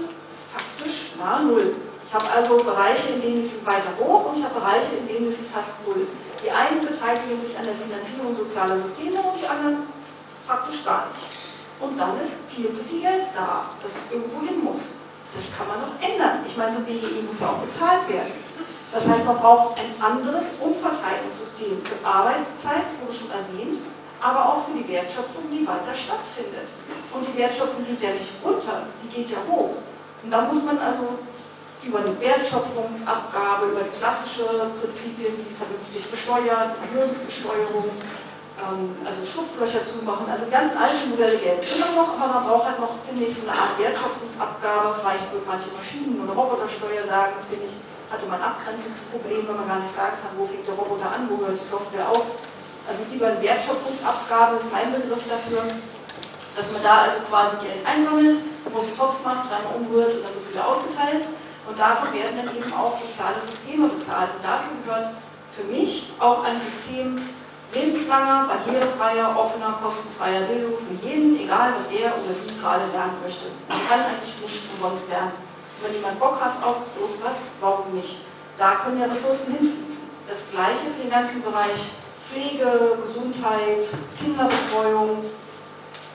faktisch 0.51 1.13
nahe 1.19 1.43
Null. 1.43 1.75
Ich 2.07 2.13
habe 2.13 2.25
also 2.31 2.57
Bereiche, 2.63 3.09
in 3.09 3.21
denen 3.21 3.41
ich 3.41 3.49
sie 3.49 3.65
weiter 3.65 3.91
hoch 3.99 4.31
und 4.31 4.39
ich 4.39 4.43
habe 4.43 4.55
Bereiche, 4.55 4.95
in 4.99 5.07
denen 5.07 5.27
ich 5.29 5.35
sie 5.35 5.45
fast 5.45 5.85
Null. 5.87 6.07
Die 6.43 6.49
einen 6.49 6.85
beteiligen 6.85 7.39
sich 7.39 7.57
an 7.57 7.65
der 7.65 7.75
Finanzierung 7.75 8.35
sozialer 8.35 8.77
Systeme 8.77 9.19
und 9.21 9.39
die 9.39 9.47
anderen 9.47 9.83
praktisch 10.47 10.83
gar 10.83 11.07
nicht. 11.13 11.25
Und 11.79 11.97
dann 11.97 12.19
ist 12.19 12.49
viel 12.49 12.71
zu 12.71 12.83
viel 12.83 13.01
Geld 13.01 13.25
da, 13.35 13.69
das 13.81 13.97
irgendwo 14.11 14.45
hin 14.45 14.63
muss. 14.63 14.95
Das 15.33 15.55
kann 15.57 15.67
man 15.67 15.81
noch 15.81 16.01
ändern. 16.01 16.43
Ich 16.45 16.57
meine, 16.57 16.71
so 16.71 16.79
ein 16.79 16.85
BGE 16.85 17.21
muss 17.25 17.39
ja 17.39 17.49
auch 17.49 17.59
bezahlt 17.59 18.07
werden. 18.09 18.33
Das 18.91 19.07
heißt, 19.07 19.25
man 19.25 19.37
braucht 19.37 19.79
ein 19.79 19.93
anderes 20.01 20.57
Umverteilungssystem 20.59 21.81
für 21.83 22.05
Arbeitszeit, 22.05 22.85
das 22.85 22.99
wurde 23.01 23.13
schon 23.13 23.31
erwähnt, 23.31 23.79
aber 24.19 24.45
auch 24.45 24.65
für 24.65 24.73
die 24.77 24.87
Wertschöpfung, 24.87 25.43
die 25.49 25.65
weiter 25.65 25.95
stattfindet. 25.95 26.67
Und 27.13 27.25
die 27.25 27.37
Wertschöpfung 27.37 27.85
geht 27.85 28.01
ja 28.01 28.11
nicht 28.11 28.31
runter, 28.43 28.87
die 29.01 29.07
geht 29.07 29.31
ja 29.31 29.37
hoch. 29.47 29.77
Und 30.23 30.29
da 30.29 30.41
muss 30.41 30.63
man 30.63 30.77
also 30.77 31.17
über 31.83 31.99
eine 31.99 32.19
Wertschöpfungsabgabe, 32.19 33.73
über 33.73 33.83
klassische 33.97 34.45
Prinzipien 34.79 35.33
wie 35.37 35.53
vernünftig 35.55 36.05
besteuern, 36.09 36.77
Vermögensbesteuerung, 36.77 37.89
ähm, 38.61 38.95
also 39.05 39.25
Schlupflöcher 39.25 39.83
zumachen. 39.85 40.29
Also 40.29 40.45
ganz 40.51 40.73
alte 40.77 41.07
Modelle 41.09 41.37
gelten 41.37 41.65
immer 41.73 41.91
noch, 41.97 42.13
aber 42.21 42.41
man 42.41 42.43
braucht 42.45 42.65
halt 42.65 42.79
noch, 42.79 43.01
finde 43.07 43.25
ich, 43.25 43.33
so 43.33 43.49
eine 43.49 43.57
Art 43.57 43.79
Wertschöpfungsabgabe. 43.79 45.01
Vielleicht 45.01 45.31
würden 45.33 45.47
manche 45.49 45.69
Maschinen 45.73 46.21
oder 46.21 46.33
Robotersteuer 46.37 47.05
sagen, 47.05 47.33
das 47.37 47.47
finde 47.49 47.65
ich, 47.65 47.75
hatte 48.13 48.27
man 48.27 48.41
Abgrenzungsproblem, 48.41 49.47
wenn 49.47 49.57
man 49.57 49.67
gar 49.67 49.79
nicht 49.79 49.93
sagen 49.93 50.21
kann, 50.21 50.37
wo 50.37 50.45
fängt 50.45 50.67
der 50.67 50.75
Roboter 50.75 51.09
an, 51.09 51.29
wo 51.29 51.41
hört 51.41 51.57
die 51.57 51.65
Software 51.65 52.09
auf. 52.09 52.25
Also 52.85 53.05
lieber 53.09 53.27
eine 53.27 53.41
Wertschöpfungsabgabe 53.41 54.57
ist 54.57 54.71
mein 54.71 54.91
Begriff 54.91 55.23
dafür, 55.29 55.63
dass 56.55 56.71
man 56.73 56.83
da 56.83 57.07
also 57.07 57.21
quasi 57.29 57.57
Geld 57.63 57.81
einsammelt 57.85 58.41
großen 58.71 58.97
Topf 58.97 59.23
macht, 59.23 59.49
dreimal 59.49 59.75
umrührt 59.75 60.15
und 60.15 60.23
dann 60.23 60.33
wird 60.33 60.43
es 60.43 60.51
wieder 60.51 60.67
ausgeteilt. 60.67 61.23
Und 61.71 61.79
davon 61.79 62.13
werden 62.13 62.35
dann 62.35 62.53
eben 62.53 62.73
auch 62.73 62.93
soziale 62.93 63.39
Systeme 63.39 63.87
bezahlt. 63.87 64.27
Und 64.35 64.43
dafür 64.43 64.75
gehört 64.83 65.15
für 65.55 65.63
mich 65.63 66.11
auch 66.19 66.43
ein 66.43 66.59
System 66.59 67.29
lebenslanger, 67.73 68.49
barrierefreier, 68.49 69.33
offener, 69.39 69.79
kostenfreier 69.81 70.41
Bildung 70.41 70.73
für 70.79 71.07
jeden, 71.07 71.39
egal 71.39 71.71
was 71.73 71.87
er 71.87 72.11
oder 72.21 72.33
sie 72.33 72.59
gerade 72.59 72.91
lernen 72.91 73.15
möchte. 73.23 73.45
Man 73.69 73.79
kann 73.87 74.01
eigentlich 74.01 74.35
nicht 74.41 74.63
umsonst 74.73 75.07
lernen. 75.07 75.31
Wenn 75.81 75.93
jemand 75.93 76.19
Bock 76.19 76.41
hat 76.41 76.61
auf 76.61 76.75
irgendwas, 76.99 77.53
warum 77.61 77.95
nicht? 77.95 78.17
Da 78.57 78.75
können 78.83 78.99
ja 78.99 79.05
Ressourcen 79.05 79.55
hinfließen. 79.55 80.09
Das 80.27 80.51
gleiche 80.51 80.91
für 80.93 81.03
den 81.03 81.09
ganzen 81.09 81.41
Bereich 81.41 81.87
Pflege, 82.27 82.97
Gesundheit, 83.01 83.87
Kinderbetreuung, 84.19 85.23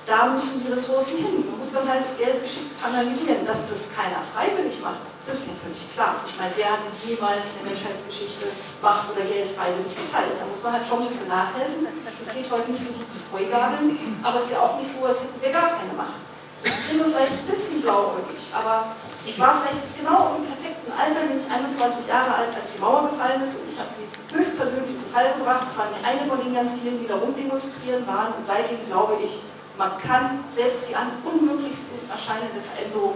da 0.07 0.27
müssen 0.27 0.63
die 0.63 0.71
Ressourcen 0.71 1.17
hin. 1.17 1.45
Man 1.49 1.59
muss 1.59 1.73
dann 1.73 1.89
halt 1.89 2.05
das 2.05 2.19
Geld 2.19 2.43
geschickt 2.43 2.73
analysieren. 2.85 3.47
Dass 3.47 3.71
das 3.71 3.89
keiner 3.97 4.21
freiwillig 4.35 4.83
macht, 4.83 5.01
das 5.27 5.43
ist 5.43 5.47
ja 5.49 5.55
völlig 5.59 5.83
klar. 5.93 6.23
Ich 6.27 6.39
meine, 6.39 6.55
wer 6.55 6.71
hat 6.73 6.87
denn 6.87 6.95
jemals 7.03 7.43
in 7.51 7.55
der 7.59 7.75
Menschheitsgeschichte 7.75 8.47
Macht 8.81 9.11
oder 9.11 9.27
Geld 9.27 9.51
freiwillig 9.59 9.91
geteilt? 9.91 10.39
Da 10.39 10.47
muss 10.47 10.63
man 10.63 10.73
halt 10.79 10.87
schon 10.87 11.03
ein 11.03 11.09
bisschen 11.11 11.29
nachhelfen. 11.29 11.91
Das 12.07 12.31
geht 12.31 12.47
heute 12.51 12.71
nicht 12.71 12.85
so 12.85 12.95
gut 12.95 13.11
mit 13.11 13.27
Heugadeln, 13.35 13.99
aber 14.23 14.39
es 14.39 14.47
ist 14.47 14.53
ja 14.55 14.61
auch 14.63 14.79
nicht 14.79 14.91
so, 14.91 15.05
als 15.05 15.21
hätten 15.21 15.43
wir 15.43 15.51
gar 15.51 15.83
keine 15.83 15.93
Macht. 15.99 16.23
Ich 16.63 16.73
klinge 16.89 17.05
vielleicht 17.05 17.43
ein 17.43 17.51
bisschen 17.51 17.83
blauäugig, 17.83 18.43
aber 18.55 18.97
ich 19.27 19.39
war 19.39 19.63
vielleicht 19.63 19.83
genau 19.99 20.39
im 20.39 20.47
perfekten 20.47 20.91
Alter, 20.91 21.27
nämlich 21.27 21.47
21 21.51 22.07
Jahre 22.07 22.35
alt, 22.35 22.55
als 22.55 22.75
die 22.75 22.81
Mauer 22.81 23.11
gefallen 23.11 23.43
ist 23.43 23.61
und 23.61 23.71
ich 23.71 23.79
habe 23.79 23.91
sie 23.91 24.07
höchstpersönlich 24.35 24.99
zu 24.99 25.07
Fall 25.11 25.35
gebracht. 25.37 25.67
Ich 25.71 25.77
war 25.79 25.87
nicht 25.91 26.03
eine 26.03 26.27
von 26.27 26.43
den 26.43 26.55
ganz 26.55 26.79
vielen, 26.81 26.99
die 27.03 27.07
da 27.07 27.17
rumdemonstrieren 27.17 28.07
waren 28.07 28.35
und 28.35 28.47
seitdem 28.47 28.79
glaube 28.87 29.19
ich, 29.23 29.43
man 29.77 29.99
kann 29.99 30.43
selbst 30.49 30.89
die 30.89 30.97
an 30.97 31.13
unmöglichsten 31.23 31.99
erscheinende 32.11 32.63
Veränderung 32.63 33.15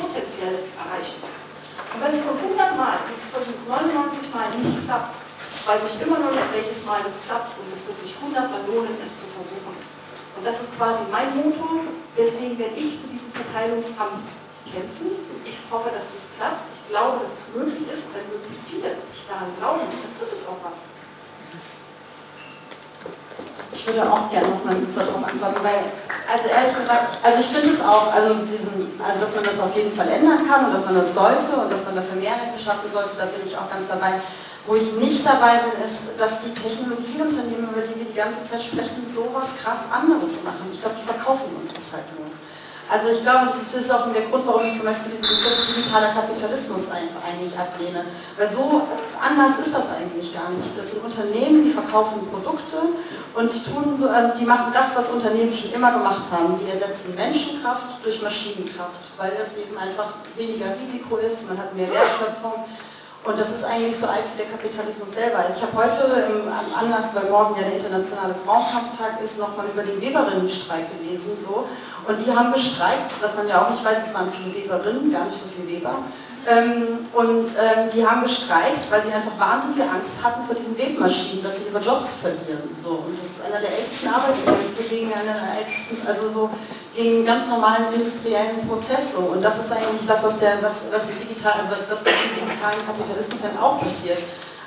potenziell 0.00 0.64
erreichen. 0.78 1.22
Und 1.94 2.00
wenn 2.02 2.12
es 2.12 2.22
von 2.22 2.36
100 2.36 2.76
Mal, 2.76 2.98
ich 3.10 3.22
es 3.22 3.30
versuche, 3.30 3.58
99 3.66 4.34
Mal 4.34 4.50
nicht 4.58 4.84
klappt, 4.84 5.16
weiß 5.66 5.94
ich 5.94 6.00
immer 6.00 6.18
noch 6.18 6.32
nicht, 6.32 6.52
welches 6.52 6.84
Mal 6.84 7.00
es 7.06 7.20
klappt 7.24 7.58
und 7.58 7.72
es 7.72 7.86
wird 7.86 7.98
sich 7.98 8.14
100 8.16 8.50
Mal 8.50 8.62
lohnen, 8.66 8.96
es 9.02 9.16
zu 9.16 9.26
versuchen. 9.32 9.74
Und 10.36 10.44
das 10.44 10.62
ist 10.62 10.76
quasi 10.76 11.02
mein 11.10 11.34
Motto, 11.34 11.88
deswegen 12.16 12.58
werde 12.58 12.76
ich 12.76 13.00
für 13.00 13.08
diesen 13.08 13.32
Verteilungskampf 13.32 14.22
kämpfen. 14.70 15.18
Ich 15.44 15.58
hoffe, 15.70 15.90
dass 15.90 16.06
das 16.12 16.24
klappt. 16.36 16.62
Ich 16.74 16.88
glaube, 16.90 17.20
dass 17.22 17.32
es 17.32 17.54
möglich 17.54 17.90
ist, 17.90 18.14
wenn 18.14 18.28
möglichst 18.30 18.68
viele 18.68 19.00
daran 19.26 19.50
glauben, 19.58 19.88
dann 19.88 20.12
wird 20.20 20.32
es 20.32 20.46
auch 20.46 20.60
was. 20.62 20.97
Ich 23.72 23.86
würde 23.86 24.02
auch 24.10 24.30
gerne 24.30 24.48
noch 24.48 24.64
mal 24.64 24.74
darauf 24.74 25.22
antworten, 25.22 25.62
weil, 25.62 25.86
also 26.26 26.48
ehrlich 26.48 26.74
gesagt, 26.74 27.18
also 27.22 27.38
ich 27.38 27.46
finde 27.46 27.74
es 27.74 27.80
auch, 27.80 28.12
also 28.12 28.34
diesen, 28.44 28.98
also 28.98 29.20
dass 29.20 29.34
man 29.34 29.44
das 29.44 29.60
auf 29.60 29.74
jeden 29.76 29.94
Fall 29.94 30.08
ändern 30.08 30.48
kann 30.48 30.66
und 30.66 30.74
dass 30.74 30.84
man 30.84 30.94
das 30.94 31.14
sollte 31.14 31.54
und 31.54 31.70
dass 31.70 31.84
man 31.84 31.94
dafür 31.94 32.16
Mehrheit 32.16 32.56
geschaffen 32.56 32.90
sollte, 32.90 33.14
da 33.18 33.26
bin 33.26 33.46
ich 33.46 33.56
auch 33.56 33.70
ganz 33.70 33.86
dabei. 33.88 34.20
Wo 34.66 34.74
ich 34.74 34.92
nicht 35.00 35.24
dabei 35.24 35.64
bin, 35.64 35.80
ist, 35.82 36.18
dass 36.18 36.40
die 36.40 36.52
Technologieunternehmen, 36.52 37.70
über 37.72 37.80
die 37.80 37.96
wir 37.96 38.04
die 38.04 38.14
ganze 38.14 38.44
Zeit 38.44 38.62
sprechen, 38.62 39.08
sowas 39.08 39.48
krass 39.62 39.88
anderes 39.90 40.44
machen. 40.44 40.68
Ich 40.72 40.80
glaube, 40.80 40.96
die 41.00 41.06
verkaufen 41.06 41.56
uns 41.56 41.72
das 41.72 41.96
halt 41.96 42.04
nur. 42.18 42.27
Also 42.90 43.08
ich 43.12 43.20
glaube, 43.20 43.48
das 43.52 43.74
ist 43.74 43.90
auch 43.92 44.10
der 44.12 44.22
Grund, 44.22 44.46
warum 44.46 44.64
ich 44.64 44.74
zum 44.74 44.86
Beispiel 44.86 45.10
diesen 45.10 45.28
Begriff 45.28 45.66
digitaler 45.68 46.08
Kapitalismus 46.08 46.88
eigentlich 46.90 47.58
ablehne. 47.58 48.06
Weil 48.38 48.50
so 48.50 48.88
anders 49.20 49.58
ist 49.58 49.74
das 49.74 49.90
eigentlich 49.90 50.32
gar 50.32 50.48
nicht. 50.50 50.76
Das 50.76 50.92
sind 50.92 51.04
Unternehmen, 51.04 51.64
die 51.64 51.70
verkaufen 51.70 52.26
Produkte 52.30 52.76
und 53.34 53.52
die 53.52 53.62
tun 53.62 53.94
so, 53.94 54.06
äh, 54.08 54.34
die 54.38 54.44
machen 54.44 54.72
das, 54.72 54.96
was 54.96 55.10
Unternehmen 55.10 55.52
schon 55.52 55.72
immer 55.72 55.92
gemacht 55.92 56.30
haben. 56.30 56.56
Die 56.56 56.70
ersetzen 56.70 57.14
Menschenkraft 57.14 58.02
durch 58.02 58.22
Maschinenkraft, 58.22 59.12
weil 59.18 59.32
das 59.36 59.56
eben 59.58 59.76
einfach 59.76 60.14
weniger 60.36 60.66
Risiko 60.80 61.16
ist, 61.16 61.46
man 61.46 61.58
hat 61.58 61.74
mehr 61.74 61.90
Wertschöpfung. 61.90 62.64
Und 63.28 63.38
das 63.38 63.50
ist 63.50 63.62
eigentlich 63.62 63.94
so 63.94 64.06
alt 64.06 64.24
wie 64.32 64.38
der 64.38 64.50
Kapitalismus 64.50 65.12
selber. 65.12 65.40
Also 65.40 65.58
ich 65.58 65.62
habe 65.62 65.76
heute 65.76 66.32
im 66.32 66.48
Anlass, 66.48 67.14
weil 67.14 67.28
morgen 67.28 67.56
ja 67.56 67.64
der 67.64 67.74
internationale 67.74 68.34
Frauenkampftag 68.34 69.20
ist, 69.22 69.38
nochmal 69.38 69.66
über 69.66 69.82
den 69.82 70.00
Weberinnenstreik 70.00 70.86
gelesen. 70.98 71.36
So. 71.36 71.68
Und 72.08 72.24
die 72.24 72.34
haben 72.34 72.54
gestreikt, 72.54 73.12
was 73.20 73.36
man 73.36 73.46
ja 73.46 73.62
auch 73.62 73.70
nicht 73.70 73.84
weiß, 73.84 74.08
es 74.08 74.14
waren 74.14 74.32
viele 74.32 74.64
Weberinnen, 74.64 75.12
gar 75.12 75.26
nicht 75.26 75.38
so 75.38 75.46
viele 75.54 75.68
Weber. 75.68 75.98
Ähm, 76.46 77.00
und 77.12 77.48
ähm, 77.58 77.90
die 77.92 78.06
haben 78.06 78.22
gestreikt, 78.22 78.90
weil 78.90 79.02
sie 79.02 79.12
einfach 79.12 79.36
wahnsinnige 79.38 79.82
Angst 79.82 80.22
hatten 80.22 80.46
vor 80.46 80.54
diesen 80.54 80.78
Webmaschinen, 80.78 81.42
dass 81.42 81.58
sie 81.58 81.68
ihre 81.68 81.80
Jobs 81.80 82.16
verlieren. 82.22 82.70
So. 82.74 83.04
Und 83.04 83.18
das 83.18 83.26
ist 83.26 83.44
einer 83.44 83.60
der 83.60 83.76
ältesten 83.76 84.08
Arbeitskämpfe 84.08 84.82
gegen 84.88 85.12
einer 85.12 85.34
der 85.34 85.58
ältesten, 85.58 85.98
also 86.06 86.30
so 86.30 86.50
gegen 86.94 87.16
einen 87.16 87.26
ganz 87.26 87.46
normalen 87.48 87.92
industriellen 87.92 88.66
Prozess. 88.68 89.12
So. 89.12 89.20
Und 89.34 89.44
das 89.44 89.58
ist 89.58 89.72
eigentlich 89.72 90.06
das, 90.06 90.22
was 90.22 90.38
der, 90.38 90.62
was, 90.62 90.84
was 90.90 91.08
digital, 91.08 91.52
also 91.52 91.70
was, 91.70 91.88
das, 91.88 92.00
was 92.04 92.12
im 92.12 92.46
digitalen 92.46 92.86
Kapitalismus 92.86 93.40
dann 93.42 93.58
auch 93.58 93.80
passiert. 93.80 94.18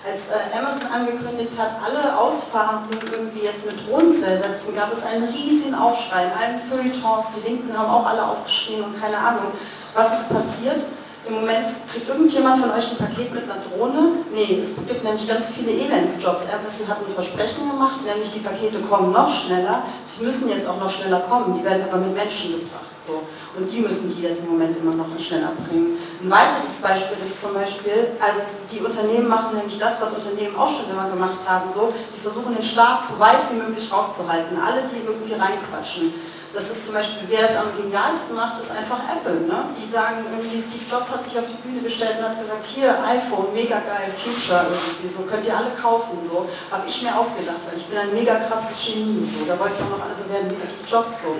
Als 0.03 0.29
äh, 0.29 0.57
Amazon 0.57 0.89
angekündigt 0.91 1.53
hat, 1.57 1.77
alle 1.85 2.17
Ausfahrten 2.17 2.97
irgendwie 3.11 3.45
jetzt 3.45 3.65
mit 3.65 3.87
Drohnen 3.87 4.11
zu 4.11 4.25
ersetzen, 4.25 4.75
gab 4.75 4.91
es 4.91 5.05
einen 5.05 5.25
riesigen 5.25 5.75
Aufschrei 5.75 6.25
in 6.25 6.31
allen 6.31 6.59
Feuilletons. 6.59 7.25
Die 7.37 7.47
Linken 7.47 7.77
haben 7.77 7.89
auch 7.89 8.05
alle 8.05 8.25
aufgeschrien 8.25 8.83
und 8.83 8.99
keine 8.99 9.17
Ahnung, 9.17 9.51
was 9.93 10.21
ist 10.21 10.29
passiert. 10.29 10.85
Im 11.27 11.35
Moment 11.35 11.67
kriegt 11.91 12.09
irgendjemand 12.09 12.59
von 12.61 12.71
euch 12.71 12.89
ein 12.91 12.97
Paket 12.97 13.31
mit 13.31 13.43
einer 13.43 13.61
Drohne? 13.61 14.25
Nee, 14.33 14.59
es 14.59 14.75
gibt 14.75 15.03
nämlich 15.03 15.27
ganz 15.27 15.49
viele 15.49 15.71
Elendsjobs. 15.71 16.47
Amazon 16.49 16.87
hat 16.87 16.97
ein 16.97 17.13
Versprechen 17.13 17.69
gemacht, 17.69 18.03
nämlich 18.03 18.31
die 18.31 18.39
Pakete 18.39 18.79
kommen 18.79 19.11
noch 19.11 19.29
schneller. 19.29 19.83
Sie 20.05 20.23
müssen 20.23 20.49
jetzt 20.49 20.67
auch 20.67 20.79
noch 20.79 20.89
schneller 20.89 21.19
kommen, 21.29 21.53
die 21.53 21.63
werden 21.63 21.83
aber 21.87 21.97
mit 21.97 22.15
Menschen 22.15 22.53
gebracht. 22.53 22.89
So. 23.05 23.21
Und 23.55 23.71
die 23.71 23.81
müssen 23.81 24.09
die 24.09 24.23
jetzt 24.23 24.43
im 24.43 24.51
Moment 24.51 24.75
immer 24.77 24.95
noch 24.95 25.07
schneller 25.19 25.51
bringen. 25.67 25.97
Ein 26.23 26.31
weiteres 26.31 26.73
Beispiel 26.81 27.17
ist 27.23 27.39
zum 27.39 27.53
Beispiel, 27.53 28.17
also 28.19 28.41
die 28.71 28.79
Unternehmen 28.79 29.27
machen 29.27 29.57
nämlich 29.57 29.77
das, 29.77 30.01
was 30.01 30.13
Unternehmen 30.13 30.55
auch 30.55 30.69
schon 30.69 30.89
immer 30.89 31.07
gemacht 31.09 31.47
haben, 31.47 31.71
so, 31.71 31.93
die 32.15 32.19
versuchen 32.19 32.53
den 32.53 32.63
Staat 32.63 33.05
so 33.05 33.19
weit 33.19 33.41
wie 33.51 33.57
möglich 33.57 33.91
rauszuhalten. 33.91 34.57
Alle, 34.59 34.83
die 34.89 35.05
irgendwie 35.05 35.33
reinquatschen. 35.33 36.13
Das 36.53 36.69
ist 36.69 36.85
zum 36.85 36.93
Beispiel, 36.95 37.23
wer 37.29 37.49
es 37.49 37.55
am 37.55 37.71
genialsten 37.77 38.35
macht, 38.35 38.59
ist 38.59 38.71
einfach 38.71 38.99
Apple. 39.07 39.47
Ne? 39.47 39.71
Die 39.79 39.89
sagen 39.89 40.25
irgendwie, 40.29 40.59
Steve 40.59 40.83
Jobs 40.89 41.09
hat 41.09 41.23
sich 41.23 41.39
auf 41.39 41.45
die 41.47 41.55
Bühne 41.63 41.81
gestellt 41.81 42.19
und 42.19 42.27
hat 42.27 42.39
gesagt, 42.39 42.65
hier 42.65 42.91
iPhone, 43.07 43.53
mega 43.53 43.79
geil, 43.79 44.11
Future 44.11 44.67
irgendwie 44.67 45.07
so, 45.07 45.23
könnt 45.23 45.45
ihr 45.45 45.55
alle 45.55 45.71
kaufen. 45.81 46.19
So 46.21 46.49
habe 46.69 46.83
ich 46.87 47.01
mir 47.01 47.17
ausgedacht, 47.17 47.63
weil 47.69 47.77
ich 47.77 47.85
bin 47.85 47.97
ein 47.97 48.13
mega 48.13 48.35
krasses 48.35 48.83
Genie. 48.83 49.23
So, 49.23 49.45
da 49.47 49.57
wollten 49.57 49.79
wir 49.79 49.95
noch 49.95 50.03
alle 50.03 50.13
so 50.13 50.27
werden 50.27 50.51
wie 50.51 50.59
Steve 50.59 50.83
Jobs 50.85 51.23
so. 51.23 51.39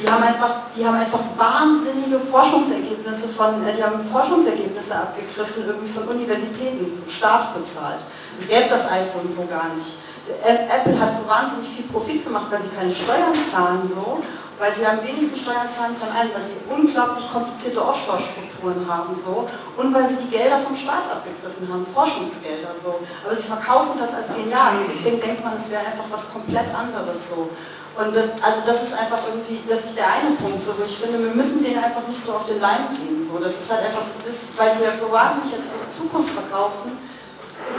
Die 0.00 0.08
haben 0.08 0.22
einfach, 0.22 0.72
die 0.74 0.84
haben 0.84 0.96
einfach 0.96 1.20
wahnsinnige 1.36 2.18
Forschungsergebnisse 2.18 3.28
von, 3.28 3.66
äh, 3.66 3.74
die 3.76 3.84
haben 3.84 4.04
Forschungsergebnisse 4.04 4.94
abgegriffen, 4.94 5.64
irgendwie 5.66 5.88
von 5.88 6.08
Universitäten, 6.08 7.00
vom 7.00 7.08
Staat 7.12 7.54
bezahlt. 7.54 8.04
Es 8.38 8.48
gäbe 8.48 8.68
das 8.68 8.84
iPhone 8.90 9.28
so 9.28 9.44
gar 9.44 9.68
nicht. 9.74 9.96
Apple 10.42 10.98
hat 10.98 11.14
so 11.14 11.26
wahnsinnig 11.28 11.68
viel 11.68 11.84
Profit 11.84 12.24
gemacht, 12.24 12.46
weil 12.50 12.60
sie 12.60 12.68
keine 12.70 12.92
Steuern 12.92 13.32
zahlen 13.50 13.86
so 13.86 14.22
weil 14.58 14.74
sie 14.74 14.86
am 14.86 15.02
wenigsten 15.04 15.36
Steuern 15.36 15.68
zahlen 15.70 15.96
von 15.96 16.08
allen, 16.08 16.30
weil 16.32 16.44
sie 16.44 16.56
unglaublich 16.68 17.30
komplizierte 17.30 17.84
Offshore-Strukturen 17.84 18.86
haben 18.88 19.14
so 19.14 19.48
und 19.76 19.92
weil 19.92 20.08
sie 20.08 20.16
die 20.16 20.30
Gelder 20.30 20.58
vom 20.60 20.74
Staat 20.74 21.10
abgegriffen 21.12 21.68
haben, 21.70 21.86
Forschungsgelder 21.86 22.74
so. 22.74 23.00
Aber 23.24 23.34
sie 23.34 23.42
verkaufen 23.42 23.98
das 23.98 24.14
als 24.14 24.34
genial 24.34 24.78
und 24.78 24.88
deswegen 24.88 25.20
denkt 25.20 25.44
man, 25.44 25.56
es 25.56 25.70
wäre 25.70 25.84
einfach 25.84 26.04
was 26.10 26.32
komplett 26.32 26.72
anderes 26.74 27.28
so. 27.28 27.50
Und 27.96 28.14
das, 28.14 28.30
also 28.42 28.60
das 28.66 28.82
ist 28.82 28.92
einfach 28.92 29.20
irgendwie, 29.26 29.62
das 29.66 29.86
ist 29.86 29.96
der 29.96 30.04
eine 30.04 30.36
Punkt, 30.36 30.62
so, 30.62 30.76
wo 30.76 30.84
ich 30.84 30.98
finde, 30.98 31.18
wir 31.18 31.34
müssen 31.34 31.64
denen 31.64 31.82
einfach 31.82 32.06
nicht 32.06 32.20
so 32.20 32.32
auf 32.34 32.44
den 32.44 32.60
Leim 32.60 32.92
gehen. 32.92 33.24
So. 33.24 33.38
Das 33.38 33.52
ist 33.52 33.72
halt 33.72 33.86
einfach 33.86 34.02
so, 34.02 34.20
das, 34.22 34.44
weil 34.56 34.76
die 34.76 34.84
das 34.84 35.00
so 35.00 35.10
wahnsinnig 35.10 35.54
als 35.54 35.64
für 35.64 35.80
die 35.80 35.96
Zukunft 35.96 36.34
verkaufen, 36.34 36.98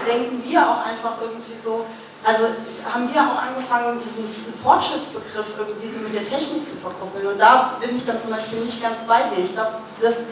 denken 0.08 0.44
wir 0.44 0.62
auch 0.68 0.86
einfach 0.86 1.22
irgendwie 1.22 1.56
so, 1.56 1.86
also 2.28 2.44
haben 2.84 3.08
wir 3.08 3.22
auch 3.24 3.40
angefangen, 3.40 3.96
diesen 4.00 4.28
Fortschrittsbegriff 4.62 5.48
irgendwie 5.58 5.88
so 5.88 6.00
mit 6.00 6.14
der 6.14 6.26
Technik 6.26 6.68
zu 6.68 6.76
verkoppeln. 6.76 7.26
Und 7.28 7.40
da 7.40 7.80
bin 7.80 7.96
ich 7.96 8.06
dann 8.06 8.20
zum 8.20 8.32
Beispiel 8.32 8.60
nicht 8.60 8.84
ganz 8.84 9.04
bei 9.08 9.24
dir. 9.32 9.46
Ich 9.46 9.54
glaube, 9.54 9.80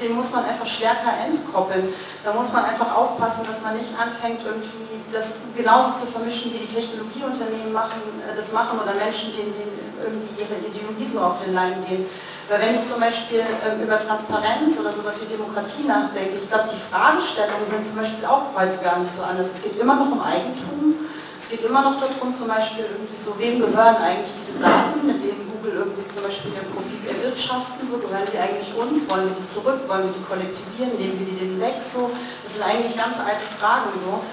den 0.04 0.12
muss 0.12 0.32
man 0.32 0.44
einfach 0.44 0.68
stärker 0.68 1.16
entkoppeln. 1.24 1.94
Da 2.24 2.34
muss 2.34 2.52
man 2.52 2.66
einfach 2.66 2.94
aufpassen, 2.94 3.48
dass 3.48 3.62
man 3.62 3.78
nicht 3.78 3.96
anfängt, 3.96 4.44
irgendwie 4.44 5.00
das 5.14 5.36
genauso 5.56 5.96
zu 5.96 6.06
vermischen, 6.12 6.52
wie 6.54 6.68
die 6.68 6.74
Technologieunternehmen 6.74 7.72
machen, 7.72 8.04
äh, 8.28 8.36
das 8.36 8.52
machen 8.52 8.80
oder 8.80 8.94
Menschen, 8.94 9.32
denen, 9.32 9.54
denen 9.56 9.96
irgendwie 10.04 10.36
ihre 10.36 10.56
Ideologie 10.68 11.06
so 11.06 11.22
auf 11.22 11.44
den 11.44 11.54
Leim 11.54 11.80
gehen. 11.88 12.06
Weil 12.50 12.60
wenn 12.60 12.76
ich 12.76 12.84
zum 12.86 13.00
Beispiel 13.00 13.40
ähm, 13.40 13.82
über 13.82 14.00
Transparenz 14.00 14.78
oder 14.80 14.92
sowas 14.92 15.20
wie 15.22 15.32
Demokratie 15.32 15.88
nachdenke, 15.88 16.44
ich 16.44 16.50
glaube, 16.50 16.68
die 16.68 16.94
Fragestellungen 16.94 17.68
sind 17.68 17.86
zum 17.86 17.98
Beispiel 17.98 18.26
auch 18.26 18.52
heute 18.54 18.78
gar 18.84 19.00
nicht 19.00 19.14
so 19.14 19.24
anders. 19.24 19.54
Es 19.54 19.64
geht 19.64 19.80
immer 19.80 19.96
noch 19.96 20.12
um 20.12 20.22
Eigentum. 20.22 20.96
Es 21.40 21.50
geht 21.50 21.64
immer 21.64 21.82
noch 21.82 22.00
darum, 22.00 22.34
zum 22.34 22.48
Beispiel 22.48 22.86
irgendwie 22.86 23.18
so, 23.18 23.38
wem 23.38 23.60
gehören 23.60 23.98
eigentlich 23.98 24.32
diese 24.34 24.60
Daten, 24.60 25.06
mit 25.06 25.24
denen 25.24 25.52
Google 25.52 25.86
irgendwie 25.86 26.06
zum 26.08 26.24
Beispiel 26.24 26.52
den 26.52 26.72
Profit 26.72 27.04
erwirtschaften, 27.06 27.86
so 27.86 27.98
gehören 27.98 28.28
die 28.32 28.40
eigentlich 28.40 28.74
uns, 28.74 29.10
wollen 29.10 29.30
wir 29.30 29.36
die 29.36 29.48
zurück, 29.48 29.84
wollen 29.88 30.08
wir 30.08 30.14
die 30.16 30.24
kollektivieren, 30.24 30.98
nehmen 30.98 31.20
wir 31.20 31.28
die 31.28 31.38
denen 31.38 31.60
weg, 31.60 31.76
so. 31.80 32.12
Das 32.44 32.56
sind 32.56 32.64
eigentlich 32.64 32.96
ganz 32.96 33.20
alte 33.20 33.46
Fragen 33.60 33.92
so. 34.00 34.24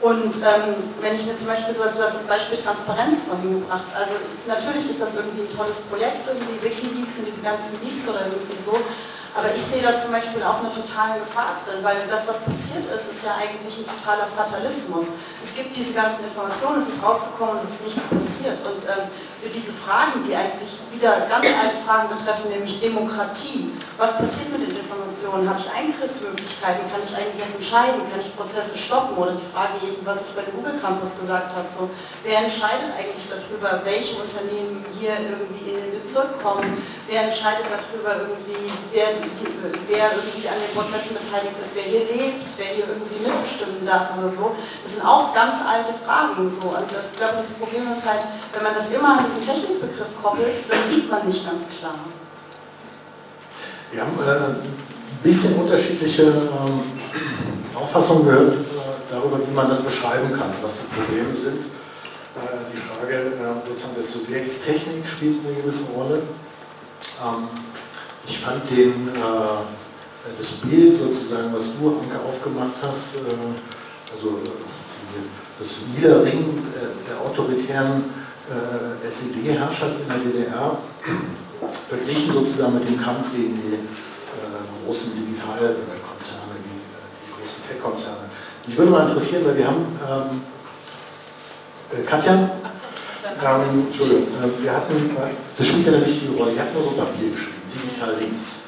Und 0.00 0.32
ähm, 0.40 0.80
wenn 1.00 1.14
ich 1.14 1.26
mir 1.26 1.36
zum 1.36 1.48
Beispiel 1.48 1.74
sowas, 1.74 1.94
du 1.94 2.02
hast 2.02 2.14
das 2.14 2.24
Beispiel 2.24 2.56
Transparenz 2.56 3.20
vorhin 3.28 3.60
gebracht, 3.60 3.84
also 3.92 4.14
natürlich 4.48 4.88
ist 4.88 5.00
das 5.00 5.14
irgendwie 5.14 5.42
ein 5.42 5.52
tolles 5.52 5.80
Projekt, 5.92 6.24
irgendwie 6.26 6.56
Wikileaks 6.56 7.18
und 7.20 7.28
diese 7.28 7.42
ganzen 7.42 7.76
Leaks 7.84 8.08
oder 8.08 8.24
irgendwie 8.32 8.56
so, 8.56 8.80
aber 9.36 9.54
ich 9.54 9.62
sehe 9.62 9.82
da 9.82 9.94
zum 9.96 10.10
Beispiel 10.10 10.42
auch 10.42 10.58
eine 10.58 10.72
totale 10.72 11.20
Gefahr 11.20 11.54
drin, 11.64 11.82
weil 11.82 12.08
das, 12.08 12.26
was 12.26 12.42
passiert 12.42 12.86
ist, 12.86 13.10
ist 13.10 13.24
ja 13.24 13.36
eigentlich 13.38 13.78
ein 13.78 13.86
totaler 13.86 14.26
Fatalismus. 14.26 15.18
Es 15.42 15.54
gibt 15.54 15.76
diese 15.76 15.94
ganzen 15.94 16.24
Informationen, 16.24 16.80
es 16.82 16.88
ist 16.88 17.02
rausgekommen, 17.02 17.58
es 17.62 17.70
ist 17.70 17.84
nichts 17.84 18.04
passiert. 18.10 18.58
Und 18.66 18.82
ähm, 18.84 19.06
für 19.40 19.48
diese 19.48 19.72
Fragen, 19.72 20.22
die 20.26 20.34
eigentlich 20.34 20.82
wieder 20.90 21.30
ganz 21.30 21.46
alte 21.46 21.78
Fragen 21.86 22.08
betreffen, 22.10 22.50
nämlich 22.50 22.80
Demokratie, 22.80 23.70
was 23.96 24.18
passiert 24.18 24.50
mit 24.50 24.66
den 24.66 24.76
Informationen? 24.76 25.48
Habe 25.48 25.60
ich 25.60 25.70
Eingriffsmöglichkeiten? 25.70 26.90
Kann 26.90 27.00
ich 27.04 27.14
eigentlich 27.14 27.40
erst 27.40 27.56
entscheiden? 27.56 28.02
Kann 28.10 28.20
ich 28.20 28.34
Prozesse 28.34 28.76
stoppen? 28.76 29.16
Oder 29.16 29.32
die 29.32 29.46
Frage 29.54 29.78
eben, 29.86 30.04
was 30.04 30.28
ich 30.28 30.34
bei 30.34 30.42
dem 30.42 30.56
Google 30.56 30.80
Campus 30.80 31.20
gesagt 31.20 31.54
habe, 31.54 31.68
so, 31.70 31.88
wer 32.24 32.42
entscheidet 32.42 32.90
eigentlich 32.98 33.28
darüber, 33.30 33.80
welche 33.84 34.16
Unternehmen 34.18 34.84
hier 34.98 35.14
irgendwie 35.20 35.70
in 35.70 35.76
den 35.78 36.02
Bezirk 36.02 36.42
kommen? 36.42 36.82
Wer 37.06 37.30
entscheidet 37.30 37.66
darüber 37.70 38.28
irgendwie, 38.28 38.72
wer 38.92 39.19
wer 39.88 40.12
irgendwie 40.14 40.48
an 40.48 40.58
den 40.60 40.72
Prozessen 40.74 41.16
beteiligt 41.16 41.58
ist, 41.58 41.74
wer 41.74 41.82
hier 41.82 42.04
lebt, 42.06 42.46
wer 42.56 42.66
hier 42.66 42.86
irgendwie 42.86 43.20
mitbestimmen 43.26 43.84
darf 43.84 44.16
oder 44.16 44.30
so. 44.30 44.56
Das 44.82 44.94
sind 44.94 45.04
auch 45.04 45.34
ganz 45.34 45.58
alte 45.66 45.92
Fragen 45.92 46.50
so. 46.50 46.74
Und 46.74 46.86
das, 46.92 47.12
ich 47.12 47.18
glaube, 47.18 47.36
das 47.36 47.48
Problem 47.58 47.90
ist 47.92 48.06
halt, 48.06 48.24
wenn 48.52 48.62
man 48.62 48.74
das 48.74 48.90
immer 48.90 49.18
an 49.18 49.24
diesen 49.24 49.42
Technikbegriff 49.42 50.10
koppelt, 50.22 50.56
dann 50.68 50.82
sieht 50.86 51.10
man 51.10 51.26
nicht 51.26 51.44
ganz 51.44 51.68
klar. 51.68 51.98
Wir 53.92 54.02
haben 54.02 54.18
äh, 54.22 54.54
ein 54.54 55.22
bisschen 55.22 55.56
unterschiedliche 55.56 56.22
ähm, 56.22 56.92
Auffassungen 57.74 58.24
gehört 58.24 58.54
äh, 58.54 58.60
darüber, 59.10 59.38
wie 59.44 59.52
man 59.52 59.68
das 59.68 59.82
beschreiben 59.82 60.32
kann, 60.32 60.54
was 60.62 60.78
die 60.78 60.94
Probleme 60.94 61.34
sind. 61.34 61.64
Äh, 61.64 62.70
die 62.72 62.78
Frage 62.78 63.14
äh, 63.16 63.68
sozusagen 63.68 63.96
des 63.96 64.12
Subjekts 64.12 64.64
Technik 64.64 65.08
spielt 65.08 65.44
eine 65.44 65.56
gewisse 65.56 65.90
Rolle. 65.92 66.22
Ähm, 67.20 67.48
ich 68.30 68.38
fand 68.38 68.70
den, 68.70 69.08
äh, 69.08 70.38
das 70.38 70.50
Bild 70.62 70.96
sozusagen, 70.96 71.52
was 71.52 71.76
du, 71.76 71.98
Anke, 72.00 72.16
aufgemacht 72.20 72.76
hast, 72.80 73.16
äh, 73.16 74.14
also 74.14 74.38
äh, 74.38 74.50
das 75.58 75.78
Niederringen 75.94 76.68
äh, 76.74 77.08
der 77.08 77.20
autoritären 77.20 78.04
äh, 78.48 79.08
SED-Herrschaft 79.08 79.96
in 80.00 80.08
der 80.08 80.18
DDR, 80.18 80.78
verglichen 81.88 82.32
sozusagen 82.32 82.74
mit 82.74 82.88
dem 82.88 83.00
Kampf 83.00 83.32
gegen 83.34 83.56
die 83.56 83.78
großen 84.86 85.12
Digitalkonzerne, 85.14 86.54
die, 86.64 87.26
die 87.26 87.32
großen 87.32 87.62
Tech-Konzerne. 87.68 88.30
Mich 88.66 88.78
würde 88.78 88.90
mal 88.90 89.06
interessieren, 89.06 89.44
weil 89.44 89.58
wir 89.58 89.66
haben, 89.66 89.86
ähm, 90.08 92.06
Katja, 92.06 92.32
ähm, 92.32 93.86
Entschuldigung, 93.88 94.28
wir 94.60 94.72
hatten, 94.72 95.16
das 95.56 95.66
spielt 95.66 95.86
ja 95.86 95.92
eine 95.92 96.06
wichtige 96.06 96.32
Rolle, 96.32 96.52
ihr 96.52 96.60
habt 96.60 96.74
nur 96.74 96.84
so 96.84 96.90
Papier 96.90 97.30
geschrieben 97.30 97.59
digital 97.72 98.16
links. 98.18 98.62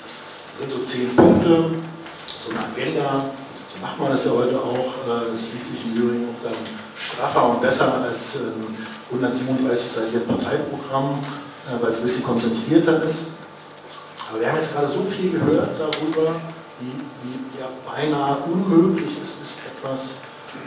Das 0.52 0.60
sind 0.60 0.70
so 0.70 0.78
zehn 0.84 1.14
Punkte, 1.16 1.70
so 2.36 2.50
eine 2.50 2.60
Agenda. 2.60 3.26
So 3.66 3.80
macht 3.80 3.98
man 3.98 4.10
das 4.10 4.24
ja 4.24 4.32
heute 4.32 4.58
auch. 4.58 4.92
Äh, 5.08 5.34
es 5.34 5.52
liest 5.52 5.72
sich 5.72 5.86
im 5.86 5.94
Übrigen 5.94 6.28
auch 6.28 6.42
dann 6.44 6.54
straffer 6.94 7.48
und 7.50 7.62
besser 7.62 8.04
als 8.04 8.36
ein 8.36 8.76
137-seitiges 9.18 10.26
Parteiprogramm, 10.26 11.18
äh, 11.68 11.82
weil 11.82 11.90
es 11.90 11.98
ein 11.98 12.04
bisschen 12.04 12.24
konzentrierter 12.24 13.02
ist. 13.02 13.28
Aber 14.30 14.40
wir 14.40 14.48
haben 14.48 14.56
jetzt 14.56 14.74
gerade 14.74 14.88
so 14.88 15.02
viel 15.02 15.30
gehört 15.30 15.78
darüber, 15.78 16.40
wie, 16.80 16.92
wie 17.22 17.60
ja, 17.60 17.68
beinahe 17.86 18.38
unmöglich 18.50 19.10
es 19.22 19.30
ist, 19.40 19.60
etwas 19.66 20.14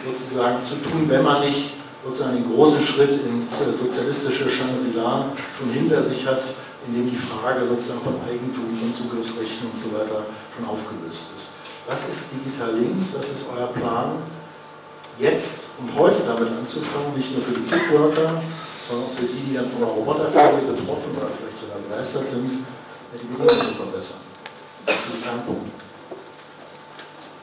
sozusagen 0.06 0.62
zu 0.62 0.76
tun, 0.76 1.06
wenn 1.08 1.24
man 1.24 1.42
nicht 1.42 1.72
sozusagen 2.04 2.36
den 2.36 2.54
großen 2.54 2.82
Schritt 2.82 3.26
ins 3.26 3.62
äh, 3.62 3.72
sozialistische 3.72 4.50
Shangri-La 4.50 5.32
schon 5.58 5.70
hinter 5.72 6.02
sich 6.02 6.28
hat, 6.28 6.44
in 6.88 6.94
dem 6.94 7.10
die 7.10 7.16
Frage 7.16 7.66
sozusagen 7.68 8.02
von 8.02 8.16
Eigentum, 8.28 8.76
von 8.76 8.94
Zugriffsrechten 8.94 9.72
und 9.72 9.80
so 9.80 9.94
weiter 9.94 10.26
schon 10.56 10.66
aufgelöst 10.66 11.32
ist. 11.36 11.50
Was 11.88 12.10
ist 12.10 12.30
Digital 12.34 12.76
Links? 12.76 13.14
Was 13.18 13.30
ist 13.30 13.46
euer 13.56 13.68
Plan, 13.68 14.24
jetzt 15.20 15.70
und 15.80 15.96
heute 15.96 16.22
damit 16.26 16.50
anzufangen, 16.50 17.16
nicht 17.16 17.32
nur 17.32 17.42
für 17.42 17.54
die 17.54 17.66
Kickworker, 17.66 18.42
sondern 18.88 19.08
auch 19.08 19.14
für 19.14 19.26
die, 19.26 19.50
die 19.50 19.54
dann 19.54 19.70
von 19.70 19.80
der 19.80 19.90
Roboterfrage 19.90 20.58
betroffen 20.66 21.16
oder 21.18 21.30
vielleicht 21.38 21.60
sogar 21.60 21.78
begeistert 21.78 22.28
sind, 22.28 22.50
die 22.50 23.18
Bedingungen 23.18 23.62
zu 23.62 23.74
verbessern? 23.74 24.20
Das 24.86 24.96
ist 24.96 25.28
ein 25.28 25.46
Punkt. 25.46 25.85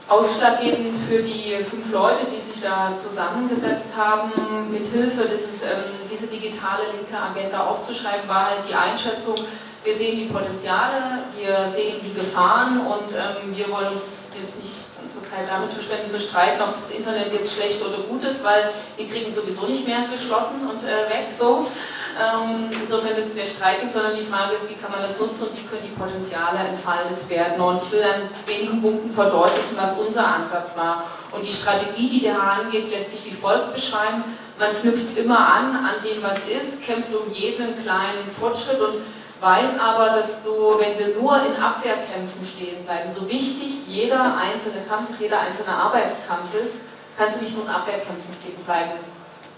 Ausschlaggebend 0.08 0.98
für 1.08 1.22
die 1.22 1.56
fünf 1.64 1.90
Leute, 1.92 2.26
die 2.34 2.40
sich 2.40 2.60
da 2.60 2.96
zusammengesetzt 2.96 3.88
haben, 3.96 4.32
mithilfe 4.70 5.28
dieses, 5.28 5.62
ähm, 5.62 5.94
diese 6.10 6.26
digitale 6.26 6.84
linke 6.96 7.16
Agenda 7.16 7.66
aufzuschreiben, 7.66 8.28
war 8.28 8.50
halt 8.50 8.68
die 8.68 8.74
Einschätzung, 8.74 9.36
wir 9.84 9.94
sehen 9.94 10.16
die 10.16 10.32
Potenziale, 10.32 11.24
wir 11.38 11.68
sehen 11.74 11.96
die 12.02 12.14
Gefahren 12.14 12.86
und 12.86 13.12
ähm, 13.12 13.56
wir 13.56 13.68
wollen 13.70 13.88
uns 13.88 14.30
jetzt 14.38 14.62
nicht 14.62 14.86
unsere 15.02 15.24
Zeit 15.28 15.48
damit 15.48 15.72
verschwenden, 15.72 16.08
zu 16.08 16.20
streiten, 16.20 16.62
ob 16.62 16.74
das 16.76 16.90
Internet 16.90 17.32
jetzt 17.32 17.54
schlecht 17.54 17.82
oder 17.84 17.98
gut 18.08 18.24
ist, 18.24 18.44
weil 18.44 18.70
die 18.98 19.06
kriegen 19.06 19.32
sowieso 19.32 19.66
nicht 19.66 19.86
mehr 19.86 20.06
geschlossen 20.10 20.68
und 20.68 20.82
äh, 20.84 21.10
weg 21.10 21.28
so. 21.36 21.66
Ähm, 22.12 22.68
insofern 22.82 23.16
ist 23.16 23.36
der 23.36 23.46
Streiten, 23.46 23.88
sondern 23.88 24.16
die 24.16 24.24
Frage 24.24 24.54
ist, 24.54 24.68
wie 24.68 24.74
kann 24.74 24.90
man 24.90 25.00
das 25.00 25.18
nutzen 25.18 25.48
und 25.48 25.56
wie 25.56 25.64
können 25.64 25.82
die 25.82 25.96
Potenziale 25.96 26.58
entfaltet 26.58 27.28
werden. 27.28 27.60
Und 27.60 27.82
ich 27.82 27.90
will 27.92 28.02
an 28.02 28.28
wenigen 28.44 28.82
Punkten 28.82 29.12
verdeutlichen, 29.12 29.78
was 29.80 29.96
unser 29.98 30.26
Ansatz 30.26 30.76
war. 30.76 31.04
Und 31.30 31.46
die 31.46 31.52
Strategie, 31.52 32.08
die 32.08 32.24
da 32.24 32.36
angeht, 32.60 32.90
lässt 32.90 33.10
sich 33.10 33.24
wie 33.24 33.34
folgt 33.34 33.74
beschreiben. 33.74 34.24
Man 34.58 34.76
knüpft 34.80 35.16
immer 35.16 35.38
an, 35.38 35.76
an 35.76 35.94
dem, 36.04 36.22
was 36.22 36.38
ist, 36.48 36.82
kämpft 36.82 37.14
um 37.14 37.32
jeden 37.32 37.82
kleinen 37.82 38.30
Fortschritt 38.38 38.78
und 38.80 38.98
weiß 39.40 39.80
aber, 39.80 40.10
dass 40.10 40.44
du, 40.44 40.78
wenn 40.78 40.98
wir 40.98 41.20
nur 41.20 41.34
in 41.42 41.60
Abwehrkämpfen 41.60 42.44
stehen 42.44 42.84
bleiben, 42.84 43.10
so 43.10 43.28
wichtig 43.28 43.88
jeder 43.88 44.36
einzelne 44.36 44.84
Kampf, 44.88 45.18
jeder 45.18 45.40
einzelne 45.40 45.74
Arbeitskampf 45.74 46.54
ist, 46.62 46.76
kannst 47.16 47.38
du 47.38 47.44
nicht 47.44 47.56
nur 47.56 47.64
in 47.64 47.70
Abwehrkämpfen 47.70 48.34
stehen 48.40 48.62
bleiben. 48.64 49.00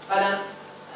Weil 0.07 0.21
dann 0.21 0.39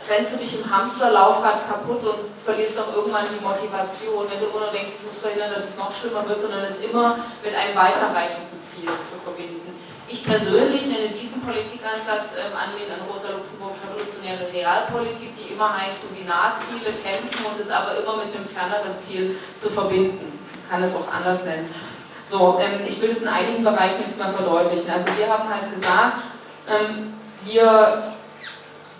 rennst 0.07 0.33
du 0.33 0.37
dich 0.37 0.61
im 0.61 0.69
Hamsterlaufrad 0.69 1.67
kaputt 1.67 2.03
und 2.03 2.19
verlierst 2.43 2.77
auch 2.79 2.93
irgendwann 2.95 3.25
die 3.27 3.43
Motivation, 3.43 4.25
wenn 4.29 4.39
du 4.39 4.47
immer 4.47 4.71
denkst, 4.71 5.01
ich 5.01 5.05
muss 5.05 5.19
verhindern, 5.19 5.51
dass 5.53 5.69
es 5.69 5.77
noch 5.77 5.91
schlimmer 5.91 6.27
wird, 6.27 6.39
sondern 6.41 6.63
es 6.63 6.79
immer 6.79 7.19
mit 7.43 7.53
einem 7.53 7.75
weiterreichenden 7.75 8.61
Ziel 8.61 8.89
zu 9.03 9.19
verbinden. 9.23 9.75
Ich 10.07 10.25
persönlich 10.25 10.87
nenne 10.87 11.09
diesen 11.09 11.41
Politikansatz 11.41 12.33
ähm, 12.33 12.49
anlehnt 12.57 12.89
an 12.89 13.05
Rosa 13.05 13.29
Luxemburg 13.29 13.77
revolutionäre 13.85 14.49
Realpolitik, 14.51 15.37
die 15.37 15.53
immer 15.53 15.69
heißt, 15.69 16.01
um 16.09 16.15
die 16.17 16.25
Nahziele 16.25 16.89
kämpfen 16.97 17.45
und 17.45 17.59
es 17.61 17.69
aber 17.69 17.93
immer 18.01 18.17
mit 18.17 18.33
einem 18.33 18.49
ferneren 18.49 18.97
Ziel 18.97 19.37
zu 19.59 19.69
verbinden. 19.69 20.33
Man 20.65 20.65
kann 20.65 20.81
es 20.81 20.95
auch 20.95 21.05
anders 21.13 21.45
nennen. 21.45 21.69
So, 22.25 22.57
ähm, 22.59 22.81
ich 22.87 22.99
will 23.01 23.11
es 23.11 23.21
in 23.21 23.27
einigen 23.27 23.63
Bereichen 23.63 24.01
jetzt 24.07 24.17
mal 24.17 24.31
verdeutlichen. 24.31 24.89
Also 24.89 25.05
wir 25.15 25.29
haben 25.29 25.49
halt 25.49 25.69
gesagt, 25.75 26.23
ähm, 26.65 27.13
wir 27.43 28.03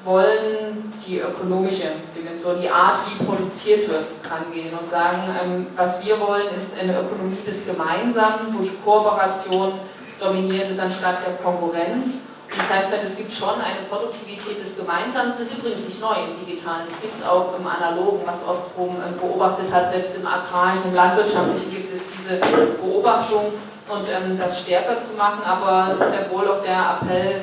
wollen 0.05 0.93
die 1.05 1.19
ökonomische 1.19 1.91
Dimension, 2.15 2.61
die 2.61 2.69
Art, 2.69 2.99
wie 3.07 3.23
produziert 3.23 3.89
wird, 3.89 4.05
angehen 4.29 4.77
und 4.77 4.87
sagen, 4.87 5.23
ähm, 5.41 5.67
was 5.75 6.03
wir 6.05 6.19
wollen, 6.19 6.53
ist 6.55 6.79
eine 6.79 6.99
Ökonomie 7.01 7.41
des 7.45 7.65
Gemeinsamen, 7.65 8.53
wo 8.53 8.63
die 8.63 8.75
Kooperation 8.83 9.73
dominiert 10.19 10.69
ist 10.69 10.79
anstatt 10.79 11.25
der 11.25 11.33
Konkurrenz. 11.43 12.05
Und 12.51 12.57
das 12.57 12.69
heißt 12.69 12.91
halt, 12.91 13.03
es 13.03 13.15
gibt 13.15 13.31
schon 13.31 13.61
eine 13.61 13.85
Produktivität 13.89 14.59
des 14.59 14.75
Gemeinsamen. 14.75 15.33
Das 15.37 15.47
ist 15.47 15.59
übrigens 15.59 15.85
nicht 15.85 16.01
neu 16.01 16.15
im 16.15 16.45
Digitalen. 16.45 16.81
Das 16.89 16.99
gibt 16.99 17.19
es 17.19 17.25
auch 17.25 17.53
im 17.57 17.65
Analogen, 17.67 18.21
was 18.25 18.41
Ostrom 18.47 18.97
ähm, 18.97 19.19
beobachtet 19.19 19.71
hat. 19.71 19.91
Selbst 19.91 20.15
im 20.15 20.25
Agrarischen, 20.25 20.89
im 20.89 20.95
Landwirtschaftlichen 20.95 21.71
gibt 21.71 21.93
es 21.93 22.05
diese 22.07 22.41
Beobachtung 22.81 23.53
und 23.87 24.05
ähm, 24.09 24.37
das 24.37 24.61
stärker 24.61 24.99
zu 24.99 25.13
machen. 25.13 25.43
Aber 25.45 25.95
sehr 26.09 26.31
wohl 26.31 26.47
auch 26.49 26.63
der 26.63 26.97
Appell, 27.01 27.35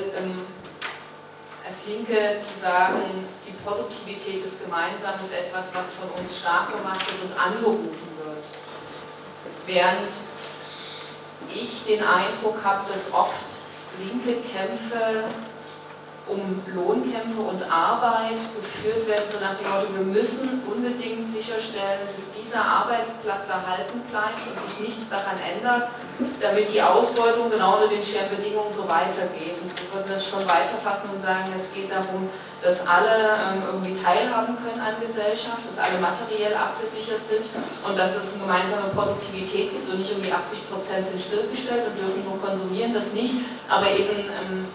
Linke 1.86 2.40
zu 2.40 2.60
sagen, 2.60 3.26
die 3.46 3.52
Produktivität 3.64 4.44
des 4.44 4.60
Gemeinsamen 4.62 5.20
ist 5.24 5.32
etwas, 5.32 5.66
was 5.72 5.92
von 5.94 6.10
uns 6.20 6.40
stark 6.40 6.72
gemacht 6.72 7.04
wird 7.10 7.30
und 7.30 7.40
angerufen 7.40 8.08
wird. 8.24 8.44
Während 9.66 10.10
ich 11.54 11.84
den 11.84 12.02
Eindruck 12.02 12.62
habe, 12.64 12.90
dass 12.90 13.12
oft 13.12 13.44
linke 13.98 14.40
Kämpfe 14.42 15.24
um 16.28 16.61
Lohnkämpfe 16.74 17.40
und 17.40 17.62
Arbeit 17.70 18.43
geführt 18.59 19.07
werden, 19.07 19.24
so 19.31 19.39
nach 19.39 19.55
dem 19.55 19.70
Motto, 19.70 19.86
wir 19.94 20.07
müssen 20.07 20.62
unbedingt 20.66 21.31
sicherstellen, 21.31 22.03
dass 22.11 22.32
dieser 22.35 22.65
Arbeitsplatz 22.66 23.47
erhalten 23.48 24.03
bleibt 24.11 24.43
und 24.43 24.59
sich 24.59 24.81
nichts 24.81 25.09
daran 25.09 25.39
ändert, 25.39 25.89
damit 26.40 26.73
die 26.74 26.82
Ausbeutung 26.82 27.51
genau 27.51 27.78
unter 27.78 27.89
den 27.89 28.03
schweren 28.03 28.35
Bedingungen 28.35 28.70
so 28.74 28.89
weitergeht. 28.89 29.62
Und 29.62 29.70
wir 29.70 29.86
würden 29.94 30.11
das 30.11 30.27
schon 30.27 30.43
weiterfassen 30.43 31.11
und 31.15 31.23
sagen, 31.23 31.55
es 31.55 31.73
geht 31.73 31.93
darum, 31.94 32.27
dass 32.59 32.82
alle 32.82 33.39
ähm, 33.39 33.62
irgendwie 33.70 33.94
teilhaben 33.94 34.59
können 34.59 34.82
an 34.82 34.98
Gesellschaft, 34.98 35.62
dass 35.62 35.78
alle 35.78 36.03
materiell 36.03 36.59
abgesichert 36.59 37.23
sind 37.23 37.47
und 37.86 37.94
dass 37.94 38.16
es 38.19 38.35
eine 38.35 38.43
gemeinsame 38.43 38.90
Produktivität 38.90 39.70
gibt 39.70 39.86
und 39.89 40.03
nicht 40.03 40.11
irgendwie 40.11 40.32
80 40.32 40.66
Prozent 40.70 41.07
sind 41.07 41.23
stillgestellt 41.23 41.86
und 41.86 41.94
dürfen 41.94 42.24
nur 42.27 42.43
konsumieren, 42.43 42.94
das 42.94 43.12
nicht, 43.12 43.36
aber 43.69 43.86
eben 43.86 44.27
ähm, 44.27 44.66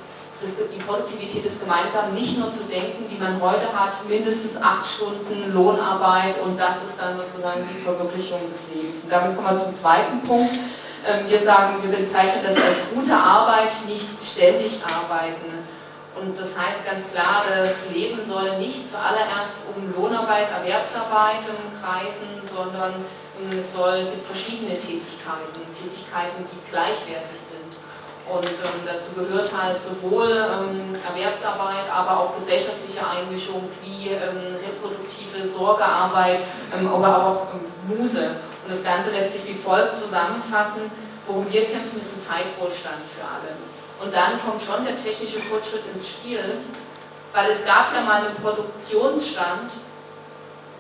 das, 0.42 0.56
die 0.58 0.82
Produktivität 0.82 1.46
des 1.46 1.60
Gemeinsamen 1.60 2.14
nicht 2.14 2.38
nur 2.38 2.52
zu 2.52 2.64
denken, 2.64 3.06
wie 3.10 3.18
man 3.18 3.40
heute 3.42 3.72
hat, 3.74 3.94
mindestens 4.10 4.62
acht 4.62 4.86
Stunden 4.86 5.54
Lohnarbeit 5.54 6.42
und 6.42 6.60
das 6.60 6.78
ist 6.78 7.00
dann 7.00 7.18
sozusagen 7.18 7.68
die 7.72 7.82
Verwirklichung 7.82 8.48
des 8.50 8.70
Lebens. 8.74 9.04
Und 9.04 9.12
damit 9.12 9.36
kommen 9.36 9.50
wir 9.50 9.58
zum 9.58 9.76
zweiten 9.76 10.22
Punkt. 10.22 10.54
Ähm, 11.06 11.30
wir 11.30 11.40
sagen, 11.40 11.82
wir 11.82 11.98
bezeichnen 11.98 12.44
das 12.44 12.56
als 12.56 12.78
gute 12.94 13.16
Arbeit, 13.16 13.74
nicht 13.88 14.08
ständig 14.26 14.82
arbeiten. 14.84 15.62
Und 16.20 16.38
das 16.38 16.58
heißt 16.58 16.86
ganz 16.86 17.10
klar, 17.10 17.44
das 17.50 17.90
Leben 17.92 18.20
soll 18.28 18.58
nicht 18.58 18.92
zuallererst 18.92 19.64
um 19.74 19.94
Lohnarbeit, 19.96 20.52
Erwerbsarbeit 20.52 21.42
kreisen, 21.82 22.42
sondern 22.44 23.06
es 23.58 23.74
soll 23.74 24.08
verschiedene 24.28 24.78
Tätigkeiten, 24.78 25.66
Tätigkeiten, 25.74 26.46
die 26.46 26.70
gleichwertig 26.70 27.40
sind 27.40 27.51
und 28.32 28.46
ähm, 28.46 28.82
dazu 28.86 29.12
gehört 29.14 29.52
halt 29.52 29.78
sowohl 29.82 30.32
ähm, 30.32 30.96
Erwerbsarbeit, 30.96 31.92
aber 31.94 32.20
auch 32.20 32.36
gesellschaftliche 32.36 33.02
Einmischung 33.06 33.70
wie 33.84 34.10
ähm, 34.10 34.56
reproduktive 34.56 35.46
Sorgearbeit, 35.46 36.40
ähm, 36.74 36.88
aber 36.88 37.26
auch 37.26 37.48
ähm, 37.54 37.98
Muse. 37.98 38.32
Und 38.64 38.72
das 38.72 38.84
Ganze 38.84 39.12
lässt 39.12 39.34
sich 39.34 39.48
wie 39.48 39.60
folgt 39.60 39.98
zusammenfassen. 39.98 40.90
Worum 41.28 41.52
wir 41.52 41.66
kämpfen, 41.66 42.00
ist 42.00 42.16
ein 42.16 42.22
Zeitwohlstand 42.22 43.04
für 43.16 43.24
alle. 43.24 43.54
Und 44.02 44.16
dann 44.16 44.42
kommt 44.42 44.62
schon 44.62 44.86
der 44.86 44.96
technische 44.96 45.40
Fortschritt 45.40 45.84
ins 45.94 46.08
Spiel, 46.08 46.40
weil 47.34 47.52
es 47.52 47.66
gab 47.66 47.94
ja 47.94 48.02
mal 48.02 48.26
einen 48.26 48.36
Produktionsstand, 48.36 49.74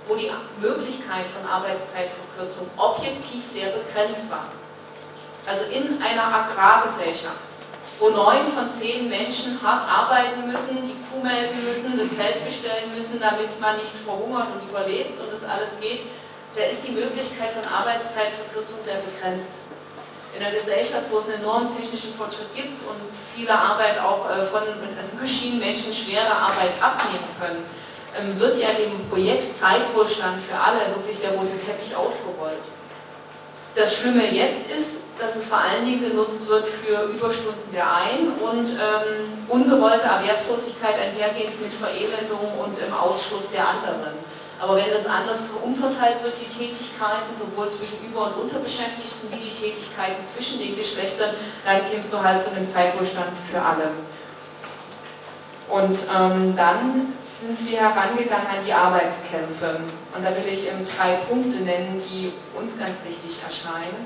wo 0.08 0.16
die 0.16 0.32
Möglichkeit 0.60 1.26
von 1.30 1.48
Arbeitszeitverkürzung 1.50 2.68
objektiv 2.78 3.46
sehr 3.46 3.70
begrenzt 3.70 4.32
war 4.32 4.48
also 5.46 5.66
in 5.72 6.02
einer 6.02 6.28
Agrargesellschaft, 6.28 7.50
wo 8.00 8.10
neun 8.10 8.48
von 8.54 8.70
zehn 8.70 9.10
Menschen 9.10 9.62
hart 9.62 9.88
arbeiten 9.88 10.46
müssen, 10.52 10.86
die 10.86 10.98
Kuh 11.10 11.22
melken 11.24 11.64
müssen, 11.64 11.98
das 11.98 12.14
Feld 12.14 12.46
bestellen 12.46 12.94
müssen, 12.96 13.20
damit 13.20 13.60
man 13.60 13.78
nicht 13.78 13.94
verhungert 14.06 14.48
und 14.54 14.70
überlebt 14.70 15.20
und 15.20 15.32
das 15.32 15.48
alles 15.48 15.72
geht, 15.80 16.02
da 16.56 16.64
ist 16.64 16.86
die 16.86 16.92
Möglichkeit 16.92 17.52
von 17.54 17.64
Arbeitszeitverkürzung 17.64 18.80
sehr 18.84 19.00
begrenzt. 19.00 19.54
In 20.36 20.44
einer 20.44 20.56
Gesellschaft, 20.56 21.06
wo 21.12 21.20
es 21.20 21.26
einen 21.26 21.44
enormen 21.44 21.76
technischen 21.76 22.14
Fortschritt 22.14 22.56
gibt 22.56 22.80
und 22.88 23.00
viele 23.36 23.52
Arbeit 23.52 24.00
auch 24.00 24.30
äh, 24.30 24.44
von 24.44 24.64
also 24.64 25.12
Maschinen 25.20 25.60
Menschen 25.60 25.94
schwere 25.94 26.32
Arbeit 26.32 26.72
abnehmen 26.80 27.28
können, 27.40 27.66
ähm, 28.18 28.40
wird 28.40 28.58
ja 28.58 28.70
dem 28.70 29.10
Projekt 29.10 29.56
Zeitwohlstand 29.56 30.42
für 30.42 30.58
alle 30.58 30.96
wirklich 30.96 31.20
der 31.20 31.32
rote 31.32 31.58
Teppich 31.58 31.96
ausgerollt. 31.96 32.64
Das 33.76 33.96
Schlimme 33.96 34.30
jetzt 34.32 34.70
ist, 34.72 35.01
dass 35.22 35.36
es 35.36 35.46
vor 35.46 35.60
allen 35.60 35.86
Dingen 35.86 36.02
genutzt 36.02 36.48
wird 36.48 36.66
für 36.68 37.04
Überstunden 37.04 37.72
der 37.72 37.86
einen 37.96 38.34
und 38.42 38.72
ähm, 38.72 39.46
ungewollte 39.48 40.08
Erwerbslosigkeit 40.08 40.96
einhergehend 40.96 41.62
mit 41.62 41.72
Verelendung 41.74 42.58
und 42.58 42.78
im 42.80 42.92
Ausschluss 42.92 43.52
der 43.52 43.68
anderen. 43.68 44.18
Aber 44.60 44.76
wenn 44.76 44.92
das 44.92 45.06
anders 45.06 45.38
umverteilt 45.64 46.24
wird, 46.24 46.34
die 46.40 46.50
Tätigkeiten, 46.50 47.34
sowohl 47.38 47.70
zwischen 47.70 47.98
Über- 48.06 48.28
und 48.28 48.44
Unterbeschäftigten 48.44 49.32
wie 49.32 49.50
die 49.50 49.56
Tätigkeiten 49.56 50.26
zwischen 50.26 50.60
den 50.60 50.76
Geschlechtern, 50.76 51.36
dann 51.66 51.82
kämst 51.90 52.12
du 52.12 52.22
halt 52.22 52.42
zu 52.42 52.52
einem 52.52 52.70
Zeitwohlstand 52.70 53.30
für 53.52 53.62
alle. 53.62 53.90
Und 55.70 55.98
ähm, 56.16 56.56
dann 56.56 57.14
sind 57.40 57.68
wir 57.68 57.80
herangegangen 57.80 58.48
an 58.48 58.66
die 58.66 58.74
Arbeitskämpfe. 58.74 59.82
Und 60.16 60.24
da 60.24 60.30
will 60.30 60.52
ich 60.52 60.68
ähm, 60.68 60.86
drei 60.86 61.14
Punkte 61.28 61.60
nennen, 61.60 61.98
die 61.98 62.34
uns 62.56 62.78
ganz 62.78 63.04
wichtig 63.06 63.42
erscheinen. 63.44 64.06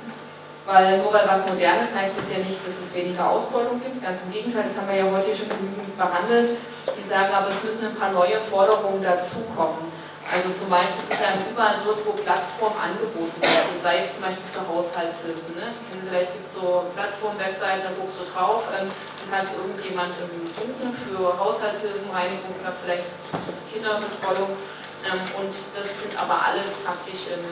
Weil 0.66 0.98
nur 0.98 1.14
weil 1.14 1.28
was 1.28 1.46
modern 1.46 1.86
ist, 1.86 1.94
heißt 1.94 2.18
das 2.18 2.32
ja 2.34 2.40
nicht, 2.42 2.58
dass 2.66 2.74
es 2.82 2.94
weniger 2.94 3.30
Ausbeutung 3.30 3.80
gibt. 3.82 4.02
Ganz 4.02 4.22
im 4.26 4.32
Gegenteil, 4.34 4.64
das 4.66 4.78
haben 4.78 4.90
wir 4.90 4.98
ja 4.98 5.06
heute 5.06 5.30
schon 5.30 5.50
genügend 5.50 5.94
behandelt. 5.96 6.58
Die 6.90 7.08
sagen 7.08 7.34
aber, 7.34 7.50
es 7.50 7.62
müssen 7.62 7.94
ein 7.94 7.96
paar 7.96 8.12
neue 8.12 8.42
Forderungen 8.42 9.04
dazukommen. 9.04 9.94
Also 10.26 10.50
zum 10.58 10.74
Beispiel 10.74 11.06
zu 11.06 11.22
sagen, 11.22 11.46
überall 11.46 11.78
dort, 11.86 12.02
wo 12.02 12.18
Plattformen 12.18 12.82
angeboten 12.82 13.38
werden, 13.38 13.78
sei 13.78 14.02
es 14.02 14.18
zum 14.18 14.26
Beispiel 14.26 14.50
für 14.50 14.66
Haushaltshilfen. 14.66 15.54
Ne? 15.54 15.78
Vielleicht 16.02 16.34
gibt 16.34 16.50
es 16.50 16.58
so 16.58 16.90
Plattform-Webseiten, 16.98 17.86
da 17.86 17.94
guckst 17.94 18.18
du 18.18 18.26
drauf, 18.34 18.66
ähm, 18.74 18.90
dann 18.90 19.30
kannst 19.30 19.54
du 19.54 19.62
irgendjemand 19.62 20.18
ähm, 20.18 20.50
buchen 20.58 20.90
für 20.98 21.30
Haushaltshilfen, 21.30 22.10
Reinigungskraft, 22.10 22.82
vielleicht 22.82 23.06
für 23.06 23.54
Kinderbetreuung. 23.70 24.58
Ähm, 25.06 25.22
und 25.38 25.54
das 25.54 25.88
sind 26.02 26.18
aber 26.18 26.42
alles 26.42 26.74
praktisch 26.82 27.30
in 27.30 27.46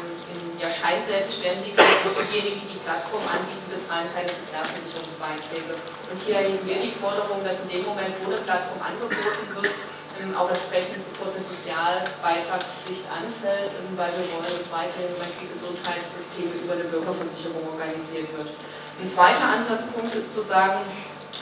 ja, 0.64 0.72
Scheinselbstständige 0.72 1.76
und 1.76 2.23
diejenigen, 2.31 2.64
die 2.64 2.80
die 2.80 2.84
Plattform 2.88 3.19
anbieten, 3.27 3.68
bezahlen 3.68 4.07
keine 4.15 4.31
Sozialversicherungsbeiträge. 4.31 5.76
Und 5.76 6.15
hier 6.15 6.40
erheben 6.40 6.64
wir 6.64 6.80
die 6.80 6.95
Forderung, 6.95 7.44
dass 7.44 7.68
in 7.68 7.69
dem 7.76 7.84
Moment, 7.84 8.15
wo 8.23 8.31
eine 8.31 8.40
Plattform 8.48 8.80
angeboten 8.80 9.44
wird, 9.60 9.76
ähm, 10.23 10.31
auch 10.40 10.48
entsprechend 10.48 11.03
sofort 11.03 11.35
eine 11.35 11.44
Sozialbeitragspflicht 11.44 13.03
anfällt, 13.11 13.76
ähm, 13.76 13.91
weil 13.99 14.15
wir 14.15 14.23
wollen, 14.31 14.56
dass 14.56 14.72
weiterhin 14.72 15.11
die 15.35 15.52
Gesundheitssysteme 15.52 16.56
über 16.64 16.80
eine 16.80 16.88
Bürgerversicherung 16.88 17.68
organisiert 17.68 18.31
wird. 18.31 18.56
Ein 19.03 19.10
zweiter 19.11 19.60
Ansatzpunkt 19.60 20.15
ist 20.15 20.31
zu 20.31 20.40
sagen, 20.40 20.80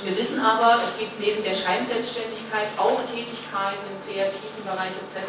wir 0.03 0.17
wissen 0.17 0.39
aber, 0.41 0.81
es 0.81 0.97
gibt 0.97 1.19
neben 1.19 1.43
der 1.43 1.53
Scheinselbstständigkeit 1.53 2.73
auch 2.77 2.97
Tätigkeiten 3.05 3.85
im 3.85 3.99
kreativen 4.01 4.65
Bereich 4.65 4.97
etc., 4.97 5.21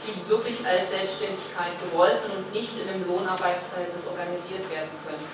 die 0.00 0.16
wirklich 0.28 0.64
als 0.64 0.88
Selbstständigkeit 0.88 1.76
gewollt 1.84 2.20
sind 2.20 2.32
und 2.32 2.48
nicht 2.52 2.72
in 2.80 2.88
einem 2.88 3.04
Lohnarbeitsverhältnis 3.04 4.06
organisiert 4.08 4.64
werden 4.72 4.92
können. 5.04 5.24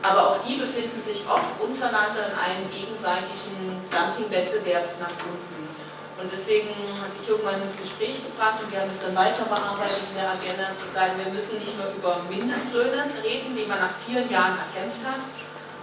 Aber 0.00 0.32
auch 0.32 0.38
die 0.40 0.56
befinden 0.56 1.02
sich 1.02 1.20
oft 1.28 1.52
untereinander 1.60 2.32
in 2.32 2.36
einem 2.40 2.64
gegenseitigen 2.72 3.84
Dumping-Wettbewerb 3.92 4.96
nach 4.96 5.12
unten. 5.20 5.68
Und 6.16 6.28
deswegen 6.32 6.72
habe 6.96 7.16
ich 7.16 7.28
irgendwann 7.28 7.60
ins 7.60 7.76
Gespräch 7.76 8.24
gebracht 8.24 8.60
und 8.64 8.72
wir 8.72 8.80
haben 8.80 8.92
es 8.92 9.00
dann 9.00 9.16
weiter 9.16 9.44
bearbeitet 9.44 10.04
in 10.08 10.16
der 10.16 10.32
Agenda, 10.32 10.72
zu 10.76 10.88
sagen, 10.92 11.16
wir 11.16 11.32
müssen 11.32 11.60
nicht 11.60 11.76
nur 11.76 11.92
über 11.92 12.24
Mindestlöhne 12.28 13.08
reden, 13.24 13.56
die 13.56 13.64
man 13.64 13.80
nach 13.80 13.96
vielen 14.04 14.28
Jahren 14.28 14.56
erkämpft 14.56 15.00
hat, 15.04 15.20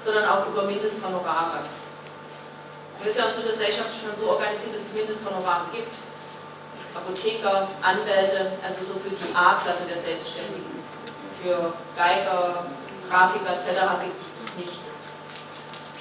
sondern 0.02 0.26
auch 0.30 0.46
über 0.50 0.64
Mindesthonorare. 0.64 1.66
Wir 3.02 3.12
sind 3.12 3.22
ja 3.22 3.30
unsere 3.30 3.48
Gesellschaft 3.48 3.94
schon 4.02 4.18
so 4.18 4.32
organisiert, 4.32 4.74
dass 4.74 4.90
es 4.90 4.94
Mindesthonorare 4.94 5.70
gibt. 5.72 5.94
Apotheker, 6.96 7.68
Anwälte, 7.82 8.58
also 8.66 8.82
so 8.82 8.98
für 8.98 9.14
die 9.14 9.30
A-Klasse 9.36 9.86
der 9.86 10.02
Selbstständigen. 10.02 10.82
Für 11.42 11.74
Geiger, 11.94 12.66
Grafiker 13.06 13.54
etc. 13.54 14.02
gibt 14.02 14.18
es 14.18 14.34
das 14.42 14.58
nicht. 14.58 14.82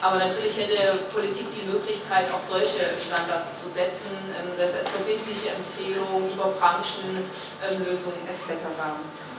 Aber 0.01 0.17
natürlich 0.17 0.57
hätte 0.57 0.97
Politik 1.13 1.49
die 1.53 1.69
Möglichkeit, 1.69 2.33
auch 2.33 2.41
solche 2.41 2.97
Standards 3.01 3.61
zu 3.63 3.69
setzen, 3.69 4.13
ähm, 4.33 4.53
das 4.57 4.75
heißt 4.75 4.89
verbindliche 4.89 5.57
Empfehlungen 5.57 6.33
über 6.33 6.53
Branchenlösungen 6.57 8.25
etc. 8.29 8.65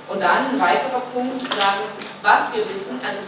Und 0.10 0.22
dann 0.22 0.52
ein 0.52 0.60
weiterer 0.60 1.02
Punkt, 1.14 1.42
sagen, 1.50 1.84
was 2.22 2.54
wir 2.54 2.64
wissen, 2.74 3.00
also 3.06 3.20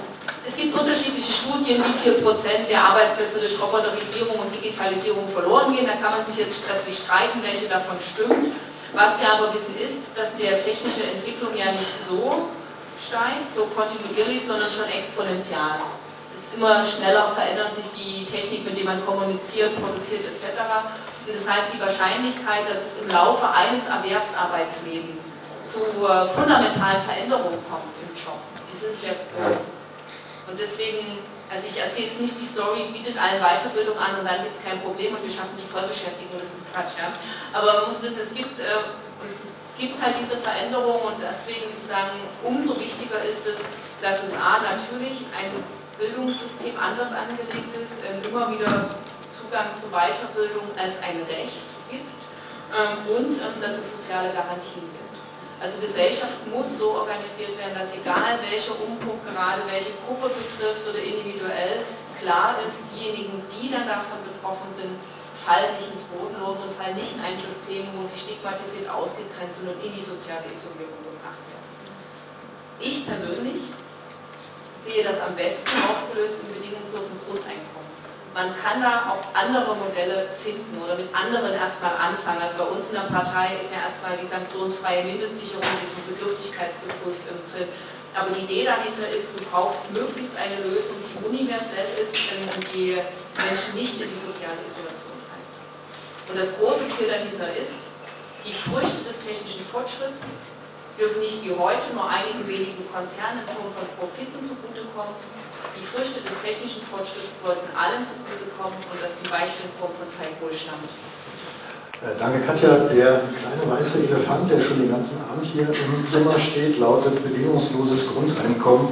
es 0.46 0.56
gibt 0.56 0.74
unterschiedliche 0.74 1.34
Studien, 1.34 1.84
wie 1.84 2.00
viel 2.02 2.14
Prozent 2.24 2.70
der 2.70 2.82
Arbeitsplätze 2.82 3.40
durch 3.40 3.60
Roboterisierung 3.62 4.40
und 4.40 4.54
Digitalisierung 4.56 5.28
verloren 5.28 5.76
gehen. 5.76 5.86
Da 5.86 5.94
kann 6.02 6.18
man 6.18 6.26
sich 6.26 6.38
jetzt 6.38 6.66
trefflich 6.66 6.98
streiten, 6.98 7.44
welche 7.44 7.68
davon 7.68 7.98
stimmt. 8.00 8.56
Was 8.94 9.20
wir 9.20 9.32
aber 9.32 9.54
wissen 9.54 9.78
ist, 9.78 10.08
dass 10.16 10.38
der 10.38 10.58
technische 10.58 11.04
Entwicklung 11.04 11.56
ja 11.56 11.72
nicht 11.72 11.92
so 12.08 12.50
steigt, 12.98 13.54
so 13.54 13.66
kontinuierlich, 13.76 14.46
sondern 14.46 14.72
schon 14.72 14.90
exponentiell. 14.90 15.86
Es 16.34 16.40
ist 16.40 16.54
immer 16.56 16.84
schneller 16.84 17.32
verändert 17.32 17.76
sich 17.76 17.90
die 17.94 18.26
Technik, 18.26 18.66
mit 18.66 18.78
der 18.78 18.86
man 18.86 19.06
kommuniziert, 19.06 19.76
produziert 19.76 20.26
etc. 20.26 20.58
Und 21.28 21.36
das 21.36 21.46
heißt, 21.46 21.68
die 21.74 21.80
Wahrscheinlichkeit, 21.80 22.66
dass 22.66 22.80
es 22.80 23.02
im 23.04 23.10
Laufe 23.12 23.48
eines 23.48 23.86
Erwerbsarbeitslebens 23.86 25.29
zu 25.70 25.86
fundamentalen 26.34 27.02
Veränderungen 27.02 27.62
kommt 27.70 27.94
im 28.02 28.10
Job, 28.18 28.42
die 28.66 28.78
sind 28.78 29.00
sehr 29.00 29.14
groß. 29.30 29.70
Und 30.50 30.58
deswegen, 30.60 31.22
also 31.46 31.70
ich 31.70 31.78
erzähle 31.78 32.08
jetzt 32.10 32.20
nicht 32.20 32.34
die 32.42 32.46
Story, 32.46 32.90
bietet 32.90 33.14
allen 33.22 33.38
Weiterbildung 33.38 33.98
an 34.02 34.18
und 34.20 34.26
dann 34.26 34.42
gibt 34.42 34.58
es 34.58 34.66
kein 34.66 34.82
Problem 34.82 35.14
und 35.14 35.22
wir 35.22 35.30
schaffen 35.30 35.54
die 35.62 35.70
Vollbeschäftigung, 35.70 36.42
das 36.42 36.50
ist 36.50 36.66
Quatsch, 36.74 36.98
ja. 36.98 37.14
Aber 37.54 37.86
man 37.86 37.94
muss 37.94 38.02
wissen, 38.02 38.26
es 38.26 38.34
gibt, 38.34 38.58
äh, 38.58 38.82
gibt 39.78 40.02
halt 40.02 40.18
diese 40.18 40.42
Veränderung 40.42 41.14
und 41.14 41.22
deswegen 41.22 41.70
zu 41.70 41.86
sagen, 41.86 42.18
umso 42.42 42.74
wichtiger 42.82 43.22
ist 43.22 43.46
es, 43.46 43.62
dass 44.02 44.26
es 44.26 44.34
A, 44.34 44.66
natürlich 44.66 45.30
ein 45.38 45.54
Bildungssystem 46.02 46.74
anders 46.82 47.14
angelegt 47.14 47.70
ist, 47.78 48.02
äh, 48.02 48.18
immer 48.26 48.50
wieder 48.50 48.98
Zugang 49.30 49.70
zu 49.78 49.94
Weiterbildung 49.94 50.74
als 50.74 50.98
ein 51.06 51.22
Recht 51.30 51.70
gibt 51.94 52.20
ähm, 52.74 53.06
und 53.06 53.34
ähm, 53.38 53.62
dass 53.62 53.78
es 53.78 53.98
soziale 53.98 54.34
Garantien 54.34 54.90
gibt. 54.90 55.09
Also 55.60 55.78
Gesellschaft 55.80 56.48
muss 56.48 56.80
so 56.80 56.96
organisiert 57.04 57.58
werden, 57.60 57.76
dass 57.76 57.92
egal 57.92 58.40
welcher 58.50 58.80
Umpunkt 58.80 59.28
gerade 59.28 59.62
welche 59.68 59.92
Gruppe 60.08 60.32
betrifft 60.32 60.88
oder 60.88 61.04
individuell, 61.04 61.84
klar 62.16 62.56
ist, 62.66 62.88
diejenigen, 62.96 63.44
die 63.52 63.68
dann 63.68 63.88
davon 63.88 64.24
betroffen 64.24 64.72
sind, 64.72 64.96
fallen 65.36 65.76
nicht 65.76 65.92
ins 65.92 66.08
Bodenlose 66.08 66.64
und 66.64 66.72
fallen 66.80 66.96
nicht 66.96 67.16
in 67.16 67.24
ein 67.24 67.36
System, 67.36 67.88
wo 67.96 68.08
sie 68.08 68.20
stigmatisiert 68.20 68.88
ausgegrenzt 68.88 69.60
und 69.64 69.76
in 69.84 69.92
die 69.92 70.04
soziale 70.04 70.48
Isolierung 70.48 71.00
gebracht 71.04 71.44
werden. 71.48 71.68
Ich 72.80 73.08
persönlich 73.08 73.76
sehe 74.84 75.04
das 75.04 75.20
am 75.20 75.36
besten 75.36 75.72
aufgelöst 75.92 76.40
im 76.40 76.56
bedingungslosen 76.56 77.20
Grundeinkommen 77.28 77.79
man 78.34 78.54
kann 78.56 78.82
da 78.82 79.10
auch 79.10 79.24
andere 79.34 79.76
Modelle 79.76 80.30
finden 80.38 80.78
oder 80.82 80.96
mit 80.96 81.10
anderen 81.14 81.54
erstmal 81.54 81.98
anfangen. 81.98 82.42
Also 82.42 82.58
bei 82.58 82.70
uns 82.70 82.88
in 82.90 82.96
der 83.02 83.10
Partei 83.10 83.58
ist 83.58 83.74
ja 83.74 83.82
erstmal 83.90 84.18
die 84.18 84.26
sanktionsfreie 84.26 85.04
Mindestsicherung, 85.04 85.66
die 85.66 86.14
bedürftigkeitsgeprüft 86.14 87.26
drin. 87.26 87.70
Aber 88.14 88.34
die 88.34 88.46
Idee 88.46 88.66
dahinter 88.66 89.08
ist, 89.10 89.38
du 89.38 89.46
brauchst 89.50 89.86
möglichst 89.94 90.34
eine 90.38 90.62
Lösung, 90.66 90.98
die 91.06 91.18
universell 91.26 91.90
ist 92.02 92.14
und 92.34 92.66
die 92.74 92.98
Menschen 93.38 93.72
nicht 93.78 94.02
in 94.02 94.10
die 94.10 94.22
soziale 94.22 94.62
Isolation 94.66 95.14
treibt. 95.30 95.54
Und 96.30 96.36
das 96.38 96.58
große 96.58 96.90
Ziel 96.90 97.10
dahinter 97.10 97.54
ist, 97.54 97.86
die 98.46 98.54
Früchte 98.54 99.06
des 99.06 99.26
technischen 99.26 99.66
Fortschritts 99.70 100.26
dürfen 100.98 101.22
nicht 101.22 101.44
wie 101.46 101.54
heute 101.54 101.94
nur 101.94 102.10
einigen 102.10 102.48
wenigen 102.48 102.84
Konzernen 102.92 103.46
in 103.46 103.50
Form 103.54 103.72
von 103.72 103.86
Profiten 103.96 104.40
zugutekommen, 104.40 105.16
die 105.80 105.86
Früchte 105.86 106.20
des 106.20 106.36
technischen 106.44 106.84
Fortschritts 106.84 107.40
sollten 107.40 107.72
allen 107.72 108.04
zugutekommen 108.04 108.76
und 108.92 109.00
das 109.00 109.16
zum 109.24 109.32
Beispiel 109.32 109.72
in 109.72 109.74
Form 109.80 109.96
von 109.96 110.08
Zeitwohlstand. 110.12 110.84
Äh, 112.04 112.20
danke, 112.20 112.40
Katja. 112.44 112.92
Der 112.92 113.24
kleine 113.40 113.64
weiße 113.64 114.08
Elefant, 114.08 114.52
der 114.52 114.60
schon 114.60 114.80
den 114.80 114.92
ganzen 114.92 115.20
Abend 115.24 115.46
hier 115.46 115.68
im 115.68 116.04
Zimmer 116.04 116.38
steht, 116.38 116.80
lautet 116.80 117.24
bedingungsloses 117.24 118.14
Grundeinkommen. 118.14 118.90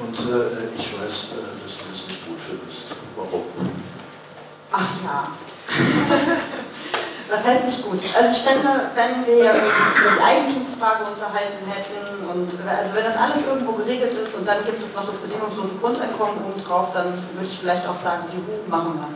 Und 0.00 0.16
äh, 0.32 0.72
ich 0.76 0.88
weiß, 0.96 1.36
äh, 1.36 1.62
dass 1.62 1.78
du 1.78 1.84
das 1.92 2.08
nicht 2.08 2.26
gut 2.26 2.40
findest. 2.40 2.96
Warum? 3.16 3.44
Ach 4.72 4.88
ja. 5.04 5.32
Was 7.32 7.46
heißt 7.46 7.64
nicht 7.64 7.82
gut? 7.82 7.98
Also 8.12 8.28
ich 8.28 8.44
finde, 8.44 8.92
wenn 8.92 9.24
wir 9.24 9.56
uns 9.56 9.96
über 9.96 10.12
die 10.12 10.22
Eigentumsfrage 10.22 11.08
unterhalten 11.08 11.64
hätten 11.64 12.28
und 12.28 12.52
also 12.68 12.94
wenn 12.94 13.04
das 13.04 13.16
alles 13.16 13.46
irgendwo 13.46 13.72
geregelt 13.72 14.12
ist 14.12 14.36
und 14.36 14.46
dann 14.46 14.62
gibt 14.66 14.84
es 14.84 14.94
noch 14.94 15.06
das 15.06 15.16
bedingungslose 15.16 15.80
Grundeinkommen 15.80 16.44
obendrauf, 16.44 16.92
dann 16.92 17.06
würde 17.32 17.48
ich 17.48 17.58
vielleicht 17.58 17.88
auch 17.88 17.94
sagen, 17.94 18.24
juhu, 18.36 18.68
machen 18.68 19.00
wir. 19.00 19.08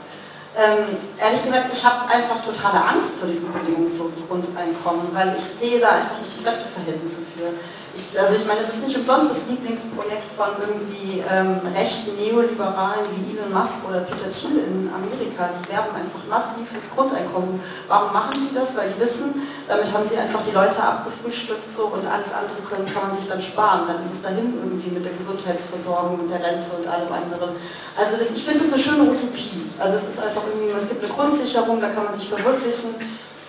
Ähm, 0.56 0.96
ehrlich 1.20 1.44
gesagt, 1.44 1.68
ich 1.70 1.84
habe 1.84 2.08
einfach 2.08 2.40
totale 2.40 2.82
Angst 2.82 3.20
vor 3.20 3.28
diesem 3.28 3.52
bedingungslosen 3.52 4.26
Grundeinkommen, 4.26 5.12
weil 5.12 5.36
ich 5.36 5.44
sehe 5.44 5.78
da 5.78 6.00
einfach 6.00 6.18
nicht 6.18 6.40
die 6.40 6.42
Kräfteverhältnisse 6.42 7.20
für. 7.36 7.52
Ich, 7.96 8.12
also 8.20 8.36
ich 8.36 8.44
meine, 8.44 8.60
es 8.60 8.68
ist 8.68 8.84
nicht 8.84 8.96
umsonst 8.96 9.30
das 9.30 9.48
Lieblingsprojekt 9.48 10.28
von 10.36 10.52
irgendwie 10.60 11.24
ähm, 11.24 11.60
rechten 11.74 12.12
Neoliberalen 12.20 13.08
wie 13.16 13.32
Elon 13.32 13.52
Musk 13.56 13.88
oder 13.88 14.00
Peter 14.00 14.30
Thiel 14.30 14.60
in 14.68 14.90
Amerika. 14.92 15.48
Die 15.56 15.64
werben 15.72 15.96
einfach 15.96 16.20
massiv 16.28 16.68
fürs 16.68 16.92
Grundeinkommen. 16.92 17.58
Warum 17.88 18.12
machen 18.12 18.36
die 18.36 18.54
das? 18.54 18.76
Weil 18.76 18.92
die 18.92 19.00
wissen, 19.00 19.48
damit 19.66 19.90
haben 19.92 20.04
sie 20.04 20.18
einfach 20.18 20.44
die 20.44 20.52
Leute 20.52 20.76
abgefrühstückt 20.76 21.72
so 21.72 21.86
und 21.88 22.04
alles 22.06 22.36
andere 22.36 22.60
können, 22.68 22.84
kann 22.92 23.08
man 23.08 23.16
sich 23.16 23.26
dann 23.26 23.40
sparen. 23.40 23.88
Dann 23.88 24.02
ist 24.04 24.12
es 24.12 24.22
dahin 24.22 24.60
irgendwie 24.60 24.90
mit 24.92 25.04
der 25.04 25.16
Gesundheitsversorgung, 25.16 26.20
mit 26.20 26.30
der 26.30 26.44
Rente 26.44 26.68
und 26.76 26.86
allem 26.86 27.08
anderen. 27.08 27.56
Also 27.96 28.20
das, 28.20 28.30
ich 28.36 28.44
finde 28.44 28.60
das 28.60 28.76
eine 28.76 28.82
schöne 28.82 29.08
Utopie. 29.08 29.72
Also 29.80 29.96
es 29.96 30.04
ist 30.04 30.20
einfach 30.20 30.42
irgendwie, 30.52 30.68
es 30.76 30.88
gibt 30.88 31.02
eine 31.02 31.12
Grundsicherung, 31.12 31.80
da 31.80 31.88
kann 31.88 32.04
man 32.04 32.14
sich 32.14 32.28
verwirklichen. 32.28 32.92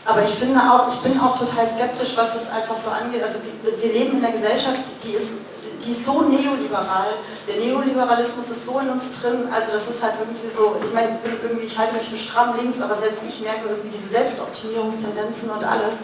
Aber 0.08 0.24
ich 0.24 0.36
finde 0.36 0.58
auch, 0.62 0.88
ich 0.88 1.00
bin 1.02 1.20
auch 1.20 1.38
total 1.38 1.68
skeptisch, 1.68 2.16
was 2.16 2.34
es 2.34 2.50
einfach 2.50 2.78
so 2.78 2.90
angeht. 2.90 3.22
Also 3.22 3.40
wir, 3.44 3.78
wir 3.84 3.92
leben 3.92 4.18
in 4.18 4.24
einer 4.24 4.32
Gesellschaft, 4.32 4.80
die 5.04 5.12
ist, 5.12 5.40
die 5.86 5.92
ist 5.92 6.06
so 6.06 6.22
neoliberal. 6.22 7.10
Der 7.46 7.58
Neoliberalismus 7.58 8.50
ist 8.50 8.66
so 8.66 8.80
in 8.80 8.88
uns 8.88 9.20
drin. 9.20 9.50
Also 9.54 9.74
das 9.74 9.90
ist 9.90 10.02
halt 10.02 10.14
irgendwie 10.18 10.48
so, 10.48 10.78
ich 10.82 10.94
meine, 10.94 11.20
irgendwie, 11.44 11.66
ich 11.66 11.78
halte 11.78 11.96
mich 11.96 12.08
für 12.08 12.16
stramm 12.16 12.56
links, 12.56 12.82
aber 12.82 12.96
selbst 12.96 13.20
ich 13.28 13.42
merke 13.42 13.68
irgendwie 13.68 13.90
diese 13.90 14.08
Selbstoptimierungstendenzen 14.08 15.50
und 15.50 15.66
alles. 15.66 15.96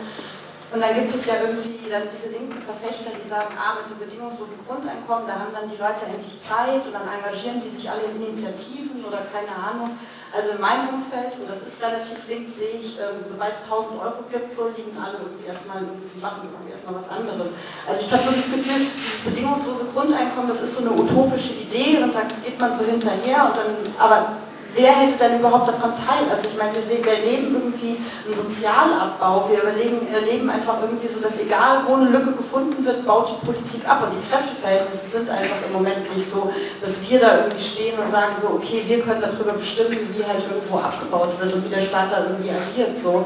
Und 0.74 0.82
dann 0.82 0.96
gibt 0.96 1.14
es 1.14 1.28
ja 1.28 1.36
irgendwie 1.46 1.86
dann 1.86 2.10
diese 2.10 2.34
linken 2.34 2.58
Verfechter, 2.58 3.14
die 3.14 3.22
sagen, 3.30 3.54
ah, 3.54 3.78
mit 3.78 3.86
dem 3.86 4.02
bedingungslosen 4.02 4.58
Grundeinkommen, 4.66 5.30
da 5.30 5.38
haben 5.38 5.54
dann 5.54 5.70
die 5.70 5.78
Leute 5.78 6.10
endlich 6.10 6.42
Zeit 6.42 6.82
und 6.82 6.98
dann 6.98 7.06
engagieren 7.06 7.62
die 7.62 7.70
sich 7.70 7.86
alle 7.86 8.10
in 8.10 8.18
Initiativen 8.18 9.06
oder 9.06 9.22
keine 9.30 9.54
Ahnung. 9.54 9.94
Also 10.34 10.58
in 10.58 10.62
meinem 10.66 10.98
Umfeld, 10.98 11.38
und 11.38 11.46
das 11.46 11.62
ist 11.62 11.78
relativ 11.78 12.26
links, 12.26 12.58
sehe 12.58 12.82
ich, 12.82 12.98
ähm, 12.98 13.22
sobald 13.22 13.54
es 13.54 13.62
1000 13.70 14.02
Euro 14.02 14.26
gibt, 14.34 14.50
so 14.50 14.74
liegen 14.74 14.98
alle 14.98 15.22
irgendwie 15.22 15.46
erstmal, 15.46 15.86
sie 16.10 16.18
machen 16.18 16.50
irgendwie 16.50 16.74
erstmal 16.74 16.98
was 16.98 17.06
anderes. 17.06 17.54
Also 17.86 18.02
ich 18.02 18.10
habe 18.10 18.26
das 18.26 18.50
Gefühl, 18.50 18.90
dieses 18.98 19.22
bedingungslose 19.30 19.94
Grundeinkommen, 19.94 20.50
das 20.50 20.66
ist 20.66 20.74
so 20.74 20.82
eine 20.82 20.98
utopische 20.98 21.54
Idee 21.54 22.02
und 22.02 22.18
da 22.18 22.26
geht 22.42 22.58
man 22.58 22.74
so 22.74 22.82
hinterher 22.82 23.46
und 23.46 23.54
dann, 23.62 23.94
aber 24.02 24.42
wer 24.76 24.92
hätte 24.92 25.18
dann 25.18 25.40
überhaupt 25.40 25.68
daran 25.68 25.96
teil? 25.96 26.30
Also 26.30 26.48
ich 26.48 26.58
meine, 26.58 26.74
wir, 26.74 26.82
sehen, 26.82 27.04
wir 27.04 27.14
erleben 27.14 27.56
irgendwie 27.56 28.02
einen 28.26 28.34
Sozialabbau, 28.34 29.50
wir 29.50 29.62
überlegen, 29.62 30.08
erleben 30.14 30.50
einfach 30.50 30.82
irgendwie 30.82 31.08
so, 31.08 31.22
dass 31.22 31.40
egal 31.40 31.84
wo 31.88 31.96
eine 31.96 32.10
Lücke 32.10 32.34
gefunden 32.34 32.84
wird, 32.84 33.06
baut 33.06 33.30
die 33.30 33.46
Politik 33.46 33.88
ab 33.88 34.04
und 34.04 34.12
die 34.14 34.30
Kräfteverhältnisse 34.30 35.18
sind 35.18 35.30
einfach 35.30 35.58
im 35.66 35.74
Moment 35.74 36.14
nicht 36.14 36.30
so, 36.30 36.52
dass 36.82 37.10
wir 37.10 37.20
da 37.20 37.38
irgendwie 37.38 37.64
stehen 37.64 38.00
und 38.00 38.12
sagen 38.12 38.36
so, 38.42 38.48
okay, 38.50 38.84
wir 38.88 39.02
können 39.02 39.22
darüber 39.22 39.54
bestimmen, 39.54 39.98
wie 40.12 40.24
halt 40.24 40.44
irgendwo 40.50 40.78
abgebaut 40.78 41.40
wird 41.40 41.54
und 41.54 41.66
wie 41.66 41.70
der 41.70 41.82
Staat 41.82 42.12
da 42.12 42.24
irgendwie 42.24 42.52
agiert 42.52 42.98
so. 42.98 43.26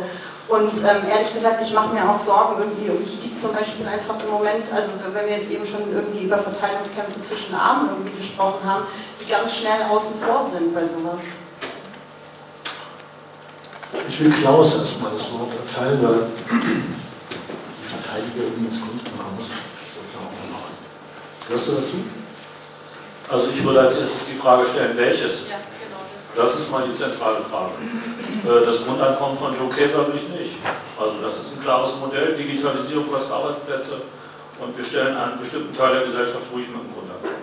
Und 0.50 0.78
ähm, 0.80 1.10
ehrlich 1.10 1.34
gesagt, 1.34 1.62
ich 1.62 1.74
mache 1.74 1.94
mir 1.94 2.10
auch 2.10 2.18
Sorgen 2.18 2.62
irgendwie 2.62 2.90
um 2.90 3.04
die, 3.04 3.18
die 3.18 3.38
zum 3.38 3.54
Beispiel 3.54 3.86
einfach 3.86 4.16
im 4.24 4.32
Moment, 4.32 4.72
also 4.74 4.90
wenn 5.14 5.28
wir 5.28 5.38
jetzt 5.38 5.52
eben 5.52 5.66
schon 5.66 5.92
irgendwie 5.92 6.24
über 6.24 6.38
Verteilungskämpfe 6.38 7.20
zwischen 7.20 7.54
Armen 7.54 7.90
irgendwie 7.90 8.16
gesprochen 8.16 8.64
haben, 8.64 8.86
die 9.20 9.30
ganz 9.30 9.58
schnell 9.58 9.84
außen 9.90 10.16
vor 10.26 10.50
sind 10.50 10.74
bei 10.74 10.86
sowas. 10.86 11.40
Ich 14.08 14.24
will 14.24 14.32
Klaus 14.32 14.80
erstmal 14.80 15.12
das 15.12 15.32
Wort 15.34 15.52
erteilen, 15.52 16.00
weil 16.02 16.28
die 17.82 17.88
Verteidigerin 17.90 18.70
des 18.70 18.80
Grundeinkommens 18.80 19.50
das 19.50 20.16
auch 20.16 20.32
noch 20.32 20.60
machen. 20.60 20.76
Hörst 21.50 21.68
du 21.68 21.72
dazu? 21.74 21.98
Also 23.30 23.50
ich 23.54 23.62
würde 23.66 23.82
als 23.82 23.98
erstes 24.00 24.30
die 24.30 24.36
Frage 24.36 24.66
stellen, 24.66 24.96
welches? 24.96 25.50
Ja. 25.50 25.56
Das 26.38 26.54
ist 26.54 26.70
mal 26.70 26.88
die 26.88 26.94
zentrale 26.94 27.42
Frage. 27.42 27.74
Äh, 28.46 28.64
das 28.64 28.86
Grundeinkommen 28.86 29.36
von 29.36 29.58
Joe 29.58 29.70
Käser 29.74 30.08
will 30.08 30.18
ich 30.18 30.30
nicht. 30.30 30.54
Also 31.00 31.16
das 31.20 31.40
ist 31.40 31.54
ein 31.54 31.64
klares 31.64 31.96
Modell, 32.00 32.36
Digitalisierung 32.36 33.12
kostet 33.12 33.34
Arbeitsplätze 33.34 34.04
und 34.60 34.78
wir 34.78 34.86
stellen 34.86 35.18
einen 35.18 35.40
bestimmten 35.40 35.76
Teil 35.76 35.96
der 35.96 36.04
Gesellschaft 36.04 36.46
ruhig 36.54 36.68
mit 36.68 36.78
dem 36.78 36.94
Grundeinkommen. 36.94 37.42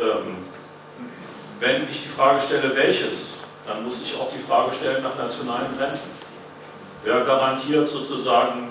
Ja. 0.00 0.04
Ähm, 0.04 0.38
wenn 1.60 1.88
ich 1.88 2.02
die 2.02 2.08
Frage 2.08 2.40
stelle, 2.40 2.74
welches, 2.74 3.34
dann 3.68 3.84
muss 3.84 4.02
ich 4.02 4.18
auch 4.20 4.32
die 4.32 4.42
Frage 4.42 4.72
stellen 4.72 5.04
nach 5.04 5.16
nationalen 5.16 5.78
Grenzen. 5.78 6.18
Wer 7.04 7.20
garantiert 7.20 7.88
sozusagen 7.88 8.70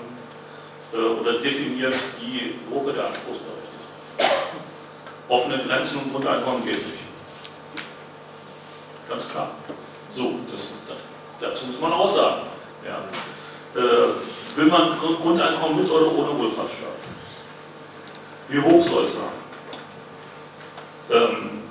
äh, 0.92 0.96
oder 0.96 1.40
definiert 1.40 1.94
die 2.20 2.58
Gruppe 2.70 2.92
der 2.92 3.06
Anspruchsberechtigten? 3.06 4.28
Offene 5.26 5.58
Grenzen 5.66 6.00
und 6.00 6.12
Grundeinkommen 6.12 6.66
geht 6.66 6.86
nicht. 6.86 7.07
Ganz 9.08 9.28
klar. 9.30 9.50
So, 10.10 10.34
das, 10.50 10.80
dazu 11.40 11.66
muss 11.66 11.80
man 11.80 11.92
auch 11.92 12.06
sagen. 12.06 12.42
Ja. 12.84 13.80
Äh, 13.80 14.08
will 14.56 14.66
man 14.66 14.96
Grundeinkommen 14.98 15.82
mit 15.82 15.90
oder 15.90 16.12
ohne 16.12 16.38
Wohlfahrtsstaat? 16.38 16.88
Wie 18.48 18.60
hoch 18.60 18.82
soll 18.82 19.04
es 19.04 19.14
sein? 19.14 19.22
Ähm, 21.10 21.62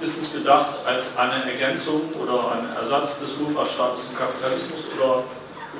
ist 0.00 0.20
es 0.20 0.34
gedacht 0.34 0.78
als 0.86 1.16
eine 1.16 1.50
Ergänzung 1.50 2.12
oder 2.20 2.52
ein 2.52 2.76
Ersatz 2.76 3.20
des 3.20 3.38
Wohlfahrtsstaates 3.40 4.10
im 4.10 4.18
Kapitalismus 4.18 4.86
oder 4.96 5.24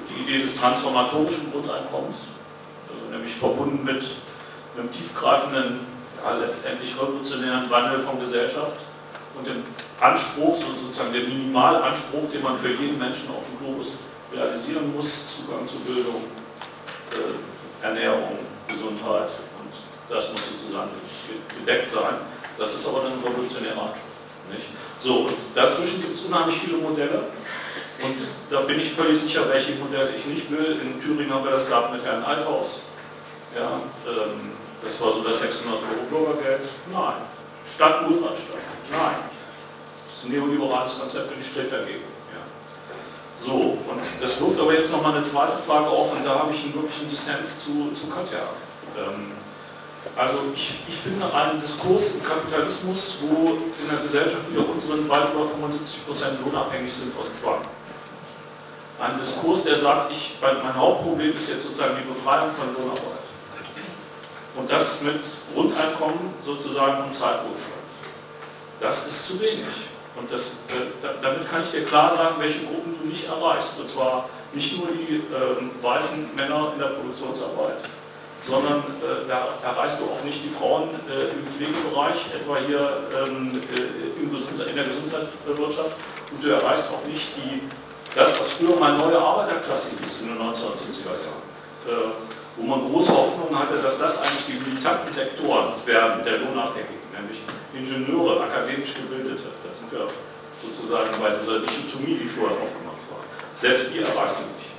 die 0.09 0.23
Idee 0.23 0.43
des 0.43 0.57
transformatorischen 0.57 1.53
Grundeinkommens, 1.53 2.17
also 2.89 3.07
nämlich 3.11 3.35
verbunden 3.35 3.85
mit 3.85 4.05
einem 4.77 4.91
tiefgreifenden, 4.91 5.81
ja, 6.25 6.37
letztendlich 6.37 6.95
revolutionären 7.01 7.69
Wandel 7.71 8.01
von 8.01 8.19
Gesellschaft 8.19 8.77
und 9.37 9.47
dem 9.47 9.63
Anspruch, 10.01 10.57
sozusagen 10.57 11.13
der 11.13 11.23
Minimalanspruch, 11.23 12.31
den 12.33 12.43
man 12.43 12.59
für 12.59 12.71
jeden 12.71 12.99
Menschen 12.99 13.29
auf 13.31 13.43
dem 13.49 13.67
Globus 13.67 13.93
realisieren 14.33 14.95
muss, 14.95 15.37
Zugang 15.37 15.67
zu 15.67 15.77
Bildung, 15.81 16.25
äh, 17.13 17.85
Ernährung, 17.85 18.39
Gesundheit 18.69 19.31
und 19.59 19.73
das 20.09 20.33
muss 20.33 20.41
sozusagen 20.47 20.91
gedeckt 21.59 21.91
sein. 21.91 22.15
Das 22.59 22.75
ist 22.75 22.87
aber 22.87 23.05
ein 23.05 23.19
revolutionärer 23.25 23.83
Anspruch. 23.83 24.15
Nicht? 24.51 24.67
So, 24.99 25.27
und 25.27 25.37
dazwischen 25.55 26.03
gibt 26.03 26.15
es 26.15 26.23
unheimlich 26.23 26.57
viele 26.59 26.77
Modelle 26.77 27.25
und 28.03 28.17
da 28.51 28.61
bin 28.61 28.81
ich 28.81 28.93
völlig 28.93 29.19
sicher, 29.21 29.49
welche 29.49 29.75
Modelle 29.77 30.15
ich 30.17 30.27
nicht 30.27 30.51
will. 30.51 30.81
In 30.83 31.01
Thüringen 31.01 31.33
haben 31.33 31.45
wir 31.45 31.53
das 31.53 31.69
gehabt 31.69 31.93
mit 31.93 32.05
Herrn 32.05 32.23
Althaus. 32.23 32.81
Ja, 33.57 33.81
ähm, 34.07 34.53
das 34.83 35.01
war 35.01 35.13
so 35.13 35.23
das 35.23 35.41
600 35.41 35.81
Euro 35.81 36.25
Bürgergeld. 36.25 36.63
Nein. 36.93 37.15
Stadt 37.65 38.05
Wohlfahrtsstadt. 38.05 38.74
Nein. 38.91 39.17
Das 40.07 40.17
ist 40.17 40.25
ein 40.25 40.33
neoliberales 40.33 40.99
Konzept 40.99 41.33
und 41.33 41.41
ich 41.41 41.47
stehe 41.47 41.67
dagegen. 41.67 42.05
Ja. 42.33 42.43
So, 43.39 43.53
und 43.53 44.01
das 44.21 44.41
wirft 44.41 44.61
aber 44.61 44.73
jetzt 44.73 44.93
nochmal 44.93 45.15
eine 45.15 45.23
zweite 45.23 45.59
Frage 45.59 45.89
auf 45.89 46.13
und 46.13 46.25
da 46.25 46.41
habe 46.41 46.53
ich 46.53 46.65
einen 46.65 46.75
wirklichen 46.75 47.11
Dissens 47.11 47.65
zu, 47.65 47.91
zu 47.93 48.09
Katja. 48.09 48.49
Ähm, 48.97 49.33
also 50.17 50.39
ich, 50.55 50.79
ich 50.87 50.95
finde 50.95 51.33
einen 51.35 51.61
Diskurs 51.61 52.15
im 52.15 52.23
Kapitalismus, 52.23 53.17
wo 53.23 53.59
in 53.83 53.89
der 53.91 53.99
Gesellschaft 54.03 54.51
wieder 54.51 54.69
unseren 54.69 55.09
weit 55.09 55.33
über 55.33 55.43
75% 55.43 56.45
lohnabhängig 56.45 56.93
sind 56.93 57.19
aus 57.19 57.41
Zwang. 57.41 57.63
Ein 59.01 59.19
Diskurs, 59.19 59.65
der 59.65 59.77
sagt, 59.77 60.13
ich, 60.13 60.37
mein 60.41 60.77
Hauptproblem 60.77 61.37
ist 61.37 61.51
jetzt 61.51 61.65
sozusagen 61.65 61.97
die 62.01 62.09
Befreiung 62.09 62.53
von 62.53 62.73
Lohnarbeit. 62.75 63.25
Und 64.57 64.71
das 64.71 65.03
mit 65.03 65.21
Grundeinkommen 65.53 66.33
sozusagen 66.47 67.03
und 67.03 67.13
Zeitwohlstand. 67.13 67.74
Das 68.85 69.07
ist 69.07 69.27
zu 69.27 69.41
wenig. 69.41 69.73
Und 70.15 70.31
das, 70.31 70.59
damit 71.23 71.51
kann 71.51 71.63
ich 71.63 71.71
dir 71.71 71.87
klar 71.87 72.15
sagen, 72.15 72.37
welche 72.39 72.61
Gruppen 72.67 72.99
du 73.01 73.09
nicht 73.09 73.27
erreichst. 73.27 73.81
Und 73.81 73.89
zwar 73.89 74.29
nicht 74.53 74.77
nur 74.77 74.89
die 74.93 75.25
äh, 75.33 75.83
weißen 75.83 76.37
Männer 76.37 76.73
in 76.75 76.81
der 76.81 76.89
Produktionsarbeit, 76.89 77.79
sondern 78.47 78.81
äh, 79.01 79.27
da 79.27 79.57
erreichst 79.65 80.01
du 80.01 80.05
auch 80.05 80.23
nicht 80.23 80.45
die 80.45 80.51
Frauen 80.51 80.91
äh, 81.09 81.33
im 81.33 81.47
Pflegebereich, 81.47 82.29
etwa 82.37 82.59
hier 82.59 83.09
ähm, 83.27 83.63
äh, 83.73 84.23
in, 84.23 84.69
in, 84.69 84.77
der 84.77 84.85
Gesundheitswirtschaft. 84.85 85.97
Und 86.31 86.45
du 86.45 86.51
erreichst 86.51 86.91
auch 86.93 87.09
nicht 87.09 87.29
die, 87.39 87.63
das, 88.15 88.39
was 88.39 88.51
früher 88.53 88.77
mal 88.77 88.99
neue 88.99 89.19
Arbeiterklasse 89.19 89.97
hieß 89.97 90.21
in 90.21 90.29
den 90.29 90.39
1970er 90.39 91.17
Jahren. 91.25 91.45
Äh, 91.89 92.13
wo 92.57 92.67
man 92.67 92.81
große 92.93 93.11
Hoffnung 93.11 93.59
hatte, 93.59 93.81
dass 93.83 93.99
das 93.99 94.21
eigentlich 94.21 94.45
die 94.47 94.71
militanten 94.71 95.11
Sektoren 95.11 95.73
werden, 95.87 96.23
der 96.25 96.39
Lohnabhängigen, 96.39 97.04
nämlich 97.15 97.41
Ingenieure, 97.73 98.43
akademisch 98.45 98.95
Gebildete. 98.95 99.51
Das 99.65 99.79
sind 99.79 99.91
wir 99.93 100.07
sozusagen 100.63 101.11
bei 101.21 101.31
dieser 101.31 101.61
Dichotomie, 101.61 102.19
die 102.23 102.29
vorher 102.29 102.57
aufgemacht 102.57 103.03
war. 103.11 103.21
Selbst 103.55 103.93
die 103.93 104.01
erreichst 104.01 104.39
du 104.39 104.43
nicht. 104.55 104.75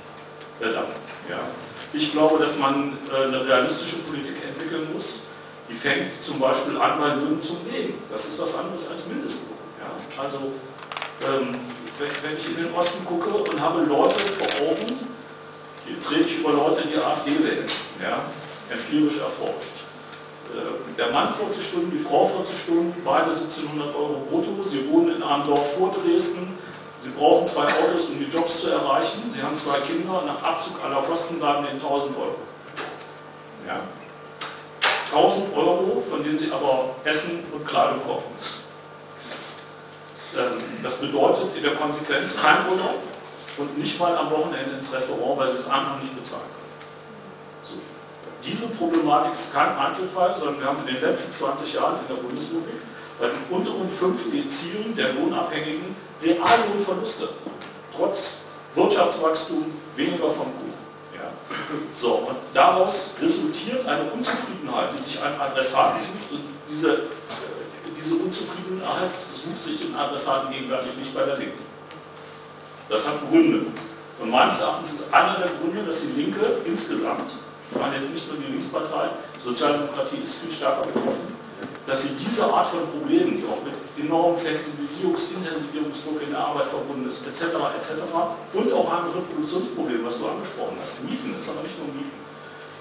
Ja. 1.28 1.40
Ich 1.92 2.12
glaube, 2.12 2.38
dass 2.38 2.58
man 2.58 2.98
äh, 3.12 3.24
eine 3.24 3.46
realistische 3.46 3.96
Politik 3.98 4.36
entwickeln 4.42 4.92
muss, 4.92 5.22
die 5.68 5.74
fängt 5.74 6.12
zum 6.12 6.38
Beispiel 6.38 6.76
an 6.78 7.00
bei 7.00 7.08
Löhnen 7.08 7.42
zum 7.42 7.58
Leben. 7.70 7.94
Das 8.10 8.24
ist 8.24 8.40
was 8.40 8.56
anderes 8.58 8.90
als 8.90 9.06
Mindestlohn. 9.08 9.58
Ja? 9.80 10.22
Also, 10.22 10.52
ähm, 11.22 11.56
wenn, 11.98 12.10
wenn, 12.22 12.36
ich 12.36 12.46
in 12.46 12.56
den 12.56 12.74
Osten 12.74 13.04
gucke 13.04 13.30
und 13.30 13.60
habe 13.60 13.82
Leute 13.82 14.18
vor 14.20 14.46
Augen, 14.66 15.08
jetzt 15.88 16.10
rede 16.10 16.24
ich 16.24 16.38
über 16.38 16.52
Leute, 16.52 16.86
die 16.86 16.96
AfD 16.96 17.30
wählen, 17.30 17.66
ja? 18.02 18.24
empirisch 18.70 19.18
erforscht. 19.18 19.85
Äh, 20.54 20.96
der 20.96 21.10
Mann 21.10 21.32
40 21.32 21.66
Stunden, 21.66 21.90
die 21.90 21.98
Frau 21.98 22.26
40 22.26 22.58
Stunden, 22.58 23.02
beide 23.04 23.30
1700 23.30 23.94
Euro 23.94 24.26
brutto. 24.30 24.62
Sie 24.62 24.88
wohnen 24.90 25.16
in 25.16 25.22
einem 25.22 25.44
Dorf 25.44 25.76
vor 25.76 25.94
Dresden, 25.94 26.56
Sie 27.06 27.12
brauchen 27.12 27.46
zwei 27.46 27.66
Autos, 27.66 28.06
um 28.06 28.18
die 28.18 28.24
Jobs 28.24 28.62
zu 28.62 28.70
erreichen. 28.70 29.30
Sie 29.30 29.40
haben 29.40 29.56
zwei 29.56 29.78
Kinder. 29.80 30.22
Nach 30.26 30.42
Abzug 30.42 30.82
aller 30.84 31.02
Kosten 31.02 31.38
bleiben 31.38 31.64
Ihnen 31.66 31.80
1000 31.80 32.16
Euro. 32.18 32.34
Ja. 33.64 33.82
1000 35.12 35.56
Euro, 35.56 36.02
von 36.10 36.24
denen 36.24 36.36
Sie 36.36 36.50
aber 36.50 36.96
Essen 37.04 37.44
und 37.52 37.64
Kleidung 37.64 38.00
kaufen 38.04 38.32
müssen. 38.36 38.66
Ähm, 40.36 40.82
das 40.82 41.00
bedeutet 41.00 41.56
in 41.56 41.62
der 41.62 41.76
Konsequenz 41.76 42.42
kein 42.42 42.68
Urlaub 42.68 43.02
und 43.58 43.78
nicht 43.78 44.00
mal 44.00 44.16
am 44.16 44.30
Wochenende 44.30 44.74
ins 44.76 44.92
Restaurant, 44.92 45.38
weil 45.38 45.48
Sie 45.48 45.58
es 45.58 45.68
einfach 45.68 46.00
nicht 46.00 46.16
bezahlen. 46.16 46.55
Diese 48.46 48.68
Problematik 48.68 49.32
ist 49.32 49.52
kein 49.52 49.76
Einzelfall, 49.76 50.34
sondern 50.36 50.60
wir 50.60 50.66
haben 50.68 50.78
in 50.86 50.94
den 50.94 51.02
letzten 51.02 51.32
20 51.32 51.74
Jahren 51.74 52.00
in 52.00 52.14
der 52.14 52.22
Bundesrepublik 52.22 52.80
bei 53.18 53.26
den 53.28 53.42
unteren 53.50 53.90
fünf 53.90 54.30
Dezilen 54.30 54.94
der 54.94 55.14
Lohnabhängigen 55.14 55.96
Reallohnverluste, 56.22 57.28
trotz 57.94 58.46
Wirtschaftswachstum 58.74 59.72
weniger 59.96 60.30
vom 60.30 60.46
Kuchen. 60.54 60.74
Ja. 61.14 61.30
So, 61.92 62.14
und 62.28 62.36
daraus 62.54 63.16
resultiert 63.20 63.86
eine 63.86 64.10
Unzufriedenheit, 64.10 64.90
die 64.94 65.02
sich 65.02 65.20
ein 65.22 65.40
Adressaten 65.40 66.00
sucht 66.00 66.32
und 66.32 66.42
diese, 66.70 66.92
äh, 66.92 66.98
diese 67.98 68.16
Unzufriedenheit 68.16 69.10
sucht 69.34 69.62
sich 69.62 69.80
den 69.80 69.94
Adressaten 69.96 70.52
gegenwärtig 70.52 70.96
nicht 70.96 71.14
bei 71.14 71.24
der 71.24 71.38
Linken. 71.38 71.64
Das 72.88 73.08
hat 73.08 73.28
Gründe. 73.28 73.66
Und 74.20 74.30
meines 74.30 74.60
Erachtens 74.60 74.92
ist 74.92 75.12
einer 75.12 75.38
der 75.38 75.50
Gründe, 75.60 75.84
dass 75.84 76.02
die 76.02 76.20
Linke 76.20 76.60
insgesamt, 76.64 77.32
ich 77.70 77.78
meine 77.78 77.96
jetzt 77.96 78.12
nicht 78.12 78.28
nur 78.28 78.38
die 78.38 78.52
Linkspartei, 78.52 79.10
Sozialdemokratie 79.42 80.22
ist 80.22 80.42
viel 80.42 80.52
stärker 80.52 80.82
betroffen, 80.82 81.34
dass 81.86 82.02
sie 82.02 82.16
diese 82.16 82.44
Art 82.52 82.68
von 82.68 82.80
Problemen, 82.90 83.38
die 83.38 83.44
auch 83.46 83.62
mit 83.62 83.74
enormem 83.96 84.36
Flexibilisierungs-, 84.36 85.34
Intensivierungsdruck 85.36 86.22
in 86.22 86.30
der 86.30 86.40
Arbeit 86.40 86.68
verbunden 86.68 87.08
ist, 87.08 87.26
etc., 87.26 87.54
etc., 87.78 88.02
und 88.52 88.72
auch 88.72 88.90
einem 88.90 89.12
Reproduktionsproblem, 89.14 90.04
was 90.04 90.18
du 90.18 90.26
angesprochen 90.26 90.76
hast, 90.82 91.02
Mieten, 91.04 91.34
ist 91.38 91.48
aber 91.48 91.62
nicht 91.62 91.78
nur 91.78 91.88
Mieten. 91.94 92.26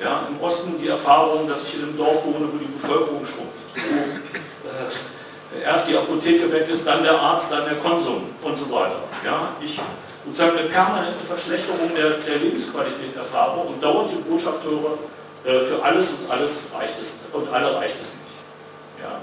Ja, 0.01 0.27
Im 0.29 0.41
Osten 0.41 0.77
die 0.81 0.89
Erfahrung, 0.89 1.47
dass 1.47 1.67
ich 1.67 1.75
in 1.75 1.83
einem 1.83 1.97
Dorf 1.97 2.25
wohne, 2.25 2.49
wo 2.51 2.57
die 2.57 2.65
Bevölkerung 2.65 3.25
schrumpft, 3.25 3.63
wo 3.75 5.57
äh, 5.57 5.61
erst 5.63 5.87
die 5.87 5.95
Apotheke 5.95 6.51
weg 6.51 6.67
ist, 6.69 6.85
dann 6.85 7.03
der 7.03 7.17
Arzt, 7.17 7.51
dann 7.51 7.63
der 7.65 7.77
Konsum 7.77 8.25
und 8.41 8.57
so 8.57 8.69
weiter. 8.73 9.03
Ja, 9.23 9.55
ich 9.61 9.79
sozusagen 10.26 10.57
eine 10.57 10.69
permanente 10.69 11.23
Verschlechterung 11.23 11.93
der, 11.95 12.18
der 12.19 12.38
Lebensqualität 12.38 13.15
erfahre 13.15 13.61
und 13.61 13.81
dauernd 13.81 14.11
die 14.11 14.30
Botschaft 14.30 14.64
höre, 14.64 14.97
äh, 15.45 15.64
für 15.65 15.84
alles 15.84 16.14
und 16.14 16.31
alles 16.31 16.68
reicht 16.73 16.99
es 17.02 17.19
und 17.31 17.47
alle 17.49 17.76
reicht 17.76 18.02
es 18.02 18.15
nicht. 18.15 19.02
Ja. 19.02 19.19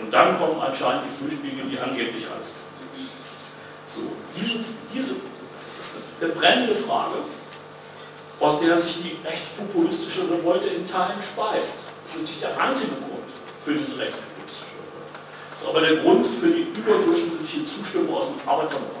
Und 0.00 0.12
dann 0.12 0.38
kommen 0.38 0.60
anscheinend 0.60 1.04
die 1.06 1.24
Flüchtlinge, 1.24 1.68
die 1.68 1.78
angeblich 1.78 2.24
alles 2.34 2.54
können. 2.54 2.68
So, 3.88 4.02
diese, 4.36 4.58
diese, 4.92 5.16
das 5.64 5.78
ist 5.78 5.96
eine 6.20 6.30
brennende 6.32 6.74
Frage, 6.74 7.16
aus 8.38 8.60
der 8.60 8.76
sich 8.76 9.02
die 9.02 9.26
rechtspopulistische 9.26 10.30
Revolte 10.30 10.68
in 10.68 10.86
Teilen 10.86 11.22
speist. 11.22 11.88
Das 12.04 12.16
ist 12.16 12.22
nicht 12.22 12.42
der 12.42 12.60
einzige 12.60 12.92
Grund 12.92 13.28
für 13.64 13.72
diese 13.72 13.98
rechtspopulistische 13.98 14.66
Revolte. 14.76 15.18
Das 15.50 15.62
ist 15.62 15.68
aber 15.68 15.80
der 15.80 15.96
Grund 15.96 16.26
für 16.26 16.48
die 16.48 16.68
überdurchschnittliche 16.78 17.64
Zustimmung 17.64 18.14
aus 18.14 18.26
dem 18.26 18.48
Arbeiterbereich. 18.48 18.97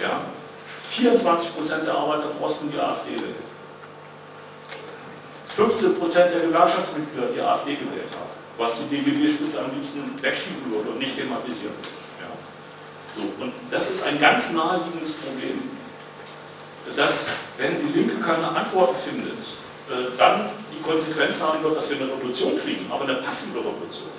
Ja? 0.00 0.22
24% 0.98 1.84
der 1.84 1.94
Arbeiter 1.94 2.30
im 2.30 2.42
Osten 2.42 2.70
die 2.70 2.78
AfD 2.78 3.10
wählen. 3.10 3.48
15% 5.56 6.14
der 6.14 6.40
Gewerkschaftsmitglieder 6.40 7.28
die 7.34 7.40
AfD 7.40 7.74
gewählt 7.74 8.10
haben, 8.12 8.30
was 8.56 8.78
die 8.78 8.96
DGB-Spitze 8.96 9.60
am 9.60 9.74
liebsten 9.74 10.22
wegschieben 10.22 10.70
würde 10.70 10.90
und 10.90 10.98
nicht 10.98 11.16
thematisieren. 11.16 11.74
Ja. 12.20 12.30
So, 13.14 13.22
und 13.42 13.52
das 13.70 13.90
ist 13.90 14.06
ein 14.06 14.20
ganz 14.20 14.52
naheliegendes 14.52 15.14
Problem, 15.14 15.62
dass, 16.96 17.30
wenn 17.56 17.86
die 17.86 17.98
Linke 17.98 18.16
keine 18.24 18.48
Antworten 18.48 18.96
findet, 18.96 19.38
äh, 19.90 20.16
dann 20.16 20.50
die 20.72 20.80
Konsequenz 20.80 21.40
haben 21.42 21.62
wird, 21.62 21.76
dass 21.76 21.90
wir 21.90 21.96
eine 21.96 22.12
Revolution 22.12 22.58
kriegen, 22.62 22.90
aber 22.90 23.04
eine 23.04 23.14
passive 23.14 23.58
Revolution. 23.58 24.10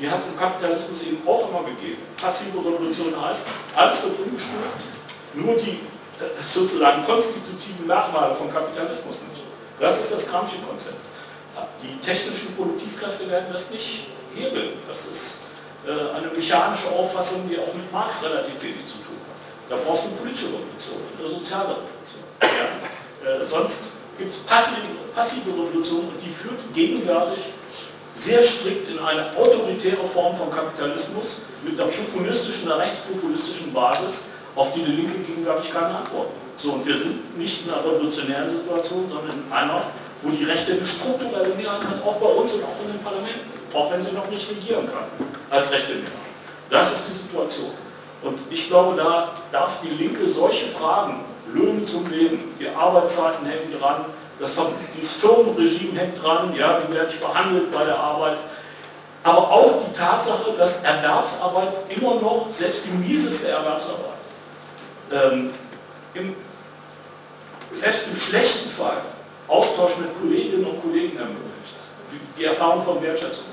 Die 0.00 0.10
hat 0.10 0.18
es 0.18 0.28
im 0.28 0.38
Kapitalismus 0.38 1.02
eben 1.04 1.18
auch 1.28 1.48
immer 1.50 1.64
gegeben. 1.64 2.02
Passive 2.16 2.58
Revolution 2.58 3.14
heißt, 3.20 3.46
alles 3.76 4.04
wird 4.04 4.18
umgestülpt, 4.20 4.82
nur 5.34 5.56
die 5.56 5.80
äh, 6.20 6.42
sozusagen 6.44 7.04
konstitutiven 7.04 7.86
Merkmale 7.86 8.34
vom 8.34 8.52
Kapitalismus 8.52 9.22
nicht. 9.22 9.44
Das 9.80 10.00
ist 10.00 10.12
das 10.12 10.30
Gramsci-Konzept. 10.30 10.96
Die 11.82 11.98
technischen 12.00 12.54
Produktivkräfte 12.56 13.28
werden 13.28 13.52
das 13.52 13.70
nicht 13.70 14.06
hebeln. 14.34 14.74
Das 14.86 15.06
ist 15.06 15.46
äh, 15.86 16.16
eine 16.16 16.28
mechanische 16.28 16.88
Auffassung, 16.88 17.48
die 17.48 17.58
auch 17.58 17.74
mit 17.74 17.90
Marx 17.92 18.24
relativ 18.24 18.62
wenig 18.62 18.86
zu 18.86 18.94
tun 18.98 19.16
hat. 19.18 19.70
Da 19.70 19.76
brauchst 19.84 20.04
du 20.04 20.08
eine 20.08 20.16
politische 20.18 20.46
Revolution, 20.46 21.02
eine 21.18 21.28
soziale 21.28 21.76
Revolution. 21.76 22.22
Ja? 22.40 23.42
Äh, 23.42 23.44
sonst 23.44 23.92
gibt 24.18 24.30
es 24.30 24.38
passive, 24.38 24.80
passive 25.14 25.50
Revolution 25.50 26.08
und 26.08 26.22
die 26.24 26.30
führt 26.30 26.60
gegenwärtig 26.74 27.44
sehr 28.14 28.42
strikt 28.42 28.90
in 28.90 28.98
eine 28.98 29.36
autoritäre 29.36 30.04
Form 30.06 30.36
von 30.36 30.50
Kapitalismus 30.50 31.42
mit 31.64 31.80
einer 31.80 31.90
populistischen, 31.90 32.70
einer 32.70 32.82
rechtspopulistischen 32.82 33.72
Basis, 33.72 34.30
auf 34.54 34.74
die 34.74 34.82
die 34.82 34.92
Linke 34.92 35.18
gegenwärtig 35.18 35.72
keine 35.72 35.98
Antwort 35.98 36.28
So, 36.56 36.72
und 36.72 36.86
wir 36.86 36.96
sind 36.96 37.38
nicht 37.38 37.66
in 37.66 37.72
einer 37.72 37.84
revolutionären 37.84 38.48
Situation, 38.48 39.08
sondern 39.08 39.30
in 39.30 39.52
einer, 39.52 39.82
wo 40.22 40.30
die 40.30 40.44
Rechte 40.44 40.72
eine 40.72 40.84
strukturelle 40.84 41.54
Mehrheit 41.54 41.82
hat, 41.82 42.04
auch 42.04 42.16
bei 42.16 42.26
uns 42.26 42.52
und 42.54 42.64
auch 42.64 42.84
in 42.84 42.92
den 42.92 43.02
Parlamenten, 43.02 43.50
auch 43.74 43.90
wenn 43.90 44.02
sie 44.02 44.12
noch 44.12 44.28
nicht 44.28 44.50
regieren 44.50 44.86
kann, 44.86 45.04
als 45.50 45.72
rechte 45.72 45.94
Mehrheit. 45.94 46.12
Das 46.70 46.92
ist 46.92 47.08
die 47.08 47.12
Situation. 47.12 47.72
Und 48.22 48.38
ich 48.50 48.68
glaube, 48.68 48.96
da 48.96 49.32
darf 49.50 49.80
die 49.82 49.90
Linke 49.90 50.28
solche 50.28 50.66
Fragen, 50.66 51.24
Löhne 51.52 51.82
zum 51.84 52.08
Leben, 52.10 52.54
die 52.58 52.68
Arbeitszeiten 52.68 53.46
hängen 53.46 53.74
dran, 53.80 54.04
das, 54.38 54.54
das 54.56 55.12
Firmenregime 55.12 55.98
hängt 55.98 56.22
dran, 56.22 56.54
ja, 56.54 56.80
wie 56.86 56.94
werde 56.94 57.10
ich 57.10 57.20
behandelt 57.20 57.72
bei 57.72 57.84
der 57.84 57.98
Arbeit, 57.98 58.38
aber 59.22 59.50
auch 59.50 59.72
die 59.86 59.92
Tatsache, 59.96 60.52
dass 60.56 60.82
Erwerbsarbeit 60.82 61.74
immer 61.88 62.14
noch, 62.16 62.46
selbst 62.50 62.86
die 62.86 62.90
mieseste 62.90 63.50
Erwerbsarbeit, 63.50 64.11
ähm, 65.12 65.50
im, 66.14 66.36
selbst 67.72 68.08
im 68.08 68.16
schlechten 68.16 68.70
Fall 68.70 69.02
Austausch 69.48 69.98
mit 69.98 70.18
Kolleginnen 70.20 70.64
und 70.64 70.80
Kollegen 70.82 71.18
ermöglicht. 71.18 71.52
Die 72.38 72.44
Erfahrung 72.44 72.82
von 72.82 73.02
Wertschätzung. 73.02 73.46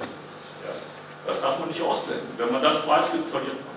Ja, 0.63 0.71
das 1.27 1.41
darf 1.41 1.59
man 1.59 1.69
nicht 1.69 1.81
ausblenden. 1.81 2.27
Wenn 2.37 2.51
man 2.51 2.61
das 2.61 2.85
preisgibt, 2.85 3.29
verliert 3.29 3.53
man. 3.53 3.69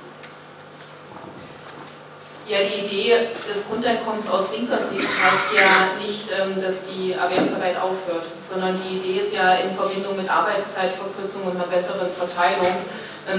Ja, 2.49 2.59
die 2.59 2.85
Idee 2.85 3.29
des 3.49 3.69
Grundeinkommens 3.69 4.29
aus 4.29 4.51
linker 4.53 4.79
Sicht 4.79 5.09
heißt 5.09 5.55
ja 5.55 5.95
nicht, 6.05 6.27
ähm, 6.39 6.61
dass 6.61 6.89
die 6.91 7.13
Erwerbsarbeit 7.13 7.77
aufhört, 7.77 8.27
sondern 8.49 8.79
die 8.83 8.97
Idee 8.97 9.21
ist 9.21 9.33
ja 9.33 9.55
in 9.55 9.77
Verbindung 9.77 10.17
mit 10.17 10.29
Arbeitszeitverkürzung 10.29 11.45
und 11.45 11.57
einer 11.57 11.69
besseren 11.69 12.11
Verteilung 12.11 12.85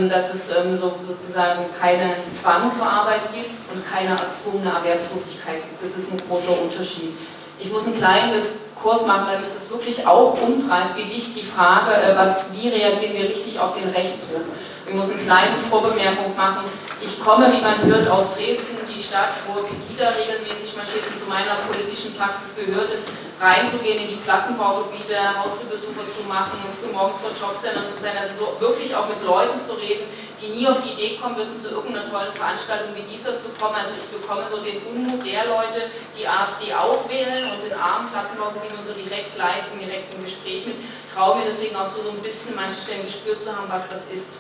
dass 0.10 0.34
es 0.34 0.50
ähm, 0.50 0.78
so, 0.80 0.94
sozusagen 1.06 1.66
keinen 1.80 2.14
Zwang 2.32 2.72
zur 2.72 2.86
Arbeit 2.86 3.34
gibt 3.34 3.52
und 3.74 3.84
keine 3.86 4.12
erzwungene 4.12 4.72
Erwerbslosigkeit 4.72 5.64
gibt. 5.64 5.84
Das 5.84 5.98
ist 5.98 6.12
ein 6.12 6.22
großer 6.28 6.62
Unterschied. 6.62 7.18
Ich 7.60 7.72
muss 7.72 7.86
einen 7.86 7.96
kleinen 7.96 8.34
Diskurs 8.34 9.06
machen, 9.06 9.28
weil 9.28 9.40
mich 9.40 9.48
das 9.48 9.70
wirklich 9.70 10.08
auch 10.08 10.40
umtreibt, 10.42 10.98
wie 10.98 11.04
dich 11.04 11.34
die 11.34 11.44
Frage, 11.44 11.94
äh, 11.96 12.16
was, 12.16 12.46
wie 12.54 12.70
reagieren 12.70 13.14
wir 13.14 13.30
richtig 13.30 13.60
auf 13.60 13.76
den 13.76 13.90
Rechtsdruck. 13.90 14.46
Ich 14.88 14.94
muss 14.94 15.10
eine 15.10 15.22
kleine 15.22 15.58
Vorbemerkung 15.70 16.36
machen. 16.36 16.66
Ich 17.02 17.24
komme, 17.24 17.52
wie 17.52 17.62
man 17.62 17.84
hört, 17.84 18.08
aus 18.10 18.36
Dresden, 18.36 18.78
Stadt, 19.04 19.36
wo 19.48 19.62
Pegida 19.62 20.16
regelmäßig 20.16 20.76
marschiert 20.76 21.06
und 21.08 21.20
zu 21.20 21.26
meiner 21.28 21.56
politischen 21.68 22.16
Praxis 22.16 22.56
gehört 22.56 22.92
ist 22.92 23.08
reinzugehen 23.44 24.00
in 24.00 24.10
die 24.10 24.22
Plattenbaugebiete, 24.24 25.18
Haustürbesuche 25.36 26.08
zu 26.16 26.24
machen, 26.28 26.64
frühmorgens 26.80 27.20
vor 27.20 27.32
Jobcentern 27.36 27.92
zu 27.92 28.02
sein, 28.02 28.16
also 28.18 28.34
so 28.34 28.62
wirklich 28.62 28.96
auch 28.96 29.08
mit 29.08 29.22
Leuten 29.24 29.60
zu 29.60 29.74
reden, 29.74 30.08
die 30.40 30.48
nie 30.48 30.68
auf 30.68 30.80
die 30.82 30.96
Idee 30.96 31.18
kommen 31.18 31.36
würden, 31.36 31.56
zu 31.56 31.70
irgendeiner 31.70 32.10
tollen 32.10 32.34
Veranstaltung 32.34 32.96
wie 32.96 33.04
dieser 33.04 33.40
zu 33.40 33.50
kommen. 33.60 33.76
Also 33.76 33.92
ich 33.96 34.08
bekomme 34.12 34.44
so 34.50 34.58
den 34.60 34.84
Unmut 34.84 35.26
der 35.26 35.46
Leute, 35.46 35.92
die 36.18 36.28
AfD 36.28 36.74
auch 36.74 37.08
wählen 37.10 37.52
und 37.52 37.64
den 37.64 37.74
armen 37.74 38.10
Plattenbaugebieten 38.12 38.78
und 38.78 38.86
so 38.86 38.94
direkt 38.94 39.38
live 39.38 39.68
im 39.72 39.80
direkten 39.80 40.24
Gespräch 40.24 40.66
mit, 40.66 40.76
traue 41.14 41.40
mir 41.40 41.46
deswegen 41.46 41.76
auch 41.76 41.92
so, 41.92 42.04
so 42.04 42.12
ein 42.12 42.22
bisschen 42.22 42.56
manche 42.56 42.80
Stellen 42.80 43.04
gespürt 43.04 43.44
zu 43.44 43.56
haben, 43.56 43.68
was 43.68 43.88
das 43.88 44.08
ist. 44.12 44.32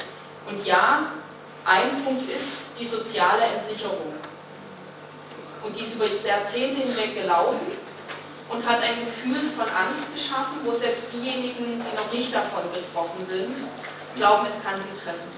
Und 0.48 0.60
ja, 0.66 1.12
ein 1.64 2.04
Punkt 2.04 2.30
ist 2.30 2.76
die 2.80 2.88
soziale 2.88 3.44
Entsicherung. 3.56 4.14
Und 5.64 5.76
die 5.76 5.84
ist 5.84 5.96
über 5.96 6.06
Jahrzehnte 6.06 6.82
hinweg 6.82 7.16
gelaufen 7.16 7.72
und 8.50 8.68
hat 8.68 8.84
ein 8.84 9.06
Gefühl 9.06 9.50
von 9.56 9.66
Angst 9.66 10.12
geschaffen, 10.14 10.60
wo 10.64 10.74
selbst 10.74 11.08
diejenigen, 11.14 11.80
die 11.80 11.96
noch 11.96 12.12
nicht 12.12 12.36
davon 12.36 12.64
betroffen 12.74 13.26
sind, 13.26 13.56
glauben, 14.16 14.46
es 14.46 14.62
kann 14.62 14.82
sie 14.84 14.94
treffen. 15.00 15.32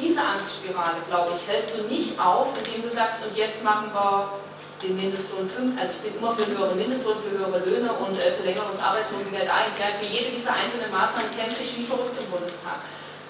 Diese 0.00 0.20
Angstspirale, 0.20 1.00
glaube 1.08 1.32
ich, 1.32 1.46
hältst 1.48 1.76
du 1.76 1.84
nicht 1.84 2.18
auf, 2.20 2.48
indem 2.58 2.82
du 2.82 2.90
sagst, 2.90 3.24
und 3.24 3.36
jetzt 3.36 3.62
machen 3.62 3.92
wir 3.92 4.40
den 4.82 4.96
Mindestlohn 4.96 5.48
5, 5.48 5.80
also 5.80 5.92
ich 5.96 6.02
bin 6.04 6.18
immer 6.20 6.36
für 6.36 6.46
höhere 6.46 6.74
Mindestlohn, 6.74 7.16
für 7.20 7.32
höhere 7.32 7.64
Löhne 7.64 7.92
und 7.92 8.18
äh, 8.18 8.32
für 8.32 8.44
längeres 8.44 8.80
Arbeitslosengeld 8.80 9.48
1. 9.48 9.72
Ja, 9.78 9.96
für 9.98 10.04
jede 10.04 10.36
dieser 10.36 10.52
einzelnen 10.52 10.92
Maßnahmen 10.92 11.32
kämpfe 11.32 11.62
ich 11.62 11.78
wie 11.78 11.84
verrückt 11.84 12.16
im 12.20 12.28
Bundestag. 12.30 12.84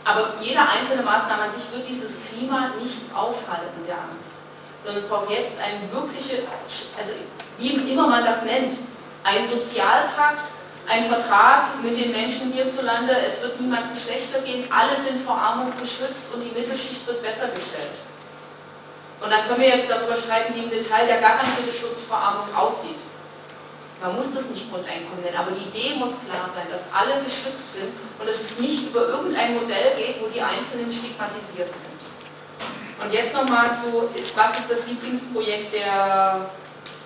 Aber 0.04 0.34
jede 0.40 0.60
einzelne 0.60 1.02
Maßnahme 1.02 1.44
an 1.44 1.52
sich 1.52 1.70
wird 1.70 1.86
dieses 1.86 2.18
Klima 2.26 2.70
nicht 2.82 3.14
aufhalten, 3.14 3.82
der 3.86 3.98
Angst. 3.98 4.35
Sondern 4.86 5.02
es 5.02 5.08
braucht 5.08 5.30
jetzt 5.30 5.54
eine 5.58 5.90
wirkliche, 5.90 6.46
also 6.96 7.12
wie 7.58 7.90
immer 7.90 8.06
man 8.06 8.24
das 8.24 8.44
nennt, 8.44 8.78
ein 9.24 9.42
Sozialpakt, 9.42 10.44
ein 10.86 11.02
Vertrag 11.02 11.82
mit 11.82 11.98
den 11.98 12.12
Menschen 12.12 12.52
hierzulande, 12.52 13.18
es 13.26 13.42
wird 13.42 13.60
niemandem 13.60 13.96
schlechter 13.96 14.38
gehen, 14.42 14.70
alle 14.70 14.94
sind 14.94 15.26
vor 15.26 15.34
Armut 15.34 15.76
geschützt 15.80 16.30
und 16.32 16.40
die 16.40 16.56
Mittelschicht 16.56 17.04
wird 17.08 17.20
besser 17.20 17.48
gestellt. 17.48 17.98
Und 19.20 19.28
dann 19.28 19.48
können 19.48 19.60
wir 19.60 19.76
jetzt 19.76 19.90
darüber 19.90 20.16
streiten, 20.16 20.54
wie 20.54 20.62
im 20.62 20.70
Detail 20.70 21.08
der 21.08 21.18
garantierte 21.18 21.74
Schutz 21.74 22.02
vor 22.02 22.18
Armut 22.18 22.54
aussieht. 22.54 23.02
Man 24.00 24.14
muss 24.14 24.32
das 24.32 24.50
nicht 24.50 24.70
Grundeinkommen 24.70 25.24
nennen, 25.24 25.36
aber 25.36 25.50
die 25.50 25.66
Idee 25.66 25.96
muss 25.96 26.14
klar 26.22 26.46
sein, 26.54 26.70
dass 26.70 26.86
alle 26.94 27.24
geschützt 27.24 27.74
sind 27.74 27.90
und 28.20 28.28
dass 28.28 28.38
es 28.38 28.60
nicht 28.60 28.86
über 28.86 29.08
irgendein 29.08 29.54
Modell 29.54 29.96
geht, 29.96 30.22
wo 30.22 30.28
die 30.28 30.40
Einzelnen 30.40 30.92
stigmatisiert 30.92 31.74
sind. 31.74 31.95
Und 33.02 33.12
jetzt 33.12 33.34
nochmal 33.34 33.70
zu, 33.76 34.08
ist, 34.18 34.36
was 34.36 34.58
ist 34.58 34.70
das 34.70 34.86
Lieblingsprojekt 34.86 35.74
der 35.74 36.48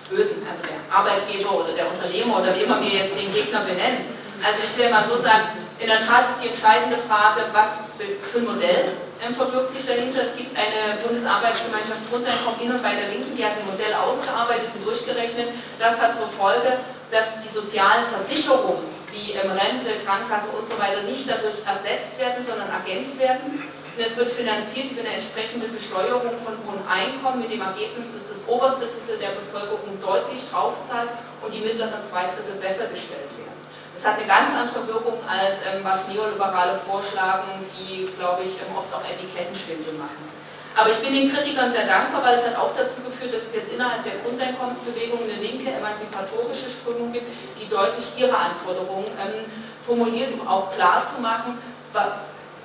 Bösen, 0.09 0.43
also 0.47 0.61
der 0.63 0.79
Arbeitgeber 0.91 1.51
oder 1.51 1.73
der 1.73 1.87
Unternehmer 1.87 2.39
oder 2.39 2.55
wie 2.55 2.63
immer 2.63 2.81
wir 2.81 2.89
jetzt 2.89 3.15
den 3.15 3.33
Gegner 3.33 3.61
benennen. 3.61 4.05
Also 4.43 4.59
ich 4.63 4.77
will 4.77 4.89
mal 4.89 5.03
so 5.07 5.17
sagen, 5.17 5.55
in 5.79 5.87
der 5.87 5.99
Tat 5.99 6.29
ist 6.29 6.43
die 6.43 6.49
entscheidende 6.49 6.97
Frage, 6.97 7.41
was 7.53 7.85
für 8.31 8.39
ein 8.39 8.45
Modell 8.45 8.97
verbirgt 9.33 9.71
sich 9.71 9.85
dahinter. 9.85 10.23
Es 10.23 10.35
gibt 10.35 10.57
eine 10.57 10.97
Bundesarbeitsgemeinschaft 11.03 12.09
Grundeinkommen 12.09 12.59
in 12.61 12.71
und 12.71 12.81
bei 12.81 12.95
der 12.95 13.09
Linken, 13.09 13.37
die 13.37 13.45
hat 13.45 13.53
ein 13.53 13.65
Modell 13.69 13.93
ausgearbeitet 13.93 14.69
und 14.75 14.85
durchgerechnet. 14.85 15.49
Das 15.77 16.01
hat 16.01 16.17
zur 16.17 16.27
Folge, 16.29 16.81
dass 17.11 17.39
die 17.41 17.47
sozialen 17.47 18.05
Versicherungen 18.09 18.83
wie 19.11 19.33
ähm, 19.33 19.51
Rente, 19.51 19.91
Krankenkasse 20.05 20.47
und 20.55 20.65
so 20.65 20.79
weiter 20.79 21.03
nicht 21.03 21.29
dadurch 21.29 21.61
ersetzt 21.67 22.17
werden, 22.17 22.43
sondern 22.43 22.69
ergänzt 22.69 23.19
werden 23.19 23.67
und 23.95 24.01
es 24.01 24.15
wird 24.15 24.31
finanziert 24.31 24.91
über 24.91 25.01
eine 25.01 25.19
entsprechende 25.19 25.67
Besteuerung 25.67 26.31
von 26.45 26.55
hohen 26.63 26.79
Einkommen 26.87 27.41
mit 27.41 27.51
dem 27.51 27.61
Ergebnis, 27.61 28.07
dass 28.15 28.23
das 28.23 28.47
oberste 28.47 28.87
Drittel 28.87 29.19
der 29.19 29.35
Bevölkerung 29.35 29.99
deutlich 29.99 30.39
draufzahlt 30.47 31.11
und 31.43 31.51
die 31.53 31.59
mittleren 31.59 31.99
zwei 31.99 32.23
Drittel 32.31 32.55
besser 32.55 32.87
gestellt 32.87 33.27
werden. 33.35 33.59
Das 33.93 34.07
hat 34.07 34.17
eine 34.17 34.27
ganz 34.27 34.55
andere 34.55 34.87
Wirkung 34.87 35.19
als 35.27 35.59
ähm, 35.67 35.83
was 35.83 36.07
Neoliberale 36.07 36.79
vorschlagen, 36.87 37.67
die, 37.75 38.07
glaube 38.17 38.47
ich, 38.47 38.55
ähm, 38.63 38.71
oft 38.79 38.87
auch 38.95 39.03
Etikettenschwindel 39.03 39.93
machen. 39.99 40.23
Aber 40.71 40.89
ich 40.89 41.03
bin 41.03 41.11
den 41.11 41.27
Kritikern 41.27 41.69
sehr 41.75 41.85
dankbar, 41.85 42.23
weil 42.23 42.39
es 42.39 42.47
hat 42.47 42.55
auch 42.55 42.71
dazu 42.71 43.03
geführt, 43.03 43.35
dass 43.35 43.51
es 43.51 43.55
jetzt 43.55 43.73
innerhalb 43.73 44.07
der 44.07 44.23
Grundeinkommensbewegung 44.23 45.19
eine 45.27 45.35
linke 45.35 45.67
emanzipatorische 45.67 46.71
Strömung 46.71 47.11
gibt, 47.11 47.27
die 47.59 47.67
deutlich 47.67 48.07
ihre 48.15 48.31
Anforderungen 48.31 49.11
ähm, 49.19 49.43
formuliert, 49.85 50.31
um 50.31 50.47
auch 50.47 50.71
klar 50.71 51.03
zu 51.03 51.19
machen, 51.19 51.59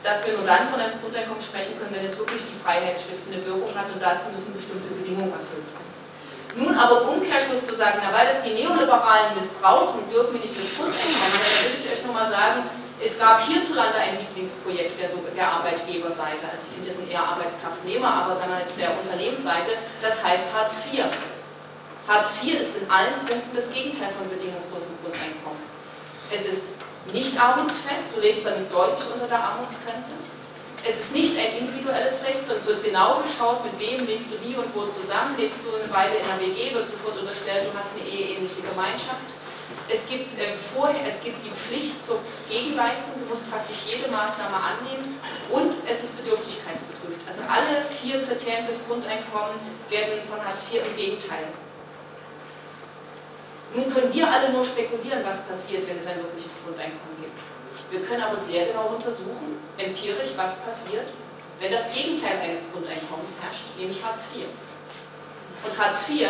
dass 0.06 0.22
wir 0.22 0.38
nur 0.38 0.46
dann 0.46 0.70
von 0.70 0.78
einem 0.78 0.94
Grundeinkommen 1.02 1.42
sprechen 1.42 1.74
können, 1.82 1.90
wenn 1.90 2.06
es 2.06 2.14
wirklich 2.14 2.38
die 2.46 2.54
freiheitsstiftende 2.62 3.42
Wirkung 3.42 3.74
hat 3.74 3.90
und 3.90 3.98
dazu 3.98 4.30
müssen 4.30 4.54
bestimmte 4.54 4.86
Bedingungen 4.94 5.34
erfüllt 5.34 5.66
sein. 5.66 5.82
Nun 6.54 6.78
aber 6.78 7.10
Umkehrschluss 7.10 7.66
zu 7.66 7.74
sagen, 7.74 7.98
na, 7.98 8.14
weil 8.14 8.30
das 8.30 8.40
die 8.46 8.54
Neoliberalen 8.54 9.34
missbrauchen, 9.34 10.06
dürfen 10.08 10.38
wir 10.38 10.46
nicht 10.46 10.54
fürs 10.54 10.70
Grundeinkommen. 10.78 11.42
Da 11.42 11.58
will 11.66 11.74
ich 11.74 11.84
euch 11.90 12.06
nochmal 12.06 12.30
sagen, 12.30 12.70
es 13.02 13.18
gab 13.18 13.42
hierzulande 13.42 13.98
ein 13.98 14.22
Lieblingsprojekt 14.22 14.94
der, 14.96 15.10
der 15.10 15.46
Arbeitgeberseite, 15.52 16.46
also 16.48 16.64
ich 16.64 16.72
finde, 16.78 16.88
das 16.88 16.96
sind 16.96 17.10
eher 17.10 17.26
Arbeitskraftnehmer, 17.26 18.08
aber 18.08 18.38
sagen 18.38 18.54
wir 18.54 18.62
jetzt 18.62 18.78
der 18.78 18.94
Unternehmensseite, 18.94 19.74
das 20.00 20.22
heißt 20.22 20.54
Hartz 20.54 20.86
IV. 20.86 21.04
Hartz 22.06 22.38
IV 22.40 22.62
ist 22.62 22.78
in 22.78 22.88
allen 22.88 23.26
Punkten 23.26 23.52
das 23.52 23.68
Gegenteil 23.74 24.14
von 24.14 24.30
bedingungslosem 24.30 24.96
Grundeinkommen. 25.02 25.60
Es 26.30 26.46
ist 26.46 26.75
nicht 27.12 27.38
armutsfest, 27.38 28.14
du 28.14 28.20
lebst 28.20 28.46
damit 28.46 28.72
deutlich 28.72 29.06
unter 29.12 29.28
der 29.28 29.42
Armutsgrenze. 29.42 30.14
Es 30.86 31.00
ist 31.00 31.14
nicht 31.14 31.34
ein 31.38 31.66
individuelles 31.66 32.22
Recht, 32.22 32.46
sondern 32.46 32.60
es 32.60 32.66
wird 32.66 32.84
genau 32.84 33.18
geschaut, 33.22 33.64
mit 33.64 33.74
wem 33.78 34.06
lebst 34.06 34.30
du 34.30 34.38
wie 34.46 34.54
und 34.54 34.70
wo 34.74 34.86
zusammen. 34.86 35.34
Lebst 35.36 35.58
du 35.64 35.74
eine 35.74 35.90
Weile 35.90 36.22
in 36.22 36.24
einer 36.24 36.40
WG, 36.40 36.74
wird 36.74 36.88
sofort 36.88 37.18
unterstellt, 37.18 37.66
du 37.66 37.76
hast 37.76 37.98
eine 37.98 38.06
eheähnliche 38.06 38.62
Gemeinschaft. 38.62 39.26
Es 39.88 40.06
gibt, 40.08 40.38
äh, 40.38 40.54
vorher, 40.74 41.02
es 41.06 41.22
gibt 41.22 41.42
die 41.44 41.50
Pflicht 41.50 42.06
zur 42.06 42.18
Gegenleistung, 42.48 43.18
du 43.18 43.26
musst 43.26 43.50
praktisch 43.50 43.90
jede 43.90 44.10
Maßnahme 44.10 44.54
annehmen 44.54 45.18
und 45.50 45.74
es 45.90 46.04
ist 46.04 46.16
bedürftigkeitsbetrifft. 46.22 47.22
Also 47.26 47.42
alle 47.50 47.82
vier 48.02 48.22
Kriterien 48.22 48.66
fürs 48.66 48.82
Grundeinkommen 48.86 49.58
werden 49.90 50.22
von 50.30 50.38
Hartz 50.38 50.70
IV 50.70 50.82
im 50.86 50.96
Gegenteil. 50.96 51.50
Nun 53.74 53.92
können 53.92 54.12
wir 54.12 54.30
alle 54.30 54.52
nur 54.52 54.64
spekulieren, 54.64 55.24
was 55.24 55.44
passiert, 55.44 55.88
wenn 55.88 55.98
es 55.98 56.06
ein 56.06 56.18
wirkliches 56.18 56.62
Grundeinkommen 56.64 57.18
gibt. 57.20 57.38
Wir 57.90 58.02
können 58.02 58.22
aber 58.22 58.38
sehr 58.38 58.66
genau 58.66 58.94
untersuchen, 58.94 59.58
empirisch, 59.78 60.32
was 60.36 60.58
passiert, 60.60 61.08
wenn 61.58 61.72
das 61.72 61.92
Gegenteil 61.92 62.38
eines 62.40 62.62
Grundeinkommens 62.72 63.32
herrscht, 63.40 63.76
nämlich 63.78 64.04
Hartz 64.04 64.28
IV. 64.34 64.46
Und 65.64 65.78
Hartz 65.78 66.08
IV 66.08 66.28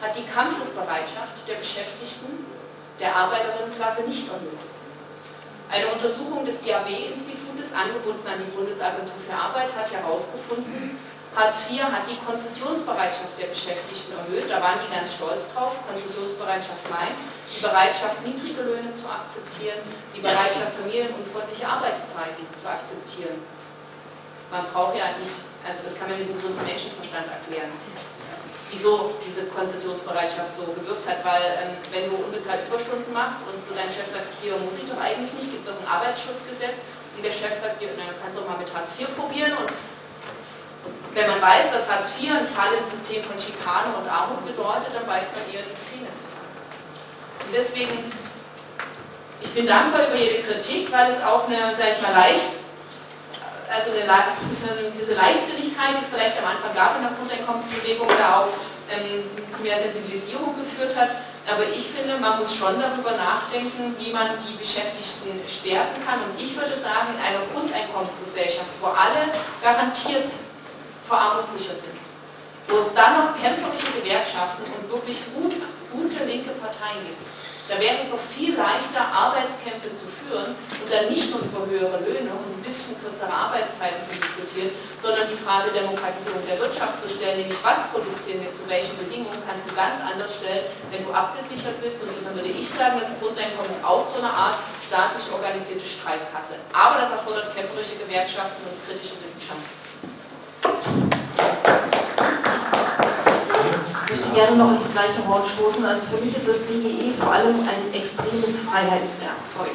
hat 0.00 0.16
die 0.16 0.24
Kampfesbereitschaft 0.24 1.48
der 1.48 1.54
Beschäftigten 1.54 2.46
der 2.98 3.16
Arbeiterinnenklasse 3.16 4.02
nicht 4.02 4.28
erhöht. 4.28 4.60
Eine 5.70 5.86
Untersuchung 5.88 6.44
des 6.44 6.66
IAB-Institutes, 6.66 7.72
angebunden 7.72 8.26
an 8.26 8.38
die 8.38 8.50
Bundesagentur 8.50 9.14
für 9.26 9.34
Arbeit, 9.34 9.74
hat 9.74 9.92
herausgefunden, 9.92 10.98
Hartz 11.34 11.70
IV 11.70 11.82
hat 11.84 12.10
die 12.10 12.18
Konzessionsbereitschaft 12.18 13.38
der 13.38 13.46
Beschäftigten 13.46 14.18
erhöht. 14.18 14.50
Da 14.50 14.60
waren 14.60 14.82
die 14.82 14.90
ganz 14.92 15.14
stolz 15.14 15.54
drauf. 15.54 15.78
Konzessionsbereitschaft 15.86 16.82
meint, 16.90 17.14
die 17.46 17.62
Bereitschaft, 17.62 18.18
niedrige 18.26 18.62
Löhne 18.62 18.90
zu 18.98 19.06
akzeptieren, 19.06 19.78
die 20.10 20.20
Bereitschaft, 20.20 20.74
familienunfreundliche 20.82 21.66
Arbeitszeiten 21.66 22.44
zu 22.58 22.66
akzeptieren. 22.66 23.46
Man 24.50 24.66
braucht 24.74 24.98
ja 24.98 25.14
nicht, 25.14 25.46
also 25.62 25.78
das 25.86 25.94
kann 25.94 26.10
man 26.10 26.18
mit 26.18 26.28
dem 26.28 26.34
gesunden 26.34 26.66
Menschenverstand 26.66 27.30
erklären 27.30 27.70
wieso 28.70 29.14
diese 29.18 29.50
Konzessionsbereitschaft 29.50 30.54
so 30.56 30.70
gewirkt 30.72 31.06
hat, 31.06 31.24
weil 31.26 31.42
ähm, 31.58 31.74
wenn 31.90 32.08
du 32.08 32.22
unbezahlte 32.22 32.66
Überstunden 32.70 33.12
machst 33.12 33.42
und 33.50 33.58
zu 33.66 33.74
deinem 33.74 33.90
Chef 33.90 34.06
sagst, 34.06 34.38
hier 34.42 34.54
muss 34.62 34.78
ich 34.78 34.86
doch 34.86 34.98
eigentlich 35.02 35.34
nicht, 35.34 35.50
gibt 35.50 35.66
doch 35.66 35.74
ein 35.74 35.90
Arbeitsschutzgesetz 35.90 36.86
und 37.18 37.22
der 37.22 37.34
Chef 37.34 37.58
sagt 37.58 37.82
dir, 37.82 37.90
na, 37.98 38.14
kannst 38.22 38.38
du 38.38 38.42
doch 38.42 38.48
mal 38.48 38.58
mit 38.62 38.70
Hartz 38.70 38.94
IV 38.94 39.10
probieren 39.18 39.58
und 39.58 39.68
wenn 41.14 41.26
man 41.26 41.42
weiß, 41.42 41.72
dass 41.72 41.90
Hartz 41.90 42.12
IV 42.20 42.30
ein 42.32 42.46
Fall 42.46 42.72
ins 42.74 42.90
System 42.90 43.24
von 43.24 43.38
Schikane 43.38 43.94
und 43.98 44.08
Armut 44.08 44.46
bedeutet, 44.46 44.94
dann 44.94 45.06
beißt 45.06 45.34
man 45.34 45.42
eher 45.52 45.62
die 45.66 45.78
Zähne 45.84 46.08
zusammen. 46.14 46.54
Und 47.46 47.54
deswegen, 47.54 48.12
ich 49.42 49.52
bin 49.52 49.66
dankbar 49.66 50.08
über 50.08 50.16
jede 50.16 50.42
Kritik, 50.42 50.92
weil 50.92 51.10
es 51.10 51.22
auch 51.22 51.48
eine, 51.48 51.74
sag 51.76 51.96
ich 51.96 52.02
mal, 52.02 52.12
leicht 52.12 52.60
also 53.70 53.92
eine, 53.94 54.02
eine 54.10 54.90
gewisse 54.90 55.14
Leichtsinnigkeit, 55.14 55.94
die 55.94 56.02
es 56.02 56.10
vielleicht 56.10 56.38
am 56.42 56.50
Anfang 56.50 56.74
gab 56.74 56.96
in 56.96 57.02
der 57.02 57.14
Grundeinkommensbewegung 57.14 58.06
oder 58.06 58.42
auch 58.42 58.50
ähm, 58.90 59.24
zu 59.54 59.62
mehr 59.62 59.78
Sensibilisierung 59.78 60.58
geführt 60.58 60.96
hat. 60.96 61.22
Aber 61.48 61.64
ich 61.64 61.86
finde, 61.88 62.18
man 62.18 62.38
muss 62.38 62.54
schon 62.54 62.78
darüber 62.78 63.16
nachdenken, 63.16 63.96
wie 63.98 64.12
man 64.12 64.38
die 64.38 64.54
Beschäftigten 64.58 65.40
stärken 65.48 65.98
kann. 66.04 66.20
Und 66.22 66.38
ich 66.38 66.54
würde 66.54 66.76
sagen, 66.76 67.14
in 67.16 67.20
einer 67.22 67.42
Grundeinkommensgesellschaft, 67.54 68.70
wo 68.80 68.88
alle 68.88 69.32
garantiert 69.62 70.30
vor 71.10 71.18
Armut 71.18 71.50
sicher 71.50 71.74
sind, 71.74 71.98
wo 72.70 72.78
es 72.78 72.94
dann 72.94 73.18
noch 73.18 73.34
kämpferische 73.34 73.90
Gewerkschaften 73.98 74.62
und 74.62 74.86
wirklich 74.86 75.18
gut, 75.34 75.58
gute 75.90 76.22
linke 76.22 76.54
Parteien 76.54 77.02
gibt, 77.02 77.18
da 77.66 77.78
wäre 77.78 78.02
es 78.02 78.10
doch 78.10 78.18
viel 78.34 78.54
leichter, 78.54 79.10
Arbeitskämpfe 79.10 79.90
zu 79.94 80.06
führen 80.06 80.54
und 80.54 80.88
dann 80.90 81.10
nicht 81.10 81.30
nur 81.30 81.42
über 81.42 81.66
höhere 81.66 81.98
Löhne 82.02 82.30
und 82.30 82.46
ein 82.46 82.62
bisschen 82.62 82.98
kürzere 82.98 83.30
Arbeitszeiten 83.30 84.02
zu 84.06 84.14
diskutieren, 84.18 84.70
sondern 85.02 85.26
die 85.26 85.38
Frage 85.38 85.70
Demokratisierung 85.74 86.42
der 86.46 86.58
Wirtschaft 86.58 87.02
zu 87.02 87.06
stellen, 87.10 87.42
nämlich 87.42 87.58
was 87.62 87.90
produzieren 87.90 88.46
wir, 88.46 88.54
zu 88.54 88.66
welchen 88.66 88.98
Bedingungen, 88.98 89.38
kannst 89.46 89.66
du 89.66 89.74
ganz 89.74 90.02
anders 90.02 90.42
stellen, 90.42 90.66
wenn 90.90 91.06
du 91.06 91.14
abgesichert 91.14 91.78
bist. 91.78 92.02
Und 92.02 92.10
dann 92.26 92.34
würde 92.34 92.50
ich 92.50 92.66
sagen, 92.66 92.98
das 92.98 93.14
Grundeinkommen 93.22 93.70
ist 93.70 93.82
auch 93.86 94.02
so 94.02 94.18
eine 94.18 94.30
Art 94.30 94.58
staatlich 94.82 95.26
organisierte 95.30 95.86
Streikkasse. 95.86 96.58
Aber 96.74 97.02
das 97.02 97.14
erfordert 97.14 97.54
kämpferische 97.54 98.02
Gewerkschaften 98.02 98.62
und 98.66 98.78
kritische 98.82 99.14
Wissenschaft. 99.22 99.79
Ich 104.02 104.10
möchte 104.10 104.30
gerne 104.34 104.56
noch 104.56 104.72
ins 104.72 104.90
gleiche 104.90 105.26
Wort 105.28 105.46
stoßen. 105.46 105.84
Also 105.84 106.06
für 106.06 106.24
mich 106.24 106.36
ist 106.36 106.48
das 106.48 106.60
BGE 106.66 107.12
vor 107.18 107.32
allem 107.32 107.56
ein 107.60 107.94
extremes 107.94 108.60
Freiheitswerkzeug. 108.60 109.74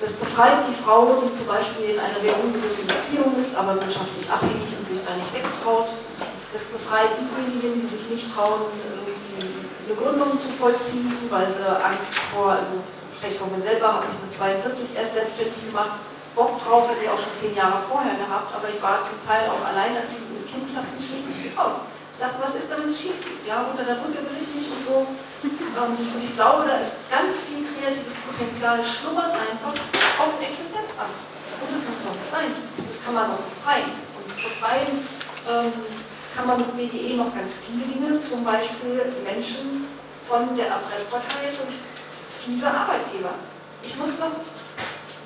Das 0.00 0.12
befreit 0.12 0.68
die 0.68 0.76
Frau, 0.84 1.22
die 1.24 1.32
zum 1.32 1.46
Beispiel 1.46 1.96
in 1.96 1.98
einer 1.98 2.20
sehr 2.20 2.36
ungesunden 2.38 2.86
Beziehung 2.86 3.32
ist, 3.40 3.56
aber 3.56 3.80
wirtschaftlich 3.80 4.28
abhängig 4.30 4.68
und 4.78 4.86
sich 4.86 5.00
da 5.04 5.16
nicht 5.16 5.32
wegtraut. 5.32 5.88
Das 6.52 6.64
befreit 6.64 7.16
diejenigen, 7.16 7.80
die 7.80 7.86
sich 7.86 8.10
nicht 8.10 8.34
trauen, 8.34 8.68
eine 9.38 9.96
Gründung 9.96 10.38
zu 10.40 10.48
vollziehen, 10.52 11.12
weil 11.30 11.50
sie 11.50 11.64
Angst 11.64 12.14
vor, 12.32 12.52
also 12.52 12.82
spreche 13.14 13.38
von 13.38 13.52
mir 13.56 13.62
selber, 13.62 13.94
habe 13.94 14.06
ich 14.12 14.20
mit 14.20 14.32
42 14.34 14.96
erst 14.96 15.14
selbstständig 15.14 15.66
gemacht. 15.66 16.00
Bock 16.36 16.60
drauf 16.62 16.84
hätte 16.92 17.02
ich 17.02 17.08
auch 17.08 17.18
schon 17.18 17.32
zehn 17.32 17.56
Jahre 17.56 17.80
vorher 17.88 18.14
gehabt, 18.14 18.52
aber 18.52 18.68
ich 18.68 18.76
war 18.84 19.02
zum 19.02 19.24
Teil 19.24 19.48
auch 19.48 19.64
alleinerziehend 19.64 20.36
mit 20.36 20.44
Kind, 20.52 20.68
ich 20.68 20.76
habe 20.76 20.84
es 20.84 20.92
mir 20.92 21.02
schlicht 21.08 21.28
nicht 21.32 21.42
getraut. 21.48 21.88
Ich 22.12 22.20
dachte, 22.20 22.36
was 22.44 22.52
ist 22.54 22.68
da, 22.68 22.76
wenn 22.76 22.92
es 22.92 23.00
schief 23.00 23.16
geht? 23.24 23.48
Ja, 23.48 23.64
unter 23.64 23.84
der 23.84 23.96
Brücke 23.96 24.20
will 24.20 24.36
ich 24.36 24.52
nicht 24.52 24.68
und 24.68 24.84
so. 24.84 24.96
Ähm, 25.76 25.92
und 25.92 26.24
ich 26.24 26.34
glaube, 26.34 26.64
da 26.64 26.80
ist 26.80 26.96
ganz 27.12 27.44
viel 27.44 27.60
kreatives 27.68 28.16
Potenzial, 28.24 28.80
schlummert 28.82 29.36
einfach 29.36 29.76
aus 30.16 30.40
Existenzangst. 30.40 31.36
Und 31.60 31.68
das 31.68 31.84
muss 31.84 32.00
doch 32.00 32.16
nicht 32.16 32.32
sein. 32.32 32.48
Das 32.80 33.04
kann 33.04 33.12
man 33.12 33.36
auch 33.36 33.44
befreien. 33.44 33.92
Und 34.16 34.32
befreien 34.32 35.04
ähm, 35.44 35.72
kann 36.34 36.46
man 36.48 36.64
mit 36.64 36.72
BDE 36.72 37.20
noch 37.20 37.28
ganz 37.36 37.60
viele 37.60 37.84
Dinge, 37.84 38.18
zum 38.20 38.42
Beispiel 38.42 39.12
Menschen 39.22 39.84
von 40.24 40.56
der 40.56 40.68
Erpressbarkeit 40.80 41.52
durch 41.60 41.76
fiese 42.40 42.72
Arbeitgeber. 42.72 43.36
Ich 43.82 43.94
muss 43.96 44.18
doch, 44.18 44.32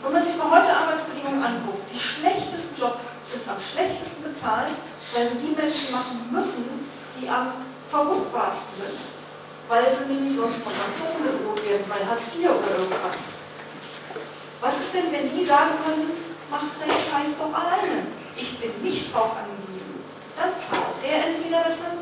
wenn 0.02 0.12
man 0.12 0.24
sich 0.24 0.36
mal 0.36 0.51
heute 0.51 0.74
Arbeitsbedingungen 0.74 1.43
anguckt, 1.43 1.93
die 1.93 2.01
schlechtesten 2.01 2.81
Jobs 2.81 3.20
sind 3.24 3.48
am 3.48 3.60
schlechtesten 3.60 4.32
bezahlt, 4.32 4.72
weil 5.14 5.28
sie 5.28 5.39
die 5.39 5.55
Menschen 5.55 5.93
machen 5.93 6.28
müssen, 6.31 6.89
die 7.20 7.28
am 7.28 7.52
verwundbarsten 7.89 8.86
sind. 8.86 8.98
Weil 9.68 9.93
sie 9.93 10.12
nämlich 10.12 10.35
sonst 10.35 10.62
von 10.62 10.72
Sanktionen 10.72 11.39
bedroht 11.39 11.62
werden, 11.68 11.85
bei 11.89 12.05
Hartz 12.05 12.35
IV 12.35 12.51
oder 12.51 12.78
irgendwas. 12.78 13.39
Was 14.60 14.81
ist 14.81 14.94
denn, 14.94 15.12
wenn 15.12 15.31
die 15.31 15.44
sagen 15.44 15.78
können, 15.85 16.10
mach 16.51 16.64
deinen 16.81 16.98
Scheiß 16.98 17.39
doch 17.39 17.52
alleine. 17.52 18.09
Ich 18.36 18.59
bin 18.59 18.72
nicht 18.82 19.12
drauf 19.12 19.32
angewiesen. 19.36 20.01
Dann 20.36 20.56
zahlt 20.59 20.98
der 21.05 21.28
entweder 21.28 21.62
besser 21.62 21.93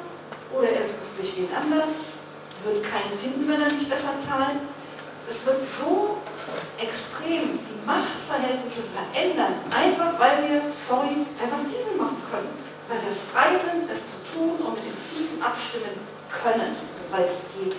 oder 0.54 0.70
er 0.70 0.84
sucht 0.84 1.14
sich 1.14 1.36
wen 1.36 1.50
anders, 1.54 2.00
wird 2.64 2.84
keinen 2.84 3.18
finden, 3.18 3.48
wenn 3.48 3.60
er 3.60 3.72
nicht 3.72 3.90
besser 3.90 4.18
zahlt. 4.18 4.58
Es 5.28 5.44
wird 5.44 5.62
so 5.62 6.18
extrem 6.78 7.58
die 7.58 7.86
Machtverhältnisse 7.86 8.82
verändern, 8.94 9.54
einfach 9.70 10.18
weil 10.18 10.48
wir, 10.48 10.62
sorry, 10.76 11.26
einfach 11.40 11.58
diesen 11.70 11.98
machen 11.98 12.22
können 12.30 12.68
weil 12.88 12.98
wir 13.04 13.14
frei 13.32 13.52
sind, 13.56 13.88
es 13.90 14.24
zu 14.24 14.32
tun 14.32 14.56
und 14.64 14.74
mit 14.74 14.84
den 14.84 14.96
Füßen 14.96 15.42
abstimmen 15.42 16.00
können, 16.32 16.74
weil 17.10 17.24
es 17.24 17.52
geht. 17.52 17.76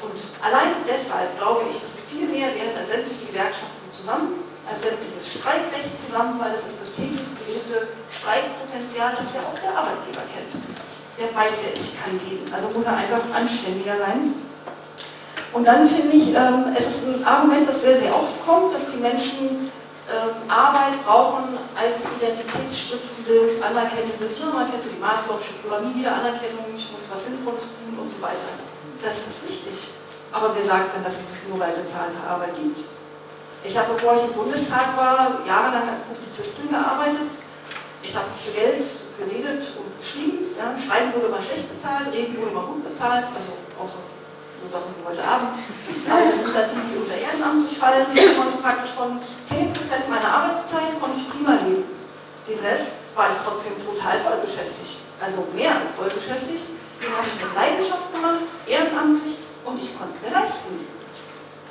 Und 0.00 0.14
allein 0.40 0.84
deshalb 0.86 1.36
glaube 1.38 1.64
ich, 1.72 1.80
dass 1.80 1.94
es 1.94 2.04
viel 2.12 2.28
mehr 2.28 2.54
wert 2.54 2.76
als 2.76 2.88
sämtliche 2.88 3.26
Gewerkschaften 3.26 3.90
zusammen, 3.90 4.44
als 4.68 4.82
sämtliches 4.82 5.40
Streikrecht 5.40 5.98
zusammen, 5.98 6.38
weil 6.38 6.54
es 6.54 6.66
ist 6.66 6.80
das 6.80 6.94
täglich 6.94 7.26
gelebte 7.40 7.88
Streikpotenzial, 8.12 9.16
das 9.18 9.34
ja 9.34 9.40
auch 9.42 9.58
der 9.58 9.74
Arbeitgeber 9.74 10.22
kennt. 10.28 10.52
Der 11.18 11.34
weiß 11.34 11.66
ja, 11.66 11.70
ich 11.74 11.98
kann 11.98 12.14
gehen, 12.20 12.46
also 12.52 12.68
muss 12.68 12.84
er 12.84 12.96
einfach 12.96 13.24
anständiger 13.34 13.96
sein. 13.98 14.47
Und 15.52 15.66
dann 15.66 15.88
finde 15.88 16.16
ich, 16.16 16.34
ähm, 16.34 16.74
es 16.76 16.86
ist 16.86 17.06
ein 17.06 17.24
Argument, 17.24 17.68
das 17.68 17.82
sehr, 17.82 17.96
sehr 17.96 18.14
oft 18.14 18.44
kommt, 18.44 18.74
dass 18.74 18.92
die 18.92 18.98
Menschen 18.98 19.72
ähm, 20.08 20.48
Arbeit 20.48 21.04
brauchen 21.04 21.56
als 21.76 22.04
identitätsstiftendes, 22.16 23.62
anerkennendes, 23.62 24.40
ne? 24.40 24.46
man 24.52 24.70
kennt 24.70 24.82
so 24.82 24.90
die 24.90 25.02
Maslow'sche 25.02 25.60
Pyramide, 25.62 26.10
Anerkennung, 26.10 26.64
ich 26.76 26.90
muss 26.92 27.08
was 27.10 27.26
Sinnvolles 27.26 27.64
tun 27.76 27.98
und 27.98 28.08
so 28.08 28.20
weiter. 28.22 28.56
Das 29.02 29.26
ist 29.26 29.48
richtig. 29.48 29.88
Aber 30.32 30.54
wer 30.54 30.62
sagt 30.62 30.94
dann, 30.94 31.04
dass 31.04 31.16
es 31.16 31.28
das 31.28 31.48
nur 31.48 31.58
bei 31.58 31.70
bezahlter 31.70 32.24
Arbeit 32.28 32.56
gibt? 32.56 32.80
Ich 33.64 33.76
habe, 33.76 33.94
bevor 33.94 34.16
ich 34.16 34.24
im 34.24 34.32
Bundestag 34.32 34.96
war, 34.96 35.40
jahrelang 35.46 35.88
als 35.88 36.00
Publizistin 36.00 36.70
gearbeitet. 36.70 37.28
Ich 38.02 38.14
habe 38.14 38.26
für 38.44 38.52
Geld 38.52 38.84
geredet 39.18 39.66
und 39.76 39.98
geschrieben. 39.98 40.54
Ja. 40.56 40.76
Schreiben 40.78 41.12
wurde 41.14 41.26
immer 41.26 41.42
schlecht 41.42 41.68
bezahlt, 41.74 42.12
reden 42.12 42.36
wurde 42.36 42.50
immer 42.50 42.66
gut 42.66 42.88
bezahlt, 42.88 43.26
also 43.34 43.52
außer 43.80 43.98
so 44.62 44.68
Sachen 44.68 44.94
wie 44.98 45.04
heute 45.06 45.22
Abend. 45.22 45.58
Aber 46.08 46.24
das 46.24 46.40
sind 46.42 46.54
dann 46.54 46.70
die, 46.70 46.82
die 46.90 46.96
unter 46.98 47.16
ehrenamtlich 47.16 47.78
fallen. 47.78 48.06
Ich 48.14 48.36
konnte 48.36 48.58
praktisch 48.58 48.90
von 48.92 49.20
10% 49.46 50.10
meiner 50.10 50.28
Arbeitszeit 50.28 50.98
konnte 51.00 51.18
ich 51.20 51.30
prima 51.30 51.54
leben. 51.62 51.84
Den 52.48 52.58
Rest 52.60 53.12
war 53.14 53.30
ich 53.30 53.38
trotzdem 53.44 53.74
total 53.84 54.20
voll 54.20 54.38
beschäftigt. 54.42 55.04
Also 55.20 55.46
mehr 55.54 55.78
als 55.78 55.92
voll 55.92 56.08
beschäftigt. 56.08 56.64
Den 56.98 57.10
habe 57.14 57.26
ich 57.26 57.36
mit 57.38 57.54
Leidenschaft 57.54 58.10
gemacht, 58.12 58.42
ehrenamtlich 58.66 59.38
und 59.64 59.78
ich 59.78 59.96
konnte 59.96 60.14
es 60.14 60.22
mir 60.22 60.34
leisten. 60.34 60.86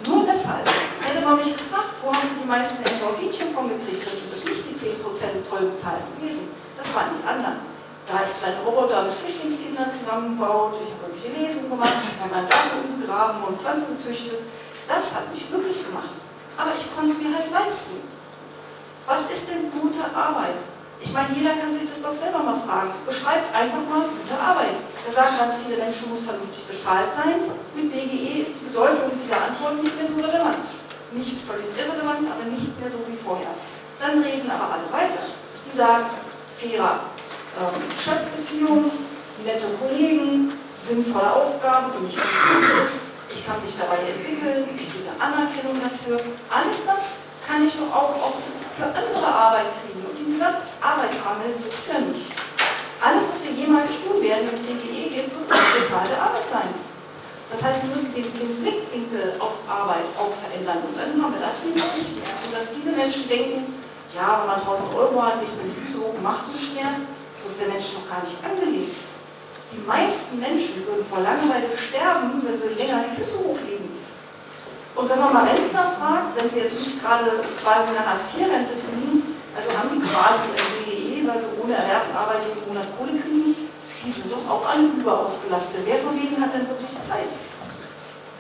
Nur 0.06 0.24
deshalb 0.24 0.68
hätte 1.02 1.26
man 1.26 1.38
mich 1.38 1.58
gefragt, 1.58 1.98
wo 2.04 2.14
hast 2.14 2.38
du 2.38 2.42
die 2.44 2.48
meisten 2.48 2.86
Endorphinchen 2.86 3.50
von 3.50 3.68
gekriegt? 3.68 4.06
Das 4.06 4.30
sind 4.30 4.46
nicht 4.46 4.64
die 4.70 4.78
10% 4.78 5.50
toll 5.50 5.74
bezahlt 5.74 6.06
gewesen. 6.16 6.50
Das 6.78 6.94
waren 6.94 7.18
die 7.18 7.28
anderen. 7.28 7.77
Da 8.08 8.24
ich 8.24 8.40
kleine 8.40 8.64
Roboter 8.64 9.04
mit 9.04 9.14
Flüchtlingskindern 9.20 9.92
zusammengebaut, 9.92 10.80
ich 10.80 10.96
habe 10.96 11.12
irgendwelche 11.12 11.44
Lesungen 11.44 11.76
gemacht, 11.76 12.08
ich 12.08 12.16
habe 12.24 12.32
meinen 12.32 12.48
Garten 12.48 12.80
umgegraben 12.88 13.44
und 13.44 13.60
Pflanzen 13.60 14.00
gezüchtet. 14.00 14.48
Das 14.88 15.12
hat 15.14 15.28
mich 15.36 15.44
glücklich 15.52 15.84
gemacht. 15.84 16.16
Aber 16.56 16.72
ich 16.80 16.88
konnte 16.96 17.12
es 17.12 17.20
mir 17.20 17.36
halt 17.36 17.52
leisten. 17.52 18.08
Was 19.06 19.28
ist 19.28 19.52
denn 19.52 19.68
gute 19.76 20.08
Arbeit? 20.16 20.56
Ich 21.04 21.12
meine, 21.12 21.36
jeder 21.36 21.60
kann 21.60 21.68
sich 21.72 21.84
das 21.84 22.02
doch 22.02 22.16
selber 22.16 22.40
mal 22.40 22.64
fragen. 22.64 22.96
Beschreibt 23.06 23.54
einfach 23.54 23.84
mal 23.84 24.08
gute 24.08 24.40
Arbeit. 24.40 24.80
Da 25.06 25.12
sagen 25.12 25.36
ganz 25.38 25.60
viele 25.60 25.76
Menschen, 25.76 26.10
muss 26.10 26.24
vernünftig 26.24 26.64
bezahlt 26.64 27.12
sein. 27.12 27.52
Mit 27.76 27.92
BGE 27.92 28.40
ist 28.40 28.64
die 28.64 28.72
Bedeutung 28.72 29.20
dieser 29.20 29.52
Antwort 29.52 29.84
nicht 29.84 29.96
mehr 30.00 30.08
so 30.08 30.16
relevant. 30.16 30.64
Nicht 31.12 31.44
völlig 31.44 31.76
irrelevant, 31.76 32.24
aber 32.24 32.48
nicht 32.48 32.72
mehr 32.80 32.90
so 32.90 33.04
wie 33.04 33.20
vorher. 33.20 33.52
Dann 34.00 34.24
reden 34.24 34.50
aber 34.50 34.80
alle 34.80 34.88
weiter. 34.96 35.28
Die 35.68 35.76
sagen, 35.76 36.08
fairer 36.56 37.17
ähm, 37.58 37.82
Chefbeziehung, 37.98 38.92
nette 39.44 39.68
Kollegen, 39.82 40.54
sinnvolle 40.80 41.34
Aufgaben, 41.34 41.92
die 41.98 42.06
mich 42.06 42.16
ist. 42.16 43.18
Ich 43.30 43.46
kann 43.46 43.62
mich 43.64 43.76
dabei 43.78 43.98
entwickeln, 44.08 44.70
ich 44.78 44.88
kriege 44.88 45.12
Anerkennung 45.20 45.76
dafür. 45.82 46.22
Alles 46.50 46.86
das 46.86 47.28
kann 47.46 47.66
ich 47.66 47.74
doch 47.74 47.92
auch, 47.92 48.16
auch 48.16 48.38
für 48.78 48.86
andere 48.86 49.28
Arbeit 49.28 49.74
kriegen. 49.82 50.06
Und 50.06 50.16
wie 50.16 50.32
gesagt, 50.32 50.64
Arbeitsmangel 50.80 51.58
gibt 51.60 51.74
es 51.74 51.88
ja 51.88 52.00
nicht. 52.00 52.32
Alles, 53.02 53.30
was 53.30 53.44
wir 53.44 53.52
jemals 53.52 53.92
tun 54.02 54.22
werden, 54.22 54.48
wenn 54.48 54.58
es 54.58 54.64
DGE 54.66 55.10
gibt, 55.10 55.34
wird 55.36 55.50
bezahlte 55.50 56.16
Arbeit 56.18 56.48
sein. 56.50 56.70
Das 57.52 57.64
heißt, 57.64 57.84
wir 57.84 57.92
müssen 57.92 58.14
den, 58.14 58.28
den, 58.34 58.62
Blickwinkel 58.62 59.40
auf 59.40 59.56
Arbeit 59.68 60.04
auch 60.20 60.34
verändern. 60.44 60.84
Und 60.84 60.98
dann 60.98 61.16
haben 61.22 61.34
wir 61.34 61.40
das 61.40 61.64
nicht 61.64 61.76
mehr. 61.76 61.86
Und 61.86 62.52
dass 62.52 62.76
viele 62.76 62.92
Menschen 62.96 63.30
denken, 63.30 63.80
ja, 64.16 64.42
wenn 64.42 64.48
man 64.48 64.60
1000 64.60 64.94
Euro 64.96 65.22
hat, 65.24 65.42
nicht 65.42 65.54
die 65.56 65.86
Füße 65.86 66.04
hoch, 66.04 66.16
macht 66.22 66.52
nicht 66.52 66.76
mehr. 66.76 66.92
So 67.38 67.50
ist 67.50 67.62
der 67.62 67.70
Mensch 67.70 67.94
noch 67.94 68.10
gar 68.10 68.26
nicht 68.26 68.42
angelegt. 68.42 68.98
Die 69.70 69.86
meisten 69.86 70.40
Menschen 70.42 70.82
würden 70.90 71.06
vor 71.06 71.22
Langeweile 71.22 71.70
sterben, 71.70 72.42
wenn 72.42 72.58
sie 72.58 72.74
länger 72.74 73.06
die 73.06 73.22
Füße 73.22 73.38
hochlegen. 73.38 73.94
Und 74.98 75.06
wenn 75.06 75.20
man 75.20 75.34
mal 75.34 75.46
Rentner 75.46 75.94
fragt, 76.02 76.34
wenn 76.34 76.50
sie 76.50 76.66
jetzt 76.66 76.82
nicht 76.82 76.98
gerade 76.98 77.46
quasi 77.62 77.94
eine 77.94 78.02
Hartz-IV-Rente 78.02 78.74
kriegen, 78.82 79.38
also 79.54 79.70
haben 79.78 79.94
die 79.94 80.02
quasi 80.02 80.50
ein 80.50 80.58
BGE, 80.82 81.28
weil 81.30 81.38
sie 81.38 81.54
ohne 81.62 81.78
Erwerbsarbeit 81.78 82.42
jeden 82.50 82.66
Monat 82.66 82.90
Kohle 82.98 83.22
kriegen, 83.22 83.70
die 84.02 84.12
sind 84.12 84.34
doch 84.34 84.42
auch 84.50 84.66
alle 84.66 84.98
überausgelastet. 84.98 85.86
Wer 85.86 86.02
von 86.02 86.18
denen 86.18 86.42
hat 86.42 86.54
denn 86.58 86.66
wirklich 86.66 86.98
Zeit? 87.06 87.30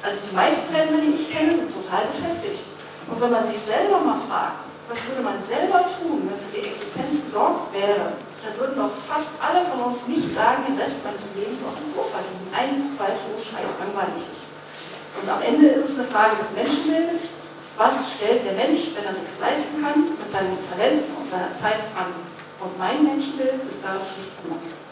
Also 0.02 0.26
die 0.26 0.34
meisten 0.34 0.74
Rentner, 0.74 0.98
die 1.06 1.22
ich 1.22 1.30
kenne, 1.30 1.54
sind 1.54 1.70
total 1.70 2.10
beschäftigt. 2.10 2.66
Und 3.06 3.22
wenn 3.22 3.30
man 3.30 3.46
sich 3.46 3.62
selber 3.62 4.02
mal 4.02 4.18
fragt, 4.26 4.66
was 4.90 5.06
würde 5.06 5.22
man 5.22 5.44
selber 5.44 5.86
tun, 6.02 6.26
wenn 6.26 6.40
für 6.42 6.58
die 6.58 6.66
Existenz 6.66 7.26
gesorgt 7.26 7.74
wäre, 7.74 8.18
da 8.48 8.56
würden 8.60 8.80
doch 8.80 8.96
fast 8.96 9.36
alle 9.44 9.68
von 9.68 9.92
uns 9.92 10.08
nicht 10.08 10.32
sagen, 10.32 10.64
den 10.68 10.80
Rest 10.80 11.04
meines 11.04 11.28
Lebens 11.36 11.60
auf 11.68 11.76
dem 11.76 11.92
Sofa 11.92 12.24
liegen, 12.24 12.48
einfach 12.56 12.96
weil 12.96 13.12
es 13.12 13.28
so 13.28 13.36
scheiß 13.44 13.84
langweilig 13.84 14.24
ist. 14.32 14.56
Und 15.20 15.28
am 15.28 15.42
Ende 15.42 15.84
ist 15.84 15.92
es 15.92 16.00
eine 16.00 16.08
Frage 16.08 16.40
des 16.40 16.56
Menschenbildes. 16.56 17.36
Was 17.76 18.16
stellt 18.16 18.46
der 18.46 18.54
Mensch, 18.54 18.96
wenn 18.96 19.06
er 19.06 19.14
sich 19.14 19.28
leisten 19.38 19.84
kann, 19.84 20.16
mit 20.16 20.30
seinem 20.32 20.58
Talent 20.72 21.04
und 21.14 21.28
seiner 21.28 21.52
Zeit 21.60 21.92
an? 21.94 22.16
Und 22.58 22.74
mein 22.80 23.04
Menschenbild 23.04 23.62
ist 23.68 23.84
da 23.84 24.02
schlicht 24.02 24.34
anders. 24.42 24.88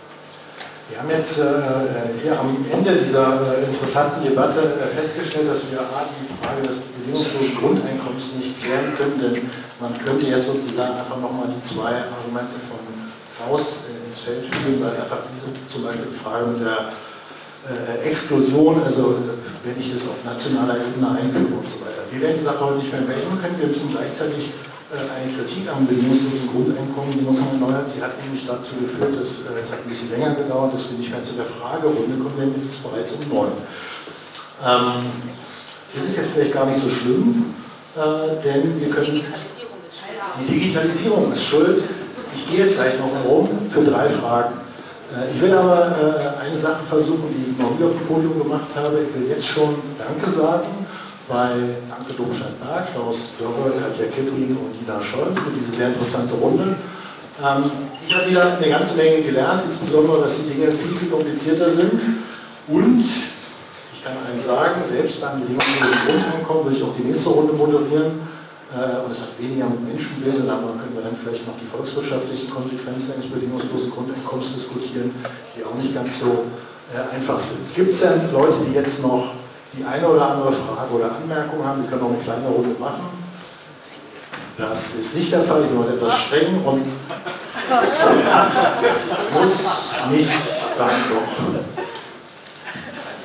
Sie 0.85 0.93
haben 0.93 1.09
jetzt 1.09 1.41
äh, 1.41 2.21
hier 2.21 2.37
am 2.37 2.53
Ende 2.71 2.93
dieser 2.93 3.57
äh, 3.57 3.65
interessanten 3.65 4.21
Debatte 4.21 4.61
äh, 4.61 4.93
festgestellt, 4.93 5.49
dass 5.49 5.71
wir 5.71 5.81
A, 5.81 6.05
die 6.05 6.29
Frage 6.37 6.61
des 6.61 6.77
bedingungslosen 6.93 7.57
Grundeinkommens 7.57 8.35
nicht 8.37 8.61
klären 8.61 8.93
können, 8.95 9.17
denn 9.17 9.49
man 9.79 9.97
könnte 9.97 10.27
jetzt 10.27 10.45
sozusagen 10.45 10.93
einfach 10.93 11.17
nochmal 11.17 11.49
die 11.49 11.61
zwei 11.61 11.89
Argumente 11.89 12.61
von 12.69 12.77
raus 13.39 13.85
äh, 13.89 14.07
ins 14.07 14.19
Feld 14.19 14.47
führen, 14.47 14.81
weil 14.81 14.95
einfach 14.95 15.19
diese, 15.33 15.47
zum 15.67 15.83
Beispiel 15.83 16.07
die 16.11 16.19
Frage 16.19 16.47
mit 16.47 16.59
der 16.61 16.93
äh, 17.67 18.07
Explosion, 18.07 18.81
also 18.83 19.15
wenn 19.63 19.79
ich 19.79 19.91
das 19.93 20.07
auf 20.07 20.23
nationaler 20.23 20.77
Ebene 20.77 21.09
einführe 21.09 21.59
und 21.59 21.67
so 21.67 21.81
weiter. 21.81 22.05
Wir 22.11 22.21
werden 22.21 22.37
die 22.37 22.43
Sache 22.43 22.59
heute 22.61 22.77
nicht 22.77 22.91
mehr 22.91 23.01
beenden 23.01 23.41
können, 23.41 23.59
wir 23.59 23.67
müssen 23.67 23.91
gleichzeitig 23.91 24.53
äh, 24.93 25.01
eine 25.01 25.33
Kritik 25.33 25.67
am 25.67 25.87
bedingungslosen 25.87 26.47
Grundeinkommen, 26.53 27.11
die 27.11 27.25
noch 27.25 27.35
erneuert. 27.35 27.89
Sie 27.89 28.01
hat 28.01 28.21
nämlich 28.21 28.45
dazu 28.45 28.75
geführt, 28.79 29.19
dass 29.19 29.43
äh, 29.49 29.59
es 29.61 29.71
hat 29.71 29.81
ein 29.83 29.89
bisschen 29.89 30.11
länger 30.11 30.35
gedauert, 30.35 30.73
dass 30.73 30.89
wir 30.91 30.97
nicht 30.97 31.09
mehr 31.09 31.23
zu 31.23 31.33
der 31.33 31.45
Fragerunde 31.45 32.15
kommen, 32.21 32.37
denn 32.37 32.53
es 32.57 32.67
ist 32.67 32.83
bereits 32.83 33.13
um 33.13 33.27
neun. 33.27 33.51
Ähm, 34.63 35.09
das 35.93 36.03
ist 36.03 36.17
jetzt 36.17 36.29
vielleicht 36.33 36.53
gar 36.53 36.65
nicht 36.67 36.79
so 36.79 36.89
schlimm, 36.89 37.53
äh, 37.95 38.41
denn 38.43 38.79
wir 38.79 38.89
können. 38.89 39.15
Digitalisierung 39.15 39.81
ist 39.87 39.97
schuld. 39.97 40.39
Die 40.39 40.53
Digitalisierung 40.53 41.31
ist 41.31 41.43
schuld. 41.43 41.83
Ich 42.35 42.49
gehe 42.49 42.59
jetzt 42.59 42.75
gleich 42.75 42.93
noch 42.99 43.31
rum 43.31 43.47
für 43.69 43.83
drei 43.83 44.09
Fragen. 44.09 44.55
Äh, 45.15 45.31
ich 45.33 45.41
will 45.41 45.53
aber 45.53 45.87
äh, 45.87 46.45
eine 46.45 46.57
Sache 46.57 46.83
versuchen, 46.83 47.31
die 47.31 47.51
ich 47.51 47.57
noch 47.57 47.79
nie 47.79 47.85
auf 47.85 47.93
dem 47.93 48.05
Podium 48.05 48.37
gemacht 48.37 48.67
habe. 48.75 48.99
Ich 49.07 49.15
will 49.15 49.29
jetzt 49.29 49.47
schon 49.47 49.75
Danke 49.97 50.29
sagen 50.29 50.67
bei 51.29 51.51
Anke 51.89 52.13
Domscheit-Berg, 52.15 52.93
Klaus 52.93 53.31
Dörrer, 53.39 53.71
Katja 53.71 54.05
Kipping 54.07 54.57
und 54.57 54.75
Dina 54.79 55.01
Scholz 55.01 55.39
für 55.39 55.49
diese 55.49 55.71
sehr 55.71 55.87
interessante 55.87 56.35
Runde. 56.35 56.75
Ähm, 57.41 57.71
ich 58.05 58.15
habe 58.15 58.29
wieder 58.29 58.57
eine 58.57 58.69
ganze 58.69 58.95
Menge 58.95 59.21
gelernt, 59.21 59.63
insbesondere, 59.65 60.21
dass 60.21 60.43
die 60.43 60.53
Dinge 60.53 60.71
viel, 60.73 60.95
viel 60.95 61.09
komplizierter 61.09 61.71
sind. 61.71 62.01
Und 62.67 62.99
ich 62.99 64.03
kann 64.03 64.13
eins 64.29 64.45
sagen, 64.45 64.81
selbst 64.83 65.21
beim 65.21 65.39
bedingungslosen 65.39 65.97
Grundeinkommen 66.05 66.65
will 66.65 66.73
ich 66.73 66.83
auch 66.83 66.95
die 66.95 67.03
nächste 67.03 67.29
Runde 67.29 67.53
moderieren 67.53 68.34
und 68.73 69.11
es 69.11 69.21
hat 69.21 69.39
weniger 69.39 69.65
mit 69.69 69.87
Menschenbildern, 69.87 70.49
aber 70.49 70.73
können 70.73 70.95
wir 70.95 71.03
dann 71.03 71.15
vielleicht 71.15 71.45
noch 71.47 71.53
die 71.61 71.67
volkswirtschaftlichen 71.67 72.49
Konsequenzen 72.49 73.13
eines 73.13 73.27
bedingungslosen 73.27 73.91
Grundeinkommens 73.91 74.53
diskutieren, 74.53 75.13
die 75.55 75.63
auch 75.63 75.75
nicht 75.75 75.93
ganz 75.93 76.19
so 76.19 76.45
äh, 76.93 77.15
einfach 77.15 77.39
sind. 77.39 77.73
Gibt 77.75 77.93
es 77.93 78.01
denn 78.01 78.31
Leute, 78.33 78.57
die 78.67 78.73
jetzt 78.73 79.01
noch 79.01 79.33
die 79.73 79.83
eine 79.83 80.07
oder 80.07 80.31
andere 80.31 80.51
Frage 80.51 80.93
oder 80.93 81.15
Anmerkung 81.15 81.65
haben? 81.65 81.83
Wir 81.83 81.89
können 81.89 82.01
noch 82.01 82.09
eine 82.09 82.23
kleine 82.23 82.47
Runde 82.47 82.75
machen. 82.79 83.25
Das 84.57 84.95
ist 84.95 85.15
nicht 85.15 85.31
der 85.31 85.41
Fall, 85.41 85.63
ich 85.63 85.67
bin 85.69 85.79
heute 85.79 85.93
etwas 85.93 86.13
streng 86.13 86.63
und 86.63 86.85
muss 89.33 89.93
nicht 90.11 90.31
dann 90.77 90.89
doch. 91.09 91.65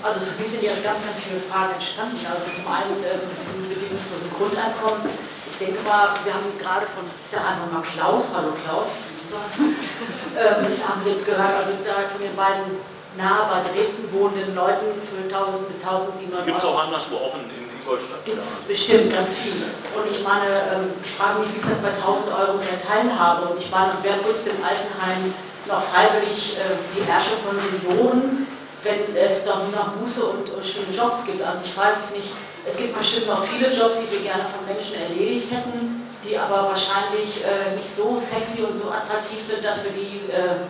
Also 0.03 0.21
für 0.25 0.43
mich 0.43 0.51
sind 0.51 0.63
jetzt 0.63 0.83
ganz, 0.83 1.05
ganz 1.05 1.21
viele 1.21 1.41
Fragen 1.45 1.75
entstanden. 1.75 2.17
Also 2.25 2.49
zum 2.57 2.73
einen 2.73 2.97
äh, 3.05 3.21
mit 3.69 3.77
diesem 3.77 4.00
Grundeinkommen 4.41 5.05
denke 5.61 5.85
mal, 5.85 6.17
wir 6.25 6.33
haben 6.33 6.49
gerade 6.57 6.89
von, 6.97 7.05
ich 7.05 7.31
sage 7.31 7.45
einfach 7.45 7.69
mal 7.69 7.85
Klaus, 7.85 8.33
hallo 8.33 8.57
Klaus, 8.57 8.89
ähm, 10.35 10.65
haben 10.81 11.05
wir 11.05 11.13
jetzt 11.13 11.29
gehört, 11.29 11.55
also 11.61 11.77
da 11.85 12.09
von 12.09 12.19
den 12.19 12.35
beiden 12.35 12.81
nahe 13.21 13.47
bei 13.53 13.61
Dresden 13.69 14.09
wohnenden 14.11 14.57
Leuten 14.57 14.97
für 15.05 15.23
1000 15.29 15.69
bis 15.69 15.79
1700 15.85 16.47
Gibt 16.47 16.59
es 16.59 16.65
auch 16.65 16.81
anderswo, 16.81 17.17
auch 17.17 17.35
in, 17.37 17.47
in 17.53 17.69
Ingolstadt? 17.69 18.25
Gibt 18.25 18.41
es 18.43 18.65
bestimmt 18.65 19.13
ganz 19.13 19.37
viele. 19.37 19.69
Und 19.93 20.07
ich 20.09 20.25
meine, 20.25 20.49
ähm, 20.73 20.97
ich 21.05 21.13
frage 21.13 21.45
mich, 21.45 21.55
wie 21.55 21.61
ist 21.61 21.71
das 21.71 21.85
bei 21.85 21.93
1000 21.93 22.33
Euro 22.33 22.59
der 22.65 22.81
Teilhabe? 22.81 23.53
Und 23.53 23.61
ich 23.61 23.71
meine, 23.71 23.93
wer 24.03 24.17
putzt 24.25 24.49
im 24.49 24.59
Altenheim 24.65 25.35
noch 25.69 25.85
freiwillig 25.93 26.57
äh, 26.57 26.81
die 26.97 27.05
Herrsche 27.05 27.37
von 27.45 27.55
Millionen, 27.59 28.49
wenn 28.83 29.05
es 29.15 29.45
doch 29.45 29.61
nur 29.69 29.75
noch 29.77 29.93
Buße 30.01 30.25
und, 30.25 30.49
und 30.51 30.65
schöne 30.65 30.97
Jobs 30.97 31.27
gibt? 31.27 31.43
Also 31.43 31.61
ich 31.63 31.77
weiß 31.77 31.99
es 32.09 32.17
nicht 32.17 32.33
es 32.69 32.77
gibt 32.77 32.97
bestimmt 32.99 33.27
noch 33.29 33.45
viele 33.45 33.73
Jobs, 33.73 34.01
die 34.01 34.11
wir 34.13 34.21
gerne 34.21 34.45
von 34.45 34.67
Menschen 34.67 34.97
erledigt 34.97 35.51
hätten, 35.51 36.09
die 36.25 36.37
aber 36.37 36.69
wahrscheinlich 36.69 37.45
äh, 37.45 37.77
nicht 37.77 37.89
so 37.89 38.19
sexy 38.21 38.63
und 38.63 38.79
so 38.79 38.91
attraktiv 38.91 39.41
sind, 39.47 39.65
dass 39.65 39.85
wir 39.85 39.93
die 39.93 40.31
äh, 40.31 40.69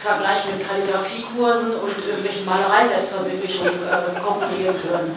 Vergleich 0.00 0.46
mit 0.46 0.66
Kalligrafiekursen 0.66 1.76
und 1.76 1.92
irgendwelchen 2.04 2.46
Malerei-Selbstverwirklichungen 2.46 3.74
äh, 3.84 4.20
konkurrieren 4.20 4.74
können. 4.80 5.14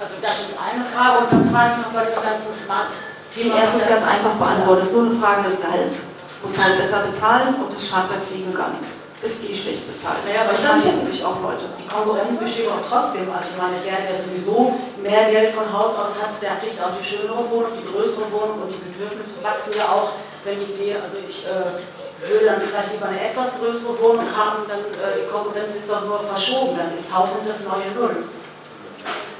Also 0.00 0.14
das 0.22 0.38
ist 0.38 0.56
eine 0.56 0.84
Frage 0.86 1.24
und 1.24 1.32
dann 1.32 1.52
frage 1.52 1.70
ich 1.76 1.84
noch 1.84 1.92
bei 1.92 2.04
dem 2.08 2.22
ganzen 2.22 2.54
Smart-Thema. 2.54 3.54
Die 3.54 3.60
erste 3.60 3.78
ist 3.82 3.88
ganz 3.88 4.06
einfach 4.06 4.34
beantwortet, 4.34 4.84
ist 4.86 4.94
nur 4.94 5.10
eine 5.10 5.20
Frage 5.20 5.42
des 5.50 5.60
Gehalts. 5.60 6.06
Muss 6.42 6.56
halt 6.56 6.78
besser 6.78 7.04
bezahlen 7.04 7.54
und 7.56 7.76
es 7.76 7.86
schadet 7.86 8.08
bei 8.08 8.20
Fliegen 8.24 8.54
gar 8.54 8.70
nichts. 8.70 8.99
Ist 9.20 9.44
eh 9.44 9.52
schlecht 9.52 9.84
bezahlt. 9.84 10.24
Naja, 10.24 10.48
aber 10.48 10.56
dann 10.56 10.80
finden 10.80 11.04
sich 11.04 11.20
auch 11.20 11.36
Leute. 11.44 11.68
Die 11.76 11.84
Konkurrenz 11.84 12.40
besteht 12.40 12.72
auch 12.72 12.80
trotzdem. 12.88 13.28
Also 13.28 13.52
ich 13.52 13.58
meine, 13.60 13.76
der, 13.84 14.00
der 14.08 14.16
sowieso 14.16 14.72
mehr 14.96 15.28
Geld 15.28 15.52
von 15.52 15.68
Haus 15.68 15.92
aus 15.92 16.16
hat, 16.16 16.32
der 16.40 16.56
kriegt 16.56 16.80
auch 16.80 16.96
die 16.96 17.04
schönere 17.04 17.44
Wohnung, 17.52 17.76
die 17.76 17.84
größere 17.84 18.32
Wohnung 18.32 18.64
und 18.64 18.72
die 18.72 18.80
Bedürfnisse 18.80 19.44
wachsen 19.44 19.76
ja 19.76 19.92
auch, 19.92 20.16
wenn 20.44 20.64
ich 20.64 20.72
sehe, 20.72 20.96
also 20.96 21.20
ich 21.20 21.44
äh, 21.44 21.84
würde 22.32 22.46
dann 22.48 22.64
vielleicht 22.64 22.96
lieber 22.96 23.12
eine 23.12 23.20
etwas 23.20 23.60
größere 23.60 23.92
Wohnung 24.00 24.24
haben, 24.32 24.64
dann 24.64 24.88
äh, 24.96 25.20
die 25.20 25.28
Konkurrenz 25.28 25.76
ist 25.76 25.92
doch 25.92 26.00
nur 26.08 26.24
verschoben, 26.24 26.80
dann 26.80 26.96
ist 26.96 27.12
1000 27.12 27.44
das 27.44 27.60
neue 27.68 27.92
Null. 27.92 28.24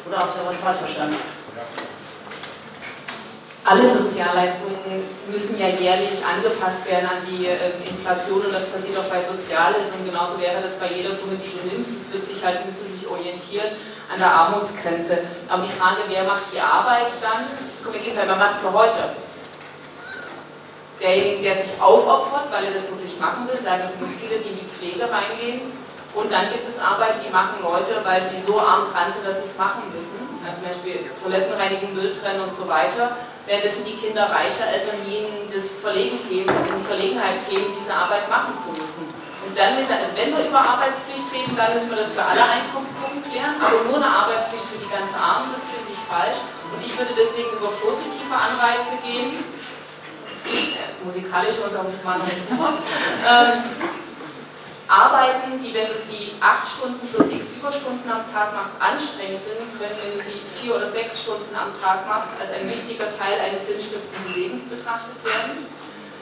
Oder 0.04 0.18
habt 0.18 0.36
ihr 0.36 0.44
was 0.44 0.60
falsch 0.60 0.84
verstanden? 0.84 1.16
Alle 3.64 3.86
Sozialleistungen 3.86 5.04
müssen 5.30 5.58
ja 5.58 5.68
jährlich 5.68 6.24
angepasst 6.24 6.86
werden 6.86 7.06
an 7.06 7.20
die 7.28 7.46
äh, 7.46 7.76
Inflation 7.84 8.40
und 8.40 8.54
das 8.54 8.66
passiert 8.66 8.98
auch 8.98 9.04
bei 9.04 9.20
Sozialhilfe 9.20 9.92
und 9.98 10.06
genauso 10.06 10.40
wäre 10.40 10.62
das 10.62 10.78
bei 10.78 10.88
jeder 10.88 11.12
Summe, 11.12 11.36
die 11.36 11.52
du 11.52 11.68
nimmst. 11.68 11.90
Das 11.94 12.12
wird 12.12 12.24
sich 12.24 12.44
halt, 12.44 12.64
müsste 12.64 12.86
sich 12.88 13.06
orientieren 13.06 13.76
an 14.12 14.18
der 14.18 14.32
Armutsgrenze. 14.32 15.18
Aber 15.48 15.62
die 15.62 15.72
Frage, 15.72 16.00
wer 16.08 16.24
macht 16.24 16.52
die 16.52 16.60
Arbeit 16.60 17.12
dann? 17.20 17.46
Guck, 17.84 17.92
Gegenteil, 17.92 18.26
man 18.26 18.38
macht 18.38 18.62
ja 18.64 18.72
heute. 18.72 19.12
Derjenige, 21.00 21.42
der 21.42 21.56
sich 21.56 21.80
aufopfert, 21.80 22.50
weil 22.50 22.64
er 22.64 22.72
das 22.72 22.90
wirklich 22.90 23.18
machen 23.20 23.48
will, 23.48 23.60
sagen 23.60 23.88
muss 24.00 24.16
viele, 24.16 24.40
die 24.40 24.50
in 24.50 24.60
die 24.60 24.68
Pflege 24.68 25.04
reingehen. 25.04 25.72
Und 26.12 26.32
dann 26.32 26.50
gibt 26.50 26.68
es 26.68 26.80
Arbeit, 26.80 27.22
die 27.24 27.30
machen 27.30 27.62
Leute, 27.62 28.02
weil 28.04 28.20
sie 28.20 28.40
so 28.40 28.58
arm 28.58 28.90
dran 28.90 29.12
sind, 29.12 29.24
dass 29.24 29.38
sie 29.38 29.48
es 29.48 29.56
machen 29.56 29.84
müssen. 29.94 30.18
Also 30.44 30.60
zum 30.60 30.68
Beispiel 30.68 31.08
Toiletten 31.22 31.54
reinigen, 31.54 31.94
Müll 31.94 32.12
trennen 32.12 32.40
und 32.40 32.54
so 32.54 32.66
weiter 32.66 33.16
währenddessen 33.46 33.84
die 33.84 33.96
Kinder 33.96 34.28
reicher 34.28 34.68
Eltern 34.68 35.00
ihnen 35.06 35.48
das 35.52 35.80
Verlegen 35.80 36.18
kämen, 36.28 36.50
in 36.66 36.78
die 36.78 36.86
Verlegenheit 36.86 37.42
kämen, 37.48 37.72
diese 37.74 37.94
Arbeit 37.94 38.28
machen 38.28 38.54
zu 38.58 38.72
müssen. 38.72 39.08
Und 39.40 39.56
dann 39.56 39.76
müssen 39.80 39.96
also 39.96 40.12
wenn 40.16 40.36
wir 40.36 40.44
über 40.44 40.60
Arbeitspflicht 40.60 41.32
reden, 41.32 41.56
dann 41.56 41.72
müssen 41.72 41.88
wir 41.88 41.96
das 41.96 42.12
für 42.12 42.22
alle 42.22 42.44
Einkommensgruppen 42.44 43.24
klären, 43.24 43.56
aber 43.56 43.88
nur 43.88 43.96
eine 43.96 44.06
Arbeitspflicht 44.06 44.68
für 44.68 44.78
die 44.78 44.90
ganz 44.92 45.08
Armen, 45.16 45.48
das 45.48 45.64
finde 45.64 45.88
ich 45.88 46.00
falsch. 46.04 46.38
Und 46.70 46.78
ich 46.84 46.92
würde 46.94 47.16
deswegen 47.16 47.50
über 47.56 47.72
positive 47.80 48.30
Anreize 48.30 49.00
gehen. 49.02 49.42
Es 50.28 50.44
gibt 50.44 50.76
äh, 50.76 51.02
musikalische 51.02 51.60
mal 51.66 52.18
noch 52.20 52.28
ähm, 53.26 53.58
Arbeiten, 54.90 55.62
die, 55.62 55.72
wenn 55.72 55.86
du 55.86 55.96
sie 55.96 56.34
acht 56.40 56.66
Stunden 56.66 57.06
plus 57.14 57.30
x 57.30 57.50
Überstunden 57.56 58.10
am 58.10 58.26
Tag 58.26 58.52
machst, 58.52 58.74
anstrengend 58.80 59.38
sind, 59.38 59.62
können, 59.78 59.94
wenn 60.02 60.18
du 60.18 60.24
sie 60.24 60.42
vier 60.58 60.74
oder 60.74 60.90
sechs 60.90 61.22
Stunden 61.22 61.54
am 61.54 61.70
Tag 61.80 62.08
machst, 62.08 62.28
als 62.40 62.50
ein 62.50 62.68
wichtiger 62.68 63.06
Teil 63.16 63.38
eines 63.38 63.68
sinnstiftenden 63.68 64.34
Lebens 64.34 64.64
betrachtet 64.64 65.14
werden. 65.22 65.79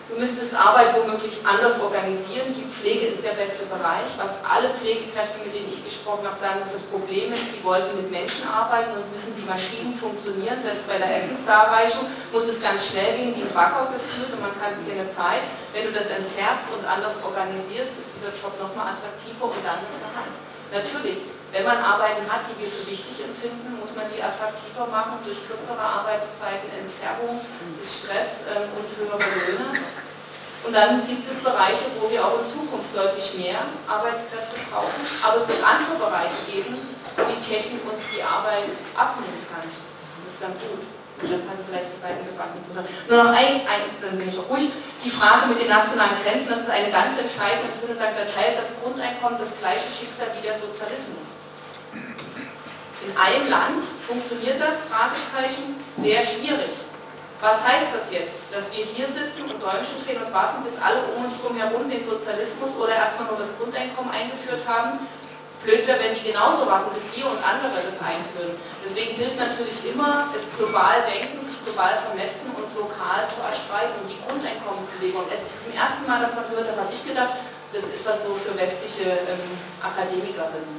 Du 0.09 0.17
müsstest 0.17 0.57
Arbeit 0.57 0.97
womöglich 0.97 1.37
anders 1.45 1.77
organisieren. 1.85 2.49
Die 2.57 2.65
Pflege 2.65 3.13
ist 3.13 3.21
der 3.23 3.37
beste 3.37 3.69
Bereich. 3.69 4.09
Was 4.17 4.41
alle 4.41 4.73
Pflegekräfte, 4.73 5.37
mit 5.45 5.53
denen 5.53 5.69
ich 5.69 5.85
gesprochen 5.85 6.25
habe, 6.25 6.33
sagen, 6.33 6.65
dass 6.65 6.73
das 6.73 6.89
Problem 6.89 7.29
ist, 7.37 7.53
sie 7.53 7.61
wollten 7.61 7.93
mit 7.93 8.11
Menschen 8.11 8.49
arbeiten 8.49 8.97
und 8.97 9.05
müssen 9.13 9.37
die 9.37 9.45
Maschinen 9.45 9.93
funktionieren. 9.93 10.65
Selbst 10.65 10.89
bei 10.89 10.97
der 10.97 11.13
Essensdarreichung 11.13 12.09
muss 12.33 12.49
es 12.49 12.65
ganz 12.65 12.89
schnell 12.89 13.21
gehen, 13.21 13.37
wie 13.37 13.45
ein 13.45 13.53
Bagger 13.53 13.93
geführt 13.93 14.33
und 14.33 14.41
man 14.41 14.57
hat 14.57 14.81
keine 14.81 15.05
Zeit. 15.13 15.45
Wenn 15.77 15.85
du 15.85 15.93
das 15.93 16.09
entzerrst 16.09 16.73
und 16.73 16.89
anders 16.89 17.21
organisierst, 17.21 17.93
ist 18.01 18.09
dieser 18.17 18.33
Job 18.33 18.57
nochmal 18.57 18.97
attraktiver 18.97 19.53
und 19.53 19.61
dann 19.61 19.85
das 19.85 19.93
Gehalt. 20.01 20.33
Natürlich, 20.73 21.29
wenn 21.53 21.65
man 21.65 21.79
Arbeiten 21.79 22.29
hat, 22.29 22.45
die 22.45 22.61
wir 22.61 22.69
für 22.69 22.85
wichtig 22.85 23.25
empfinden, 23.25 23.81
muss 23.81 23.97
man 23.97 24.05
die 24.13 24.21
attraktiver 24.21 24.85
machen 24.87 25.25
durch 25.25 25.41
kürzere 25.49 25.81
Arbeitszeiten, 25.81 26.69
Entzerrung 26.77 27.41
des 27.81 28.05
Stress 28.05 28.45
ähm, 28.53 28.69
und 28.77 28.85
höhere 28.85 29.17
Löhne. 29.17 29.81
Und 30.65 30.73
dann 30.75 31.07
gibt 31.07 31.25
es 31.31 31.39
Bereiche, 31.41 31.89
wo 31.97 32.11
wir 32.11 32.21
auch 32.21 32.43
in 32.43 32.47
Zukunft 32.47 32.93
deutlich 32.93 33.33
mehr 33.39 33.65
Arbeitskräfte 33.87 34.59
brauchen. 34.69 35.01
Aber 35.23 35.39
es 35.39 35.49
wird 35.49 35.63
andere 35.63 35.97
Bereiche 35.97 36.45
geben, 36.51 36.99
wo 37.17 37.23
die 37.25 37.41
Technik 37.41 37.81
uns 37.87 38.03
die 38.13 38.21
Arbeit 38.21 38.69
abnehmen 38.93 39.47
kann. 39.49 39.65
Das 39.65 40.33
ist 40.35 40.43
dann 40.43 40.53
gut. 40.59 40.83
Und 41.19 41.33
dann 41.33 41.43
passen 41.47 41.65
vielleicht 41.67 41.95
die 41.95 42.03
beiden 42.03 42.27
Debatten 42.27 42.59
zusammen. 42.63 42.91
Nur 43.09 43.25
noch 43.25 43.33
ein, 43.35 43.67
ein, 43.67 43.83
dann 44.03 44.19
bin 44.19 44.29
ich 44.29 44.39
auch 44.39 44.51
ruhig. 44.51 44.71
Die 45.03 45.11
Frage 45.11 45.47
mit 45.47 45.63
den 45.63 45.71
nationalen 45.71 46.19
Grenzen, 46.23 46.51
das 46.51 46.67
ist 46.67 46.71
eine 46.71 46.91
ganz 46.91 47.19
entscheidende. 47.19 47.71
Ich 47.75 47.81
würde 47.83 47.95
sagen, 47.95 48.15
da 48.19 48.27
teilt 48.27 48.59
das 48.59 48.83
Grundeinkommen 48.83 49.39
das 49.39 49.59
gleiche 49.59 49.91
Schicksal 49.91 50.31
wie 50.37 50.43
der 50.43 50.55
Sozialismus. 50.55 51.38
In 51.93 53.17
einem 53.17 53.49
Land 53.49 53.85
funktioniert 54.07 54.61
das, 54.61 54.81
Fragezeichen, 54.91 55.77
sehr 55.97 56.23
schwierig. 56.23 56.75
Was 57.41 57.63
heißt 57.63 57.95
das 57.95 58.11
jetzt? 58.11 58.51
Dass 58.51 58.75
wir 58.75 58.85
hier 58.85 59.07
sitzen 59.07 59.47
und 59.47 59.63
Däumchen 59.63 60.03
drehen 60.05 60.19
und 60.19 60.33
warten, 60.35 60.65
bis 60.65 60.81
alle 60.83 61.07
um 61.15 61.25
uns 61.25 61.39
herum 61.39 61.57
herum 61.57 61.89
den 61.89 62.05
Sozialismus 62.05 62.75
oder 62.77 62.97
erstmal 62.97 63.29
nur 63.29 63.39
das 63.39 63.57
Grundeinkommen 63.57 64.11
eingeführt 64.11 64.67
haben? 64.67 64.99
Blöd 65.63 65.87
wäre, 65.87 65.99
wenn 65.99 66.15
die 66.15 66.23
genauso 66.23 66.67
warten, 66.67 66.95
bis 66.95 67.15
wir 67.15 67.27
und 67.27 67.39
andere 67.43 67.83
das 67.83 67.99
einführen. 67.99 68.55
Deswegen 68.85 69.19
gilt 69.19 69.39
natürlich 69.39 69.91
immer, 69.91 70.31
es 70.35 70.47
global 70.57 71.03
denken, 71.07 71.39
sich 71.43 71.63
global 71.65 71.99
vermessen 72.07 72.55
und 72.55 72.67
lokal 72.79 73.27
zu 73.31 73.43
erstreiten. 73.43 73.99
Die 74.07 74.19
Grundeinkommensbewegung, 74.23 75.27
als 75.31 75.47
ich 75.47 75.55
zum 75.67 75.73
ersten 75.75 76.07
Mal 76.07 76.23
davon 76.23 76.47
gehört 76.51 76.71
habe, 76.71 76.87
habe 76.87 76.95
ich 76.95 77.03
gedacht, 77.03 77.43
das 77.73 77.85
ist 77.85 78.07
was 78.07 78.25
so 78.25 78.35
für 78.35 78.57
westliche 78.57 79.11
ähm, 79.27 79.59
Akademikerinnen. 79.83 80.79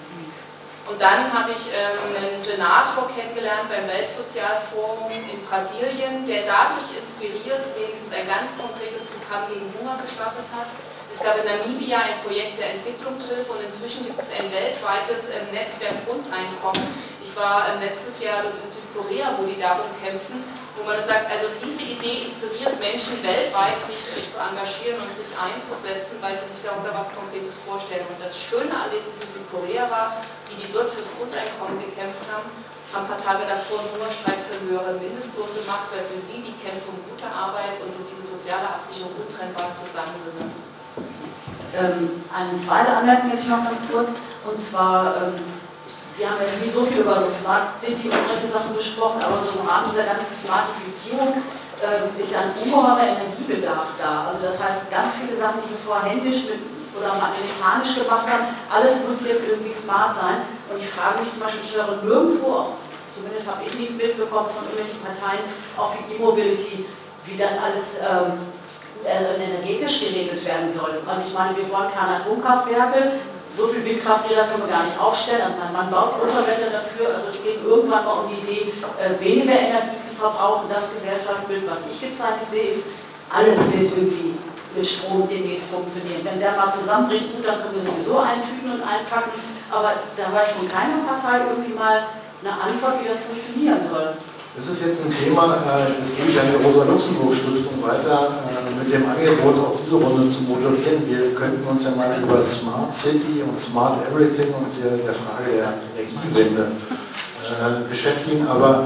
Und 0.90 1.00
dann 1.00 1.32
habe 1.32 1.52
ich 1.52 1.70
ähm, 1.70 2.18
einen 2.18 2.42
Senator 2.42 3.12
kennengelernt 3.14 3.70
beim 3.70 3.86
Weltsozialforum 3.88 5.12
in 5.12 5.46
Brasilien, 5.46 6.26
der 6.26 6.50
dadurch 6.50 6.90
inspiriert 6.98 7.62
wenigstens 7.78 8.12
ein 8.12 8.26
ganz 8.26 8.58
konkretes 8.58 9.06
Programm 9.06 9.46
gegen 9.54 9.70
Hunger 9.78 10.02
gestartet 10.02 10.50
hat. 10.50 10.66
Es 11.12 11.26
gab 11.26 11.42
in 11.42 11.46
Namibia 11.46 12.06
ein 12.06 12.22
Projekt 12.22 12.62
der 12.62 12.78
Entwicklungshilfe 12.78 13.50
und 13.50 13.66
inzwischen 13.66 14.06
gibt 14.06 14.22
es 14.22 14.30
ein 14.30 14.46
weltweites 14.54 15.34
ähm, 15.34 15.50
Netzwerk 15.52 16.06
Grundeinkommen. 16.06 16.86
Ich 17.20 17.34
war 17.36 17.66
ähm, 17.74 17.82
letztes 17.82 18.22
Jahr 18.22 18.46
in 18.46 18.70
Südkorea, 18.70 19.34
wo 19.36 19.44
die 19.50 19.58
darum 19.58 19.90
kämpfen, 19.98 20.46
wo 20.78 20.86
man 20.86 21.02
sagt, 21.02 21.28
also 21.28 21.50
diese 21.60 21.82
Idee 21.82 22.30
inspiriert 22.30 22.78
Menschen 22.78 23.20
weltweit, 23.26 23.82
sich 23.90 24.00
zu 24.00 24.38
engagieren 24.38 25.02
und 25.02 25.12
sich 25.12 25.28
einzusetzen, 25.34 26.22
weil 26.22 26.38
sie 26.38 26.48
sich 26.54 26.62
darunter 26.62 26.94
was 26.94 27.10
Konkretes 27.12 27.58
vorstellen. 27.66 28.06
Und 28.06 28.22
das 28.22 28.38
schöne 28.38 28.70
Erlebnis 28.70 29.26
in 29.26 29.34
Südkorea 29.34 29.90
war, 29.90 30.22
die, 30.48 30.62
die 30.62 30.70
dort 30.72 30.94
fürs 30.94 31.10
Grundeinkommen 31.18 31.82
gekämpft 31.84 32.24
haben, 32.30 32.48
haben 32.94 33.06
ein 33.06 33.12
paar 33.12 33.22
Tage 33.22 33.50
davor 33.50 33.82
einen 33.82 33.98
Hungerstreik 33.98 34.46
für 34.46 34.62
einen 34.62 34.70
höheren 34.70 34.98
Mindestlohn 35.02 35.50
gemacht, 35.58 35.90
weil 35.90 36.06
für 36.06 36.22
sie 36.22 36.42
die 36.42 36.58
Kämpfe 36.62 36.90
um 36.94 37.02
gute 37.06 37.28
Arbeit 37.30 37.82
und 37.82 37.98
um 37.98 38.06
diese 38.06 38.26
soziale 38.26 38.78
Absicherung 38.78 39.14
untrennbar 39.20 39.74
zusammengehören. 39.74 40.69
Ähm, 41.76 42.24
eine 42.34 42.58
zweite 42.60 42.92
Anmerkung 42.98 43.30
hätte 43.30 43.44
ich 43.44 43.50
noch 43.50 43.64
ganz 43.64 43.82
kurz, 43.92 44.12
und 44.46 44.60
zwar 44.62 45.16
ähm, 45.18 45.42
wir 46.20 46.28
haben 46.30 46.44
jetzt 46.44 46.60
nicht 46.60 46.76
so 46.76 46.84
viel 46.84 47.00
über 47.08 47.16
so 47.16 47.32
Smart 47.32 47.80
City 47.80 48.12
und 48.12 48.20
solche 48.28 48.52
Sachen 48.52 48.76
gesprochen, 48.76 49.24
aber 49.24 49.40
so 49.40 49.56
im 49.56 49.64
Rahmen 49.64 49.88
dieser 49.88 50.04
ganzen 50.04 50.36
Smartifizierung 50.36 51.40
äh, 51.80 52.12
ist 52.20 52.36
ja 52.36 52.44
ein 52.44 52.52
ungeheurer 52.60 53.16
Energiebedarf 53.16 53.96
da. 53.96 54.28
Also 54.28 54.44
das 54.44 54.60
heißt, 54.60 54.92
ganz 54.92 55.16
viele 55.16 55.40
Sachen, 55.40 55.64
die 55.64 55.72
wir 55.72 55.80
vorher 55.80 56.12
händisch 56.12 56.44
mit, 56.52 56.60
oder 56.92 57.16
mechanisch 57.16 57.96
gemacht 57.96 58.28
haben, 58.28 58.52
alles 58.68 59.00
muss 59.08 59.24
jetzt 59.24 59.48
irgendwie 59.48 59.72
smart 59.72 60.20
sein. 60.20 60.44
Und 60.68 60.84
ich 60.84 60.92
frage 60.92 61.24
mich 61.24 61.32
zum 61.32 61.48
Beispiel, 61.48 61.64
ich 61.64 61.72
höre 61.72 62.04
nirgendwo, 62.04 62.76
zumindest 63.16 63.48
habe 63.48 63.64
ich 63.64 63.72
nichts 63.80 63.96
mitbekommen 63.96 64.52
von 64.52 64.68
irgendwelchen 64.68 65.00
Parteien, 65.00 65.48
auch 65.80 65.96
für 65.96 66.04
E-Mobility, 66.04 66.84
wie 67.24 67.38
das 67.40 67.56
alles 67.64 68.04
ähm, 68.04 68.36
äh, 68.36 68.59
energetisch 69.06 70.02
geregelt 70.02 70.46
werden 70.46 70.72
soll. 70.72 71.02
Also 71.06 71.24
ich 71.26 71.34
meine, 71.34 71.56
wir 71.56 71.70
wollen 71.72 71.92
keine 71.92 72.20
Atomkraftwerke, 72.20 73.14
so 73.60 73.68
viel 73.68 73.84
Windkrafträder 73.84 74.48
können 74.48 74.64
wir 74.64 74.72
gar 74.72 74.86
nicht 74.86 75.00
aufstellen. 75.00 75.42
Also 75.44 75.58
man, 75.60 75.74
man 75.74 75.92
baut 75.92 76.16
Unterwände 76.22 76.72
dafür. 76.72 77.16
Also 77.16 77.28
es 77.28 77.44
geht 77.44 77.60
irgendwann 77.60 78.06
mal 78.06 78.24
um 78.24 78.32
die 78.32 78.40
Idee, 78.40 78.74
äh, 78.96 79.20
weniger 79.20 79.52
Energie 79.52 80.00
zu 80.08 80.16
verbrauchen. 80.16 80.72
Das 80.72 80.96
Gesellschaftsbild, 80.96 81.68
was 81.68 81.84
ich 81.92 82.00
gezeichnet 82.00 82.48
sehe, 82.52 82.80
ist, 82.80 82.86
alles 83.28 83.60
wird 83.76 83.92
irgendwie 83.92 84.40
mit 84.76 84.88
Strom 84.88 85.28
demnächst 85.28 85.72
funktionieren. 85.76 86.24
Wenn 86.24 86.40
der 86.40 86.56
mal 86.56 86.72
zusammenbricht, 86.72 87.36
gut, 87.36 87.46
dann 87.46 87.62
können 87.62 87.76
wir 87.76 87.84
sowieso 87.84 88.20
eintüten 88.20 88.80
und 88.80 88.84
einpacken. 88.86 89.36
Aber 89.70 90.08
da 90.16 90.26
war 90.32 90.48
ich 90.48 90.56
von 90.56 90.70
keiner 90.70 91.04
Partei 91.04 91.44
irgendwie 91.50 91.74
mal 91.74 92.08
eine 92.40 92.54
Antwort, 92.56 93.04
wie 93.04 93.10
das 93.10 93.28
funktionieren 93.28 93.84
soll. 93.92 94.16
Das 94.56 94.66
ist 94.68 94.82
jetzt 94.82 95.06
ein 95.06 95.14
Thema, 95.14 95.62
äh, 95.62 96.00
das 96.00 96.16
gebe 96.16 96.32
ich 96.32 96.40
an 96.40 96.48
die 96.50 96.64
Rosa-Luxemburg-Stiftung 96.64 97.84
weiter, 97.84 98.30
äh, 98.50 98.84
mit 98.84 98.92
dem 98.92 99.06
Angebot, 99.08 99.56
auch 99.60 99.78
diese 99.86 99.98
Runde 99.98 100.28
zu 100.28 100.42
moderieren. 100.44 101.06
Wir 101.06 101.36
könnten 101.36 101.66
uns 101.68 101.84
ja 101.84 101.92
mal 101.92 102.18
über 102.20 102.42
Smart 102.42 102.92
City 102.92 103.44
und 103.48 103.58
Smart 103.60 104.00
Everything 104.10 104.48
und 104.48 104.74
der, 104.82 105.14
Frage 105.14 105.54
der 105.54 105.74
Energiewende 105.94 106.72
äh, 107.46 107.88
beschäftigen. 107.88 108.48
Aber 108.48 108.86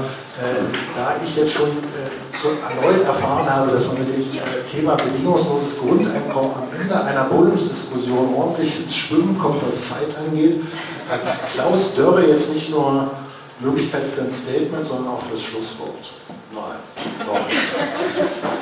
da 0.96 1.14
ich 1.24 1.36
jetzt 1.36 1.52
schon 1.52 1.68
erneut 1.68 3.06
erfahren 3.06 3.48
habe, 3.48 3.70
dass 3.70 3.86
man 3.86 4.00
mit 4.00 4.08
dem 4.08 4.24
Thema 4.68 4.96
bedingungsloses 4.96 5.78
Grundeinkommen 5.78 6.50
am 6.56 6.80
Ende 6.80 7.04
einer 7.04 7.24
Bildungsdiskussion 7.26 8.34
ordentlich 8.34 8.80
ins 8.80 8.96
Schwimmen 8.96 9.38
kommt, 9.38 9.64
was 9.64 9.90
Zeit 9.90 10.08
angeht, 10.18 10.60
hat 11.08 11.20
Klaus 11.52 11.94
Dörre 11.94 12.26
jetzt 12.26 12.52
nicht 12.52 12.68
nur 12.70 13.12
Möglichkeit 13.60 14.08
für 14.08 14.22
ein 14.22 14.30
Statement, 14.30 14.84
sondern 14.84 15.14
auch 15.14 15.22
fürs 15.22 15.42
Schlusswort. 15.42 16.10
Nein. 16.52 16.78
Noch. 17.26 17.40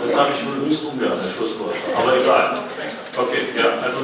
Das 0.02 0.19
habe 0.19 0.31
ich 0.35 0.44
nur 0.44 0.66
höchst 0.66 0.85
ungern, 0.85 1.19
das 1.23 1.32
Schlusswort. 1.32 1.74
Aber 1.97 2.16
egal. 2.16 2.60
Okay, 3.16 3.48
ja, 3.56 3.82
also 3.82 3.98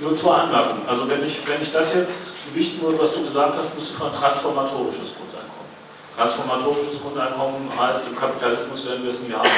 nur 0.00 0.14
zwei 0.14 0.34
Anmerkungen. 0.34 0.88
Also 0.88 1.08
wenn 1.08 1.24
ich, 1.24 1.46
wenn 1.46 1.62
ich 1.62 1.72
das 1.72 1.94
jetzt 1.94 2.34
gewichten 2.52 2.82
würde, 2.82 2.98
was 2.98 3.14
du 3.14 3.24
gesagt 3.24 3.54
hast, 3.56 3.74
müsste 3.74 3.94
von 3.94 4.12
transformatorisches 4.12 5.14
Grundeinkommen. 5.14 5.70
Transformatorisches 6.16 7.00
Grundeinkommen 7.00 7.68
heißt, 7.78 8.08
im 8.08 8.16
Kapitalismus 8.16 8.86
werden 8.86 9.02
wir 9.02 9.10
es 9.10 9.20
nie 9.22 9.32
haben, 9.32 9.48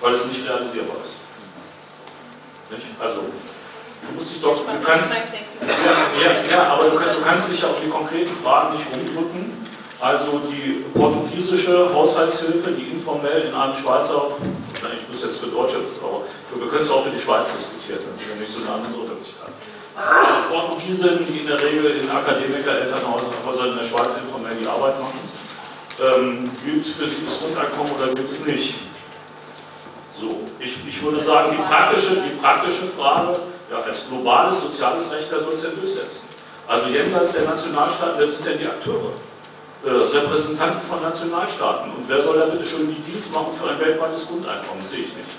weil 0.00 0.14
es 0.14 0.26
nicht 0.26 0.48
realisierbar 0.48 0.96
ist. 1.04 1.16
Nicht? 2.70 2.86
Also 3.00 3.22
Du 4.02 4.14
musst 4.14 4.34
dich 4.34 4.40
doch, 4.40 4.56
du 4.56 4.80
kannst, 4.82 5.12
ja, 5.12 5.20
ja, 6.22 6.50
ja 6.50 6.72
aber 6.72 6.84
du, 6.84 6.98
du 6.98 7.22
kannst 7.22 7.52
dich 7.52 7.64
auf 7.64 7.76
die 7.84 7.88
konkreten 7.88 8.34
Fragen 8.34 8.76
nicht 8.76 8.86
rumdrücken. 8.90 9.59
Also 10.00 10.40
die 10.48 10.84
portugiesische 10.94 11.92
Haushaltshilfe, 11.92 12.70
die 12.70 12.90
informell 12.92 13.42
in 13.48 13.54
einem 13.54 13.74
Schweizer, 13.74 14.28
ich 14.72 15.08
muss 15.08 15.22
jetzt 15.22 15.40
für 15.40 15.48
Deutsche, 15.48 15.76
aber 16.02 16.22
wir 16.54 16.68
können 16.70 16.82
es 16.82 16.90
auch 16.90 17.04
für 17.04 17.10
die 17.10 17.20
Schweiz 17.20 17.52
diskutieren, 17.52 18.00
das 18.10 18.22
ist 18.22 18.30
ja 18.30 18.40
nicht 18.40 18.50
so 18.50 18.64
eine 18.64 18.80
andere 18.80 19.02
Möglichkeit. 19.02 19.52
Also 19.94 20.48
Portugiesen, 20.48 21.26
die 21.28 21.40
in 21.40 21.46
der 21.46 21.60
Regel 21.60 22.00
in 22.00 22.08
Akademiker-Elternhäusern 22.08 23.68
in 23.72 23.76
der 23.76 23.84
Schweiz 23.84 24.16
informell 24.16 24.56
die 24.56 24.66
Arbeit 24.66 24.98
machen, 24.98 25.20
ähm, 26.00 26.50
gilt 26.64 26.86
für 26.86 27.06
sie 27.06 27.26
das 27.26 27.38
Grundeinkommen 27.38 27.92
oder 27.92 28.14
gilt 28.14 28.30
es 28.30 28.40
nicht? 28.46 28.76
So, 30.18 30.48
ich, 30.58 30.76
ich 30.88 31.02
würde 31.02 31.20
sagen, 31.20 31.52
die 31.52 31.62
praktische, 31.62 32.22
die 32.22 32.40
praktische 32.40 32.86
Frage, 32.86 33.38
ja, 33.70 33.82
als 33.82 34.08
globales 34.08 34.62
soziales 34.62 35.12
Recht, 35.12 35.26
wer 35.28 35.40
soll 35.40 35.52
es 35.52 35.60
denn 35.60 35.76
durchsetzen? 35.76 36.24
Also 36.66 36.88
jenseits 36.88 37.34
der 37.34 37.44
Nationalstaaten, 37.44 38.14
wer 38.18 38.26
sind 38.26 38.46
denn 38.46 38.58
die 38.58 38.66
Akteure? 38.66 39.12
Äh, 39.82 39.88
Repräsentanten 39.88 40.82
von 40.82 41.00
Nationalstaaten. 41.00 41.92
Und 41.92 42.06
wer 42.06 42.20
soll 42.20 42.38
da 42.38 42.44
bitte 42.46 42.64
schon 42.64 42.88
die 42.88 43.00
Deals 43.00 43.30
machen 43.30 43.56
für 43.58 43.70
ein 43.70 43.80
weltweites 43.80 44.28
Grundeinkommen? 44.28 44.84
Sehe 44.84 45.00
ich 45.00 45.16
nicht. 45.16 45.30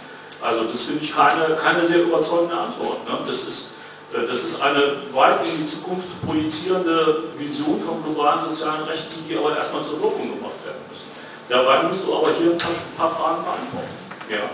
Also 0.42 0.64
das 0.64 0.82
finde 0.82 1.04
ich 1.04 1.16
keine, 1.16 1.56
keine 1.56 1.86
sehr 1.86 2.02
überzeugende 2.02 2.58
Antwort. 2.58 3.06
Ne? 3.08 3.20
Das, 3.28 3.44
ist, 3.44 3.74
äh, 4.12 4.26
das 4.26 4.44
ist 4.44 4.60
eine 4.60 4.98
weit 5.14 5.46
in 5.46 5.62
die 5.62 5.68
Zukunft 5.68 6.08
projizierende 6.26 7.26
Vision 7.38 7.80
von 7.82 8.02
globalen 8.04 8.50
sozialen 8.50 8.84
Rechten, 8.86 9.30
die 9.30 9.38
aber 9.38 9.56
erstmal 9.56 9.84
zur 9.84 10.02
Wirkung 10.02 10.34
gebracht 10.34 10.58
werden 10.66 10.82
müssen. 10.90 11.06
Dabei 11.48 11.84
musst 11.84 12.04
du 12.08 12.16
aber 12.16 12.34
hier 12.34 12.54
ein 12.54 12.58
paar, 12.58 12.72
ein 12.72 12.98
paar 12.98 13.12
Fragen 13.12 13.44
beantworten. 13.44 13.94
Ja. 14.28 14.50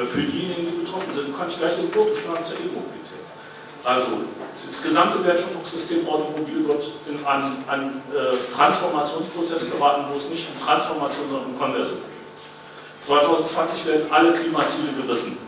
Äh, 0.00 0.06
für 0.06 0.22
diejenigen, 0.22 0.70
die 0.70 0.84
betroffen 0.86 1.12
sind, 1.12 1.36
kann 1.36 1.48
ich 1.48 1.58
gleich 1.58 1.74
den 1.74 1.90
Bogen 1.90 2.14
schlagen 2.14 2.44
zur 2.44 2.62
E-Mobilität. 2.62 3.26
Also 3.82 4.06
das 4.66 4.82
gesamte 4.82 5.24
Wertschöpfungssystem 5.24 6.08
Automobil 6.08 6.66
wird 6.66 6.84
in 7.08 7.24
einen, 7.26 7.64
einen 7.68 8.02
äh, 8.14 8.54
Transformationsprozess 8.54 9.70
geraten, 9.70 10.04
wo 10.10 10.16
es 10.16 10.28
nicht 10.28 10.46
um 10.54 10.64
Transformation, 10.64 11.26
sondern 11.28 11.46
um 11.50 11.58
Konversion 11.58 11.98
geht. 11.98 13.04
2020 13.04 13.86
werden 13.86 14.06
alle 14.10 14.32
Klimaziele 14.32 14.92
gerissen 14.92 15.38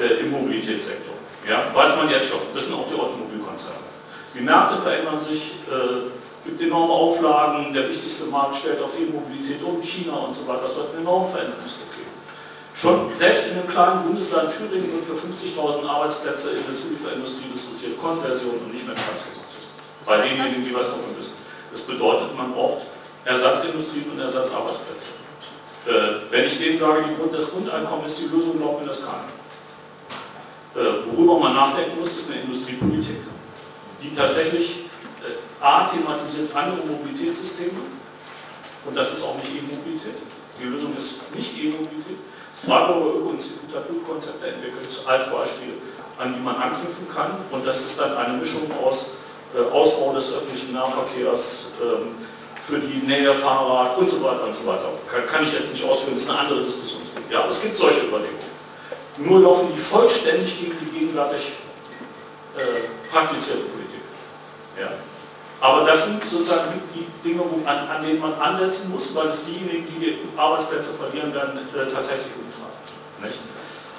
äh, 0.00 0.20
im 0.20 0.30
Mobilitätssektor. 0.30 1.14
Ja, 1.48 1.74
weiß 1.74 1.96
man 1.96 2.10
jetzt 2.10 2.28
schon, 2.28 2.40
wissen 2.54 2.74
auch 2.74 2.88
die 2.88 2.98
Automobilkonzerne. 2.98 3.80
Die 4.34 4.40
Märkte 4.40 4.76
verändern 4.78 5.20
sich, 5.20 5.56
äh, 5.68 6.10
gibt 6.44 6.62
enorme 6.62 6.92
Auflagen, 6.92 7.72
der 7.74 7.88
wichtigste 7.88 8.26
Markt 8.26 8.56
stellt 8.56 8.80
auf 8.80 8.92
E-Mobilität 8.98 9.62
um, 9.62 9.82
China 9.82 10.14
und 10.14 10.34
so 10.34 10.46
weiter. 10.48 10.62
Das 10.62 10.76
wird 10.76 10.90
einen 10.90 11.00
enormen 11.02 11.28
Veränderungsdruck 11.28 11.89
geben. 11.89 11.89
Schon 12.80 13.14
selbst 13.14 13.48
in 13.48 13.56
dem 13.56 13.68
kleinen 13.68 14.04
Bundesland 14.04 14.56
Thüringen 14.56 14.90
wird 14.94 15.04
für 15.04 15.12
50.000 15.12 15.86
Arbeitsplätze 15.86 16.52
in 16.52 16.64
der 16.64 16.74
Zulieferindustrie 16.74 17.52
diskutiert, 17.52 18.00
Konversion 18.00 18.56
und 18.56 18.72
nicht 18.72 18.86
mehr 18.86 18.94
Transformation. 18.96 19.68
Bei 20.06 20.16
denjenigen, 20.16 20.64
die 20.64 20.74
was 20.74 20.86
davon 20.88 21.14
wissen. 21.18 21.34
Das 21.70 21.82
bedeutet, 21.82 22.34
man 22.34 22.54
braucht 22.54 22.82
Ersatzindustrien 23.26 24.10
und 24.12 24.20
Ersatzarbeitsplätze. 24.20 25.08
Äh, 25.86 26.32
wenn 26.32 26.46
ich 26.46 26.58
denen 26.58 26.78
sage, 26.78 27.04
Grund, 27.18 27.34
das 27.34 27.50
Grundeinkommen 27.50 28.06
ist 28.06 28.18
die 28.18 28.34
Lösung, 28.34 28.56
glaubt 28.56 28.80
mir 28.80 28.88
das 28.88 29.02
keiner. 29.04 29.28
Äh, 30.74 31.04
worüber 31.04 31.38
man 31.38 31.54
nachdenken 31.54 31.98
muss, 31.98 32.16
ist 32.16 32.30
eine 32.30 32.40
Industriepolitik, 32.40 33.18
die 34.02 34.14
tatsächlich 34.14 34.86
äh, 35.20 35.62
A, 35.62 35.86
thematisiert 35.86 36.56
andere 36.56 36.86
Mobilitätssysteme, 36.86 37.80
und 38.86 38.96
das 38.96 39.12
ist 39.12 39.22
auch 39.22 39.36
nicht 39.36 39.48
E-Mobilität. 39.48 40.16
Die 40.60 40.66
Lösung 40.66 40.94
ist 40.96 41.34
nicht 41.34 41.56
E-Mobilität. 41.56 42.18
Das 42.52 42.64
Freiburger 42.64 43.18
Öko-Institut 43.18 43.74
hat 43.74 43.88
Blutkonzepte 43.88 44.48
entwickelt 44.48 44.88
als 45.06 45.30
Beispiel, 45.30 45.74
an 46.18 46.34
die 46.34 46.40
man 46.40 46.56
anknüpfen 46.56 47.08
kann. 47.08 47.32
Und 47.50 47.66
das 47.66 47.80
ist 47.80 47.98
dann 47.98 48.16
eine 48.16 48.36
Mischung 48.36 48.70
aus 48.84 49.12
äh, 49.54 49.62
Ausbau 49.72 50.12
des 50.12 50.32
öffentlichen 50.34 50.74
Nahverkehrs 50.74 51.68
ähm, 51.82 52.14
für 52.66 52.78
die 52.78 53.06
Nähe 53.06 53.32
Fahrrad 53.32 53.96
und 53.98 54.08
so 54.08 54.22
weiter 54.22 54.44
und 54.44 54.54
so 54.54 54.66
weiter. 54.66 54.92
Kann, 55.10 55.26
kann 55.26 55.44
ich 55.44 55.52
jetzt 55.52 55.72
nicht 55.72 55.84
ausführen, 55.84 56.14
das 56.14 56.24
ist 56.24 56.30
eine 56.30 56.38
andere 56.40 56.62
Diskussionspunkt. 56.64 57.32
Ja, 57.32 57.40
aber 57.40 57.50
es 57.50 57.62
gibt 57.62 57.76
solche 57.76 58.06
Überlegungen. 58.06 58.50
Nur 59.18 59.40
laufen 59.40 59.68
die 59.74 59.78
vollständig 59.78 60.58
gegen 60.58 60.76
die 60.80 60.98
gegenwärtig 60.98 61.52
äh, 62.56 63.10
praktizierte 63.10 63.62
Politik. 63.62 64.00
Ja. 64.78 64.90
Aber 65.60 65.84
das 65.84 66.06
sind 66.06 66.24
sozusagen 66.24 66.80
die 66.94 67.06
Dinge, 67.28 67.42
wo, 67.44 67.66
an, 67.68 67.78
an, 67.88 68.02
denen 68.02 68.18
man 68.18 68.32
ansetzen 68.34 68.90
muss, 68.90 69.14
weil 69.14 69.28
es 69.28 69.44
diejenigen, 69.44 69.86
die 69.88 70.00
die 70.00 70.18
Arbeitsplätze 70.36 70.92
verlieren 70.94 71.34
werden, 71.34 71.58
äh, 71.58 71.86
tatsächlich 71.86 72.32
umtreibt. 72.34 73.38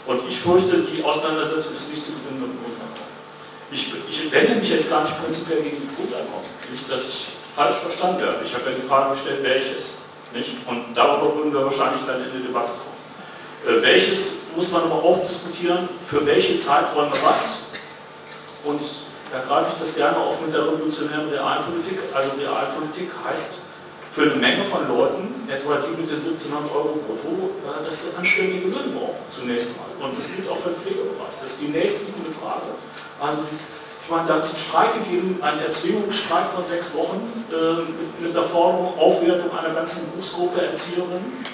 Und 0.07 0.27
ich 0.27 0.39
fürchte, 0.39 0.79
die 0.79 1.03
Auseinandersetzung 1.03 1.75
ist 1.75 1.91
nicht 1.91 2.03
zu 2.03 2.13
gewinnen 2.13 2.41
mit 2.41 2.49
dem 2.49 2.57
Grundeinkommen. 2.63 3.13
Ich, 3.71 3.93
ich 4.09 4.31
wende 4.31 4.55
mich 4.55 4.69
jetzt 4.69 4.89
gar 4.89 5.03
nicht 5.03 5.21
prinzipiell 5.21 5.61
gegen 5.61 5.77
die 5.77 5.95
Grundeinkommen. 5.95 6.49
Nicht, 6.71 6.89
dass 6.89 7.07
ich 7.07 7.27
falsch 7.55 7.77
verstanden 7.77 8.21
werde. 8.21 8.39
Ich 8.43 8.53
habe 8.55 8.71
ja 8.71 8.75
die 8.75 8.81
Frage 8.81 9.11
gestellt, 9.11 9.43
welches. 9.43 10.01
Nicht? 10.33 10.49
Und 10.65 10.95
darüber 10.95 11.35
würden 11.35 11.53
wir 11.53 11.65
wahrscheinlich 11.65 12.01
dann 12.07 12.23
in 12.23 12.31
die 12.41 12.47
Debatte 12.47 12.71
kommen. 12.71 12.91
Äh, 13.67 13.81
welches 13.83 14.38
muss 14.55 14.71
man 14.71 14.83
aber 14.83 14.95
auch 14.95 15.21
diskutieren, 15.27 15.88
für 16.05 16.25
welche 16.25 16.57
Zeiträume 16.57 17.13
was. 17.23 17.67
Und 18.63 18.81
da 19.31 19.39
greife 19.39 19.71
ich 19.73 19.79
das 19.79 19.95
gerne 19.95 20.17
auf 20.17 20.41
mit 20.41 20.53
der 20.53 20.67
revolutionären 20.67 21.29
Realpolitik. 21.29 21.99
Also 22.13 22.31
Realpolitik 22.37 23.09
heißt 23.25 23.59
für 24.11 24.23
eine 24.23 24.35
Menge 24.35 24.65
von 24.65 24.87
Leuten, 24.89 25.47
etwa 25.47 25.77
die 25.77 25.95
mit 25.95 26.09
den 26.09 26.19
1700 26.19 26.69
Euro 26.75 26.99
brutto, 27.07 27.51
äh, 27.63 27.85
dass 27.85 28.03
sie 28.03 28.17
anständige 28.17 28.67
Löhne 28.67 28.91
brauchen, 28.91 29.23
zunächst 29.29 29.77
mal. 29.77 30.05
Und 30.05 30.17
das 30.17 30.35
gilt 30.35 30.49
auch 30.49 30.57
für 30.57 30.69
den 30.69 30.75
Pflegebereich. 30.75 31.31
Das 31.39 31.51
ist 31.51 31.61
die 31.61 31.69
nächstliegende 31.69 32.29
Frage. 32.29 32.75
Also, 33.21 33.43
ich 34.03 34.09
meine, 34.09 34.27
da 34.27 34.35
hat 34.35 34.43
es 34.43 34.51
einen 34.51 34.63
Streik 34.63 34.93
gegeben, 35.05 35.39
einen 35.41 35.61
Erzwingungsstreik 35.61 36.49
von 36.49 36.65
sechs 36.65 36.93
Wochen 36.93 37.45
äh, 37.51 38.21
mit 38.21 38.35
der 38.35 38.43
Forderung 38.43 38.99
Aufwertung 38.99 39.57
einer 39.57 39.73
ganzen 39.73 40.11
Berufsgruppe 40.11 40.59
Erzieherinnen, 40.59 41.45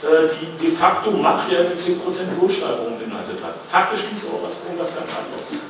äh, 0.00 0.32
die 0.32 0.64
de 0.64 0.70
facto 0.70 1.10
materiell 1.10 1.68
mit 1.68 1.76
10% 1.76 1.98
Lohnsteigerung 2.40 2.98
beinhaltet 2.98 3.44
hat. 3.44 3.56
Faktisch 3.68 4.06
ging 4.08 4.16
es 4.16 4.30
aber 4.30 4.44
was, 4.44 4.62
um 4.64 4.78
was 4.78 4.96
ganz 4.96 5.10
anderes. 5.12 5.60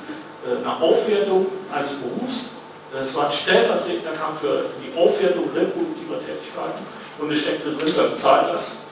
Äh, 0.49 0.57
eine 0.57 0.81
Aufwertung 0.81 1.47
eines 1.75 1.93
Berufs. 1.95 2.57
Es 2.99 3.15
war 3.17 3.27
ein 3.27 3.33
stellvertretender 3.33 4.13
Kampf 4.13 4.41
für 4.41 4.65
die 4.81 4.99
Aufwertung 4.99 5.51
reproduktiver 5.55 6.21
Tätigkeiten 6.21 6.81
und 7.19 7.31
es 7.31 7.39
steckte 7.41 7.73
drin, 7.73 7.93
wer 7.95 8.05
bezahlt 8.05 8.55
das? 8.55 8.85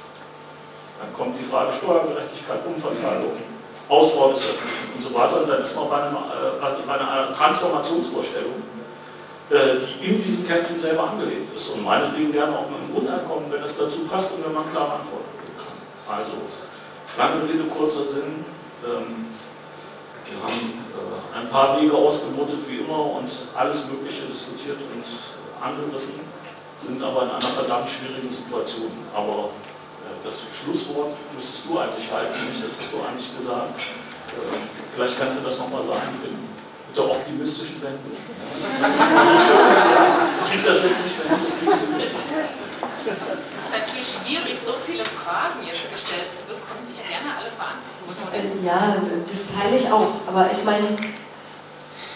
Dann 1.01 1.13
kommt 1.15 1.39
die 1.39 1.43
Frage 1.43 1.73
Steuergerechtigkeit, 1.73 2.61
Umverteilung, 2.67 3.33
Ausbau 3.89 4.33
des 4.33 4.45
Öffentlichen 4.45 4.93
und 4.95 5.01
so 5.01 5.15
weiter. 5.15 5.43
Und 5.43 5.49
dann 5.49 5.63
ist 5.63 5.75
man 5.77 5.89
bei, 5.89 6.03
einem, 6.03 6.17
äh, 6.17 6.63
also 6.63 6.77
bei 6.87 6.95
einer 6.95 7.33
Transformationsvorstellung, 7.33 8.63
äh, 9.49 9.81
die 9.81 10.07
in 10.07 10.23
diesen 10.23 10.47
Kämpfen 10.47 10.79
selber 10.79 11.11
angelegt 11.11 11.55
ist. 11.55 11.69
Und 11.71 11.85
meinetwegen 11.85 12.33
gerne 12.33 12.59
auch 12.59 12.69
mit 12.69 12.81
einem 12.81 12.93
Grundeinkommen, 12.93 13.51
wenn 13.51 13.63
es 13.63 13.79
dazu 13.79 14.05
passt 14.05 14.37
und 14.37 14.45
wenn 14.45 14.53
man 14.53 14.71
klare 14.73 15.01
Antworten 15.01 15.33
geben 15.41 15.57
kann. 15.57 16.19
Also, 16.19 16.33
lange 17.17 17.49
Rede, 17.49 17.65
kurzer 17.65 18.05
Sinn. 18.05 18.45
Ähm, 18.85 19.36
wir 20.29 20.43
haben 20.43 20.83
äh, 20.91 21.39
ein 21.39 21.49
paar 21.51 21.81
Wege 21.81 21.95
ausgelotet 21.95 22.59
wie 22.69 22.79
immer 22.79 23.17
und 23.17 23.31
alles 23.55 23.89
Mögliche 23.89 24.27
diskutiert 24.27 24.79
und 24.79 25.05
angerissen, 25.63 26.21
sind 26.79 27.03
aber 27.03 27.23
in 27.23 27.31
einer 27.31 27.41
verdammt 27.41 27.89
schwierigen 27.89 28.29
Situation. 28.29 28.91
Aber 29.15 29.51
äh, 30.03 30.25
das 30.25 30.43
Schlusswort 30.53 31.15
müsstest 31.35 31.67
du 31.69 31.79
eigentlich 31.79 32.11
halten, 32.11 32.35
nicht? 32.49 32.65
Das 32.65 32.81
hast 32.81 32.93
du 32.93 32.99
eigentlich 33.01 33.37
gesagt. 33.37 33.79
Äh, 33.79 34.59
vielleicht 34.91 35.19
kannst 35.19 35.39
du 35.39 35.45
das 35.45 35.59
nochmal 35.59 35.83
sagen 35.83 36.19
mit, 36.19 36.27
dem, 36.27 36.35
mit 36.35 36.97
der 36.97 37.05
optimistischen 37.05 37.81
Wende. 37.83 38.11
Ich 38.11 38.21
kriege 40.51 40.67
das 40.67 40.83
jetzt 40.83 41.01
nicht 41.07 41.17
mehr 41.19 41.29
hin, 41.31 41.47
das 41.47 41.55
kriegst 41.59 41.83
du 41.87 41.97
nicht. 41.97 42.11
Es 43.07 43.15
ist 43.15 43.71
natürlich 43.71 44.09
schwierig, 44.11 44.59
so 44.59 44.75
viele 44.85 45.05
Fragen 45.05 45.63
jetzt 45.63 45.87
gestellt 45.87 46.27
zu 46.27 46.43
bekommen, 46.51 46.83
die 46.91 46.95
ich 46.99 47.07
gerne 47.07 47.31
alle 47.39 47.51
beantworten 47.55 47.95
würde. 48.11 48.26
Ja, 48.65 48.97
das 49.27 49.47
teile 49.47 49.77
ich 49.77 49.91
auch. 49.91 50.09
Aber 50.27 50.51
ich 50.51 50.65
meine, 50.65 50.97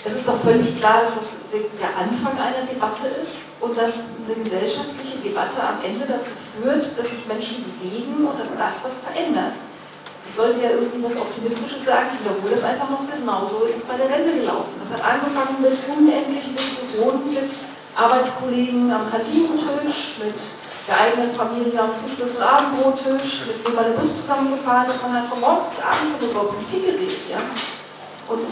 es 0.05 0.15
ist 0.15 0.29
doch 0.29 0.41
völlig 0.41 0.79
klar, 0.79 1.03
dass 1.03 1.15
das 1.15 1.37
der 1.53 1.97
Anfang 1.97 2.39
einer 2.39 2.67
Debatte 2.67 3.07
ist 3.21 3.61
und 3.61 3.77
dass 3.77 4.05
eine 4.25 4.43
gesellschaftliche 4.43 5.19
Debatte 5.19 5.63
am 5.63 5.83
Ende 5.85 6.07
dazu 6.07 6.33
führt, 6.55 6.99
dass 6.99 7.11
sich 7.11 7.27
Menschen 7.27 7.65
bewegen 7.65 8.27
und 8.27 8.39
dass 8.39 8.57
das 8.57 8.85
was 8.85 8.99
verändert. 8.99 9.55
Ich 10.29 10.35
sollte 10.35 10.63
ja 10.63 10.71
irgendwie 10.71 11.03
was 11.03 11.21
Optimistisches 11.21 11.85
sagen, 11.85 12.07
ich 12.13 12.21
wiederhole 12.21 12.53
das 12.53 12.63
einfach 12.63 12.89
noch 12.89 13.03
genau. 13.11 13.47
So 13.47 13.65
ist 13.65 13.79
es 13.79 13.83
bei 13.85 13.97
der 13.97 14.09
Wende 14.09 14.41
gelaufen. 14.41 14.75
Das 14.79 14.93
hat 14.93 15.03
angefangen 15.03 15.61
mit 15.61 15.77
unendlichen 15.91 16.57
Diskussionen 16.57 17.35
mit 17.35 17.51
Arbeitskollegen 17.97 18.93
am 18.93 19.11
Kantinentisch, 19.11 20.19
mit 20.23 20.39
der 20.91 21.01
eigenen 21.01 21.33
Familie 21.33 21.81
am 21.81 21.91
Frühstücks- 21.95 22.35
und 22.35 22.43
Abendbrottisch, 22.43 23.47
mit 23.47 23.65
dem 23.65 23.75
man 23.77 23.85
den 23.85 23.95
Bus 23.95 24.17
zusammengefahren 24.17 24.91
ist. 24.91 25.01
Man 25.03 25.15
hat 25.15 25.27
von 25.29 25.41
morgens 25.41 25.67
bis 25.67 25.81
abends 25.85 26.19
über 26.21 26.51
Politik 26.51 26.85
geredet. 26.85 27.31
Ja? 27.31 27.39
Und 28.27 28.51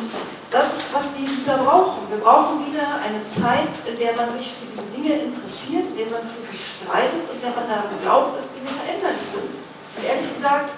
das 0.50 0.72
ist, 0.72 0.94
was 0.94 1.18
wir 1.18 1.26
wieder 1.26 1.58
brauchen. 1.58 2.06
Wir 2.08 2.18
brauchen 2.18 2.64
wieder 2.64 3.02
eine 3.02 3.26
Zeit, 3.28 3.74
in 3.90 3.98
der 3.98 4.14
man 4.14 4.30
sich 4.30 4.54
für 4.54 4.66
diese 4.70 4.86
Dinge 4.94 5.18
interessiert, 5.18 5.90
in 5.90 5.96
der 5.98 6.06
man 6.14 6.22
für 6.30 6.40
sich 6.40 6.78
streitet 6.78 7.26
und 7.26 7.36
in 7.36 7.42
der 7.42 7.50
man 7.58 7.66
daran 7.66 7.98
glaubt, 8.00 8.38
dass 8.38 8.54
Dinge 8.54 8.70
veränderlich 8.70 9.26
sind. 9.26 9.58
Und 9.98 10.04
ehrlich 10.06 10.32
gesagt, 10.32 10.70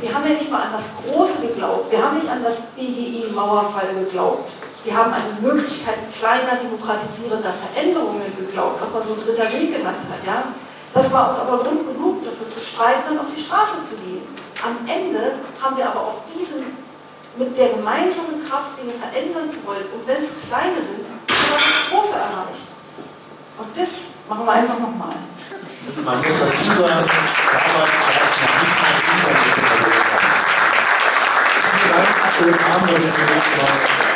wir 0.00 0.14
haben 0.14 0.24
ja 0.24 0.34
nicht 0.40 0.50
mal 0.50 0.62
an 0.62 0.72
das 0.72 0.96
Große 1.04 1.48
geglaubt. 1.48 1.90
Wir 1.90 2.00
haben 2.00 2.16
nicht 2.16 2.30
an 2.30 2.42
das 2.42 2.72
BGE-Mauerfall 2.76 3.92
geglaubt. 4.04 4.52
Wir 4.84 4.96
haben 4.96 5.12
an 5.12 5.22
die 5.36 5.44
Möglichkeit 5.44 5.96
kleiner 6.16 6.56
demokratisierender 6.56 7.52
Veränderungen 7.52 8.32
geglaubt, 8.36 8.80
was 8.80 8.92
man 8.92 9.02
so 9.02 9.16
dritter 9.16 9.52
Weg 9.52 9.76
genannt 9.76 10.00
hat. 10.08 10.24
Ja? 10.24 10.44
Das 10.94 11.12
war 11.12 11.30
uns 11.30 11.38
aber 11.38 11.58
Grund 11.58 11.86
genug, 11.86 12.24
dafür 12.24 12.48
zu 12.50 12.60
streiten 12.60 13.12
und 13.12 13.20
auf 13.20 13.26
die 13.34 13.40
Straße 13.40 13.84
zu 13.84 13.96
gehen. 13.98 14.22
Am 14.62 14.88
Ende 14.88 15.38
haben 15.60 15.76
wir 15.76 15.88
aber 15.88 16.00
auf 16.00 16.14
diesen 16.34 16.64
mit 17.38 17.56
der 17.56 17.68
gemeinsamen 17.70 18.44
Kraft 18.48 18.80
Dinge 18.80 18.94
verändern 18.94 19.50
zu 19.50 19.66
wollen. 19.66 19.86
Und 19.94 20.06
wenn 20.06 20.22
es 20.22 20.34
kleine 20.48 20.82
sind, 20.82 21.06
haben 21.06 21.22
wir 21.28 21.56
das 21.56 21.90
Große 21.90 22.18
erreicht. 22.18 22.68
Und 23.58 23.78
das 23.78 24.14
machen 24.28 24.44
wir 24.44 24.52
einfach 24.52 24.78
nochmal. 24.78 25.14
Man 26.04 26.18
muss 26.18 26.26
dazu 26.26 26.64
sagen, 26.64 26.78
damals 26.78 27.08
war 27.74 28.14
es 28.24 28.34
noch 28.42 28.54
nicht 28.60 28.76
mal 28.80 28.92
Internet. 28.98 29.38
Vielen 31.70 31.92
Dank, 31.92 32.34
schönen 32.36 32.60
Abend, 32.72 32.94
bis 32.94 33.14
zum 33.14 33.24
nächsten 33.24 33.56
Mal. 33.58 34.07